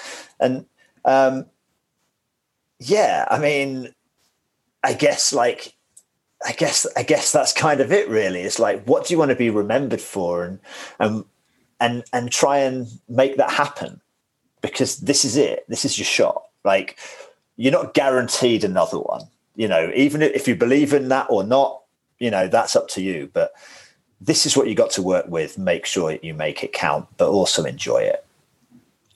And 0.40 0.66
um 1.04 1.46
yeah 2.80 3.26
i 3.28 3.38
mean 3.38 3.92
i 4.84 4.92
guess 4.92 5.32
like 5.32 5.74
i 6.46 6.52
guess 6.52 6.86
i 6.96 7.02
guess 7.02 7.32
that's 7.32 7.52
kind 7.52 7.80
of 7.80 7.92
it 7.92 8.08
really. 8.08 8.40
It's 8.40 8.58
like 8.58 8.84
what 8.84 9.06
do 9.06 9.14
you 9.14 9.18
want 9.18 9.30
to 9.30 9.36
be 9.36 9.50
remembered 9.50 10.00
for? 10.00 10.44
And 10.44 10.60
and 10.98 11.24
and 11.80 12.04
and 12.12 12.30
try 12.30 12.58
and 12.58 12.86
make 13.08 13.36
that 13.36 13.50
happen 13.50 14.00
because 14.62 14.98
this 14.98 15.24
is 15.24 15.36
it. 15.36 15.64
This 15.68 15.84
is 15.84 15.98
your 15.98 16.06
shot. 16.06 16.42
Like 16.64 16.98
you're 17.58 17.72
not 17.72 17.92
guaranteed 17.92 18.64
another 18.64 18.98
one. 18.98 19.22
You 19.56 19.68
know, 19.68 19.90
even 19.94 20.22
if 20.22 20.48
you 20.48 20.54
believe 20.54 20.94
in 20.94 21.08
that 21.08 21.26
or 21.28 21.42
not, 21.42 21.82
you 22.18 22.30
know, 22.30 22.48
that's 22.48 22.76
up 22.76 22.88
to 22.90 23.02
you. 23.02 23.28
But 23.32 23.52
this 24.20 24.46
is 24.46 24.56
what 24.56 24.68
you 24.68 24.74
got 24.74 24.90
to 24.92 25.02
work 25.02 25.26
with. 25.28 25.58
Make 25.58 25.84
sure 25.84 26.16
you 26.22 26.32
make 26.32 26.62
it 26.62 26.72
count, 26.72 27.08
but 27.16 27.28
also 27.28 27.64
enjoy 27.64 27.98
it. 27.98 28.24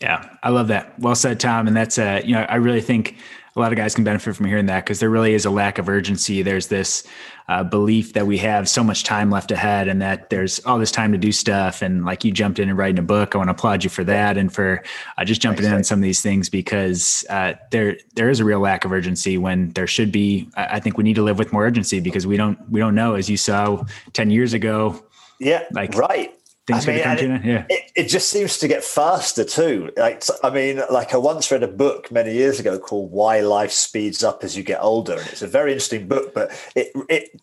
Yeah, 0.00 0.28
I 0.42 0.50
love 0.50 0.66
that. 0.68 0.98
Well 0.98 1.14
said, 1.14 1.38
Tom. 1.38 1.68
And 1.68 1.76
that's, 1.76 1.96
uh, 1.96 2.20
you 2.24 2.34
know, 2.34 2.42
I 2.48 2.56
really 2.56 2.80
think 2.80 3.16
a 3.54 3.60
lot 3.60 3.72
of 3.72 3.76
guys 3.76 3.94
can 3.94 4.04
benefit 4.04 4.34
from 4.34 4.46
hearing 4.46 4.66
that 4.66 4.84
because 4.84 5.00
there 5.00 5.10
really 5.10 5.34
is 5.34 5.44
a 5.44 5.50
lack 5.50 5.78
of 5.78 5.88
urgency. 5.88 6.42
There's 6.42 6.68
this 6.68 7.04
uh, 7.48 7.62
belief 7.64 8.14
that 8.14 8.26
we 8.26 8.38
have 8.38 8.68
so 8.68 8.82
much 8.82 9.04
time 9.04 9.30
left 9.30 9.50
ahead 9.50 9.88
and 9.88 10.00
that 10.00 10.30
there's 10.30 10.64
all 10.64 10.78
this 10.78 10.90
time 10.90 11.12
to 11.12 11.18
do 11.18 11.32
stuff. 11.32 11.82
And 11.82 12.04
like 12.04 12.24
you 12.24 12.32
jumped 12.32 12.58
in 12.58 12.68
and 12.70 12.78
writing 12.78 12.98
a 12.98 13.02
book, 13.02 13.34
I 13.34 13.38
want 13.38 13.48
to 13.48 13.52
applaud 13.52 13.84
you 13.84 13.90
for 13.90 14.04
that 14.04 14.38
and 14.38 14.52
for 14.52 14.82
uh, 15.18 15.24
just 15.24 15.42
jumping 15.42 15.66
in 15.66 15.72
on 15.72 15.84
some 15.84 15.98
of 15.98 16.02
these 16.02 16.22
things 16.22 16.48
because 16.48 17.26
uh, 17.28 17.54
there 17.70 17.98
there 18.14 18.30
is 18.30 18.40
a 18.40 18.44
real 18.44 18.60
lack 18.60 18.84
of 18.84 18.92
urgency 18.92 19.36
when 19.36 19.70
there 19.70 19.86
should 19.86 20.12
be. 20.12 20.48
I 20.56 20.80
think 20.80 20.96
we 20.96 21.04
need 21.04 21.16
to 21.16 21.22
live 21.22 21.38
with 21.38 21.52
more 21.52 21.66
urgency 21.66 22.00
because 22.00 22.26
we 22.26 22.36
don't 22.36 22.58
we 22.70 22.80
don't 22.80 22.94
know 22.94 23.14
as 23.16 23.28
you 23.28 23.36
saw 23.36 23.84
ten 24.12 24.30
years 24.30 24.54
ago. 24.54 25.04
Yeah, 25.38 25.64
like 25.72 25.94
right 25.94 26.32
things 26.66 26.88
I 26.88 26.92
mean, 26.92 27.02
come 27.02 27.16
to 27.16 27.34
it, 27.34 27.44
yeah. 27.44 27.66
It, 27.68 27.90
it, 27.96 28.08
just 28.08 28.28
seems 28.28 28.58
to 28.58 28.68
get 28.68 28.84
faster 28.84 29.44
too. 29.44 29.90
Like 29.96 30.22
I 30.44 30.50
mean, 30.50 30.80
like 30.90 31.14
I 31.14 31.16
once 31.16 31.50
read 31.50 31.62
a 31.62 31.68
book 31.68 32.10
many 32.10 32.34
years 32.34 32.60
ago 32.60 32.78
called 32.78 33.10
"Why 33.10 33.40
Life 33.40 33.72
Speeds 33.72 34.22
Up 34.22 34.44
as 34.44 34.56
You 34.56 34.62
Get 34.62 34.80
Older," 34.82 35.14
and 35.14 35.26
it's 35.28 35.42
a 35.42 35.46
very 35.46 35.72
interesting 35.72 36.06
book. 36.06 36.34
But 36.34 36.50
it 36.76 36.92
it 37.08 37.40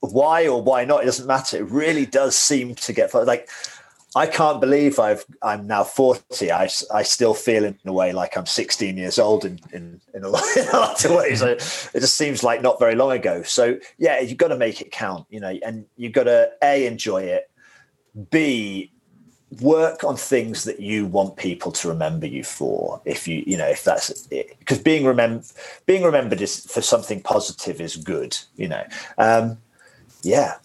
why 0.00 0.46
or 0.46 0.62
why 0.62 0.84
not 0.84 1.02
it 1.02 1.06
doesn't 1.06 1.26
matter. 1.26 1.58
It 1.58 1.70
really 1.70 2.06
does 2.06 2.36
seem 2.36 2.74
to 2.76 2.92
get 2.92 3.12
like. 3.14 3.48
I 4.16 4.26
can't 4.26 4.58
believe 4.58 4.98
I've 4.98 5.24
I'm 5.42 5.66
now 5.66 5.84
40. 5.84 6.50
I, 6.50 6.70
I 6.92 7.02
still 7.02 7.34
feel 7.34 7.62
in 7.64 7.78
a 7.84 7.92
way 7.92 8.12
like 8.12 8.38
I'm 8.38 8.46
16 8.46 8.96
years 8.96 9.18
old 9.18 9.44
in 9.44 9.60
in, 9.70 10.00
in, 10.14 10.24
a, 10.24 10.28
lot, 10.30 10.42
in 10.56 10.66
a 10.66 10.72
lot 10.72 11.04
of 11.04 11.10
ways. 11.10 11.42
it 11.42 11.60
just 12.00 12.14
seems 12.14 12.42
like 12.42 12.62
not 12.62 12.80
very 12.80 12.94
long 12.94 13.12
ago. 13.12 13.42
So 13.42 13.78
yeah, 13.98 14.18
you've 14.18 14.38
got 14.38 14.48
to 14.48 14.56
make 14.56 14.80
it 14.80 14.90
count, 14.90 15.26
you 15.28 15.40
know, 15.40 15.54
and 15.64 15.84
you've 15.96 16.14
got 16.14 16.24
to 16.24 16.50
a 16.62 16.86
enjoy 16.86 17.22
it, 17.24 17.50
B, 18.30 18.90
work 19.60 20.04
on 20.04 20.16
things 20.16 20.64
that 20.64 20.80
you 20.80 21.06
want 21.06 21.36
people 21.36 21.72
to 21.72 21.88
remember 21.88 22.26
you 22.26 22.44
for. 22.44 23.00
If 23.04 23.26
you 23.26 23.42
you 23.46 23.56
know 23.56 23.68
if 23.68 23.84
that's 23.84 24.26
because 24.26 24.78
being 24.78 25.04
remember 25.04 25.44
being 25.86 26.02
remembered 26.02 26.40
is 26.40 26.66
for 26.66 26.82
something 26.82 27.22
positive 27.22 27.80
is 27.80 27.96
good 27.96 28.36
you 28.56 28.68
know. 28.68 28.84
Um 29.16 29.58
yeah. 30.22 30.56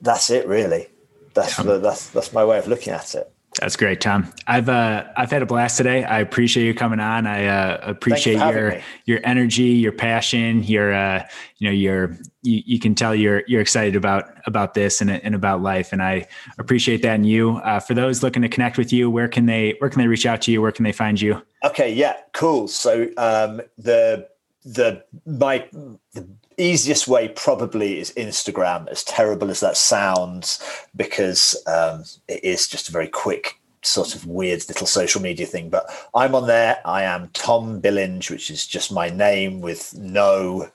That's 0.00 0.30
it 0.30 0.46
really. 0.46 0.88
That's 1.34 1.58
yeah. 1.58 1.76
that's 1.78 2.08
that's 2.10 2.32
my 2.32 2.44
way 2.44 2.58
of 2.58 2.68
looking 2.68 2.92
at 2.92 3.14
it 3.14 3.30
That's 3.60 3.74
great, 3.76 4.00
Tom. 4.00 4.32
I've 4.46 4.68
uh, 4.68 5.04
I've 5.16 5.32
had 5.32 5.42
a 5.42 5.46
blast 5.46 5.76
today. 5.76 6.04
I 6.04 6.20
appreciate 6.20 6.64
you 6.64 6.74
coming 6.74 7.00
on. 7.00 7.26
I 7.26 7.46
uh, 7.46 7.80
appreciate 7.82 8.38
your 8.38 8.70
me. 8.70 8.82
your 9.04 9.20
energy, 9.24 9.62
your 9.62 9.90
passion, 9.90 10.62
your 10.62 10.94
uh, 10.94 11.26
you 11.56 11.66
know 11.66 11.72
your 11.72 12.16
you, 12.42 12.62
you 12.64 12.78
can 12.78 12.94
tell 12.94 13.14
you're 13.14 13.42
you're 13.48 13.60
excited 13.60 13.96
about 13.96 14.26
about 14.46 14.74
this 14.74 15.00
and, 15.00 15.10
and 15.10 15.34
about 15.34 15.60
life, 15.60 15.92
and 15.92 16.02
I 16.02 16.28
appreciate 16.58 17.02
that 17.02 17.16
in 17.16 17.24
you. 17.24 17.56
Uh, 17.56 17.80
for 17.80 17.94
those 17.94 18.22
looking 18.22 18.42
to 18.42 18.48
connect 18.48 18.78
with 18.78 18.92
you, 18.92 19.10
where 19.10 19.28
can 19.28 19.46
they 19.46 19.74
where 19.78 19.90
can 19.90 20.00
they 20.00 20.06
reach 20.08 20.26
out 20.26 20.40
to 20.42 20.52
you? 20.52 20.62
Where 20.62 20.72
can 20.72 20.84
they 20.84 20.92
find 20.92 21.20
you? 21.20 21.42
Okay, 21.64 21.92
yeah, 21.92 22.14
cool. 22.34 22.68
So 22.68 23.08
um, 23.16 23.60
the 23.76 24.28
the 24.64 25.02
my 25.26 25.66
the 26.14 26.28
easiest 26.58 27.08
way 27.08 27.28
probably 27.28 27.98
is 27.98 28.12
Instagram, 28.14 28.88
as 28.88 29.04
terrible 29.04 29.50
as 29.50 29.60
that 29.60 29.76
sounds, 29.76 30.62
because 30.94 31.56
um, 31.66 32.04
it 32.26 32.42
is 32.44 32.68
just 32.68 32.88
a 32.88 32.92
very 32.92 33.08
quick 33.08 33.58
sort 33.82 34.14
of 34.14 34.26
weird 34.26 34.66
little 34.68 34.86
social 34.86 35.22
media 35.22 35.46
thing. 35.46 35.70
But 35.70 35.88
I'm 36.14 36.34
on 36.34 36.46
there. 36.46 36.80
I 36.84 37.04
am 37.04 37.30
Tom 37.32 37.80
Billinge, 37.80 38.30
which 38.30 38.50
is 38.50 38.66
just 38.66 38.92
my 38.92 39.08
name 39.08 39.60
with 39.60 39.94
no 39.94 40.70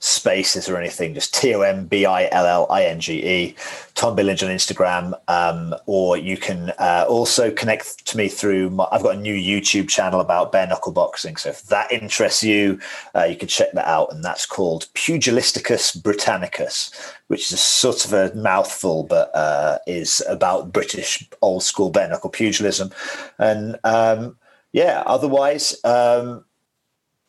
spaces 0.00 0.68
or 0.68 0.76
anything, 0.76 1.14
just 1.14 1.34
T 1.34 1.54
O 1.54 1.60
M 1.62 1.86
B 1.86 2.06
I 2.06 2.28
L 2.30 2.46
L 2.46 2.66
I 2.70 2.84
N 2.84 3.00
G 3.00 3.24
E. 3.24 3.56
Tom 3.98 4.16
Billinge 4.16 4.44
on 4.44 4.54
Instagram, 4.54 5.12
um, 5.26 5.74
or 5.86 6.16
you 6.16 6.36
can 6.36 6.70
uh, 6.78 7.04
also 7.08 7.50
connect 7.50 8.06
to 8.06 8.16
me 8.16 8.28
through. 8.28 8.70
My, 8.70 8.86
I've 8.92 9.02
got 9.02 9.16
a 9.16 9.20
new 9.20 9.34
YouTube 9.34 9.88
channel 9.88 10.20
about 10.20 10.52
bare 10.52 10.68
knuckle 10.68 10.92
boxing, 10.92 11.34
so 11.34 11.48
if 11.48 11.62
that 11.64 11.90
interests 11.90 12.44
you, 12.44 12.78
uh, 13.16 13.24
you 13.24 13.34
can 13.34 13.48
check 13.48 13.72
that 13.72 13.88
out, 13.88 14.12
and 14.12 14.24
that's 14.24 14.46
called 14.46 14.86
Pugilisticus 14.94 16.00
Britannicus, 16.00 16.94
which 17.26 17.50
is 17.50 17.60
sort 17.60 18.04
of 18.04 18.12
a 18.12 18.32
mouthful, 18.36 19.02
but 19.02 19.34
uh, 19.34 19.78
is 19.88 20.22
about 20.28 20.72
British 20.72 21.28
old 21.42 21.64
school 21.64 21.90
bare 21.90 22.08
knuckle 22.08 22.30
pugilism, 22.30 22.92
and 23.38 23.80
um, 23.82 24.36
yeah, 24.70 25.02
otherwise. 25.06 25.76
Um, 25.84 26.44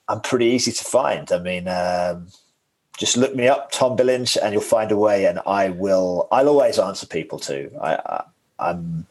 I'm 0.09 0.21
pretty 0.21 0.47
easy 0.47 0.71
to 0.71 0.83
find. 0.83 1.31
I 1.31 1.39
mean, 1.39 1.67
um, 1.67 2.27
just 2.97 3.15
look 3.15 3.35
me 3.35 3.47
up, 3.47 3.71
Tom 3.71 3.95
Billinge, 3.95 4.37
and 4.41 4.51
you'll 4.51 4.61
find 4.61 4.91
a 4.91 4.97
way. 4.97 5.25
And 5.25 5.39
I 5.45 5.69
will. 5.69 6.27
I'll 6.31 6.49
always 6.49 6.77
answer 6.79 7.07
people 7.07 7.39
too. 7.39 7.71
I, 7.81 7.95
I, 7.95 8.23
I'm. 8.59 9.05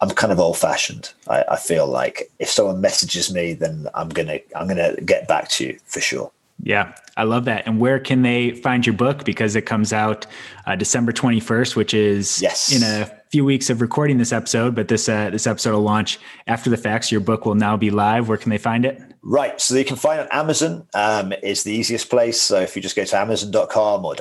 I'm 0.00 0.10
kind 0.10 0.32
of 0.32 0.38
old 0.38 0.58
fashioned. 0.58 1.14
I, 1.28 1.44
I, 1.52 1.56
feel 1.56 1.86
like 1.86 2.30
if 2.38 2.50
someone 2.50 2.80
messages 2.80 3.32
me, 3.32 3.54
then 3.54 3.88
I'm 3.94 4.10
gonna 4.10 4.38
I'm 4.54 4.68
gonna 4.68 4.96
get 4.96 5.26
back 5.26 5.48
to 5.50 5.66
you 5.66 5.78
for 5.86 6.00
sure. 6.00 6.30
Yeah, 6.62 6.94
I 7.16 7.24
love 7.24 7.46
that. 7.46 7.66
And 7.66 7.80
where 7.80 7.98
can 7.98 8.22
they 8.22 8.50
find 8.50 8.84
your 8.84 8.94
book? 8.94 9.24
Because 9.24 9.56
it 9.56 9.62
comes 9.62 9.92
out 9.92 10.26
uh, 10.66 10.76
December 10.76 11.12
21st, 11.12 11.76
which 11.76 11.94
is 11.94 12.42
yes. 12.42 12.74
in 12.74 12.82
a 12.82 13.10
few 13.34 13.44
weeks 13.44 13.68
of 13.68 13.80
recording 13.80 14.16
this 14.18 14.32
episode. 14.32 14.76
But 14.76 14.86
this 14.86 15.08
uh, 15.08 15.28
this 15.30 15.48
episode 15.48 15.72
will 15.72 15.82
launch 15.82 16.20
after 16.46 16.70
the 16.70 16.76
facts. 16.76 17.10
Your 17.10 17.20
book 17.20 17.44
will 17.44 17.56
now 17.56 17.76
be 17.76 17.90
live. 17.90 18.28
Where 18.28 18.38
can 18.38 18.50
they 18.50 18.58
find 18.58 18.84
it? 18.84 19.02
Right. 19.26 19.58
So 19.58 19.74
you 19.74 19.86
can 19.86 19.96
find 19.96 20.20
it 20.20 20.30
on 20.30 20.38
Amazon 20.38 20.86
um, 20.92 21.32
is 21.42 21.62
the 21.62 21.72
easiest 21.72 22.10
place. 22.10 22.38
So 22.38 22.60
if 22.60 22.76
you 22.76 22.82
just 22.82 22.94
go 22.94 23.06
to 23.06 23.16
amazon.com 23.16 24.04
or 24.04 24.14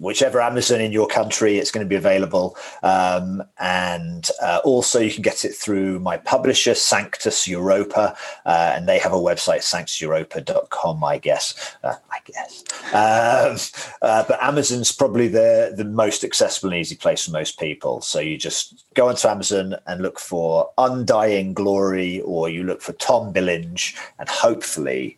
whichever 0.00 0.40
Amazon 0.40 0.80
in 0.80 0.90
your 0.90 1.06
country, 1.06 1.58
it's 1.58 1.70
going 1.70 1.86
to 1.86 1.88
be 1.88 1.94
available. 1.94 2.56
Um, 2.82 3.44
and 3.60 4.28
uh, 4.42 4.60
also 4.64 4.98
you 4.98 5.12
can 5.12 5.22
get 5.22 5.44
it 5.44 5.54
through 5.54 6.00
my 6.00 6.16
publisher, 6.16 6.74
Sanctus 6.74 7.46
Europa. 7.46 8.16
Uh, 8.44 8.72
and 8.74 8.88
they 8.88 8.98
have 8.98 9.12
a 9.12 9.16
website, 9.16 9.60
sanctuseuropa.com, 9.60 11.04
I 11.04 11.18
guess. 11.18 11.76
Uh, 11.84 11.94
I 12.10 12.18
guess. 12.24 12.64
Um, 12.92 13.88
uh, 14.02 14.24
but 14.26 14.42
Amazon's 14.42 14.90
probably 14.90 15.28
the, 15.28 15.72
the 15.76 15.84
most 15.84 16.24
accessible 16.24 16.70
and 16.70 16.80
easy 16.80 16.96
place 16.96 17.26
for 17.26 17.30
most 17.30 17.60
people. 17.60 18.00
So 18.00 18.18
you 18.18 18.36
just 18.36 18.57
go 18.94 19.08
onto 19.08 19.28
Amazon 19.28 19.76
and 19.86 20.02
look 20.02 20.18
for 20.18 20.70
Undying 20.78 21.54
Glory 21.54 22.20
or 22.22 22.48
you 22.48 22.62
look 22.62 22.80
for 22.80 22.92
Tom 22.94 23.32
Billinge 23.32 23.96
and 24.18 24.28
hopefully 24.28 25.16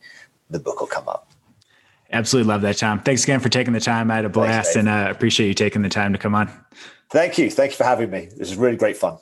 the 0.51 0.59
book 0.59 0.81
will 0.81 0.87
come 0.87 1.09
up. 1.09 1.31
Absolutely 2.13 2.49
love 2.49 2.63
that, 2.63 2.79
Tom. 2.79 3.01
Thanks 3.01 3.23
again 3.23 3.41
for 3.41 3.49
taking 3.49 3.73
the 3.73 3.81
time. 3.81 4.11
I 4.11 4.17
had 4.17 4.25
a 4.25 4.29
blast 4.29 4.75
Thanks, 4.75 4.77
and 4.77 4.89
uh, 4.89 5.11
appreciate 5.11 5.47
you 5.47 5.55
taking 5.55 5.83
the 5.83 5.89
time 5.89 6.13
to 6.13 6.19
come 6.19 6.35
on. 6.35 6.51
Thank 7.11 7.39
you. 7.39 7.51
Thank 7.51 7.73
you 7.73 7.77
for 7.77 7.85
having 7.85 8.11
me. 8.11 8.29
This 8.37 8.51
is 8.51 8.57
really 8.57 8.77
great 8.77 8.97
fun. 8.97 9.19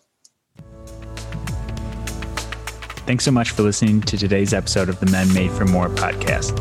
Thanks 3.06 3.24
so 3.24 3.30
much 3.30 3.50
for 3.50 3.62
listening 3.62 4.02
to 4.02 4.18
today's 4.18 4.52
episode 4.52 4.88
of 4.88 5.00
the 5.00 5.06
Men 5.10 5.32
Made 5.32 5.50
for 5.50 5.64
More 5.64 5.88
podcast. 5.88 6.58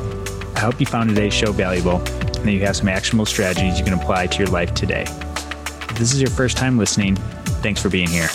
I 0.55 0.61
hope 0.61 0.79
you 0.79 0.85
found 0.85 1.09
today's 1.09 1.33
show 1.33 1.51
valuable 1.51 1.97
and 1.97 2.45
that 2.45 2.51
you 2.51 2.61
have 2.61 2.75
some 2.75 2.87
actionable 2.87 3.25
strategies 3.25 3.77
you 3.77 3.85
can 3.85 3.93
apply 3.93 4.27
to 4.27 4.37
your 4.39 4.47
life 4.47 4.73
today. 4.73 5.03
If 5.03 5.97
this 5.97 6.13
is 6.13 6.21
your 6.21 6.29
first 6.31 6.57
time 6.57 6.77
listening, 6.77 7.17
thanks 7.57 7.81
for 7.81 7.89
being 7.89 8.09
here. 8.09 8.27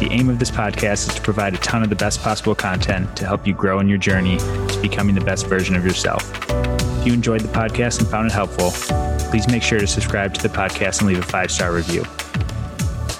The 0.00 0.08
aim 0.10 0.30
of 0.30 0.38
this 0.38 0.50
podcast 0.50 1.08
is 1.08 1.14
to 1.14 1.20
provide 1.20 1.54
a 1.54 1.58
ton 1.58 1.82
of 1.82 1.90
the 1.90 1.96
best 1.96 2.22
possible 2.22 2.54
content 2.54 3.14
to 3.16 3.26
help 3.26 3.46
you 3.46 3.52
grow 3.52 3.80
in 3.80 3.88
your 3.88 3.98
journey 3.98 4.38
to 4.38 4.78
becoming 4.80 5.14
the 5.14 5.20
best 5.20 5.46
version 5.46 5.76
of 5.76 5.84
yourself. 5.84 6.22
If 7.00 7.06
you 7.06 7.12
enjoyed 7.12 7.42
the 7.42 7.48
podcast 7.48 7.98
and 7.98 8.08
found 8.08 8.26
it 8.26 8.32
helpful, 8.32 8.70
please 9.30 9.46
make 9.48 9.62
sure 9.62 9.78
to 9.78 9.86
subscribe 9.86 10.34
to 10.34 10.42
the 10.42 10.48
podcast 10.48 11.00
and 11.00 11.08
leave 11.08 11.18
a 11.18 11.22
five 11.22 11.50
star 11.50 11.72
review. 11.72 12.04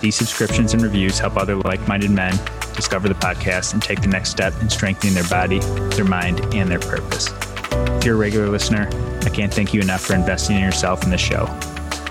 These 0.00 0.16
subscriptions 0.16 0.72
and 0.72 0.82
reviews 0.82 1.18
help 1.18 1.36
other 1.36 1.56
like 1.56 1.86
minded 1.86 2.10
men 2.10 2.38
discover 2.74 3.08
the 3.08 3.14
podcast 3.14 3.74
and 3.74 3.82
take 3.82 4.00
the 4.00 4.08
next 4.08 4.30
step 4.30 4.54
in 4.62 4.70
strengthening 4.70 5.14
their 5.14 5.28
body, 5.28 5.58
their 5.96 6.06
mind, 6.06 6.40
and 6.54 6.70
their 6.70 6.78
purpose. 6.78 7.28
If 7.72 8.04
you're 8.04 8.14
a 8.14 8.18
regular 8.18 8.48
listener, 8.48 8.88
I 9.22 9.28
can't 9.28 9.52
thank 9.52 9.74
you 9.74 9.82
enough 9.82 10.00
for 10.00 10.14
investing 10.14 10.56
in 10.56 10.62
yourself 10.62 11.04
in 11.04 11.10
this 11.10 11.20
show. 11.20 11.46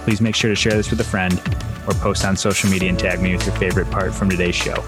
Please 0.06 0.22
make 0.22 0.36
sure 0.36 0.50
to 0.50 0.56
share 0.56 0.74
this 0.74 0.92
with 0.92 1.00
a 1.02 1.04
friend 1.04 1.42
or 1.90 1.94
post 1.96 2.24
on 2.24 2.38
social 2.38 2.70
media 2.70 2.90
and 2.90 3.00
tag 3.00 3.22
me 3.22 3.36
with 3.36 3.46
your 3.46 3.56
favorite 3.56 3.90
part 3.90 4.14
from 4.14 4.30
today's 4.30 4.56
show. 4.56 4.84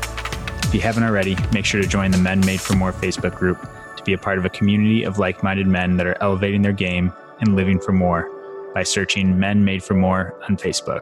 If 0.64 0.76
you 0.76 0.82
haven't 0.82 1.04
already, 1.04 1.36
make 1.52 1.66
sure 1.66 1.82
to 1.82 1.88
join 1.88 2.12
the 2.12 2.18
Men 2.18 2.40
Made 2.46 2.62
for 2.62 2.76
More 2.76 2.94
Facebook 2.94 3.36
group 3.36 3.60
to 3.98 4.04
be 4.04 4.14
a 4.14 4.18
part 4.18 4.38
of 4.38 4.46
a 4.46 4.50
community 4.50 5.04
of 5.04 5.18
like 5.18 5.44
minded 5.44 5.68
men 5.68 5.98
that 5.98 6.08
are 6.08 6.18
elevating 6.22 6.62
their 6.62 6.74
game 6.74 7.12
and 7.40 7.56
living 7.56 7.80
for 7.80 7.92
more 7.92 8.30
by 8.74 8.84
searching 8.84 9.38
Men 9.38 9.66
Made 9.66 9.84
for 9.84 9.96
More 9.96 10.40
on 10.48 10.58
Facebook. 10.58 11.02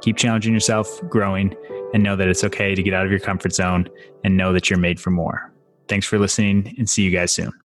Keep 0.00 0.16
challenging 0.16 0.54
yourself, 0.54 1.00
growing, 1.08 1.54
and 1.92 2.02
know 2.02 2.14
that 2.16 2.28
it's 2.28 2.44
okay 2.44 2.74
to 2.74 2.82
get 2.82 2.94
out 2.94 3.04
of 3.04 3.10
your 3.10 3.20
comfort 3.20 3.52
zone 3.52 3.88
and 4.24 4.36
know 4.36 4.52
that 4.52 4.70
you're 4.70 4.78
made 4.78 5.00
for 5.00 5.10
more. 5.10 5.52
Thanks 5.88 6.06
for 6.06 6.18
listening 6.18 6.74
and 6.78 6.88
see 6.88 7.02
you 7.02 7.10
guys 7.10 7.32
soon. 7.32 7.52